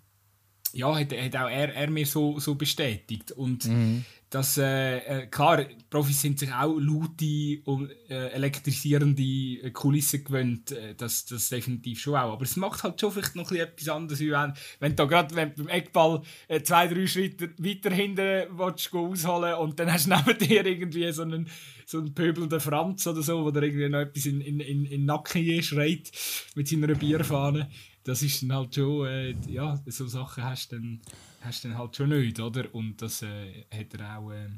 ja, 0.76 0.98
hat, 0.98 1.12
hat 1.12 1.36
auch 1.36 1.50
er, 1.50 1.74
er 1.74 1.90
mir 1.90 2.06
so, 2.06 2.38
so 2.38 2.54
bestätigt. 2.54 3.32
Und 3.32 3.66
mhm 3.66 4.04
dass, 4.30 4.58
äh, 4.58 4.98
äh, 4.98 5.26
klar, 5.28 5.64
Profis 5.88 6.20
sind 6.20 6.38
sich 6.40 6.52
auch 6.52 6.76
laute 6.78 7.60
und 7.64 7.90
äh, 8.08 8.28
elektrisierende 8.30 9.70
Kulissen 9.70 10.24
gewöhnt, 10.24 10.72
äh, 10.72 10.94
das, 10.96 11.26
das 11.26 11.48
definitiv 11.48 12.00
schon 12.00 12.16
auch. 12.16 12.32
Aber 12.32 12.42
es 12.42 12.56
macht 12.56 12.82
halt 12.82 13.00
schon 13.00 13.12
vielleicht 13.12 13.36
noch 13.36 13.52
etwas 13.52 13.88
anderes, 13.88 14.20
wenn, 14.20 14.52
wenn 14.80 14.96
du 14.96 15.06
gerade 15.06 15.34
beim 15.34 15.68
Eckball 15.68 16.22
äh, 16.48 16.60
zwei, 16.62 16.88
drei 16.88 17.06
Schritte 17.06 17.50
weiter 17.58 17.90
hinten 17.90 18.58
willst, 18.58 18.92
ausholen 18.92 19.54
und 19.54 19.78
dann 19.78 19.92
hast 19.92 20.06
du 20.06 20.10
neben 20.10 20.38
dir 20.40 20.66
irgendwie 20.66 21.10
so 21.12 21.22
einen, 21.22 21.48
so 21.86 21.98
einen 21.98 22.12
pöbelnden 22.12 22.58
Franz 22.58 23.06
oder 23.06 23.22
so, 23.22 23.48
der 23.52 23.62
irgendwie 23.62 23.88
noch 23.88 24.00
etwas 24.00 24.26
in, 24.26 24.40
in, 24.40 24.58
in, 24.58 24.84
in 24.86 24.90
den 24.90 25.04
Nacken 25.04 25.62
schreit 25.62 26.10
mit 26.56 26.66
seiner 26.66 26.94
Bierfahne. 26.94 27.70
Das 28.06 28.22
ist 28.22 28.40
dann 28.42 28.52
halt 28.52 28.72
schon, 28.72 29.06
äh, 29.06 29.34
ja, 29.48 29.78
so 29.86 30.06
Sachen 30.06 30.44
hast 30.44 30.70
du 30.70 30.76
dann 30.76 31.00
hast 31.40 31.64
dann 31.64 31.76
halt 31.76 31.96
schon 31.96 32.10
nicht, 32.10 32.38
oder? 32.40 32.72
Und 32.72 33.00
das 33.00 33.22
äh, 33.22 33.64
hat 33.72 33.98
er 33.98 34.18
auch. 34.18 34.30
Äh, 34.30 34.48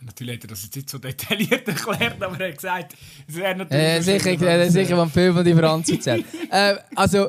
natürlich 0.00 0.36
hat 0.36 0.44
er 0.44 0.48
das 0.48 0.64
jetzt 0.64 0.76
nicht 0.76 0.90
so 0.90 0.98
detailliert 0.98 1.66
erklärt, 1.68 2.22
aber 2.22 2.38
er 2.40 2.48
hat 2.48 2.56
gesagt, 2.56 2.94
es 3.26 3.34
wäre 3.34 3.56
natürlich. 3.56 3.82
Äh, 3.82 4.00
sicher, 4.02 4.42
äh, 4.42 4.70
sicher, 4.70 4.98
wenn 4.98 5.10
Film 5.10 5.34
von 5.34 5.44
die 5.44 5.54
Franz 5.54 5.88
erzählt. 5.88 6.26
äh, 6.50 6.76
also. 6.94 7.28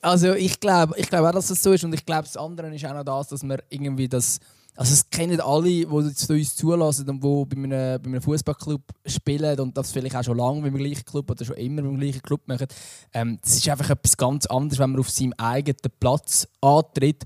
Also 0.00 0.34
ich 0.34 0.60
glaube 0.60 0.92
ich 0.98 1.08
glaub 1.08 1.24
auch, 1.24 1.32
dass 1.32 1.46
das 1.46 1.62
so 1.62 1.72
ist 1.72 1.82
und 1.82 1.94
ich 1.94 2.04
glaube, 2.04 2.24
das 2.24 2.36
andere 2.36 2.74
ist 2.74 2.84
auch 2.84 2.92
noch 2.92 3.04
das, 3.04 3.28
dass 3.28 3.42
man 3.42 3.62
irgendwie 3.70 4.06
das 4.06 4.38
also 4.76 4.92
es 4.92 5.08
kennen 5.08 5.40
alle, 5.40 5.68
die 5.68 5.86
uns 5.86 6.56
zulassen 6.56 7.08
und 7.08 7.22
die 7.22 7.54
bei 7.54 7.62
einem, 7.62 8.02
einem 8.04 8.22
Fußballclub 8.22 8.82
spielen 9.06 9.60
und 9.60 9.76
das 9.76 9.92
vielleicht 9.92 10.16
auch 10.16 10.24
schon 10.24 10.36
lange 10.36 10.62
beim 10.62 10.76
gleichen 10.76 11.04
Club 11.04 11.30
oder 11.30 11.44
schon 11.44 11.56
immer 11.56 11.82
beim 11.82 11.98
gleichen 11.98 12.22
Club 12.22 12.46
machen. 12.46 12.66
Ähm, 13.12 13.38
das 13.42 13.54
ist 13.54 13.68
einfach 13.68 13.90
etwas 13.90 14.16
ganz 14.16 14.46
anderes, 14.46 14.78
wenn 14.78 14.90
man 14.90 15.00
auf 15.00 15.10
seinem 15.10 15.32
eigenen 15.34 15.92
Platz 16.00 16.48
antritt. 16.60 17.22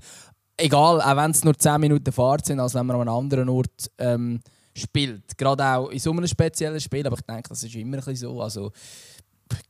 Egal, 0.57 1.01
auch 1.01 1.17
wenn 1.17 1.31
es 1.31 1.43
nur 1.43 1.57
10 1.57 1.81
Minuten 1.81 2.11
Fahrt 2.11 2.45
sind, 2.45 2.59
als 2.59 2.75
wenn 2.75 2.85
man 2.85 2.97
an 2.97 3.07
einem 3.07 3.17
anderen 3.17 3.49
Ort 3.49 3.89
ähm, 3.97 4.41
spielt. 4.75 5.37
Gerade 5.37 5.65
auch 5.65 5.89
in 5.89 5.99
so 5.99 6.11
einem 6.11 6.27
speziellen 6.27 6.79
Spiel, 6.79 7.07
aber 7.07 7.17
ich 7.17 7.25
denke, 7.25 7.49
das 7.49 7.63
ist 7.63 7.73
immer 7.75 7.97
ein 7.97 8.03
bisschen 8.03 8.15
so. 8.15 8.41
Also, 8.41 8.71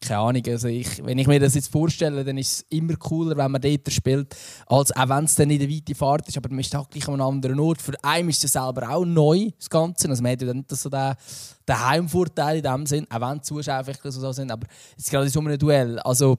keine 0.01 0.19
Ahnung, 0.19 0.43
also 0.47 0.67
ich, 0.67 1.03
wenn 1.05 1.17
ich 1.17 1.27
mir 1.27 1.39
das 1.39 1.55
jetzt 1.55 1.71
vorstelle, 1.71 2.23
dann 2.23 2.37
ist 2.37 2.51
es 2.51 2.65
immer 2.69 2.95
cooler, 2.95 3.37
wenn 3.37 3.51
man 3.51 3.61
dort 3.61 3.91
spielt, 3.91 4.35
als 4.67 4.91
auch 4.95 5.09
wenn 5.09 5.25
es 5.25 5.35
dann 5.35 5.49
in 5.49 5.59
der 5.59 5.69
weiten 5.69 5.95
Fahrt 5.95 6.27
ist, 6.27 6.37
aber 6.37 6.49
man 6.49 6.59
ist 6.59 6.73
halt 6.73 6.89
gleich 6.89 7.07
an 7.07 7.15
einem 7.15 7.21
anderen 7.23 7.59
Ort. 7.59 7.81
Für 7.81 7.93
einen 8.03 8.29
ist 8.29 8.43
es 8.43 8.53
selber 8.53 8.89
auch 8.89 9.05
neu, 9.05 9.49
das 9.57 9.69
Ganze, 9.69 10.09
also 10.09 10.21
man 10.21 10.33
hat 10.33 10.41
ja 10.41 10.53
nicht 10.53 10.75
so 10.75 10.89
den, 10.89 11.13
den 11.67 11.87
Heimvorteil 11.87 12.57
in 12.57 12.63
dem 12.63 12.85
Sinn, 12.85 13.07
auch 13.09 13.21
wenn 13.21 13.37
die 13.37 13.43
Zuschauer 13.43 13.83
vielleicht 13.83 14.03
so 14.03 14.31
sind, 14.31 14.51
aber 14.51 14.67
ist 14.97 15.09
gerade 15.09 15.25
in 15.25 15.31
so 15.31 15.39
einem 15.39 15.57
Duell, 15.57 15.99
also 15.99 16.37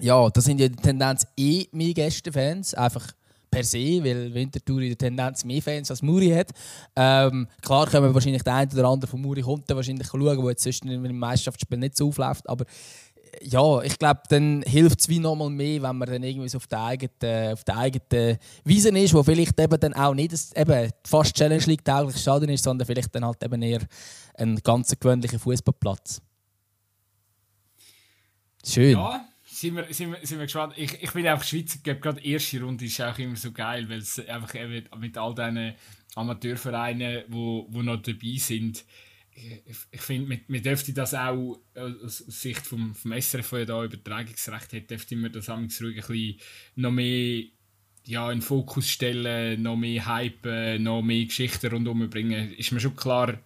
ja, 0.00 0.28
das 0.30 0.44
sind 0.44 0.60
ja 0.60 0.68
die 0.68 0.76
Tendenz 0.76 1.26
eh 1.36 1.66
meine 1.72 1.94
Gästefans, 1.94 2.74
einfach 2.74 3.12
per 3.50 3.64
se, 3.64 4.02
weil 4.02 4.32
Winterthur 4.32 4.80
in 4.82 4.88
der 4.88 4.98
Tendenz 4.98 5.44
mehr 5.44 5.62
Fans 5.62 5.90
als 5.90 6.02
Muri 6.02 6.30
hat. 6.30 6.50
Ähm, 6.96 7.48
klar 7.62 7.86
können 7.86 8.06
wir 8.06 8.14
wahrscheinlich 8.14 8.42
der 8.42 8.54
eine 8.54 8.72
oder 8.72 8.88
andere 8.88 9.10
von 9.10 9.20
Muri 9.20 9.42
kommt 9.42 9.68
wahrscheinlich 9.68 10.06
schauen, 10.06 10.42
wo 10.42 10.48
jetzt 10.48 10.62
sonst 10.62 10.84
im 10.84 11.18
Meisterschaftsspiel 11.18 11.78
nicht 11.78 11.96
so 11.96 12.08
aufläuft, 12.08 12.48
aber 12.48 12.64
ja, 13.42 13.82
ich 13.82 13.98
glaube, 13.98 14.20
dann 14.28 14.62
hilft 14.62 15.00
es 15.00 15.08
wie 15.08 15.18
nochmal 15.18 15.50
mehr, 15.50 15.82
wenn 15.82 15.96
man 15.96 16.08
dann 16.08 16.22
irgendwie 16.22 16.48
so 16.48 16.58
auf 16.58 16.66
der 16.66 16.82
eigenen, 16.82 17.52
auf 17.52 17.64
der 17.64 17.76
eigenen 17.76 18.38
Wiese 18.64 18.88
ist, 18.90 19.14
wo 19.14 19.22
vielleicht 19.22 19.58
eben 19.60 19.80
dann 19.80 19.94
auch 19.94 20.14
nicht 20.14 20.32
das, 20.32 20.52
eben 20.56 20.90
fast 21.04 21.34
Challenge 21.34 21.62
League 21.64 21.84
tauglich 21.84 22.16
Stadion 22.16 22.50
ist, 22.50 22.64
sondern 22.64 22.86
vielleicht 22.86 23.14
dann 23.14 23.24
halt 23.24 23.42
eben 23.42 23.62
eher 23.62 23.80
ein 24.34 24.56
ganz 24.56 24.94
gewöhnlicher 24.98 25.38
Fußballplatz. 25.38 26.20
Schön. 28.64 28.92
Ja, 28.92 29.27
sind 29.60 29.76
wir, 29.76 29.92
sind 29.92 30.12
wir, 30.12 30.18
sind 30.24 30.38
wir 30.38 30.46
gespannt. 30.46 30.74
Ich, 30.76 31.02
ich 31.02 31.12
bin 31.12 31.26
einfach 31.26 31.44
Schweizer, 31.44 31.78
gerade 31.82 32.20
die 32.20 32.30
erste 32.30 32.60
Runde 32.60 32.84
ist 32.84 33.00
auch 33.00 33.18
immer 33.18 33.36
so 33.36 33.50
geil, 33.52 33.88
weil 33.88 33.98
es 33.98 34.18
einfach 34.28 34.54
eben 34.54 34.84
mit 34.98 35.18
all 35.18 35.34
diesen 35.34 35.74
Amateurvereinen, 36.14 37.24
wo, 37.28 37.66
wo 37.68 37.82
noch 37.82 38.00
dabei 38.02 38.36
sind, 38.36 38.84
ich, 39.90 40.00
finde, 40.00 40.40
man, 40.48 40.62
dürfte 40.62 40.92
das 40.92 41.14
auch 41.14 41.60
aus 41.74 42.18
Sicht 42.18 42.66
vom, 42.66 42.94
vom 42.94 43.12
SRF, 43.12 43.50
der 43.50 43.66
da 43.66 43.84
Übertragungsrecht 43.84 44.72
hat, 44.72 44.90
dürfte 44.90 45.14
man 45.14 45.32
das 45.32 45.48
ruhig 45.48 45.76
ein 45.80 45.94
bisschen 45.94 46.36
noch 46.74 46.90
mehr 46.90 47.44
ja, 48.04 48.32
in 48.32 48.38
den 48.38 48.42
Fokus 48.42 48.88
stellen, 48.88 49.62
noch 49.62 49.76
mehr 49.76 50.06
hypen, 50.06 50.82
noch 50.82 51.02
mehr 51.02 51.26
Geschichten 51.26 51.70
rundherum 51.70 52.08
bringen. 52.10 52.52
Ist 52.54 52.72
mir 52.72 52.80
schon 52.80 52.96
klar, 52.96 53.38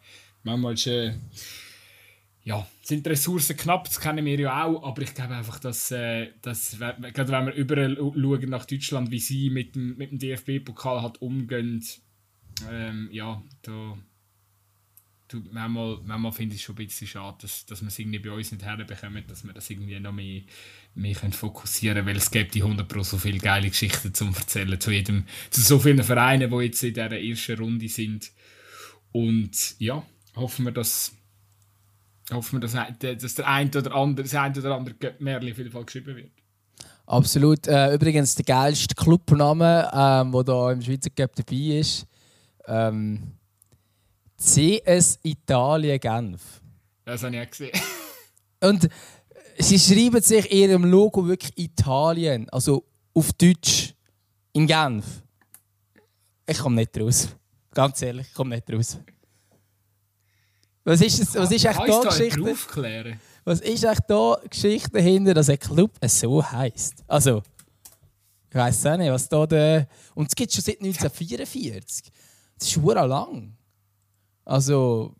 manchmal 0.44 0.74
ist 0.74 0.86
äh, 0.86 1.14
ja, 2.44 2.66
sind 2.82 3.06
Ressourcen 3.06 3.56
knapp, 3.56 3.84
das 3.84 4.00
kennen 4.00 4.24
wir 4.24 4.38
ja 4.38 4.64
auch, 4.64 4.82
aber 4.82 5.02
ich 5.02 5.14
glaube 5.14 5.36
einfach, 5.36 5.60
dass, 5.60 5.90
äh, 5.92 6.30
dass 6.42 6.78
gerade 6.78 7.32
wenn 7.32 7.46
wir 7.46 7.54
überall 7.54 7.96
schauen 7.96 8.50
nach 8.50 8.66
Deutschland, 8.66 9.10
wie 9.10 9.20
sie 9.20 9.50
mit 9.50 9.76
dem, 9.76 9.96
mit 9.96 10.10
dem 10.10 10.18
DFB-Pokal 10.18 11.02
halt 11.02 11.22
umgehen, 11.22 11.84
ähm, 12.68 13.08
ja, 13.12 13.42
da 13.62 13.96
manchmal, 15.50 15.98
manchmal 16.04 16.32
finde 16.32 16.54
ich 16.54 16.60
es 16.60 16.64
schon 16.64 16.76
ein 16.76 16.86
bisschen 16.86 17.06
schade, 17.06 17.38
dass, 17.42 17.64
dass 17.66 17.80
wir 17.80 17.88
es 17.88 17.98
irgendwie 17.98 18.18
bei 18.18 18.30
uns 18.30 18.52
nicht 18.52 18.64
herbekommen, 18.64 19.24
dass 19.26 19.44
wir 19.44 19.52
das 19.52 19.70
irgendwie 19.70 19.98
noch 19.98 20.12
mehr, 20.12 20.42
mehr 20.94 21.14
können 21.14 21.32
fokussieren 21.32 21.96
können, 21.96 22.08
weil 22.08 22.16
es 22.16 22.30
gibt 22.30 22.54
die 22.54 22.62
100 22.62 22.88
Pro 22.88 23.02
so 23.02 23.18
viele 23.18 23.38
geile 23.38 23.68
Geschichten 23.68 24.12
zum 24.14 24.34
erzählen 24.34 24.78
zu 24.80 24.90
jedem, 24.90 25.24
zu 25.50 25.60
so 25.60 25.78
vielen 25.78 26.02
Vereinen, 26.02 26.50
die 26.50 26.64
jetzt 26.64 26.82
in 26.82 26.94
dieser 26.94 27.18
ersten 27.18 27.58
Runde 27.58 27.88
sind. 27.88 28.30
Und 29.12 29.76
ja, 29.78 30.04
hoffen 30.34 30.64
wir, 30.64 30.72
dass 30.72 31.14
hoffen 32.32 32.60
wir, 32.60 32.68
dass, 32.68 32.72
dass 32.98 33.34
der 33.34 33.48
ein 33.48 33.68
oder 33.68 33.94
andere, 33.94 34.24
das 34.24 34.34
ein 34.34 34.56
oder 34.56 34.74
andere 34.76 34.94
Märchen 35.18 35.52
auf 35.52 35.58
jeden 35.58 35.70
Fall 35.70 35.84
geschrieben 35.84 36.16
wird. 36.16 36.30
Absolut. 37.06 37.66
Äh, 37.66 37.94
übrigens 37.94 38.34
der 38.34 38.44
geilste 38.44 38.94
Clubname, 38.94 39.90
ähm, 39.92 40.32
der 40.32 40.44
hier 40.44 40.70
im 40.70 40.82
Schweizer 40.82 41.10
Cup 41.10 41.34
dabei 41.34 41.78
ist. 41.78 42.06
Ähm, 42.66 43.32
CS 44.38 45.18
Italien 45.22 45.98
Genf. 45.98 46.60
Das 47.04 47.22
habe 47.22 47.36
ich 47.36 47.42
auch 47.42 47.50
gesehen. 47.50 47.80
Und 48.60 48.88
sie 49.58 49.78
schreiben 49.78 50.22
sich 50.22 50.50
in 50.50 50.70
ihrem 50.70 50.84
Logo 50.84 51.26
wirklich 51.26 51.52
Italien, 51.56 52.48
also 52.50 52.84
auf 53.14 53.32
Deutsch, 53.32 53.94
in 54.52 54.66
Genf. 54.66 55.22
Ich 56.46 56.58
komme 56.58 56.76
nicht 56.76 56.98
raus. 56.98 57.28
Ganz 57.72 58.02
ehrlich, 58.02 58.26
ich 58.28 58.34
komme 58.34 58.54
nicht 58.54 58.72
raus. 58.72 58.98
Was 60.84 61.00
ist, 61.00 61.20
das, 61.20 61.34
was 61.36 61.50
ist 61.50 61.64
echt 61.64 61.78
da 61.78 62.00
Geschichte? 62.00 63.18
Was 63.44 63.60
ist 63.60 63.84
echt 63.84 64.02
da 64.08 64.36
Geschichte 64.48 64.90
dahinter, 64.90 65.34
dass 65.34 65.48
ein 65.48 65.58
Club 65.58 65.92
so 66.06 66.44
heisst? 66.44 67.04
Also, 67.06 67.42
ich 68.50 68.54
weiß 68.54 68.86
auch 68.86 68.96
nicht, 68.96 69.10
was 69.10 69.28
da 69.28 69.46
der. 69.46 69.88
Und 70.14 70.28
es 70.28 70.34
gibt 70.34 70.50
es 70.50 70.56
schon 70.56 70.64
seit 70.64 70.80
1944. 70.80 72.10
Das 72.58 72.68
ist 72.68 72.72
schon 72.74 72.84
lang. 72.84 73.56
Also, 74.44 75.14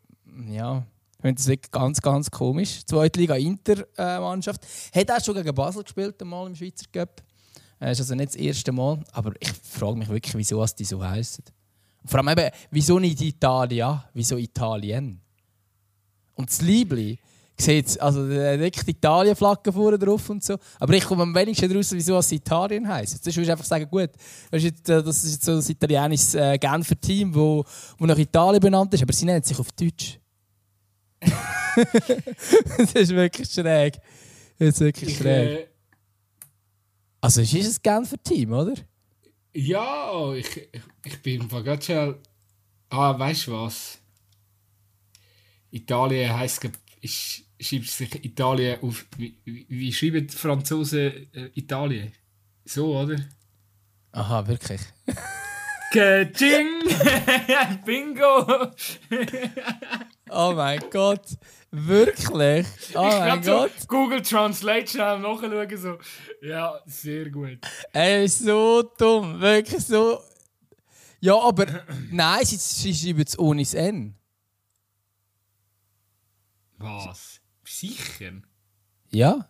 ja, 0.50 0.84
ich 1.16 1.22
finde 1.22 1.34
das 1.36 1.46
wirklich 1.46 1.70
ganz, 1.70 2.00
ganz 2.00 2.30
komisch. 2.30 2.84
Zweite 2.84 3.20
Liga 3.20 3.36
Inter-Mannschaft. 3.36 4.66
Hat 4.94 5.10
auch 5.10 5.24
schon 5.24 5.36
gegen 5.36 5.54
Basel 5.54 5.84
gespielt, 5.84 6.20
einmal 6.20 6.48
im 6.48 6.56
Schweizer 6.56 6.86
Cup. 6.92 7.22
Das 7.78 7.92
ist 7.92 8.00
also 8.00 8.14
nicht 8.16 8.30
das 8.30 8.36
erste 8.36 8.72
Mal. 8.72 9.02
Aber 9.12 9.32
ich 9.40 9.52
frage 9.52 9.96
mich 9.96 10.08
wirklich, 10.08 10.34
wieso 10.34 10.64
die 10.66 10.84
so 10.84 11.02
heißen. 11.02 11.44
Vor 12.04 12.18
allem 12.18 12.28
eben, 12.28 12.50
wieso 12.70 12.98
nicht 12.98 13.20
Italia? 13.20 14.08
Wieso 14.12 14.36
Italien? 14.36 15.21
Und 16.43 16.51
das 16.51 16.61
Liebli 16.61 17.20
sieht 17.57 18.01
also 18.01 18.26
die 18.28 18.90
Italien-Flagge 18.90 19.72
vorne 19.72 19.97
drauf 19.97 20.28
und 20.28 20.43
so. 20.43 20.59
Aber 20.80 20.93
ich 20.93 21.05
komme 21.05 21.22
am 21.22 21.32
wenigsten 21.32 21.68
daraus, 21.68 21.93
wieso 21.93 22.18
es 22.18 22.32
Italien 22.32 22.88
heisst. 22.88 23.14
Jetzt 23.14 23.26
würdest 23.26 23.47
du 23.47 23.53
einfach 23.53 23.64
sagen, 23.64 23.88
gut, 23.88 24.11
das 24.51 24.61
ist 24.61 24.64
jetzt, 24.64 24.88
äh, 24.88 25.01
das 25.05 25.22
ist 25.22 25.34
jetzt 25.34 25.45
so 25.45 25.53
ein 25.53 25.61
italienisches 25.61 26.34
äh, 26.34 26.59
Genfer 26.59 27.01
Team, 27.01 27.32
wo, 27.32 27.64
wo 27.97 28.07
nach 28.07 28.18
Italien 28.18 28.61
benannt 28.61 28.93
ist, 28.93 29.05
aber 29.05 29.12
sie 29.12 29.24
nennen 29.24 29.45
sich 29.45 29.57
auf 29.57 29.70
Deutsch. 29.70 30.18
das 32.76 32.93
ist 32.93 33.11
wirklich 33.11 33.49
schräg. 33.49 34.01
Das 34.59 34.68
ist 34.70 34.80
wirklich 34.80 35.11
ich, 35.11 35.18
schräg. 35.18 35.61
Äh, 35.61 35.66
also 37.20 37.40
es 37.40 37.55
ist 37.55 37.78
ein 37.78 37.82
Genfer 37.84 38.20
Team, 38.20 38.53
oder? 38.53 38.74
Ja, 39.55 40.32
ich, 40.34 40.57
ich, 40.57 40.82
ich 41.05 41.22
bin 41.22 41.47
gerade 41.47 41.80
schon... 41.80 42.16
Ah, 42.88 43.16
weißt 43.16 43.47
du 43.47 43.53
was? 43.53 44.01
Italien 45.72 46.32
heisst, 46.36 46.68
ich 47.00 47.44
schreibe 47.60 47.84
sich 47.84 48.24
Italien 48.24 48.80
auf. 48.82 49.06
Wie, 49.16 49.36
wie, 49.44 49.66
wie 49.68 49.92
schreiben 49.92 50.26
die 50.26 50.36
Franzosen 50.36 51.32
äh, 51.32 51.50
Italien? 51.54 52.12
So, 52.64 52.96
oder? 52.96 53.16
Aha, 54.12 54.46
wirklich. 54.46 54.80
Kaching! 55.92 56.84
Bingo! 57.84 58.70
Oh 60.30 60.52
mein 60.54 60.80
Gott. 60.90 61.26
Wirklich? 61.70 62.66
Oh 62.94 63.02
mein 63.02 63.42
Gott. 63.42 63.72
So 63.78 63.86
Google 63.88 64.22
Translate 64.22 64.86
schnell 64.86 65.18
nachschauen. 65.18 65.76
So. 65.76 65.98
Ja, 66.40 66.80
sehr 66.86 67.30
gut. 67.30 67.58
Ey, 67.92 68.28
so 68.28 68.82
dumm. 68.96 69.40
Wirklich 69.40 69.84
so. 69.84 70.20
Ja, 71.20 71.38
aber 71.38 71.66
nein, 72.10 72.44
sie, 72.44 72.56
sie 72.56 72.94
schreiben 72.94 73.24
es 73.26 73.38
ohne 73.38 73.62
das 73.62 73.74
N. 73.74 74.14
Was? 76.82 77.40
Sicher? 77.64 78.42
Ja. 79.10 79.48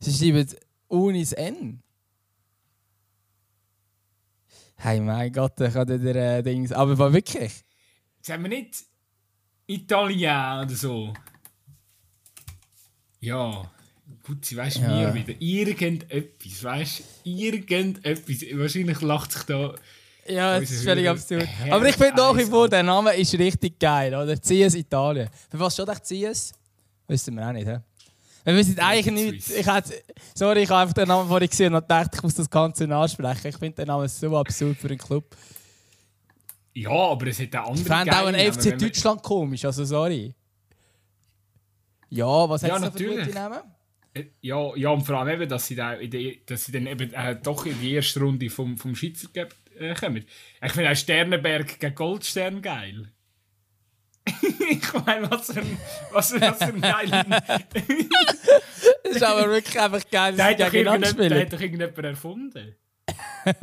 Sie 0.00 0.12
schreiben 0.12 0.48
ohne 0.88 1.20
das 1.20 1.32
N. 1.32 1.82
Hey, 4.76 5.00
mein 5.00 5.32
Gott, 5.32 5.60
ich 5.60 5.74
habe 5.74 5.98
der 5.98 6.38
äh, 6.38 6.42
Dings. 6.42 6.72
Aber 6.72 6.98
war 6.98 7.12
wirklich. 7.12 7.64
Sagen 8.20 8.42
wir 8.42 8.50
nicht 8.50 8.84
Italien 9.66 10.64
oder 10.64 10.74
so? 10.74 11.14
Ja. 13.20 13.70
Gut, 14.22 14.44
sie 14.44 14.56
weißt 14.56 14.78
ja. 14.78 14.88
mir 14.88 15.14
wieder. 15.14 15.40
Irgendetwas, 15.40 16.62
weißt 16.62 17.02
du? 17.24 17.30
Irgendetwas. 17.30 18.42
Wahrscheinlich 18.52 19.00
lacht 19.00 19.32
sich 19.32 19.42
da. 19.44 19.74
Ja, 20.28 20.60
das 20.60 20.70
ist 20.70 20.84
völlig 20.84 21.08
absurd. 21.08 21.48
Aber 21.70 21.88
ich 21.88 21.96
finde 21.96 22.16
nach 22.16 22.36
wie 22.36 22.44
vor, 22.44 22.68
der 22.68 22.82
Name 22.82 23.14
ist 23.14 23.32
richtig 23.38 23.78
geil, 23.78 24.14
oder? 24.14 24.36
CS 24.36 24.74
Italien. 24.74 25.28
Für 25.50 25.58
was 25.58 25.74
steht 25.74 25.88
echt 25.88 26.04
CS? 26.04 26.52
Wissen 27.08 27.36
wir 27.36 27.46
auch 27.46 27.52
nicht, 27.52 27.66
hä? 27.66 27.78
Wir 28.44 28.54
wissen 28.54 28.78
eigentlich 28.78 29.32
nicht. 29.32 29.50
Ich 29.50 29.66
hätte, 29.66 29.92
sorry, 30.34 30.62
ich 30.62 30.70
habe 30.70 30.82
einfach 30.82 30.94
den 30.94 31.08
Namen 31.08 31.28
vorhin 31.28 31.48
gesehen 31.48 31.74
und 31.74 31.90
dachte, 31.90 32.16
ich 32.16 32.22
muss 32.22 32.34
das 32.34 32.48
Ganze 32.48 32.88
ansprechen. 32.94 33.48
Ich 33.48 33.56
finde 33.56 33.74
den 33.74 33.88
Namen 33.88 34.06
so 34.06 34.36
absurd 34.36 34.76
für 34.76 34.88
einen 34.88 34.98
Club. 34.98 35.36
Ja, 36.72 36.90
aber 36.90 37.26
es 37.26 37.40
hat 37.40 37.56
auch 37.56 37.70
andere 37.70 37.80
Ich 37.80 37.86
fände 37.86 38.12
auch 38.12 38.26
ein 38.26 38.52
FC 38.52 38.78
Deutschland 38.78 39.22
komisch, 39.22 39.64
also 39.64 39.84
sorry. 39.84 40.32
Ja, 42.08 42.48
was 42.48 42.62
ja, 42.62 42.80
hat 42.80 42.94
es 42.94 43.00
für 43.02 43.16
gute 43.16 43.30
Namen? 43.30 43.58
Äh, 44.14 44.24
ja, 44.40 44.76
ja, 44.76 44.90
und 44.90 45.02
vor 45.02 45.16
allem 45.16 45.40
eben, 45.40 45.48
dass 45.48 45.66
sie, 45.66 45.74
da 45.74 45.96
dass 46.46 46.64
sie 46.66 46.72
dann 46.72 46.86
eben 46.86 47.12
äh, 47.12 47.36
doch 47.42 47.66
in 47.66 47.80
die 47.80 47.92
erste 47.92 48.20
Runde 48.20 48.48
vom, 48.48 48.76
vom 48.76 48.94
Schweizer 48.94 49.28
äh, 49.78 49.94
kommen. 49.94 50.24
Ich 50.62 50.72
finde 50.72 50.90
auch 50.90 50.96
Sternenberg 50.96 51.78
gegen 51.78 51.94
Goldstern 51.94 52.62
geil. 52.62 53.12
ich 54.70 54.92
meine, 55.04 55.30
was 55.30 55.52
für 55.52 55.60
ein, 55.60 55.78
was, 56.10 56.40
was 56.40 56.58
für 56.58 56.64
ein 56.64 56.80
geiler... 56.80 57.24
das 59.04 59.16
ist 59.16 59.22
aber 59.22 59.48
wirklich 59.50 59.78
einfach 59.78 60.02
geil, 60.10 60.36
dass 60.36 60.48
sie 60.48 60.56
gegeneinander 60.56 61.08
spielen. 61.08 61.28
Der 61.30 61.40
hat 61.42 61.52
doch 61.52 61.60
irgendjemand 61.60 61.98
erfunden. 61.98 62.74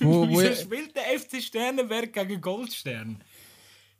wo, 0.00 0.28
wo, 0.28 0.40
Wieso 0.40 0.54
spielt 0.62 0.96
der 0.96 1.04
FC 1.18 1.40
Sternenberg 1.40 2.12
gegen 2.12 2.40
Goldstern? 2.40 3.22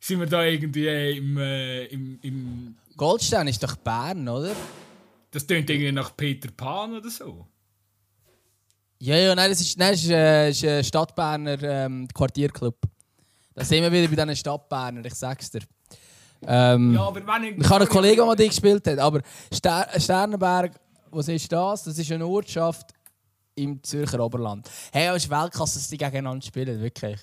Sind 0.01 0.19
wir 0.19 0.27
da 0.27 0.45
irgendwie 0.45 1.17
im, 1.19 1.37
äh, 1.37 1.85
im, 1.87 2.19
im... 2.23 2.75
Goldstern 2.97 3.47
ist 3.47 3.63
doch 3.63 3.77
Bern, 3.77 4.29
oder? 4.29 4.57
Das 5.31 5.47
klingt 5.47 5.71
irgendwie 5.71 5.93
nach 5.93 6.17
Peter 6.17 6.51
Pan 6.51 6.95
oder 6.95 7.11
so. 7.11 7.47
Ja, 9.03 9.17
ja, 9.17 9.35
nein, 9.35 9.49
das 9.49 9.63
ist, 9.63 9.79
nein, 9.79 9.93
das 9.93 10.03
ist, 10.03 10.11
äh, 10.11 10.51
ist 10.51 10.63
ein 10.63 10.85
Stadtberner 10.85 11.63
ähm, 11.63 12.07
Quartierclub. 12.13 12.77
Da 13.55 13.65
sind 13.65 13.83
wir 13.83 13.91
wieder 13.91 14.09
bei 14.09 14.15
diesen 14.15 14.37
Stadtberner, 14.37 15.03
ich 15.07 15.15
sag's 15.15 15.51
dir. 15.51 15.63
Ähm, 16.47 16.95
ja, 16.95 17.07
aber 17.07 17.27
wenn 17.27 17.45
ich... 17.45 17.59
Ich 17.59 17.69
habe 17.71 17.81
einen 17.81 17.89
Kollegen, 17.89 18.27
der 18.27 18.37
die 18.37 18.49
gespielt 18.49 18.87
hat, 18.87 18.99
aber 18.99 19.23
Ster 19.53 19.89
Sternenberg, 19.97 20.79
was 21.11 21.29
ist 21.29 21.51
das? 21.51 21.85
Das 21.85 21.99
ist 21.99 22.13
eine 22.13 22.27
Ortschaft 22.27 22.93
im 23.55 23.83
Zürcher 23.83 24.21
Oberland. 24.21 24.69
Hey, 24.93 25.09
es 25.09 25.25
ist 25.25 25.31
Weltklasse, 25.31 25.79
dass 25.79 25.89
die 25.89 25.97
gegeneinander 25.97 26.45
spielen, 26.45 26.79
wirklich. 26.83 27.21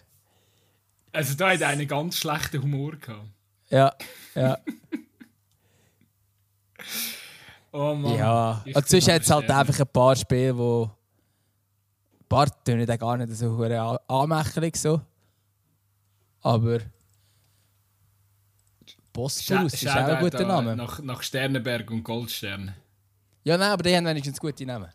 Also 1.12 1.36
da 1.36 1.52
hat 1.52 1.62
einen 1.62 1.88
ganz 1.88 2.18
schlechten 2.18 2.60
Humor 2.60 2.94
gehabt. 2.94 3.30
Ja, 3.70 3.94
ja. 4.34 4.58
oh 7.72 7.94
Mann. 7.94 8.18
Ja, 8.18 8.64
und 8.74 8.90
sonst 8.90 9.12
hat 9.12 9.22
es 9.22 9.30
halt 9.30 9.52
einfach 9.52 9.80
ein 9.80 9.88
paar 9.88 10.16
Spiele, 10.16 10.58
wo... 10.58 10.97
Ein 12.28 12.30
paar 12.30 12.64
tönen 12.66 12.86
gar 12.86 13.16
nicht 13.16 13.34
so 13.38 13.58
anmächtig 14.08 14.76
so. 14.76 15.02
Aber. 16.42 16.80
Bosporus 19.14 19.74
ist 19.74 19.88
auch 19.88 19.96
ein 19.96 20.20
guter 20.20 20.46
Name. 20.46 20.76
Nach, 20.76 21.00
nach 21.00 21.24
Sternenberg 21.24 21.90
und 21.90 22.04
Goldstern. 22.04 22.76
Ja, 23.46 23.58
nein, 23.58 23.72
aber 23.72 23.84
die 23.84 23.96
haben 23.96 24.06
wenigstens 24.06 24.42
gute 24.42 24.66
Namen. 24.66 24.92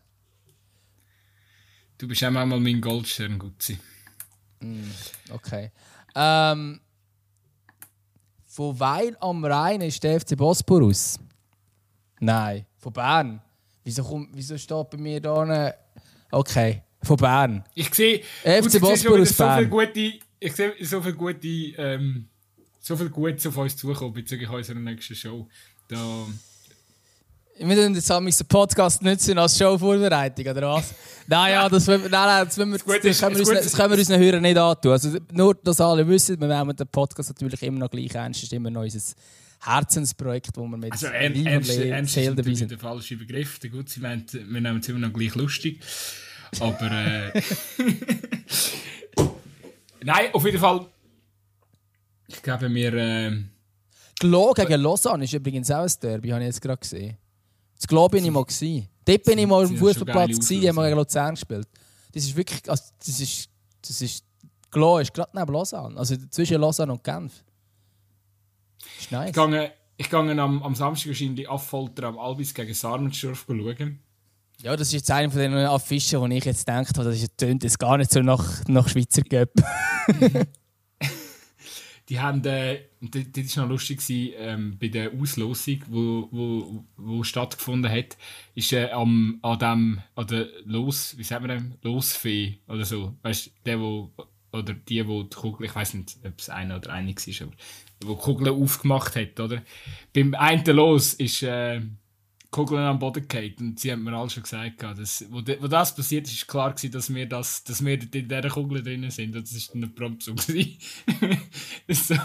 Du 1.97 2.07
bist 2.07 2.23
auch 2.23 2.29
mal 2.29 2.45
mein 2.45 2.79
Goldstern, 2.79 3.39
Gutzi. 3.39 3.79
Mm, 4.59 4.91
okay. 5.31 5.71
Ähm, 6.13 6.79
von 8.45 8.79
Weil 8.79 9.17
am 9.19 9.43
Rhein 9.43 9.81
ist 9.81 10.03
der 10.03 10.21
FC 10.21 10.37
Bosporus. 10.37 11.19
Nein, 12.19 12.67
von 12.77 12.93
Bern. 12.93 13.41
Wieso, 13.83 14.03
komm, 14.03 14.29
wieso 14.33 14.55
steht 14.55 14.89
bei 14.91 14.97
mir 14.97 15.19
da 15.19 15.73
Okay, 16.31 16.83
von 17.03 17.17
Bern. 17.17 17.63
Ich 17.75 17.93
sehe, 17.93 18.21
FC 18.43 18.79
Bosporus 18.79 19.33
Bern. 19.33 19.55
So 19.55 19.57
viele 19.57 19.69
gute 19.69 20.19
ich 20.43 20.53
sehe 20.53 20.73
so 20.81 21.01
viel 21.01 21.13
gute, 21.13 21.47
ähm, 21.47 22.25
so 22.81 22.97
viel 22.97 23.09
Gutes 23.09 23.47
auf 23.47 23.55
uns 23.55 23.77
zukommen 23.77 24.13
bezüglich 24.13 24.49
unserer 24.49 24.79
nächsten 24.79 25.15
Show. 25.15 25.47
Da 25.87 26.27
wir 27.57 27.67
müssen 27.67 27.95
jetzt 27.95 28.11
am 28.11 28.27
Podcast 28.47 29.01
nutzen 29.03 29.37
als 29.37 29.57
Showvorbereitung, 29.57 30.47
oder 30.47 30.73
was? 30.73 30.93
nein, 31.27 31.53
ja, 31.53 31.69
das, 31.69 31.87
nein, 31.87 32.01
nein, 32.09 32.45
das, 32.45 32.57
wir, 32.57 32.65
das, 32.65 32.83
das, 32.83 33.19
können 33.19 33.35
wir 33.37 33.47
uns, 33.47 33.63
das 33.63 33.73
können 33.73 33.91
wir 33.91 33.97
unseren 33.99 34.19
Hörern 34.19 34.41
nicht 34.41 34.57
antun. 34.57 34.91
Also, 34.91 35.17
nur, 35.31 35.53
dass 35.55 35.79
alle 35.79 36.07
wissen, 36.07 36.41
wir 36.41 36.47
nehmen 36.47 36.75
den 36.75 36.87
Podcast 36.87 37.29
natürlich 37.29 37.61
immer 37.61 37.79
noch 37.79 37.91
gleich 37.91 38.13
ernst. 38.15 38.39
Es 38.39 38.43
ist 38.45 38.53
immer 38.53 38.71
noch 38.71 38.81
unser 38.81 38.99
Herzensprojekt, 39.61 40.57
wo 40.57 40.65
wir 40.65 40.77
mit 40.77 40.91
also, 40.91 41.07
Liebe 41.07 41.47
ernst, 41.49 41.77
ernst 41.77 42.17
ist 42.17 42.37
dabei 42.37 42.53
sind. 42.55 42.71
der 42.71 42.79
falsche 42.79 43.15
Begriff. 43.17 43.59
Gut, 43.71 43.87
sie 43.87 43.99
meint, 43.99 44.33
wir 44.33 44.61
nehmen 44.61 44.79
es 44.79 44.89
immer 44.89 44.99
noch 44.99 45.13
gleich 45.13 45.35
lustig. 45.35 45.79
Aber... 46.61 46.91
Äh, 46.91 47.41
Nein, 50.03 50.33
auf 50.33 50.45
jeden 50.45 50.59
Fall. 50.59 50.85
Ich 52.27 52.41
glaube, 52.41 52.73
wir. 52.73 52.93
Äh, 52.93 53.43
Glo 54.19 54.53
gegen 54.53 54.81
Lausanne 54.81 55.23
ist 55.23 55.33
übrigens 55.33 55.71
auch 55.71 55.83
ein 55.83 55.91
Derby, 56.01 56.29
habe 56.29 56.41
ich 56.41 56.47
jetzt 56.47 56.61
gerade 56.61 56.77
gesehen. 56.77 57.17
Das 57.75 57.87
Glo 57.87 58.07
bin 58.07 58.23
ich 58.23 58.31
mal 58.31 58.45
gesehen. 58.45 58.87
Dort 59.05 59.23
bin 59.23 59.37
ich 59.37 59.47
mal 59.47 59.63
auf 59.63 59.69
dem 59.69 59.77
Fußballplatz 59.77 60.39
gesehen, 60.39 60.67
haben 60.67 60.75
wir 60.75 60.85
gegen 60.85 60.97
Luzern 60.97 61.35
gespielt. 61.35 61.67
Das 62.13 62.23
ist 62.23 62.35
wirklich. 62.35 62.69
Also, 62.69 62.83
das 62.99 63.19
ist. 63.19 63.49
Das 63.85 64.01
ist 64.01 64.23
Glo 64.71 64.97
ist 64.97 65.13
gerade 65.13 65.37
neben 65.37 65.53
Lausanne. 65.53 65.97
Also 65.97 66.15
zwischen 66.29 66.59
Lausanne 66.59 66.93
und 66.93 67.03
Genf. 67.03 67.43
Ist 68.99 69.11
nice. 69.11 69.29
Ich 69.29 69.35
gehe, 69.35 69.71
ich 69.97 70.09
gehe 70.09 70.41
am, 70.41 70.63
am 70.63 70.75
Samstag 70.75 71.09
wahrscheinlich 71.09 71.49
Affolter 71.49 72.07
am 72.07 72.17
Albis 72.17 72.53
gegen 72.53 72.73
Sarmensdorf 72.73 73.45
schauen. 73.47 73.99
Ja, 74.61 74.75
das 74.77 74.87
ist 74.87 74.93
jetzt 74.93 75.11
einer 75.11 75.29
von 75.29 75.39
den 75.39 75.53
Affischen, 75.53 76.21
wo 76.21 76.27
ich 76.27 76.45
jetzt 76.45 76.65
gedacht 76.65 76.97
habe, 76.97 77.09
das 77.09 77.27
tönt 77.35 77.63
jetzt 77.63 77.79
gar 77.79 77.97
nicht 77.97 78.11
so 78.11 78.21
nach, 78.21 78.63
nach 78.67 78.87
Schweizer 78.87 79.21
Göpp. 79.21 79.51
die 82.09 82.19
haben, 82.19 82.43
äh, 82.45 82.81
das 83.01 83.57
war 83.57 83.63
noch 83.63 83.71
lustig, 83.71 83.99
gewesen, 83.99 84.33
ähm, 84.37 84.77
bei 84.79 84.87
der 84.87 85.11
Auslosung, 85.13 85.81
wo, 85.87 86.27
wo, 86.31 86.85
wo 86.97 87.23
stattgefunden 87.23 87.91
hat, 87.91 88.17
ist 88.55 88.73
äh, 88.73 88.89
am, 88.91 89.39
an 89.41 89.59
dem, 89.59 90.01
an 90.15 90.27
der 90.27 90.47
Los, 90.65 91.17
wie 91.17 91.23
sagen 91.23 91.45
wir 91.45 91.55
dem, 91.55 91.75
Losfee 91.81 92.59
oder 92.67 92.85
so, 92.85 93.15
weißt 93.21 93.51
der, 93.65 93.79
wo, 93.79 94.11
oder 94.51 94.73
die, 94.73 95.07
wo 95.07 95.23
die 95.23 95.35
Kugel, 95.35 95.65
ich 95.65 95.75
weiß 95.75 95.95
nicht, 95.95 96.17
ob 96.23 96.39
es 96.39 96.49
einer 96.49 96.77
oder 96.77 96.91
eine 96.91 97.15
war, 97.15 97.47
aber 97.47 97.55
wo 98.03 98.15
die 98.15 98.21
Kugel 98.21 98.49
aufgemacht 98.49 99.15
hat, 99.15 99.39
oder? 99.39 99.61
Beim 100.13 100.35
einen 100.35 100.65
Los 100.75 101.13
ist, 101.15 101.41
äh, 101.43 101.81
Kugeln 102.53 102.83
am 102.83 102.99
Boden 102.99 103.27
gefallen. 103.27 103.55
Und 103.59 103.79
sie 103.79 103.91
haben 103.91 104.03
mir 104.03 104.13
alle 104.13 104.29
schon 104.29 104.43
gesagt, 104.43 104.81
dass, 104.81 105.25
wo, 105.29 105.41
de, 105.41 105.61
wo 105.61 105.67
das 105.67 105.93
passiert 105.93 106.27
ist, 106.27 106.33
ist 106.33 106.47
klar 106.47 106.71
gewesen, 106.71 106.91
dass 106.91 107.13
wir, 107.13 107.27
das, 107.27 107.63
dass 107.63 107.83
wir 107.83 107.93
in 107.93 108.09
dieser 108.09 108.49
Kugel 108.49 108.81
drin 108.81 109.09
sind. 109.09 109.35
Und 109.35 109.43
das 109.51 109.69
war 109.73 109.81
dann 109.81 109.95
prompt 109.95 110.23
so. 110.23 110.33
Es 111.87 112.07
so, 112.07 112.15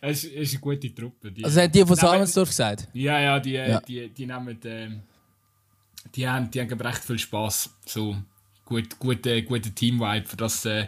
ist, 0.00 0.24
ist 0.24 0.52
eine 0.52 0.60
gute 0.60 0.92
Truppe. 0.94 1.30
Die, 1.30 1.44
also 1.44 1.60
haben 1.60 1.70
die 1.70 1.84
von 1.84 1.96
Salmensdorf 1.96 2.48
gesagt? 2.48 2.88
Ja, 2.94 3.20
ja, 3.20 3.38
die, 3.38 3.52
ja. 3.52 3.80
die, 3.80 4.08
die 4.08 4.26
nehmen... 4.26 4.60
Äh, 4.64 4.90
die 6.14 6.26
haben, 6.26 6.50
die 6.50 6.60
haben 6.60 6.80
recht 6.80 7.04
viel 7.04 7.18
Spass. 7.18 7.70
So 7.84 8.16
gut, 8.64 8.98
gute, 8.98 9.42
gute 9.42 9.70
Team-Vibe, 9.70 10.26
für 10.26 10.36
das 10.36 10.64
äh, 10.64 10.86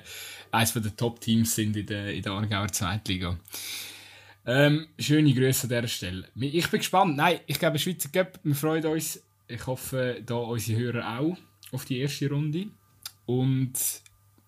eines 0.51 0.73
der 0.73 0.97
Top-Teams 0.97 1.55
sind 1.55 1.77
in 1.77 1.87
der, 1.87 2.13
in 2.15 2.23
der 2.23 2.33
Aargauer 2.33 2.69
Zweitliga. 2.69 3.39
Ähm, 4.47 4.87
schöne 4.99 5.33
Grüße 5.35 5.65
an 5.65 5.69
dieser 5.69 5.89
Stelle. 5.89 6.29
Ich 6.35 6.69
bin 6.69 6.81
gespannt. 6.81 7.17
Nein, 7.17 7.41
ich 7.47 7.59
glaube, 7.59 7.79
Schweizer 7.79 8.09
Cup, 8.09 8.41
wir 8.43 8.55
freuen 8.55 8.85
uns. 8.87 9.23
Ich 9.47 9.67
hoffe, 9.67 10.23
da 10.25 10.37
unsere 10.37 10.81
Hörer 10.81 11.19
auch 11.19 11.37
auf 11.73 11.85
die 11.85 11.99
erste 11.99 12.29
Runde. 12.31 12.67
Und 13.27 13.73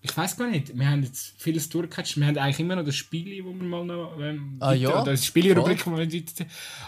ich 0.01 0.17
weiß 0.17 0.35
gar 0.35 0.49
nicht, 0.49 0.77
wir 0.77 0.89
haben 0.89 1.03
jetzt 1.03 1.35
vieles 1.37 1.69
durchgecatcht. 1.69 2.17
Wir 2.17 2.27
haben 2.27 2.37
eigentlich 2.37 2.59
immer 2.59 2.75
noch 2.75 2.83
das 2.83 2.95
Spiel, 2.95 3.43
wo 3.45 3.53
wir 3.53 3.63
mal 3.63 3.85
noch. 3.85 4.19
Ähm, 4.19 4.57
ah, 4.59 4.73
ja? 4.73 5.03
Das 5.03 5.25
Spielrubrik, 5.25 5.85
wo 5.87 5.97
wir 5.97 6.23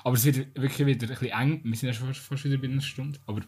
Aber 0.03 0.15
es 0.15 0.25
wird 0.25 0.53
wirklich 0.55 0.85
wieder 0.85 1.07
ein 1.07 1.17
bisschen 1.17 1.39
eng. 1.39 1.61
Wir 1.63 1.75
sind 1.77 1.89
ja 1.89 1.93
fast, 1.93 2.19
fast 2.19 2.43
wieder 2.43 2.57
bei 2.57 2.67
einer 2.67 2.81
Stunde. 2.81 3.19
Aber 3.25 3.41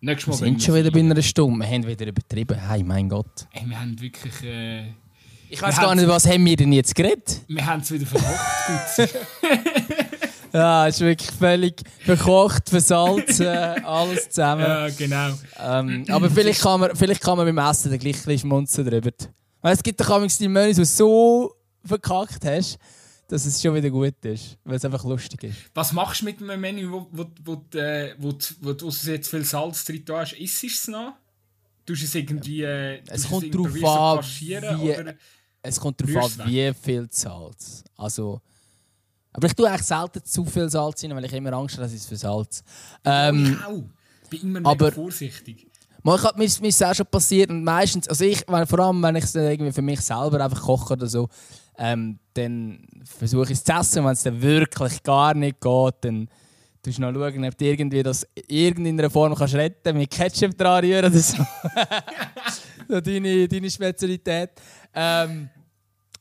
nächstes 0.00 0.40
Mal. 0.40 0.46
Wir 0.46 0.52
sind 0.52 0.62
schon 0.62 0.74
wieder 0.74 0.90
bei 0.90 1.00
einer 1.00 1.22
Stunde. 1.22 1.64
Wir 1.64 1.74
haben 1.74 1.86
wieder 1.86 2.06
übertrieben. 2.06 2.58
Hey, 2.58 2.82
mein 2.82 3.08
Gott. 3.08 3.46
Hey, 3.50 3.66
wir 3.66 3.80
haben 3.80 3.98
wirklich. 3.98 4.42
Äh, 4.42 4.92
Ich 5.52 5.60
weiß 5.60 5.76
gar 5.76 5.94
nicht, 5.94 6.08
was 6.08 6.26
haben 6.26 6.44
wir 6.46 6.56
denn 6.56 6.72
jetzt 6.72 6.94
geredet? 6.94 7.40
Wir 7.46 7.66
haben 7.66 7.82
es 7.82 7.90
wieder 7.90 8.06
verkocht, 8.06 9.10
Ja, 10.52 10.86
es 10.86 10.96
ist 10.96 11.00
wirklich 11.02 11.30
völlig 11.30 11.82
verkocht, 12.04 12.68
versalzen, 12.70 13.46
alles 13.46 14.30
zusammen. 14.30 14.64
Ja, 14.64 14.88
genau. 14.88 15.34
Ähm, 15.58 16.04
aber 16.08 16.30
vielleicht 16.30 16.60
kann, 16.62 16.80
man, 16.80 16.96
vielleicht 16.96 17.20
kann 17.22 17.36
man 17.36 17.46
beim 17.46 17.70
Essen 17.70 17.90
dann 17.90 17.98
gleich 17.98 18.16
ein 18.16 18.22
bisschen 18.24 18.38
schmunzeln 18.38 18.88
drüber. 18.88 19.10
Weil 19.60 19.74
es 19.74 19.82
gibt 19.82 20.00
doch 20.00 20.08
manchmal 20.08 20.28
die 20.28 20.48
Menüs, 20.48 20.76
die 20.76 20.82
du 20.82 20.86
so 20.86 21.54
verkackt 21.84 22.44
hast, 22.44 22.78
dass 23.28 23.44
es 23.46 23.60
schon 23.62 23.74
wieder 23.74 23.88
gut 23.90 24.14
ist, 24.24 24.58
weil 24.64 24.76
es 24.76 24.84
einfach 24.84 25.04
lustig 25.04 25.44
ist. 25.44 25.56
Was 25.74 25.92
machst 25.92 26.20
du 26.20 26.26
mit 26.26 26.42
einem 26.42 26.60
Menü, 26.60 26.90
wo, 26.90 27.06
wo, 27.12 27.24
wo, 27.44 27.62
wo, 27.72 27.78
äh, 27.78 28.14
wo, 28.18 28.34
wo 28.60 28.72
du 28.72 28.90
jetzt 29.06 29.28
viel 29.30 29.44
Salz 29.44 29.84
drin 29.84 30.04
hast? 30.10 30.32
Isst 30.34 30.64
es 30.64 30.88
noch? 30.88 31.14
Tust 31.86 32.02
du 32.02 32.06
es 32.06 32.14
irgendwie 32.14 32.62
äh, 32.62 33.00
Es 33.08 33.28
kommt 33.28 33.52
du 33.54 33.66
darauf 33.66 34.18
an, 34.20 34.24
wie- 34.38 34.56
oder? 34.58 35.14
Es 35.62 35.78
kommt 35.78 36.00
darauf 36.00 36.40
an, 36.40 36.46
wie 36.50 36.72
viel 36.74 37.08
Salz. 37.10 37.84
Also, 37.96 38.40
aber 39.32 39.46
ich 39.46 39.54
tue 39.54 39.68
eigentlich 39.68 39.86
selten 39.86 40.24
zu 40.24 40.44
viel 40.44 40.68
Salz 40.68 41.02
rein, 41.04 41.14
weil 41.14 41.24
ich 41.24 41.32
immer 41.32 41.52
Angst 41.52 41.76
habe, 41.76 41.84
dass 41.84 41.92
ich 41.92 42.00
es 42.00 42.06
versalze. 42.06 42.62
Ähm, 43.04 43.56
ich 43.58 43.64
auch. 43.64 43.82
Bin 44.28 44.40
immer 44.42 44.60
mega 44.60 44.70
aber- 44.70 44.92
vorsichtig. 44.92 45.68
Mal, 46.04 46.16
ich 46.16 46.22
mir, 46.36 46.62
mir 46.62 46.68
ist 46.68 46.82
auch 46.82 46.94
schon 46.94 47.06
passiert 47.06 47.48
und 47.50 47.62
meistens, 47.62 48.08
also 48.08 48.24
ich, 48.24 48.42
wenn, 48.48 48.66
vor 48.66 48.80
allem 48.80 49.00
wenn 49.04 49.14
ich 49.14 49.22
es 49.22 49.36
irgendwie 49.36 49.70
für 49.70 49.82
mich 49.82 50.00
selber 50.00 50.44
einfach 50.44 50.60
koche 50.60 50.94
oder 50.94 51.06
so, 51.06 51.28
ähm, 51.78 52.18
dann 52.34 52.84
versuche 53.04 53.44
ich 53.52 53.58
es 53.58 53.62
zu 53.64 53.72
essen. 53.72 54.04
Wenn 54.04 54.10
es 54.10 54.24
dann 54.24 54.42
wirklich 54.42 55.00
gar 55.04 55.32
nicht 55.34 55.60
geht, 55.60 55.94
dann 56.00 56.28
tust 56.82 56.98
du 56.98 57.02
noch 57.02 57.12
schauen, 57.12 57.44
ob 57.44 57.56
du 57.56 57.64
irgendwie 57.64 58.02
das 58.02 58.26
in 58.34 58.42
irgendeiner 58.48 59.10
Form 59.10 59.36
kannst 59.36 59.54
retten 59.54 59.96
mit 59.96 60.10
Ketchup 60.10 60.58
dran 60.58 60.84
rühren 60.84 61.04
oder 61.04 61.20
so. 61.20 61.36
so 62.88 63.00
deine, 63.00 63.48
deine 63.48 63.70
Spezialität. 63.70 64.50
Ähm, 64.94 65.48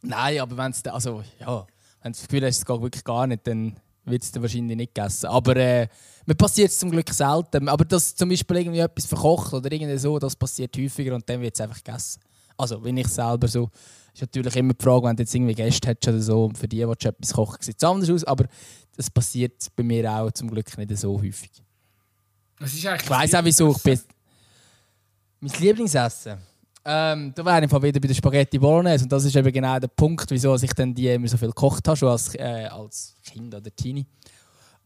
nein, 0.02 0.40
aber 0.40 0.58
wenn 0.58 0.72
es 0.72 0.86
also 0.86 1.24
ja, 1.40 1.66
wenn 2.02 2.14
du 2.14 2.18
das 2.18 2.28
Gefühl 2.28 2.46
hast, 2.46 2.58
es 2.58 2.66
geht 2.66 2.82
wirklich 2.82 3.04
gar 3.04 3.28
nicht, 3.28 3.46
dann 3.46 3.76
wird 4.06 4.24
es 4.24 4.42
wahrscheinlich 4.42 4.78
nicht 4.78 4.96
gegessen. 4.96 5.28
Aber 5.28 5.56
äh, 5.56 5.88
mir 6.26 6.36
passiert 6.36 6.72
es 6.72 6.80
zum 6.80 6.92
Glück 6.92 7.10
selten. 7.10 7.70
Aber 7.70 7.86
dass 7.86 8.16
zum 8.16 8.30
Beispiel 8.30 8.58
irgendwie 8.58 8.80
etwas 8.80 9.06
verkocht 9.06 9.54
oder 9.54 9.72
irgendwie 9.72 9.98
so, 9.98 10.18
das 10.20 10.36
passiert 10.36 10.76
häufiger 10.78 11.16
und 11.16 11.28
dann 11.30 11.42
wird 11.42 11.56
es 11.56 11.62
einfach 11.62 11.84
gegessen. 11.84 12.22
Also, 12.58 12.84
wenn 12.84 12.98
ich 12.98 13.08
selber 13.08 13.48
so. 13.48 13.70
Ist 14.14 14.22
natürlich 14.22 14.56
immer 14.58 14.74
die 14.74 14.84
Frage, 14.84 15.08
wenn 15.08 15.16
du 15.16 15.24
jetzt 15.24 15.34
irgendwie 15.34 15.56
Gäste 15.56 15.88
hättest 15.88 16.10
oder 16.10 16.22
so 16.22 16.46
und 16.46 16.58
für 16.58 16.68
die 16.68 16.86
willst 16.86 17.06
du 17.06 17.10
etwas 17.10 17.32
kochen, 17.32 17.58
sieht 17.62 17.78
es 17.78 17.84
anders 17.84 18.10
aus. 18.10 18.24
Aber 18.26 18.46
das 18.98 19.10
passiert 19.10 19.68
bei 19.74 19.84
mir 19.84 20.12
auch 20.12 20.32
zum 20.32 20.50
Glück 20.52 20.78
nicht 20.78 20.98
so 20.98 21.18
häufig. 21.18 21.50
Was 22.60 22.74
ist 22.74 22.86
eigentlich 22.86 23.04
Ich 23.04 23.10
weiss 23.10 23.34
auch 23.34 23.46
wieso. 23.46 23.72
Ich 23.72 23.84
bin 23.84 24.00
mein 25.40 25.52
Lieblingsessen. 25.60 26.40
Ähm, 26.84 27.32
da 27.36 27.46
wäre 27.46 27.64
ich 27.64 27.72
wieder 27.72 28.00
bei 28.00 28.08
der 28.08 28.14
Spaghetti 28.14 28.58
Bolognese. 28.58 29.04
Und 29.04 29.12
das 29.12 29.26
ist 29.26 29.36
eben 29.36 29.52
genau 29.52 29.78
der 29.80 29.88
Punkt, 29.88 30.30
wieso 30.32 30.56
ich 30.56 30.74
dann 30.74 30.94
die 30.94 31.08
immer 31.08 31.28
so 31.28 31.38
viel 31.38 31.50
gekocht 31.50 31.88
habe, 31.88 31.98
schon 31.98 32.10
als, 32.10 32.34
äh, 32.36 32.68
als 32.72 33.16
Kind 33.24 33.54
oder 33.54 33.76
Teenie. 33.76 34.06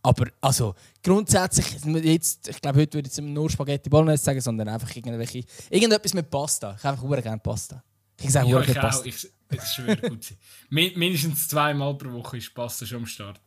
Aber 0.01 0.27
also, 0.41 0.75
grundsätzlich, 1.01 1.83
jetzt, 2.03 2.47
ich 2.49 2.61
glaube, 2.61 2.81
heute 2.81 2.93
würde 2.95 3.09
ich 3.11 3.17
nur 3.17 3.49
Spaghetti 3.49 3.89
Bolognese 3.89 4.23
sagen, 4.23 4.41
sondern 4.41 4.67
einfach 4.67 4.93
irgendwelche, 4.95 5.43
irgendetwas 5.69 6.13
mit 6.13 6.29
Pasta. 6.29 6.75
Ich 6.77 6.83
habe 6.83 7.01
einfach 7.01 7.23
gerne 7.23 7.39
Pasta. 7.39 7.81
Ich 8.21 8.29
sage 8.31 8.49
Ja, 8.49 8.61
ich 8.61 8.77
auch. 8.77 8.81
Pasta. 8.81 9.05
Ich, 9.05 9.27
das 9.49 9.73
schwöre 9.73 9.97
gut. 9.97 10.33
Mindestens 10.69 11.47
zweimal 11.47 11.97
pro 11.97 12.11
Woche 12.11 12.37
ist 12.37 12.53
Pasta 12.53 12.85
schon 12.85 12.99
am 12.99 13.05
Start. 13.05 13.39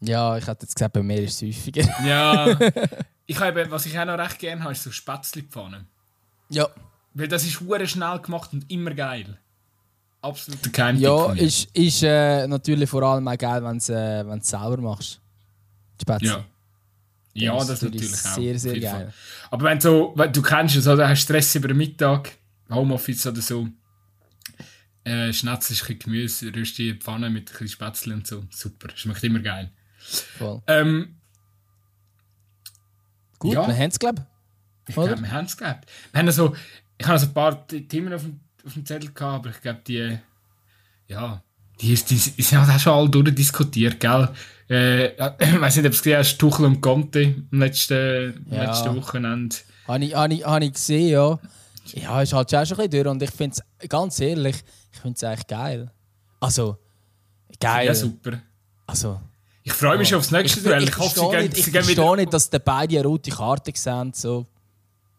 Ja, 0.00 0.36
ich 0.36 0.46
hätte 0.46 0.64
jetzt 0.64 0.74
gesagt, 0.76 0.92
bei 0.92 1.02
mir 1.02 1.22
ist 1.22 1.42
es 1.42 1.48
häufiger. 1.48 1.82
Ja. 2.06 2.58
ich 3.26 3.38
habe, 3.40 3.70
was 3.70 3.86
ich 3.86 3.98
auch 3.98 4.04
noch 4.04 4.18
recht 4.18 4.38
gerne 4.38 4.62
habe, 4.62 4.72
ist 4.72 4.82
so 4.82 4.90
Spätzlepfannen. 4.90 5.88
ja. 6.50 6.68
Weil 7.18 7.28
das 7.28 7.44
ist 7.46 7.60
hure 7.60 7.86
schnell 7.86 8.18
gemacht 8.20 8.52
und 8.52 8.70
immer 8.70 8.92
geil. 8.92 9.38
Absolut 10.20 10.72
kein 10.72 10.98
Ja, 10.98 11.32
ist, 11.32 11.68
ist 11.74 12.02
äh, 12.02 12.46
natürlich 12.46 12.90
vor 12.90 13.02
allem 13.02 13.26
auch 13.26 13.38
geil, 13.38 13.62
wenn 13.64 13.78
du 13.78 13.92
äh, 13.92 14.26
wenn's 14.28 14.48
selber 14.48 14.76
machst. 14.78 15.20
Die 15.98 16.02
Spätzle. 16.02 16.28
Ja. 16.28 16.44
Ja, 17.32 17.52
Das 17.58 17.66
das, 17.68 17.76
ist 17.78 17.82
natürlich 17.84 18.10
natürlich 18.12 18.26
auch. 18.26 18.34
sehr, 18.34 18.58
sehr 18.58 18.80
geil. 18.80 18.90
Fall. 18.90 19.12
Aber 19.50 19.64
wenn 19.66 19.80
so, 19.80 20.12
wenn 20.16 20.32
du 20.32 20.42
kennst 20.42 20.76
es, 20.76 20.86
oder 20.86 21.08
hast 21.08 21.22
Stress 21.22 21.54
über 21.54 21.68
den 21.68 21.76
Mittag, 21.78 22.32
Homeoffice 22.70 23.26
oder 23.26 23.40
so, 23.40 23.68
äh, 25.04 25.32
schnetzelst 25.32 25.82
ein 25.82 25.86
bisschen 25.86 25.98
Gemüse, 26.00 26.54
rührst 26.54 26.76
die 26.78 26.94
Pfanne 26.94 27.30
mit 27.30 27.42
ein 27.42 27.52
bisschen 27.52 27.68
Spätzle 27.68 28.14
und 28.14 28.26
so. 28.26 28.44
Super, 28.50 28.88
schmeckt 28.94 29.22
immer 29.24 29.40
geil. 29.40 29.70
Voll. 30.38 30.60
Ähm, 30.66 31.16
Gut, 33.38 33.52
Ja. 33.54 33.66
wir 33.66 33.74
haben 33.76 33.90
es, 33.90 33.98
glaube 33.98 34.26
ich 34.88 34.96
Oder? 34.96 35.08
glaube, 35.08 35.22
wir 35.22 35.32
haben 35.32 35.44
es 35.46 35.56
gehabt. 35.56 35.86
Wir 36.12 36.18
haben 36.20 36.26
also, 36.28 36.54
ich 36.98 37.06
habe 37.06 37.18
so 37.18 37.26
ein 37.26 37.34
paar 37.34 37.66
Themen 37.66 38.12
auf 38.12 38.22
dem, 38.22 38.40
auf 38.64 38.72
dem 38.74 38.84
Zettel 38.86 39.12
gehabt, 39.12 39.46
aber 39.46 39.50
ich 39.50 39.60
glaube, 39.60 39.80
die, 39.86 40.18
ja, 41.08 41.42
die, 41.80 41.92
ist, 41.92 42.10
die, 42.10 42.16
die 42.16 42.42
sind 42.42 42.60
halt 42.60 42.70
auch 42.74 42.80
schon 42.80 42.92
alle 42.94 43.08
durchdiskutiert, 43.10 44.00
gell? 44.00 44.28
Äh, 44.68 45.16
ja, 45.16 45.36
ich 45.38 45.60
weiß 45.60 45.76
nicht, 45.76 45.84
ob 45.86 45.92
du 45.92 45.96
es 45.96 46.02
gesehen 46.02 46.18
hast, 46.18 46.38
Tuchel 46.38 46.64
und 46.66 46.80
Conte 46.80 47.34
am 47.52 47.58
letzten, 47.60 48.46
Ja. 48.50 48.64
letzten 48.64 48.96
Wochenende. 48.96 49.54
Habe 49.86 50.04
ich, 50.04 50.14
habe, 50.14 50.34
ich, 50.34 50.44
habe 50.44 50.64
ich 50.64 50.72
gesehen, 50.72 51.08
ja. 51.10 51.38
Ja, 51.94 52.20
ist 52.22 52.32
halt 52.32 52.50
schon 52.50 52.58
ein 52.58 52.64
bisschen 52.64 52.90
durch 52.90 53.06
und 53.06 53.22
ich 53.22 53.30
finde 53.30 53.56
es, 53.78 53.88
ganz 53.88 54.18
ehrlich, 54.18 54.56
ich 54.92 54.98
finde 54.98 55.16
es 55.16 55.22
eigentlich 55.22 55.46
geil. 55.46 55.90
Also, 56.40 56.78
geil. 57.60 57.86
Ja, 57.86 57.94
super. 57.94 58.40
Also, 58.88 59.20
Ich 59.62 59.72
freue 59.72 59.96
mich 59.98 60.08
schon 60.08 60.18
aufs 60.18 60.32
nächste 60.32 60.58
ich, 60.58 60.64
Duell. 60.66 60.82
ich, 60.82 60.88
Ich 60.88 60.98
hoffe, 60.98 61.08
sie 61.10 61.14
verstehe 61.20 61.38
gehen, 61.40 61.48
nicht, 61.50 61.58
ich 61.58 61.64
gehen 61.66 61.72
verstehe 61.74 61.96
wieder 61.96 62.16
nicht, 62.16 62.32
dass 62.32 62.50
die 62.50 62.58
beide 62.58 62.98
eine 62.98 63.06
rote 63.06 63.30
Karte 63.30 63.72
sehen. 63.74 64.12
So. 64.12 64.46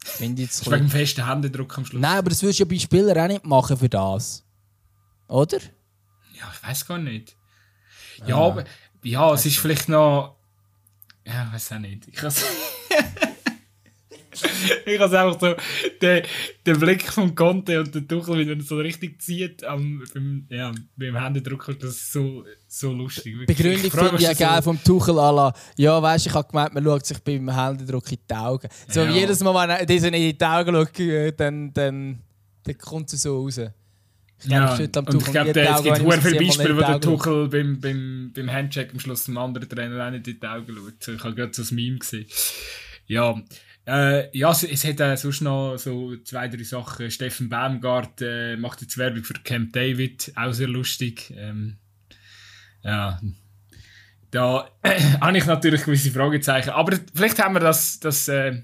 Finde 0.07 0.41
ich 0.41 0.47
jetzt 0.47 0.71
wegen 0.71 0.87
festen 0.89 1.27
Händedruck 1.27 1.77
am 1.77 1.85
Schluss. 1.85 2.01
Nein, 2.01 2.17
aber 2.17 2.29
das 2.29 2.41
würdest 2.41 2.59
du 2.59 2.63
ja 2.63 2.69
bei 2.69 2.79
Spielern 2.79 3.17
auch 3.17 3.27
nicht 3.27 3.45
machen 3.45 3.77
für 3.77 3.89
das. 3.89 4.43
Oder? 5.27 5.59
Ja, 6.33 6.51
ich 6.53 6.67
weiß 6.67 6.87
gar 6.87 6.97
nicht. 6.97 7.35
Ja, 8.25 8.37
aber 8.37 8.63
ja, 9.03 9.33
es 9.33 9.45
ist 9.45 9.57
vielleicht 9.57 9.89
noch. 9.89 10.37
Ja, 11.25 11.45
ich 11.47 11.53
weiß 11.53 11.73
auch 11.73 11.79
nicht. 11.79 12.07
Ich 12.07 12.21
has 12.21 12.43
ich 14.85 14.99
has 14.99 15.13
einfach 15.13 15.39
so 15.39 15.55
den, 16.01 16.23
den 16.65 16.79
Blick 16.79 17.03
vom 17.03 17.33
Conte 17.35 17.79
und 17.79 17.93
den 17.93 18.07
Tuchel, 18.07 18.45
wie 18.45 18.49
er 18.51 18.61
so 18.61 18.77
richtig 18.77 19.21
zieht 19.21 19.63
am, 19.63 20.03
beim, 20.13 20.45
ja, 20.49 20.71
beim 20.95 21.15
Händedrucker, 21.15 21.73
das 21.73 21.91
ist 21.91 22.13
so, 22.13 22.43
so 22.67 22.93
lustig. 22.93 23.37
Wirklich. 23.39 23.57
Begründung 23.57 23.91
finde 23.91 24.15
ich 24.17 24.21
ja 24.21 24.33
geil 24.33 24.61
vom 24.61 24.81
Tuchel 24.83 25.15
à 25.19 25.31
la, 25.33 25.53
ja, 25.77 26.01
weißt 26.01 26.25
du, 26.25 26.29
ich 26.29 26.35
habe 26.35 26.47
gemeint, 26.47 26.73
man 26.73 26.83
schaut 26.83 27.05
sich 27.05 27.19
beim 27.19 27.49
Händedruck 27.49 28.11
in 28.11 28.17
die 28.29 28.35
Augen. 28.35 28.67
So 28.87 29.01
Ja. 29.01 29.11
jedes 29.11 29.39
Mal, 29.41 29.53
wenn 29.63 29.69
er 29.69 29.85
dieser 29.85 30.13
in 30.13 30.37
die 30.37 30.45
Augen 30.45 30.75
schaut, 30.75 31.39
dann, 31.39 31.73
dann, 31.73 32.19
dann 32.63 32.77
kommt 32.77 33.11
es 33.13 33.21
so 33.21 33.43
raus. 33.43 33.59
Ich 34.39 34.47
glaube, 34.49 34.65
Ja, 34.65 34.79
ich 34.79 34.97
am 34.97 35.05
und 35.07 35.15
ich 35.15 35.31
glaube, 35.31 35.51
die 35.53 35.59
es 35.61 35.83
gibt 35.83 35.95
sehr 35.97 36.21
viele 36.21 36.45
Beispiele, 36.45 36.77
wo 36.77 36.81
der 36.81 37.01
Tuchel 37.01 37.47
beim, 37.47 37.79
beim, 37.79 38.31
beim 38.35 38.51
Handcheck 38.51 38.93
am 38.93 38.99
Schluss 38.99 39.25
dem 39.25 39.37
anderen 39.37 39.67
Trainer 39.67 40.05
auch 40.05 40.11
nicht 40.11 40.27
in 40.27 40.39
die 40.39 40.45
Augen 40.47 40.75
schaut. 40.75 41.03
So, 41.03 41.13
Ich 41.13 41.23
habe 41.23 41.33
gerade 41.33 41.53
so 41.53 41.63
ein 41.63 41.75
Meme 41.75 41.97
gesehen. 41.97 42.27
Ja, 43.07 43.35
äh, 43.87 44.37
ja 44.37 44.51
es, 44.51 44.63
es 44.63 44.83
hat 44.83 44.99
äh, 44.99 45.15
sonst 45.15 45.41
noch 45.41 45.77
so 45.77 46.15
zwei, 46.17 46.47
drei 46.47 46.63
Sachen. 46.63 47.09
Steffen 47.09 47.49
Baumgart 47.49 48.21
äh, 48.21 48.57
macht 48.57 48.81
jetzt 48.81 48.97
Werbung 48.97 49.23
für 49.23 49.33
Camp 49.35 49.73
David, 49.73 50.33
auch 50.35 50.51
sehr 50.51 50.67
lustig. 50.67 51.33
Ähm, 51.35 51.77
ja, 52.83 53.19
da 54.31 54.69
habe 55.21 55.37
ich 55.37 55.45
natürlich 55.45 55.83
gewisse 55.83 56.11
Fragezeichen. 56.11 56.71
Aber 56.71 56.97
vielleicht 57.13 57.41
haben 57.41 57.55
wir 57.55 57.61
das, 57.61 57.99
das 57.99 58.27
äh, 58.27 58.61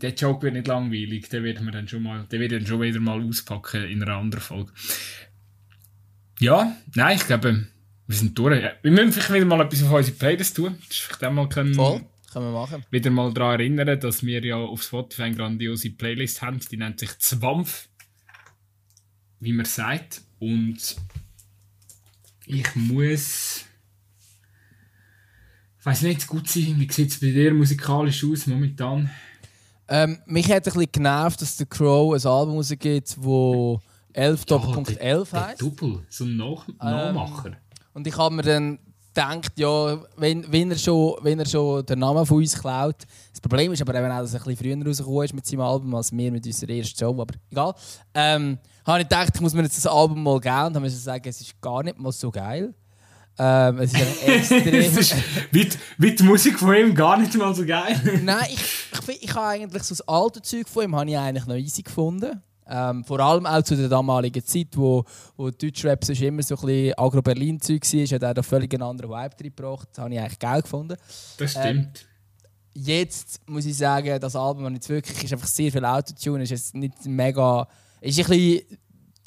der 0.00 0.14
Joke 0.14 0.42
wird 0.42 0.54
nicht 0.54 0.66
langweilig, 0.66 1.28
den 1.28 1.44
werden 1.44 1.64
wir 1.64 1.72
dann 1.72 1.86
schon 1.86 2.02
mal, 2.02 2.24
den 2.24 2.40
werden 2.40 2.66
schon 2.66 2.80
wieder 2.80 2.98
mal 2.98 3.22
auspacken 3.22 3.84
in 3.84 4.02
einer 4.02 4.16
anderen 4.16 4.42
Folge. 4.42 4.72
Ja, 6.40 6.76
nein, 6.94 7.16
ich 7.16 7.26
glaube, 7.26 7.66
wir 8.06 8.16
sind 8.16 8.36
durch. 8.36 8.62
Wir 8.82 8.90
müssen 8.90 9.12
vielleicht 9.12 9.32
wieder 9.32 9.44
mal 9.44 9.60
etwas 9.60 9.82
auf 9.84 9.92
unsere 9.92 10.16
Playlist 10.16 10.56
tun. 10.56 10.76
Das 10.88 10.96
ist 10.96 11.02
vielleicht 11.02 11.24
auch 11.24 11.30
mal 11.30 11.48
können, 11.48 11.74
Voll, 11.74 12.00
können 12.32 12.46
wir 12.46 12.60
machen. 12.60 12.84
wieder 12.90 13.10
mal 13.10 13.32
daran 13.32 13.60
erinnern, 13.60 13.98
dass 14.00 14.22
wir 14.24 14.44
ja 14.44 14.56
auf 14.56 14.82
Spotify 14.82 15.24
eine 15.24 15.36
grandiose 15.36 15.90
Playlist 15.90 16.42
haben. 16.42 16.60
Die 16.70 16.76
nennt 16.76 17.00
sich 17.00 17.18
Zwampf, 17.18 17.88
wie 19.40 19.52
man 19.52 19.66
sagt. 19.66 20.22
Und 20.38 20.96
ich 22.46 22.74
muss. 22.74 23.64
Ich 25.78 25.86
weiß 25.86 26.02
nicht, 26.02 26.26
gut 26.26 26.48
sein. 26.48 26.74
Wie 26.78 26.90
sieht 26.90 27.10
es 27.10 27.20
bei 27.20 27.32
dir 27.32 27.52
musikalisch 27.52 28.24
aus 28.24 28.46
momentan? 28.46 29.10
Ähm, 29.88 30.18
mich 30.26 30.46
hat 30.46 30.66
ein 30.66 30.72
bisschen 30.72 30.92
genervt, 30.92 31.42
dass 31.42 31.56
der 31.56 31.66
Crow 31.66 32.14
ein 32.14 32.26
Album 32.30 32.54
rausgibt, 32.54 33.16
das 33.16 33.82
11 34.12 34.44
Doppelpunkt 34.46 34.96
11 34.98 35.30
Der 35.30 35.46
heisst. 35.48 35.62
Double, 35.62 36.06
so 36.08 36.24
ein 36.24 36.36
Nach 36.36 36.66
Nachmacher. 36.78 37.56
Und 37.92 38.06
ich 38.06 38.16
habe 38.16 38.34
mir 38.34 38.42
dann 38.42 38.78
gedacht, 39.14 39.52
ja, 39.56 39.98
wenn, 40.16 40.50
wenn, 40.50 40.70
er 40.70 40.78
schon, 40.78 41.16
wenn 41.22 41.38
er 41.38 41.46
schon 41.46 41.84
den 41.86 41.98
Namen 41.98 42.24
von 42.26 42.38
uns 42.38 42.58
klaut. 42.58 42.96
Das 43.30 43.40
Problem 43.40 43.72
ist 43.72 43.82
aber 43.82 43.94
eben 43.94 44.10
auch, 44.10 44.20
dass 44.20 44.34
er 44.34 44.40
ein 44.40 44.44
bisschen 44.54 44.76
früher 44.78 44.86
rausgekommen 44.86 45.24
ist 45.24 45.34
mit 45.34 45.46
seinem 45.46 45.60
Album 45.62 45.94
als 45.94 46.12
wir 46.12 46.30
mit 46.32 46.46
unserer 46.46 46.70
ersten 46.70 46.98
Show. 46.98 47.10
Aber 47.20 47.34
egal. 47.50 47.74
Ähm, 48.14 48.58
habe 48.86 49.00
ich 49.02 49.08
gedacht, 49.08 49.30
ich 49.34 49.40
muss 49.40 49.54
mir 49.54 49.62
jetzt 49.62 49.76
das 49.76 49.86
Album 49.86 50.22
mal 50.22 50.40
geben 50.40 50.54
und 50.54 50.74
habe 50.74 50.80
mir 50.80 50.90
sagen, 50.90 51.28
es 51.28 51.40
ist 51.40 51.60
gar 51.60 51.82
nicht 51.82 51.98
mal 51.98 52.12
so 52.12 52.30
geil. 52.30 52.74
Ähm, 53.38 53.78
es 53.78 53.92
ist 53.94 54.00
extrem. 54.26 54.74
ist 54.98 55.14
wie, 55.50 55.64
die- 55.64 55.78
wie 55.98 56.14
die 56.14 56.22
Musik 56.22 56.58
von 56.58 56.74
ihm 56.74 56.94
gar 56.94 57.16
nicht 57.16 57.34
mal 57.34 57.54
so 57.54 57.64
geil. 57.64 57.98
Nein, 58.22 58.44
ich, 58.50 58.60
ich, 58.92 59.00
find- 59.00 59.22
ich 59.22 59.34
habe 59.34 59.46
eigentlich 59.46 59.82
so 59.84 59.94
das 59.94 60.06
alte 60.08 60.42
Zeug 60.42 60.68
von 60.68 60.84
ihm 60.84 60.94
habe 60.96 61.10
ich 61.10 61.16
eigentlich 61.16 61.46
noch 61.46 61.54
easy 61.56 61.82
gefunden. 61.82 62.42
Ähm, 62.74 63.04
vor 63.04 63.20
allem 63.20 63.44
auch 63.44 63.62
zu 63.62 63.76
der 63.76 63.90
damaligen 63.90 64.42
Zeit, 64.42 64.68
wo, 64.72 65.04
wo 65.36 65.50
Deutschrap 65.50 66.02
sonst 66.02 66.22
immer 66.22 66.42
so 66.42 66.56
ein 66.56 66.66
bisschen 66.66 66.94
Agro-Berlin-Zeug 66.96 67.82
war, 67.82 68.06
hat 68.06 68.22
er 68.22 68.34
da 68.34 68.42
völlig 68.42 68.72
einen 68.72 68.82
anderen 68.82 69.10
Vibe 69.10 69.36
reingebracht. 69.40 69.88
Das 69.90 69.98
habe 69.98 70.14
ich 70.14 70.18
eigentlich 70.18 70.38
geil 70.38 70.62
gefunden. 70.62 70.96
Das 71.36 71.50
stimmt. 71.50 71.66
Ähm, 71.66 72.82
jetzt 72.82 73.40
muss 73.46 73.66
ich 73.66 73.76
sagen, 73.76 74.18
das 74.18 74.34
Album 74.34 74.72
jetzt 74.72 74.88
wirklich 74.88 75.22
ist 75.22 75.34
einfach 75.34 75.48
sehr 75.48 75.70
viel 75.70 75.84
Autotune, 75.84 76.44
ist 76.44 76.50
jetzt 76.50 76.74
nicht 76.74 77.04
mega, 77.04 77.68
ist 78.00 78.18
ein 78.18 78.24
bisschen 78.26 78.78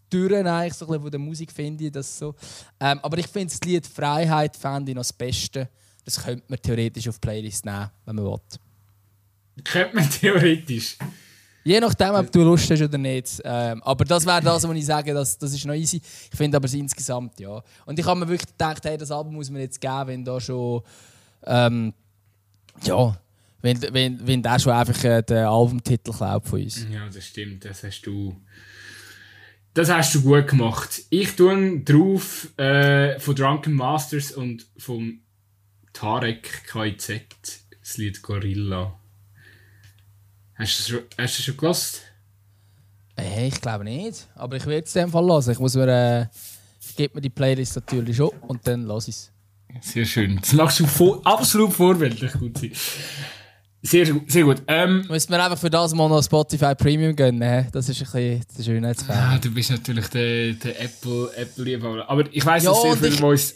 Türen 0.09 0.47
eigentlich 0.47 0.73
so 0.73 0.85
ein 0.85 0.89
bisschen 0.89 1.01
von 1.03 1.11
der 1.11 1.19
Musik 1.19 1.51
finde 1.51 1.85
ich 1.85 1.91
das 1.91 2.17
so. 2.17 2.33
Ähm, 2.79 2.99
aber 3.03 3.19
ich 3.19 3.27
finde 3.27 3.53
das 3.53 3.61
Lied 3.61 3.85
Freiheit 3.85 4.57
fände 4.57 4.89
ich 4.89 4.95
noch 4.95 5.01
das 5.01 5.13
Beste. 5.13 5.69
Das 6.03 6.23
könnte 6.23 6.45
man 6.47 6.59
theoretisch 6.59 7.07
auf 7.07 7.21
Playlist 7.21 7.63
nehmen, 7.63 7.91
wenn 8.05 8.15
man 8.15 8.25
will. 8.25 8.39
Könnte 9.63 9.95
man 9.95 10.09
theoretisch. 10.09 10.97
Je 11.65 11.79
nachdem, 11.79 12.13
ob 12.13 12.31
du 12.31 12.43
Lust 12.43 12.69
hast 12.69 12.81
oder 12.83 12.97
nicht. 12.99 13.41
Ähm, 13.43 13.81
aber 13.81 14.05
das 14.05 14.23
wäre 14.23 14.39
das, 14.39 14.67
was 14.67 14.77
ich 14.77 14.85
sage, 14.85 15.15
das, 15.15 15.35
das 15.35 15.51
ist 15.51 15.65
noch 15.65 15.73
easy. 15.73 15.99
Ich 16.31 16.37
finde 16.37 16.57
aber 16.57 16.71
insgesamt, 16.71 17.39
ja. 17.39 17.59
Und 17.87 17.97
ich 17.97 18.05
habe 18.05 18.19
mir 18.19 18.27
wirklich 18.27 18.51
gedacht, 18.51 18.85
hey, 18.85 18.97
das 18.97 19.09
Album 19.09 19.33
muss 19.33 19.49
man 19.49 19.61
jetzt 19.61 19.81
geben, 19.81 20.07
wenn 20.07 20.23
da 20.23 20.39
schon. 20.39 20.83
Ähm, 21.43 21.91
ja, 22.83 23.17
wenn, 23.63 23.81
wenn, 23.81 24.27
wenn 24.27 24.43
der 24.43 24.59
schon 24.59 24.73
einfach 24.73 25.03
äh, 25.03 25.23
den 25.23 25.45
Albumtitel 25.45 26.11
klaut 26.11 26.47
von 26.47 26.61
uns. 26.61 26.85
Ja, 26.87 27.09
das 27.11 27.25
stimmt. 27.25 27.65
Das 27.65 27.83
hast 27.83 28.03
du. 28.03 28.39
Das 29.73 29.89
hast 29.89 30.13
du 30.13 30.21
gut 30.21 30.47
gemacht. 30.47 31.01
Ich 31.09 31.35
tue 31.35 31.81
drauf 31.81 32.47
äh, 32.57 33.19
von 33.19 33.35
Drunken 33.35 33.73
Masters 33.73 34.31
und 34.31 34.67
vom 34.77 35.19
Tarek 35.93 36.63
KIZ 36.71 37.21
das 37.81 37.97
Lied 37.97 38.21
Gorilla. 38.21 38.99
Hast 40.57 40.89
du 40.89 41.01
es 41.17 41.35
schon, 41.35 41.57
gehört? 41.57 42.01
Hey, 43.17 43.47
ich 43.47 43.61
glaube 43.61 43.83
nicht. 43.83 44.27
Aber 44.35 44.55
ich 44.55 44.65
werde 44.65 44.85
es 44.85 44.95
in 44.95 45.03
dem 45.03 45.11
Fall 45.11 45.25
hören. 45.25 45.51
Ich 45.51 45.59
muss 45.59 45.75
mir, 45.75 45.87
äh, 45.87 46.25
ich 46.81 46.95
gebe 46.95 47.15
mir 47.15 47.21
die 47.21 47.29
Playlist 47.29 47.75
natürlich 47.75 48.15
schon 48.17 48.29
und 48.41 48.65
dann 48.67 48.83
lasse 48.83 49.09
ich 49.09 49.15
es. 49.15 49.31
Sehr 49.81 50.05
schön. 50.05 50.37
Das 50.39 50.53
machst 50.53 50.79
du 50.79 50.85
vor, 50.85 51.21
absolut 51.25 51.73
vorbildlich 51.73 52.31
gut. 52.33 52.59
Sehr, 53.81 54.05
sehr 54.27 54.43
gut. 54.43 54.63
Ähm, 54.67 55.05
Müssen 55.09 55.31
wir 55.31 55.43
einfach 55.43 55.59
für 55.59 55.69
das 55.69 55.93
mal 55.93 56.07
noch 56.07 56.23
Spotify 56.23 56.73
Premium 56.73 57.15
gönnen. 57.15 57.67
Das 57.71 57.87
ist 57.89 58.01
ein 58.01 58.39
bisschen 58.39 58.63
Schönheitsfall. 58.63 59.15
Ah, 59.15 59.37
du 59.37 59.51
bist 59.51 59.69
natürlich 59.71 60.07
der, 60.07 60.53
der 60.53 60.81
Apple, 60.81 61.31
Apple 61.35 62.09
Aber 62.09 62.23
ich 62.31 62.45
weiß, 62.45 62.63
ja, 62.63 62.71
dass 62.71 62.81
sehr 62.81 63.11
viele 63.11 63.27
uns 63.27 63.53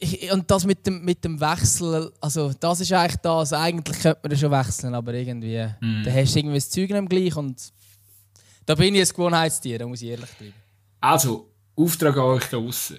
ich, 0.00 0.32
und 0.32 0.50
das 0.50 0.64
mit 0.64 0.86
dem, 0.86 1.04
mit 1.04 1.24
dem 1.24 1.40
Wechsel, 1.40 2.12
also 2.20 2.52
das 2.58 2.80
ist 2.80 2.92
eigentlich 2.92 3.16
das, 3.16 3.52
eigentlich 3.52 4.00
könnte 4.00 4.20
man 4.22 4.30
das 4.30 4.40
schon 4.40 4.50
wechseln, 4.50 4.94
aber 4.94 5.14
irgendwie, 5.14 5.66
mm. 5.80 6.04
da 6.04 6.12
hast 6.12 6.34
du 6.34 6.38
irgendwie 6.38 6.56
das 6.56 6.70
Zeug 6.70 6.90
nicht 6.90 7.10
gleich 7.10 7.36
und 7.36 7.72
da 8.66 8.74
bin 8.74 8.94
ich 8.94 9.08
ein 9.08 9.08
Gewohnheitstier, 9.08 9.78
da 9.78 9.86
muss 9.86 10.02
ich 10.02 10.08
ehrlich 10.08 10.30
bleiben. 10.30 10.54
Also, 11.00 11.50
Auftrag 11.76 12.16
an 12.16 12.22
euch 12.24 12.44
da 12.44 12.58
draußen. 12.58 12.98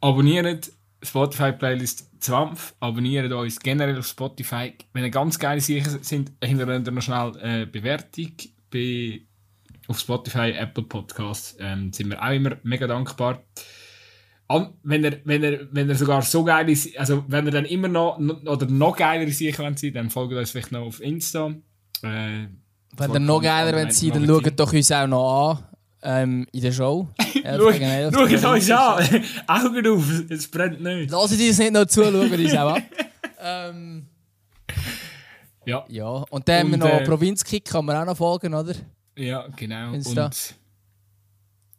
Abonniert 0.00 0.70
Spotify-Playlist 1.02 2.08
Zwampf, 2.20 2.74
abonniert 2.80 3.32
uns 3.32 3.60
generell 3.60 3.98
auf 3.98 4.06
Spotify. 4.06 4.74
Wenn 4.92 5.04
ihr 5.04 5.10
ganz 5.10 5.38
geile 5.38 5.60
Sachen 5.60 6.02
sind, 6.02 6.32
hinterlasst 6.42 6.90
noch 6.90 7.02
schnell 7.02 7.36
eine 7.38 7.66
Bewertung 7.66 8.32
bei, 8.70 9.22
auf 9.86 9.98
Spotify, 9.98 10.50
Apple 10.50 10.84
Podcasts. 10.84 11.56
Ähm, 11.60 11.92
sind 11.92 12.10
wir 12.10 12.22
auch 12.22 12.32
immer 12.32 12.56
mega 12.62 12.86
dankbar 12.86 13.42
wenn 14.82 15.04
er, 15.04 15.18
wenn 15.24 15.42
er, 15.42 15.68
wenn 15.72 15.88
er 15.88 15.94
sogar 15.94 16.22
so 16.22 16.42
geil 16.42 16.68
ist, 16.70 16.98
also 16.98 17.24
wenn 17.28 17.46
er 17.46 17.52
dann 17.52 17.64
immer 17.66 17.88
noch, 17.88 18.18
oder 18.18 18.66
noch 18.66 18.96
geiler 18.96 19.30
sicher 19.30 19.70
sie, 19.76 19.92
dann 19.92 20.08
folgt 20.08 20.32
uns 20.34 20.50
vielleicht 20.50 20.72
noch 20.72 20.86
auf 20.86 21.00
Insta. 21.00 21.54
Äh, 22.02 22.46
wenn 22.96 23.10
er 23.12 23.20
noch 23.20 23.42
geiler 23.42 23.76
wenn 23.76 23.90
sie, 23.90 24.10
dann 24.10 24.26
schaut 24.26 24.58
doch 24.58 24.72
uns 24.72 24.90
auch 24.90 25.06
noch 25.06 25.50
an. 25.50 25.64
Ähm, 26.00 26.46
in 26.52 26.60
der 26.62 26.70
Show. 26.70 27.08
Schaut 27.44 28.44
uns 28.44 28.70
an! 28.70 29.24
Augen 29.48 29.86
auf, 29.88 30.30
es 30.30 30.48
brennt 30.48 30.80
nicht. 30.80 31.10
Sie 31.10 31.48
uns 31.48 31.58
nicht 31.58 31.72
noch 31.72 31.86
zu, 31.86 32.04
schauen 32.04 32.32
uns 32.32 32.54
auch 32.54 32.74
an. 32.74 32.82
ähm, 33.42 34.06
ja. 35.66 35.84
ja. 35.88 36.06
Und 36.06 36.48
dann 36.48 36.60
haben 36.60 36.70
wir 36.70 36.78
noch 36.78 36.86
äh, 36.86 37.04
Provinzkick, 37.04 37.64
kann 37.64 37.84
man 37.84 37.96
auch 37.96 38.06
noch 38.06 38.16
folgen, 38.16 38.54
oder? 38.54 38.74
Ja, 39.16 39.48
genau. 39.56 39.92
Insta. 39.92 40.26
Und 40.26 40.54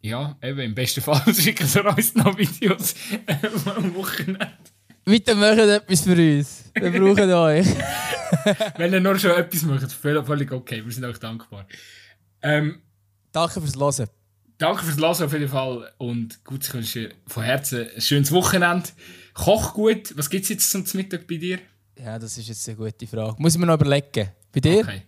ja, 0.02 0.36
eben, 0.42 0.60
im 0.60 0.74
besten 0.74 1.00
Fall 1.00 1.22
schicken 1.34 1.66
sie 1.66 1.80
uns 1.80 2.14
noch 2.14 2.36
Videos 2.36 2.94
am 3.76 3.94
Wochenende. 3.94 4.48
Bitte 5.04 5.34
macht 5.34 5.58
etwas 5.58 6.02
für 6.02 6.12
uns. 6.12 6.64
Wir 6.74 6.90
brauchen 6.90 7.32
euch. 7.32 7.66
Wenn 8.76 8.92
ihr 8.92 9.00
nur 9.00 9.18
schon 9.18 9.32
etwas 9.32 9.62
macht, 9.62 9.90
völlig 9.92 10.52
okay. 10.52 10.84
Wir 10.84 10.92
sind 10.92 11.04
euch 11.04 11.18
dankbar. 11.18 11.66
Ähm, 12.42 12.80
danke 13.32 13.60
fürs 13.60 13.76
Hören. 13.76 14.08
Danke 14.58 14.84
fürs 14.84 14.98
Hören 14.98 15.26
auf 15.26 15.32
jeden 15.32 15.48
Fall. 15.48 15.90
Und 15.98 16.44
gut, 16.44 16.64
ich 16.64 16.74
wünsche 16.74 17.10
von 17.26 17.42
Herzen 17.42 17.88
ein 17.94 18.00
schönes 18.00 18.30
Wochenende. 18.30 18.90
Koch 19.34 19.74
gut. 19.74 20.16
Was 20.16 20.30
gibt 20.30 20.44
es 20.44 20.50
jetzt 20.50 20.70
zum 20.70 20.84
Mittag 20.94 21.26
bei 21.26 21.36
dir? 21.36 21.58
Ja, 21.98 22.18
das 22.18 22.38
ist 22.38 22.48
jetzt 22.48 22.68
eine 22.68 22.76
gute 22.76 23.06
Frage. 23.06 23.34
Muss 23.38 23.54
ich 23.54 23.60
mir 23.60 23.66
noch 23.66 23.74
überlegen. 23.74 24.30
Bei 24.52 24.60
dir? 24.60 24.78
Okay. 24.80 25.02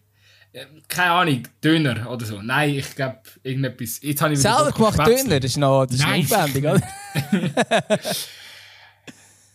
Keine 0.89 1.11
Ahnung, 1.13 1.49
Döner 1.65 2.11
oder 2.11 2.27
so. 2.27 2.43
Nein, 2.43 2.75
ich 2.75 2.95
glaube, 2.95 3.21
irgendetwas. 3.43 4.01
Jetzt 4.03 4.21
habe 4.21 4.35
ich 4.35 4.41
Selber 4.41 4.71
gemacht 4.71 4.99
Döner, 4.99 5.41
das 5.41 5.53
ist 5.53 5.57
noch, 5.57 5.87
das 5.87 5.97
ist 5.97 6.07
aufwendig, 6.07 6.65
oder? 6.65 6.83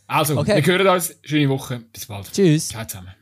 also, 0.07 0.39
okay. 0.39 0.65
wir 0.65 0.73
hören 0.73 0.87
uns. 0.87 1.15
Schöne 1.21 1.49
Woche. 1.49 1.81
Bis 1.93 2.07
bald. 2.07 2.31
Tschüss. 2.31 2.69
Ciao 2.69 2.85
zusammen. 2.85 3.16